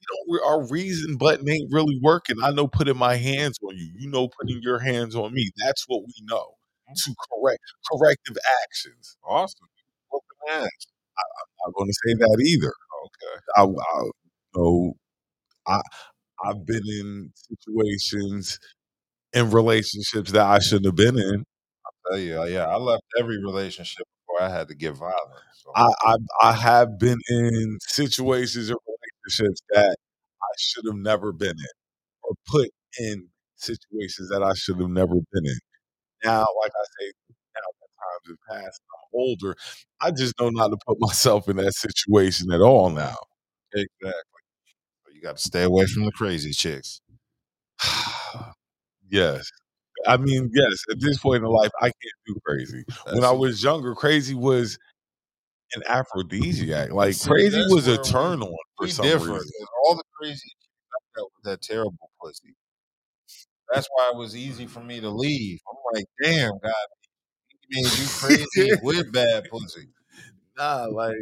you 0.00 0.38
know, 0.38 0.44
our 0.46 0.68
reason 0.68 1.16
button 1.16 1.48
ain't 1.48 1.72
really 1.72 1.98
working. 2.02 2.36
I 2.42 2.50
know 2.50 2.68
putting 2.68 2.98
my 2.98 3.16
hands 3.16 3.58
on 3.62 3.76
you. 3.76 3.90
You 3.96 4.10
know, 4.10 4.28
putting 4.28 4.60
your 4.62 4.78
hands 4.78 5.16
on 5.16 5.32
me. 5.32 5.50
That's 5.64 5.84
what 5.88 6.02
we 6.02 6.12
know 6.22 6.56
mm-hmm. 6.88 6.94
to 6.94 7.14
correct 7.30 7.60
corrective 7.90 8.36
actions. 8.62 9.16
Awesome. 9.26 9.68
Ass. 10.48 10.68
I'm 11.18 11.66
not 11.66 11.74
going 11.74 11.88
to 11.88 11.94
say 11.94 12.14
that 12.14 12.44
either. 12.46 12.72
Okay. 13.04 13.40
I, 13.56 13.62
I 13.64 14.10
so 14.54 14.92
I 15.66 15.80
I've 16.44 16.64
been 16.64 16.82
in 17.00 17.32
situations 17.34 18.58
in 19.32 19.50
relationships 19.50 20.32
that 20.32 20.46
I 20.46 20.60
shouldn't 20.60 20.86
have 20.86 20.94
been 20.94 21.18
in. 21.18 21.44
I 21.86 21.90
tell 22.10 22.18
you, 22.18 22.44
yeah, 22.44 22.66
I 22.66 22.76
left 22.76 23.02
every 23.18 23.38
relationship 23.42 24.06
I 24.40 24.48
had 24.48 24.68
to 24.68 24.74
get 24.74 24.94
violent. 24.94 25.16
So. 25.54 25.72
I, 25.76 25.88
I 26.04 26.16
I 26.42 26.52
have 26.52 26.98
been 26.98 27.18
in 27.28 27.78
situations 27.82 28.70
or 28.70 28.78
relationships 28.86 29.60
that 29.70 29.96
I 30.42 30.46
should 30.58 30.84
have 30.86 30.96
never 30.96 31.32
been 31.32 31.50
in, 31.50 31.76
or 32.24 32.34
put 32.48 32.70
in 33.00 33.28
situations 33.56 34.30
that 34.30 34.42
I 34.42 34.54
should 34.54 34.78
have 34.80 34.90
never 34.90 35.14
been 35.14 35.46
in. 35.46 35.58
Now, 36.24 36.46
like 36.62 36.72
I 36.74 36.84
say, 37.00 37.12
now 37.56 37.62
that 37.80 37.90
times 38.28 38.38
have 38.50 38.62
passed, 38.64 38.82
I'm 38.92 39.20
older. 39.20 39.56
I 40.00 40.10
just 40.12 40.34
know 40.40 40.50
not 40.50 40.68
to 40.70 40.78
put 40.86 40.98
myself 41.00 41.48
in 41.48 41.56
that 41.58 41.74
situation 41.74 42.52
at 42.52 42.60
all 42.62 42.90
now. 42.90 43.16
Exactly. 43.74 44.12
You 45.14 45.22
got 45.22 45.36
to 45.38 45.42
stay 45.42 45.64
away 45.64 45.86
from 45.86 46.04
the 46.04 46.12
crazy 46.12 46.52
chicks. 46.52 47.00
yes. 49.10 49.50
I 50.06 50.16
mean, 50.16 50.50
yes, 50.52 50.84
at 50.90 51.00
this 51.00 51.18
point 51.18 51.42
in 51.42 51.50
life, 51.50 51.70
I 51.80 51.86
can't 51.86 51.94
do 52.26 52.36
crazy. 52.44 52.84
when 53.12 53.24
I 53.24 53.32
was 53.32 53.62
younger, 53.62 53.94
crazy 53.94 54.34
was 54.34 54.78
an 55.74 55.82
aphrodisiac. 55.88 56.92
Like 56.92 57.14
See, 57.14 57.28
crazy 57.28 57.62
was 57.68 57.86
a 57.86 57.98
turn 58.02 58.42
on 58.42 58.56
for 58.76 58.88
some 58.88 59.04
different. 59.04 59.34
reason. 59.34 59.66
All 59.84 59.96
the 59.96 60.04
crazy 60.20 60.50
I 61.18 61.22
that 61.44 61.62
terrible 61.62 62.10
pussy. 62.22 62.54
That's 63.72 63.88
why 63.90 64.10
it 64.12 64.16
was 64.16 64.36
easy 64.36 64.66
for 64.66 64.80
me 64.80 65.00
to 65.00 65.10
leave. 65.10 65.58
I'm 65.68 65.76
like, 65.94 66.06
damn, 66.22 66.52
God, 66.62 66.72
he 67.68 67.82
made 67.82 67.98
you 67.98 68.06
crazy 68.08 68.70
with 68.82 69.12
bad 69.12 69.44
pussy. 69.50 69.88
Nah, 70.56 70.86
like, 70.86 71.14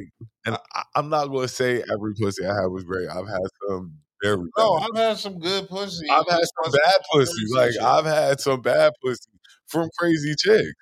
and 0.47 0.57
I, 0.75 0.83
I'm 0.95 1.09
not 1.09 1.27
going 1.27 1.49
to 1.49 1.53
say 1.53 1.83
every 1.91 2.15
pussy 2.15 2.45
I 2.45 2.55
had 2.55 2.67
was 2.67 2.85
great. 2.85 3.09
I've 3.09 3.27
had 3.27 3.41
some 3.69 3.95
No, 4.25 4.75
I've 4.75 4.97
had 4.97 5.19
some 5.19 5.39
good 5.39 5.69
pussy. 5.69 6.09
I've 6.11 6.29
had 6.29 6.41
some 6.65 6.73
bad 6.73 7.01
pussy. 7.13 7.43
Like. 7.55 7.73
I've 7.83 8.05
had 8.07 8.41
some 8.41 8.61
bad 8.61 8.93
pussy 9.05 9.31
from 9.67 9.89
crazy 9.99 10.35
chicks. 10.39 10.73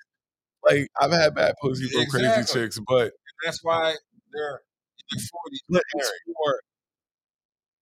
Like 0.69 0.87
I've 0.99 1.11
had 1.11 1.35
bad 1.35 1.55
pussy 1.61 1.87
from 1.89 2.05
crazy 2.07 2.43
chicks, 2.53 2.79
but 2.87 3.13
That's 3.45 3.63
why 3.63 3.95
they're 4.33 4.61
in 5.11 5.17
their 5.71 5.81
40s. 5.81 5.81
it's 5.95 6.11
more 6.27 6.59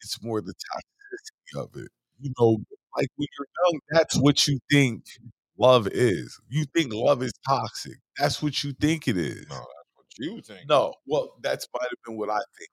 it's 0.01 0.23
more 0.23 0.41
the 0.41 0.53
toxicity 0.53 1.63
of 1.63 1.69
it. 1.75 1.89
You 2.19 2.31
know, 2.39 2.57
like 2.97 3.07
when 3.15 3.27
you're 3.37 3.47
young, 3.65 3.79
that's 3.91 4.17
what 4.19 4.47
you 4.47 4.59
think 4.71 5.03
love 5.57 5.87
is. 5.87 6.39
You 6.49 6.65
think 6.75 6.93
love 6.93 7.23
is 7.23 7.33
toxic. 7.47 7.97
That's 8.17 8.41
what 8.41 8.63
you 8.63 8.73
think 8.73 9.07
it 9.07 9.17
is. 9.17 9.45
No, 9.49 9.55
that's 9.55 9.67
what 9.95 10.05
you 10.17 10.41
think. 10.41 10.67
No, 10.69 10.93
well, 11.07 11.33
that's 11.41 11.67
might 11.73 11.83
have 11.83 11.99
been 12.05 12.17
what 12.17 12.29
I 12.29 12.39
think 12.57 12.69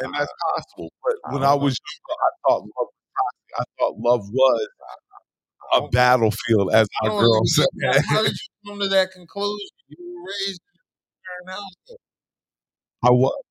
and 0.00 0.14
that's 0.14 0.32
possible. 0.54 0.90
But 1.02 1.32
when 1.32 1.42
I 1.42 1.48
uh-huh. 1.48 1.56
was 1.58 1.78
younger, 1.78 2.20
I 2.20 2.30
thought 2.46 2.62
love 2.62 2.88
was 2.88 2.92
toxic. 3.16 3.58
I 3.58 3.64
thought 3.78 3.98
love 3.98 4.28
was 4.32 4.68
a 5.74 5.88
battlefield, 5.88 6.72
as 6.72 6.88
my 7.02 7.08
girl 7.10 7.40
said. 7.44 7.66
How 8.08 8.22
did 8.22 8.32
you 8.32 8.70
come 8.70 8.80
to 8.80 8.88
that 8.88 9.10
conclusion? 9.12 9.68
You 9.88 9.96
were 10.00 10.28
raised 10.28 10.60
in 11.42 11.48
a 11.48 11.52
house. 11.52 11.98
I 13.02 13.10
was, 13.10 13.42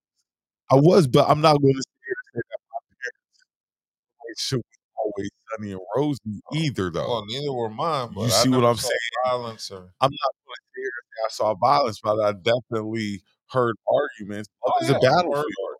I 0.71 0.75
was, 0.75 1.07
but 1.07 1.29
I'm 1.29 1.41
not 1.41 1.61
going 1.61 1.73
to 1.73 1.81
say 1.81 2.13
that 2.35 2.43
my 2.71 2.79
parents' 2.89 4.51
relationship 4.51 4.65
always 5.03 5.29
sunny 5.51 5.71
and 5.71 5.81
rosy 5.95 6.41
oh, 6.51 6.55
either, 6.55 6.89
though. 6.89 7.07
Well, 7.07 7.25
neither 7.27 7.53
were 7.53 7.69
mine. 7.69 8.11
But 8.13 8.23
You 8.23 8.29
see 8.29 8.49
what 8.49 8.63
I'm 8.63 8.77
saying? 8.77 8.97
Violence 9.25 9.69
or 9.71 9.77
I'm 10.01 10.11
not 10.11 10.33
going 10.45 10.55
to 10.55 10.81
say 10.81 10.89
I 11.25 11.29
saw 11.29 11.53
violence, 11.55 11.99
but 12.03 12.19
I 12.19 12.33
definitely 12.33 13.21
heard 13.49 13.75
arguments. 13.87 14.49
Love 14.65 14.73
Oh, 14.75 14.83
is 14.83 14.89
yeah, 14.89 14.97
a 14.97 14.99
battlefield. 14.99 15.72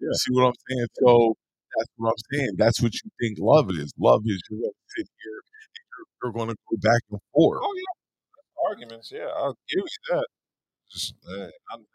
You 0.00 0.14
see 0.14 0.32
what 0.32 0.46
I'm 0.46 0.54
saying? 0.68 0.86
So 1.04 1.34
that's 1.76 1.90
what 1.96 2.08
I'm 2.10 2.22
saying. 2.32 2.50
That's 2.56 2.80
what 2.80 2.94
you 2.94 3.10
think 3.20 3.38
love 3.38 3.70
is. 3.70 3.92
Love 3.98 4.22
is 4.26 4.40
you're 4.50 4.60
going 4.60 4.72
to 4.72 4.92
sit 4.96 5.06
here 5.22 5.38
and 5.38 5.70
you're, 5.76 6.06
you're 6.22 6.32
going 6.32 6.48
to 6.48 6.56
go 6.56 6.76
back 6.80 7.02
and 7.10 7.20
forth. 7.32 7.60
Oh 7.62 7.74
yeah, 7.76 8.68
arguments. 8.70 9.12
Yeah, 9.12 9.28
I'll 9.36 9.56
give 9.68 9.84
you 9.84 10.14
that. 10.14 10.26
Just 10.90 11.14
uh, 11.28 11.32
I 11.32 11.76
never 11.76 11.86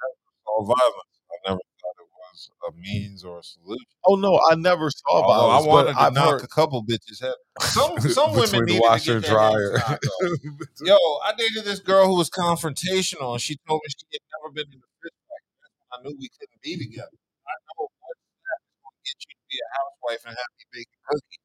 saw 0.45 0.63
violence. 0.63 1.13
I 1.31 1.49
never 1.49 1.59
thought 1.59 1.97
it 1.99 2.09
was 2.15 2.49
a 2.69 2.71
means 2.79 3.25
or 3.25 3.39
a 3.39 3.43
solution. 3.43 3.85
Oh 4.05 4.15
no, 4.15 4.39
I 4.49 4.55
never 4.55 4.89
saw 4.89 5.21
Although 5.23 5.47
violence. 5.47 5.65
I 5.65 5.67
wanted 5.67 5.93
to 5.93 6.01
I've 6.01 6.13
knock 6.13 6.29
heard 6.31 6.43
a 6.43 6.47
couple 6.47 6.85
bitches 6.85 7.21
head. 7.21 7.33
Some 7.59 7.99
some 7.99 8.31
women 8.33 8.65
washer 8.79 9.15
to 9.15 9.19
get 9.19 9.21
their 9.21 9.31
dryer. 9.31 9.73
Yo, 10.85 10.95
I 10.95 11.33
dated 11.37 11.65
this 11.65 11.79
girl 11.79 12.07
who 12.07 12.15
was 12.17 12.29
confrontational, 12.29 13.33
and 13.33 13.41
she 13.41 13.57
told 13.67 13.81
me 13.83 13.93
she 13.97 14.05
had 14.13 14.21
never 14.39 14.53
been 14.53 14.71
in 14.71 14.79
a 14.79 14.91
fist 15.01 15.15
fight. 15.27 15.99
I 15.99 16.03
knew 16.03 16.15
we 16.19 16.29
couldn't 16.39 16.61
be 16.61 16.77
together. 16.77 17.09
Be 19.55 19.61
a 19.63 19.69
housewife 19.79 20.21
and 20.27 20.35
have 20.35 20.51
me 20.59 20.65
baking 20.73 21.01
cookies, 21.07 21.39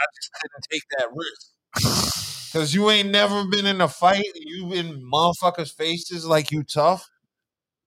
I 0.00 0.04
just 0.16 0.30
couldn't 0.40 0.64
take 0.72 0.86
that 0.98 1.08
risk. 1.12 2.52
Cause 2.52 2.74
you 2.74 2.90
ain't 2.90 3.10
never 3.10 3.46
been 3.48 3.64
in 3.66 3.80
a 3.80 3.88
fight. 3.88 4.24
and 4.34 4.44
You 4.44 4.72
in 4.72 5.02
motherfuckers' 5.10 5.72
faces 5.74 6.26
like 6.26 6.50
you 6.52 6.62
tough. 6.64 7.08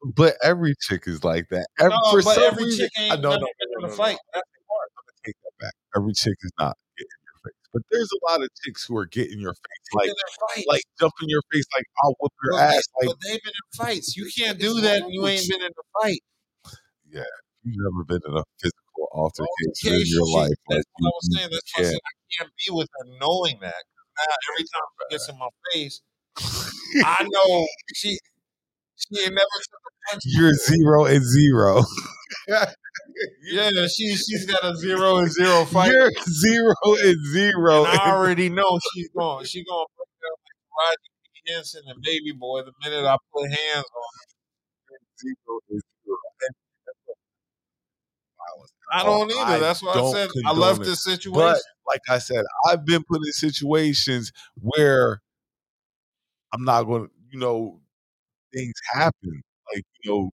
But 0.04 0.36
every 0.44 0.76
chick 0.82 1.04
is 1.08 1.24
like 1.24 1.50
that. 1.50 1.68
Every, 1.80 1.90
no, 1.90 2.22
but 2.24 2.38
every 2.38 2.66
reason, 2.66 2.86
chick 2.86 2.92
I 2.98 3.14
ain't 3.14 3.22
no, 3.22 3.30
never 3.32 3.42
no, 3.42 3.48
been 3.60 3.70
no, 3.80 3.86
in 3.86 3.90
no, 3.90 3.96
fight. 3.96 4.18
That's 4.34 4.50
the 4.54 4.62
part. 4.70 4.90
I'm 4.98 5.04
gonna 5.06 5.22
take 5.26 5.36
that 5.44 5.66
back. 5.66 5.74
Every 5.98 6.14
chick 6.14 6.38
is 6.44 6.52
not 6.60 6.78
getting 6.98 7.22
your 7.26 7.38
face, 7.44 7.62
but 7.74 7.82
there's 7.92 8.10
a 8.10 8.32
lot 8.32 8.44
of 8.44 8.50
chicks 8.64 8.86
who 8.86 8.98
are 8.98 9.06
getting 9.06 9.40
your 9.40 9.54
face, 9.54 9.86
Like 9.94 10.02
like 10.02 10.10
in 10.10 10.16
their 10.16 10.66
like 10.68 10.84
jump 11.00 11.14
your 11.22 11.42
face, 11.52 11.66
like 11.76 11.86
I'll 12.04 12.16
whoop 12.20 12.34
your 12.44 12.54
but, 12.54 12.70
they, 12.70 12.78
ass. 12.78 12.84
Like 13.02 13.08
but 13.08 13.18
they've 13.24 13.44
been 13.44 13.54
in 13.54 13.78
fights. 13.78 14.18
You 14.18 14.30
can't 14.38 14.60
do 14.60 14.82
that 14.82 15.04
and 15.04 15.14
you 15.14 15.26
ain't 15.28 15.50
been 15.50 15.62
in 15.62 15.72
a 15.72 16.02
fight. 16.02 16.22
yeah, 17.10 17.24
you've 17.64 17.78
never 17.78 18.04
been 18.06 18.22
in 18.30 18.38
a 18.38 18.44
physical 18.62 18.85
altercation 19.16 19.96
in 19.96 20.04
your 20.06 20.28
life. 20.36 20.52
Like 20.68 20.84
That's 20.84 20.88
what 21.00 21.08
I 21.08 21.12
was 21.16 21.28
saying. 21.36 21.50
That's 21.52 21.72
why 21.76 21.82
I 21.82 21.86
said 21.86 22.00
I 22.04 22.14
can't 22.38 22.52
be 22.66 22.74
with 22.76 22.90
her 23.00 23.06
knowing 23.22 23.58
that. 23.62 23.84
Now 24.18 24.36
every 24.52 24.66
time 24.68 24.88
she 25.00 25.06
gets 25.16 25.30
in 25.30 25.38
my 25.40 25.50
face, 25.74 26.02
I 27.06 27.24
know 27.24 27.68
she 27.96 28.18
She 28.98 29.22
ain't 29.24 29.34
never 29.34 29.58
took 29.64 29.82
a 29.88 30.12
punch. 30.12 30.24
You're 30.26 30.54
zero 30.54 31.06
and 31.06 31.24
zero. 31.26 31.84
Yeah, 33.52 33.70
she 33.88 34.16
she's 34.16 34.46
got 34.46 34.64
a 34.64 34.76
zero 34.76 35.18
and 35.18 35.32
zero 35.32 35.66
fight. 35.72 35.92
You're 35.92 36.12
zero 36.30 36.74
and 37.04 37.18
zero. 37.32 37.86
And 37.86 38.00
I 38.00 38.12
already 38.12 38.50
know 38.50 38.80
she's 38.94 39.10
going. 39.16 39.46
She 39.46 39.64
going 39.64 39.86
to 39.86 39.94
break 39.98 40.32
up 40.32 40.40
like 40.44 40.98
Taraji 40.98 41.10
P. 41.46 41.54
Henson 41.54 41.82
and 41.88 42.02
Baby 42.04 42.34
Boy 42.38 42.62
the 42.64 42.74
minute 42.84 43.06
I 43.06 43.18
put 43.34 43.48
hands 43.50 43.86
on 43.86 44.10
her. 44.18 44.98
zero 45.22 45.60
and 45.70 45.82
zero. 46.04 46.18
And 46.42 46.42
that's 46.42 46.58
what 46.58 46.65
violence. 46.65 46.65
I 48.92 49.02
oh, 49.04 49.06
don't 49.28 49.32
either. 49.32 49.56
I 49.56 49.60
That's 49.60 49.82
why 49.82 49.94
I 49.94 50.12
said 50.12 50.30
I 50.46 50.52
it. 50.52 50.80
this 50.84 51.04
situation. 51.04 51.34
But 51.34 51.62
like 51.88 52.02
I 52.10 52.18
said, 52.20 52.44
I've 52.68 52.86
been 52.86 53.04
put 53.04 53.18
in 53.26 53.32
situations 53.34 54.32
where 54.62 55.22
I'm 56.54 56.64
not 56.64 56.84
going 56.84 57.06
to, 57.06 57.12
you 57.32 57.40
know, 57.40 57.82
things 58.54 58.74
happen. 58.94 59.42
Like, 59.74 59.84
you 60.04 60.12
know, 60.12 60.32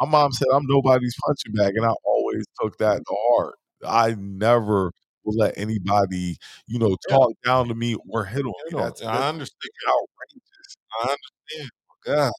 my 0.00 0.06
mom 0.08 0.32
said 0.32 0.48
I'm 0.52 0.64
nobody's 0.66 1.14
punching 1.24 1.52
bag, 1.54 1.74
and 1.76 1.84
I 1.84 1.94
always 2.04 2.44
took 2.60 2.78
that 2.78 2.98
to 2.98 3.16
heart. 3.34 3.54
I 3.86 4.16
never 4.18 4.92
will 5.24 5.36
let 5.36 5.56
anybody, 5.58 6.36
you 6.66 6.78
know, 6.78 6.96
Yeah. 7.08 7.16
talk 7.16 7.32
down 7.44 7.68
to 7.68 7.74
me 7.74 7.96
or 8.08 8.24
hit 8.24 8.44
on 8.44 8.52
me. 8.66 8.82
That's, 8.82 9.02
I 9.02 9.28
understand. 9.28 9.72
outrageous. 9.86 10.76
I 11.00 11.02
understand. 11.02 11.70
Oh, 11.90 11.94
God, 12.04 12.32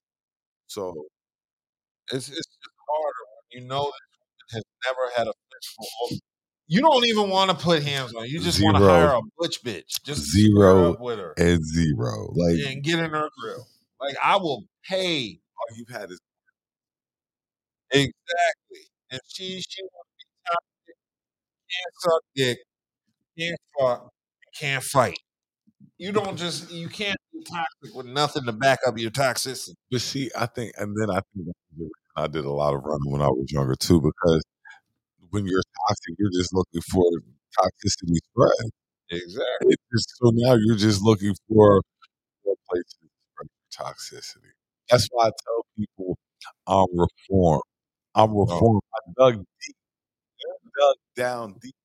So 0.68 0.94
it's 2.12 2.28
it's 2.30 2.38
just 2.38 2.76
harder 2.90 3.26
when 3.52 3.64
you 3.64 3.68
know 3.68 3.84
that 3.84 4.09
has 4.52 4.64
never 4.86 5.12
had 5.16 5.28
a 5.28 5.34
fistful. 5.54 6.18
You 6.68 6.82
don't 6.82 7.06
even 7.06 7.30
want 7.30 7.50
to 7.50 7.58
put 7.58 7.82
hands 7.82 8.14
on. 8.14 8.28
You 8.28 8.40
just 8.40 8.62
want 8.64 8.78
to 8.78 8.84
hire 8.84 9.16
a 9.16 9.22
butch 9.40 9.64
bitch. 9.64 10.04
Just 10.04 10.30
Zero 10.32 10.96
with 11.00 11.18
her 11.18 11.34
and 11.38 11.66
zero. 11.66 12.32
Like 12.36 12.60
and 12.68 12.84
get 12.84 13.00
in 13.00 13.10
her 13.12 13.30
grill. 13.42 13.68
Like 14.00 14.16
I 14.24 14.38
will 14.38 14.64
pay 14.88 15.40
all 15.58 15.78
you've 15.78 15.90
had 15.90 16.12
is 16.12 16.20
exactly. 17.92 18.88
And 19.12 19.20
she 19.28 19.62
she 19.68 19.82
want 19.82 20.08
to 20.08 20.16
be 20.18 20.26
toxic, 20.48 20.98
can't 21.72 21.94
suck 22.00 22.22
dick, 22.36 22.58
can't 23.38 23.60
fuck, 23.80 24.10
can't 24.56 24.84
fight. 24.84 25.20
You 25.98 26.12
don't 26.12 26.38
just 26.38 26.72
you 26.72 26.88
can't 26.88 27.18
be 27.34 27.44
toxic 27.44 27.96
with 27.96 28.06
nothing 28.06 28.46
to 28.46 28.52
back 28.54 28.80
up 28.88 28.98
your 28.98 29.12
toxicity. 29.12 29.74
But 29.92 30.02
see, 30.02 30.30
I 30.38 30.46
think, 30.46 30.74
and 30.78 30.96
then 30.96 31.10
I 31.10 31.22
think 31.34 31.48
that's 31.48 31.60
the 31.78 31.84
reason 31.84 31.92
I 32.16 32.28
did 32.28 32.46
a 32.46 32.52
lot 32.52 32.74
of 32.74 32.84
running 32.84 33.12
when 33.12 33.22
I 33.22 33.28
was 33.28 33.52
younger 33.52 33.76
too, 33.76 34.02
because 34.02 34.44
when 35.30 35.46
you're 35.46 35.64
toxic, 35.88 36.16
you're 36.18 36.32
just 36.32 36.54
looking 36.54 36.82
for 36.82 37.04
toxicity 37.60 38.18
spread. 38.32 38.72
Exactly. 39.12 39.76
Just, 39.94 40.18
so 40.18 40.32
now 40.34 40.56
you're 40.56 40.76
just 40.78 41.02
looking 41.02 41.34
for 41.48 41.82
more 42.46 42.56
places 42.70 42.96
to 43.02 43.08
spread 43.34 43.48
your 43.50 43.88
toxicity. 43.88 44.52
That's 44.90 45.08
why 45.12 45.28
I 45.28 45.32
tell 45.46 45.66
people 45.78 46.18
I'm 46.68 46.88
reformed. 46.92 47.64
I'm 48.16 48.32
oh. 48.32 48.46
reformed. 48.46 48.82
I 48.94 49.12
dug 49.18 49.36
deep, 49.38 49.76
dug 50.80 50.96
down 51.16 51.56
deep, 51.62 51.76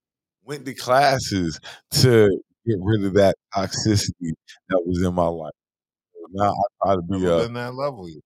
went 0.44 0.64
to 0.66 0.74
classes 0.74 1.58
to 1.92 2.28
get 2.66 2.76
rid 2.80 3.04
of 3.04 3.14
that 3.14 3.36
toxicity 3.54 4.32
that 4.68 4.82
was 4.86 5.02
in 5.02 5.14
my 5.14 5.26
life. 5.26 5.52
So 6.14 6.26
now 6.32 6.52
I 6.52 6.84
try 6.84 6.94
to 6.96 7.02
be 7.02 7.18
Never 7.18 7.34
a 7.34 7.42
been 7.44 7.54
that 7.54 7.74
level 7.74 8.08
yet. 8.08 8.22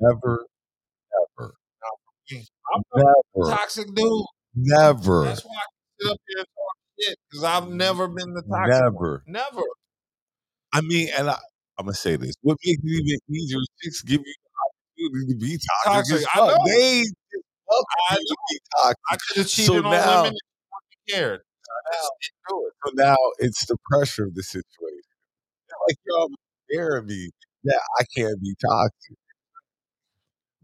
Never, 0.00 0.44
never, 1.38 1.54
mm, 2.32 2.44
I'm 2.74 2.82
never, 2.96 3.50
toxic 3.56 3.94
dude. 3.94 4.24
never, 4.54 5.24
That's 5.24 5.44
why 5.44 5.54
I 5.54 5.66
can 5.66 5.82
sit 6.00 6.10
up 6.12 6.18
here 6.28 6.38
and 6.38 6.46
talk 6.46 6.76
shit 7.00 7.18
because 7.30 7.44
I've 7.44 7.62
mm, 7.64 7.74
never 7.76 8.08
been 8.08 8.34
the 8.34 8.42
toxic. 8.42 8.82
one. 8.82 8.92
never. 8.92 9.22
Never. 9.26 9.62
I 10.72 10.80
mean, 10.82 11.08
and 11.16 11.30
I, 11.30 11.38
I'm 11.78 11.86
gonna 11.86 11.94
say 11.94 12.16
this: 12.16 12.34
what 12.42 12.56
makes 12.64 12.80
it 12.82 12.88
even 12.90 13.18
easier 13.30 13.58
is 13.58 13.68
chicks 13.82 14.02
give 14.02 14.20
you 14.24 14.34
the 14.34 15.06
opportunity 15.06 15.32
to 15.32 15.38
be 15.38 15.58
toxic. 15.84 16.10
Toxic, 16.22 16.28
I 16.34 16.40
know. 16.40 16.58
They 16.66 17.02
I 18.10 18.16
you 18.20 18.34
be 18.50 18.58
toxic. 18.82 18.98
I 19.10 19.16
could 19.28 19.36
have 19.38 19.48
So 19.48 19.62
cheated 19.62 19.84
on 19.86 19.90
now- 19.92 20.22
women 20.24 20.36
cared. 21.08 21.40
I 21.40 21.94
just 21.94 22.10
didn't 22.20 22.42
do 22.48 22.66
it. 22.66 22.72
So 22.84 22.92
now 22.96 23.16
it's 23.38 23.66
the 23.66 23.76
pressure 23.90 24.24
of 24.24 24.34
the 24.34 24.42
situation. 24.42 25.14
Like 25.88 25.96
y'all 26.06 26.30
scaring 26.70 27.06
me 27.06 27.30
that 27.64 27.80
I 28.00 28.04
can't 28.16 28.40
be 28.40 28.54
toxic. 28.60 29.16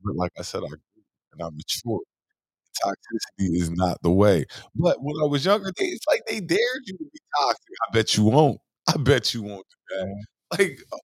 But 0.05 0.17
like 0.17 0.33
I 0.39 0.43
said, 0.43 0.63
I 0.65 0.69
grew 0.69 0.79
and 1.33 1.43
I 1.43 1.49
matured. 1.51 2.05
Toxicity 2.83 3.57
is 3.61 3.71
not 3.71 4.01
the 4.03 4.11
way. 4.11 4.47
But 4.75 5.03
when 5.03 5.15
I 5.23 5.27
was 5.27 5.45
younger, 5.45 5.73
they, 5.77 5.85
it's 5.87 6.07
like 6.09 6.23
they 6.29 6.41
dared 6.41 6.83
you 6.87 6.97
to 6.99 7.05
be 7.05 7.21
toxic. 7.41 7.75
I 7.89 7.93
bet 7.93 8.17
you 8.17 8.25
won't. 8.25 8.59
I 8.89 8.97
bet 8.97 9.35
you 9.35 9.43
won't 9.43 9.67
do 9.91 9.97
that. 9.99 10.25
Like, 10.59 10.81
uh, 10.93 10.97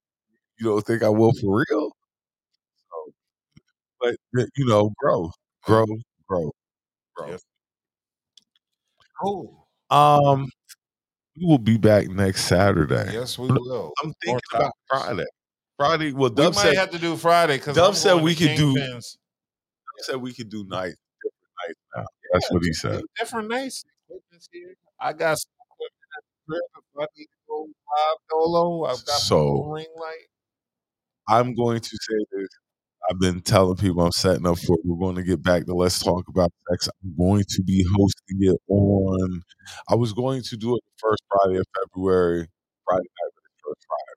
you 0.59 0.66
don't 0.66 0.86
think 0.86 1.02
I 1.02 1.09
will 1.09 1.32
for 1.40 1.64
real? 1.70 1.90
So, 2.90 3.12
but 4.01 4.16
you 4.56 4.66
know, 4.66 4.90
grow, 4.98 5.31
grow, 5.62 5.86
grow, 6.28 6.51
grow. 7.16 7.31
Yes. 7.31 7.43
Oh, 9.23 9.64
Um, 9.90 10.48
we 11.36 11.47
will 11.47 11.59
be 11.59 11.78
back 11.78 12.09
next 12.09 12.44
Saturday. 12.47 13.12
yes, 13.12 13.39
we 13.39 13.48
will. 13.48 13.93
I'm 14.02 14.12
thinking 14.24 14.40
about. 14.55 14.73
Friday. 14.89 15.24
Friday. 15.78 16.12
Well, 16.12 16.31
We 16.31 16.36
Dub 16.36 16.55
might 16.55 16.62
said 16.62 16.77
have 16.77 16.90
to 16.90 16.98
do 16.98 17.16
Friday 17.16 17.59
because 17.59 17.77
Dub 17.77 17.94
said 17.94 18.23
we 18.23 18.35
could 18.35 18.57
do- 18.57 18.74
Kingpins. 18.74 19.16
said 19.98 20.16
we 20.16 20.32
could 20.35 20.48
do 20.51 20.65
nights, 20.69 20.97
different 21.23 21.55
nights 21.69 21.81
now. 21.97 22.05
That's 22.32 22.51
what 22.51 22.62
he 22.65 22.73
said. 22.73 23.03
Different 23.19 23.48
nights. 23.48 23.85
I 25.01 25.12
got 25.12 25.39
some 25.39 25.53
equipment 25.70 26.11
at 26.16 26.23
the 26.24 26.32
crib 26.47 26.61
if 27.16 27.27
I 27.28 27.36
go 27.48 27.59
live 27.59 28.16
solo. 28.31 28.85
I've 28.85 29.05
got 29.07 29.19
So- 29.20 29.65
ring 29.70 29.86
light. 29.97 30.27
I'm 31.28 31.55
going 31.55 31.81
to 31.81 31.89
say 31.89 32.24
this. 32.32 32.48
I've 33.11 33.19
been 33.20 33.40
telling 33.40 33.77
people 33.77 34.03
I'm 34.05 34.12
setting 34.12 34.47
up 34.47 34.59
for. 34.59 34.77
We're 34.85 34.98
going 34.98 35.16
to 35.16 35.23
get 35.23 35.43
back 35.43 35.65
to 35.66 35.74
let's 35.74 35.98
talk 36.03 36.27
about 36.28 36.51
sex. 36.70 36.89
I'm 37.05 37.15
going 37.16 37.44
to 37.48 37.62
be 37.62 37.85
hosting 37.97 38.39
it 38.40 38.61
on. 38.69 39.43
I 39.89 39.94
was 39.94 40.12
going 40.12 40.43
to 40.43 40.57
do 40.57 40.74
it 40.77 40.82
the 40.85 41.09
first 41.09 41.23
Friday 41.31 41.59
of 41.59 41.66
February. 41.74 42.48
Friday 42.85 43.03
night, 43.03 43.32
but 43.35 43.43
it's 43.44 43.62
first 43.65 43.86
Friday. 43.89 44.15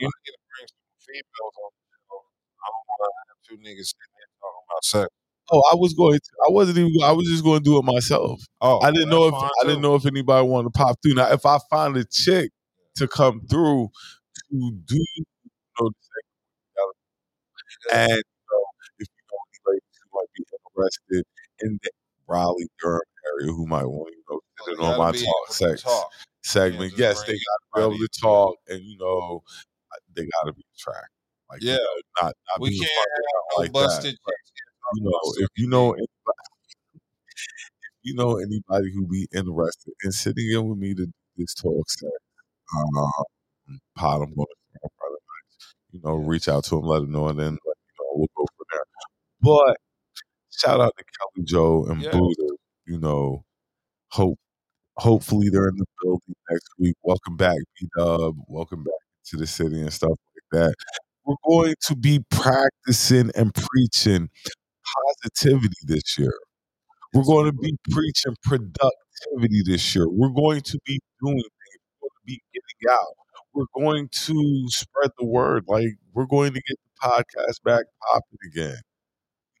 Friday 0.00 0.08
the 0.08 0.08
one 0.08 0.08
go 0.08 0.08
out. 0.08 0.08
You 0.08 0.08
uh-huh. 0.08 0.20
need 0.24 0.32
to 0.32 0.42
bring 0.48 0.68
some 0.70 0.96
females 1.04 1.56
on 1.60 1.70
the 1.74 1.84
show. 1.90 2.18
I 2.60 2.66
don't 2.70 2.84
want 2.88 3.00
to 3.00 3.10
have 3.28 3.38
two 3.44 3.56
niggas 3.60 3.88
sitting 3.92 4.14
there 4.16 4.32
talking 4.40 4.64
about 4.68 4.84
sex. 4.84 5.08
Oh, 5.52 5.62
I 5.72 5.74
was 5.74 5.94
going 5.94 6.18
to. 6.18 6.30
I 6.46 6.52
wasn't 6.52 6.78
even. 6.78 6.92
I 7.02 7.12
was 7.12 7.26
just 7.26 7.42
going 7.42 7.58
to 7.58 7.64
do 7.64 7.78
it 7.78 7.84
myself. 7.84 8.40
Oh, 8.60 8.80
I 8.80 8.92
didn't 8.92 9.10
know 9.10 9.26
if 9.26 9.34
I 9.34 9.66
didn't 9.66 9.82
know 9.82 9.96
if 9.96 10.06
anybody 10.06 10.46
wanted 10.46 10.72
to 10.72 10.78
pop 10.78 10.96
through. 11.02 11.14
Now, 11.14 11.32
if 11.32 11.44
I 11.44 11.58
find 11.68 11.96
a 11.96 12.04
chick 12.04 12.52
to 12.96 13.08
come 13.08 13.40
through 13.50 13.88
to 14.50 14.72
do, 14.86 14.96
you 14.96 15.24
know, 15.80 15.90
and 17.92 18.10
you 18.10 18.16
know, 18.16 18.64
if 19.00 19.08
you 19.10 19.24
know 19.26 19.38
any 19.42 19.74
ladies 19.74 19.98
who 20.02 20.08
might 20.14 20.28
be 20.36 20.44
interested 20.54 21.24
in 21.62 21.78
the 21.82 21.90
Raleigh 22.28 22.68
Durham 22.80 23.00
area 23.26 23.52
who 23.52 23.66
might 23.66 23.86
want 23.86 24.08
to, 24.08 24.14
you 24.14 24.22
know, 24.30 24.40
Well, 24.66 24.66
sit 24.66 24.78
in 24.78 24.84
you 24.84 24.92
on 24.92 24.98
my 24.98 25.12
talk 25.12 25.52
sex 25.52 25.82
talk. 25.82 26.12
segment. 26.42 26.92
Yes, 26.96 27.22
they 27.24 27.32
got 27.32 27.36
to 27.36 27.68
be 27.74 27.80
able 27.82 27.98
to 27.98 28.20
talk, 28.20 28.54
and 28.68 28.84
you 28.84 28.96
know, 28.98 29.42
they 30.14 30.22
got 30.22 30.46
to 30.46 30.52
be 30.52 30.64
attractive. 30.76 31.10
Like, 31.50 31.62
you 31.62 31.70
Yeah. 31.70 31.76
know, 31.76 31.96
not 32.22 32.34
not 32.48 32.60
We 32.60 32.78
can't 32.78 32.90
have 32.90 33.58
like 33.58 33.72
busted 33.72 34.14
that. 34.14 34.36
You 34.96 35.04
know, 35.04 35.20
if 35.38 35.48
you 35.56 35.68
know 35.68 35.92
anybody, 35.92 36.08
if 36.94 38.00
you 38.02 38.14
know 38.14 38.38
anybody 38.38 38.92
who 38.94 39.06
be 39.06 39.28
interested 39.34 39.94
in 40.04 40.12
sitting 40.12 40.50
in 40.52 40.68
with 40.68 40.78
me 40.78 40.94
to 40.94 41.06
do 41.06 41.12
this 41.36 41.54
talk 41.54 41.88
sex, 41.90 42.12
um, 42.76 43.12
pod, 43.96 44.22
I'm 44.22 44.34
going 44.34 44.46
to. 44.46 44.56
You 45.92 46.00
know, 46.04 46.14
reach 46.14 46.48
out 46.48 46.64
to 46.64 46.76
them, 46.76 46.84
let 46.86 47.00
them 47.00 47.12
know, 47.12 47.28
and 47.28 47.38
then 47.38 47.52
let 47.52 47.76
you 47.76 47.94
know 47.98 48.06
we'll 48.14 48.28
go 48.36 48.46
from 48.56 48.66
there. 48.72 48.82
But 49.42 49.76
shout 50.50 50.80
out 50.80 50.94
to 50.98 51.04
Kelli 51.04 51.44
Jo 51.46 51.86
and 51.86 52.02
Yeah. 52.02 52.10
Budha. 52.12 52.56
You 52.86 52.98
know, 52.98 53.44
hope 54.10 54.38
hopefully 54.98 55.48
they're 55.50 55.68
in 55.68 55.76
the 55.78 55.86
building 56.02 56.34
next 56.50 56.68
week. 56.78 56.96
Welcome 57.02 57.36
back, 57.36 57.58
B 57.80 57.88
Dub. 57.96 58.36
Welcome 58.48 58.84
back 58.84 58.94
to 59.30 59.36
the 59.36 59.46
city 59.46 59.80
and 59.80 59.92
stuff 59.92 60.10
like 60.10 60.60
that. 60.62 60.74
We're 61.26 61.36
going 61.48 61.74
to 61.88 61.96
be 61.96 62.20
practicing 62.30 63.30
and 63.36 63.54
preaching 63.54 64.30
positivity 65.24 65.76
this 65.86 66.18
year. 66.18 66.34
We're 67.14 67.24
going 67.24 67.46
to 67.46 67.52
be 67.52 67.76
preaching 67.90 68.36
productivity 68.44 69.62
this 69.64 69.94
year. 69.94 70.06
We're 70.08 70.30
going 70.30 70.60
to 70.62 70.78
be 70.86 71.00
doing 71.22 71.36
things. 71.36 71.82
We're 72.00 72.08
going 72.08 72.20
to 72.20 72.26
be 72.26 72.42
getting 72.54 72.94
out. 72.94 73.14
We're 73.54 73.66
going 73.74 74.08
to 74.10 74.64
spread 74.68 75.10
the 75.18 75.26
word. 75.26 75.64
Like 75.66 75.88
we're 76.14 76.26
going 76.26 76.52
to 76.54 76.62
get 76.68 76.76
the 76.78 77.08
podcast 77.08 77.62
back 77.64 77.84
popping 78.10 78.38
again. 78.52 78.76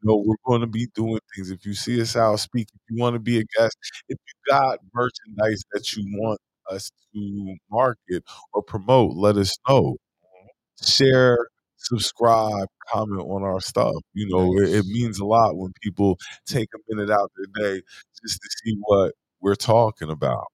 You 0.02 0.08
know, 0.10 0.24
we're 0.26 0.36
going 0.46 0.62
to 0.62 0.66
be 0.66 0.88
doing 0.94 1.18
things. 1.36 1.50
If 1.50 1.66
you 1.66 1.74
see 1.74 2.00
us 2.00 2.16
out 2.16 2.40
speak, 2.40 2.68
if 2.74 2.80
you 2.88 3.00
want 3.02 3.14
to 3.14 3.20
be 3.20 3.38
a 3.38 3.44
guest, 3.58 3.76
if 4.08 4.18
you 4.18 4.34
got 4.52 4.78
merchandise 4.94 5.62
that 5.72 5.92
you 5.94 6.04
want 6.18 6.40
us 6.70 6.90
to 7.14 7.56
market 7.70 8.24
or 8.52 8.62
promote, 8.62 9.16
let 9.16 9.36
us 9.36 9.56
know. 9.68 9.96
Mm-hmm. 9.96 10.86
Share, 10.86 11.48
subscribe, 11.76 12.68
comment 12.92 13.22
on 13.22 13.42
our 13.42 13.60
stuff. 13.60 13.94
You 14.14 14.28
know, 14.28 14.56
it, 14.58 14.74
it 14.74 14.86
means 14.86 15.18
a 15.18 15.24
lot 15.24 15.56
when 15.56 15.72
people 15.82 16.18
take 16.46 16.68
a 16.74 16.78
minute 16.94 17.10
out 17.10 17.30
their 17.36 17.64
day 17.64 17.82
just 18.22 18.40
to 18.40 18.48
see 18.64 18.76
what 18.80 19.12
we're 19.40 19.54
talking 19.54 20.10
about. 20.10 20.46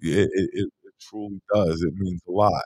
It, 0.00 0.30
it, 0.32 0.50
it, 0.52 0.68
it 0.84 0.94
truly 1.00 1.40
does. 1.54 1.82
It 1.82 1.94
means 1.96 2.20
a 2.28 2.32
lot. 2.32 2.64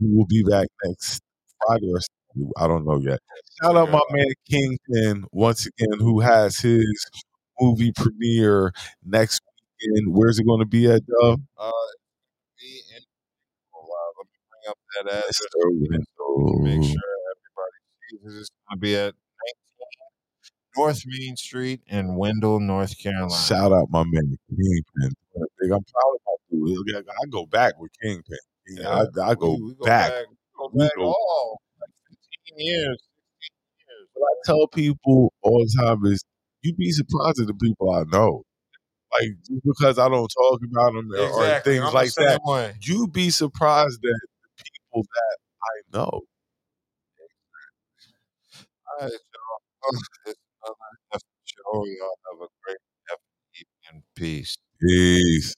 We 0.00 0.14
will 0.14 0.26
be 0.26 0.44
back 0.44 0.68
next 0.84 1.22
Friday 1.66 1.90
or 1.92 2.00
Saturday. 2.00 2.52
I 2.56 2.68
don't 2.68 2.84
know 2.84 3.00
yet. 3.00 3.20
Shout 3.62 3.76
out 3.76 3.90
my 3.90 4.00
man 4.12 4.26
Kingpin 4.48 5.24
once 5.32 5.66
again, 5.66 5.98
who 5.98 6.20
has 6.20 6.58
his 6.58 7.06
movie 7.60 7.92
premiere 7.96 8.72
next 9.04 9.40
weekend. 9.80 10.14
Where's 10.14 10.38
it 10.38 10.44
going 10.46 10.60
to 10.60 10.66
be 10.66 10.86
at, 10.86 11.02
Dub? 11.06 11.40
Uh, 11.58 11.70
be 12.58 12.80
in, 12.96 13.02
uh, 13.74 14.08
let 14.18 14.26
me 14.26 14.38
bring 14.50 14.70
up 14.70 14.78
that 14.96 15.06
address. 15.18 15.40
Window. 15.54 16.58
Make 16.62 16.82
sure 16.82 17.12
everybody 17.32 17.78
sees 18.10 18.36
it. 18.36 18.40
It's 18.40 18.50
going 18.68 18.76
to 18.76 18.80
be 18.80 18.96
at 18.96 19.14
19 19.14 19.14
North 20.76 21.02
Main 21.06 21.36
Street 21.36 21.80
in 21.88 22.16
Wendell, 22.16 22.60
North 22.60 22.96
Carolina. 23.02 23.30
Shout 23.34 23.72
out 23.72 23.88
my 23.90 24.04
man 24.06 24.36
Kingpin. 24.48 25.14
Big, 25.60 25.70
I'm 25.72 25.84
proud 25.84 26.14
of 26.14 26.20
my 26.26 26.34
dude. 26.50 26.96
I 27.08 27.26
go 27.30 27.46
back 27.46 27.78
with 27.80 27.90
Kingpin. 28.02 28.38
Yeah, 28.68 28.88
I, 28.90 29.30
I 29.30 29.34
go, 29.34 29.54
we, 29.54 29.62
we 29.62 29.74
go 29.74 29.86
back. 29.86 30.10
back, 30.10 30.24
go 30.58 30.70
We 30.72 30.80
back 30.84 30.92
go- 30.96 31.04
all 31.06 31.60
like 31.80 31.90
15 32.56 32.66
years. 32.66 32.98
16 33.40 33.86
years. 33.88 34.08
What 34.14 34.28
I 34.28 34.34
tell 34.46 34.66
people 34.68 35.32
all 35.42 35.64
the 35.64 35.82
time 35.82 36.04
is, 36.06 36.22
you'd 36.62 36.76
be 36.76 36.90
surprised 36.90 37.40
at 37.40 37.46
the 37.46 37.54
people 37.54 37.90
I 37.92 38.02
know. 38.12 38.42
Like 39.20 39.30
just 39.40 39.62
because 39.64 39.98
I 39.98 40.08
don't 40.08 40.28
talk 40.28 40.60
about 40.70 40.92
them 40.92 41.10
or, 41.12 41.28
or 41.28 41.60
things 41.60 41.92
like 41.92 42.12
that, 42.14 42.40
way. 42.44 42.74
you'd 42.82 43.12
be 43.12 43.30
surprised 43.30 44.04
at 44.04 44.10
the 44.10 44.64
people 44.64 45.02
that 45.02 45.38
I 45.62 45.96
know. 45.96 46.10
All 46.10 46.22
right, 49.00 49.10
y'all. 49.10 50.00
It's 50.26 50.38
another 50.64 50.74
episode 51.12 51.22
show. 51.44 51.84
Y'all 51.86 52.18
have 52.32 52.42
a 52.42 52.48
great 52.64 52.76
evening. 53.54 54.02
Peace. 54.14 54.56
Peace. 54.80 55.54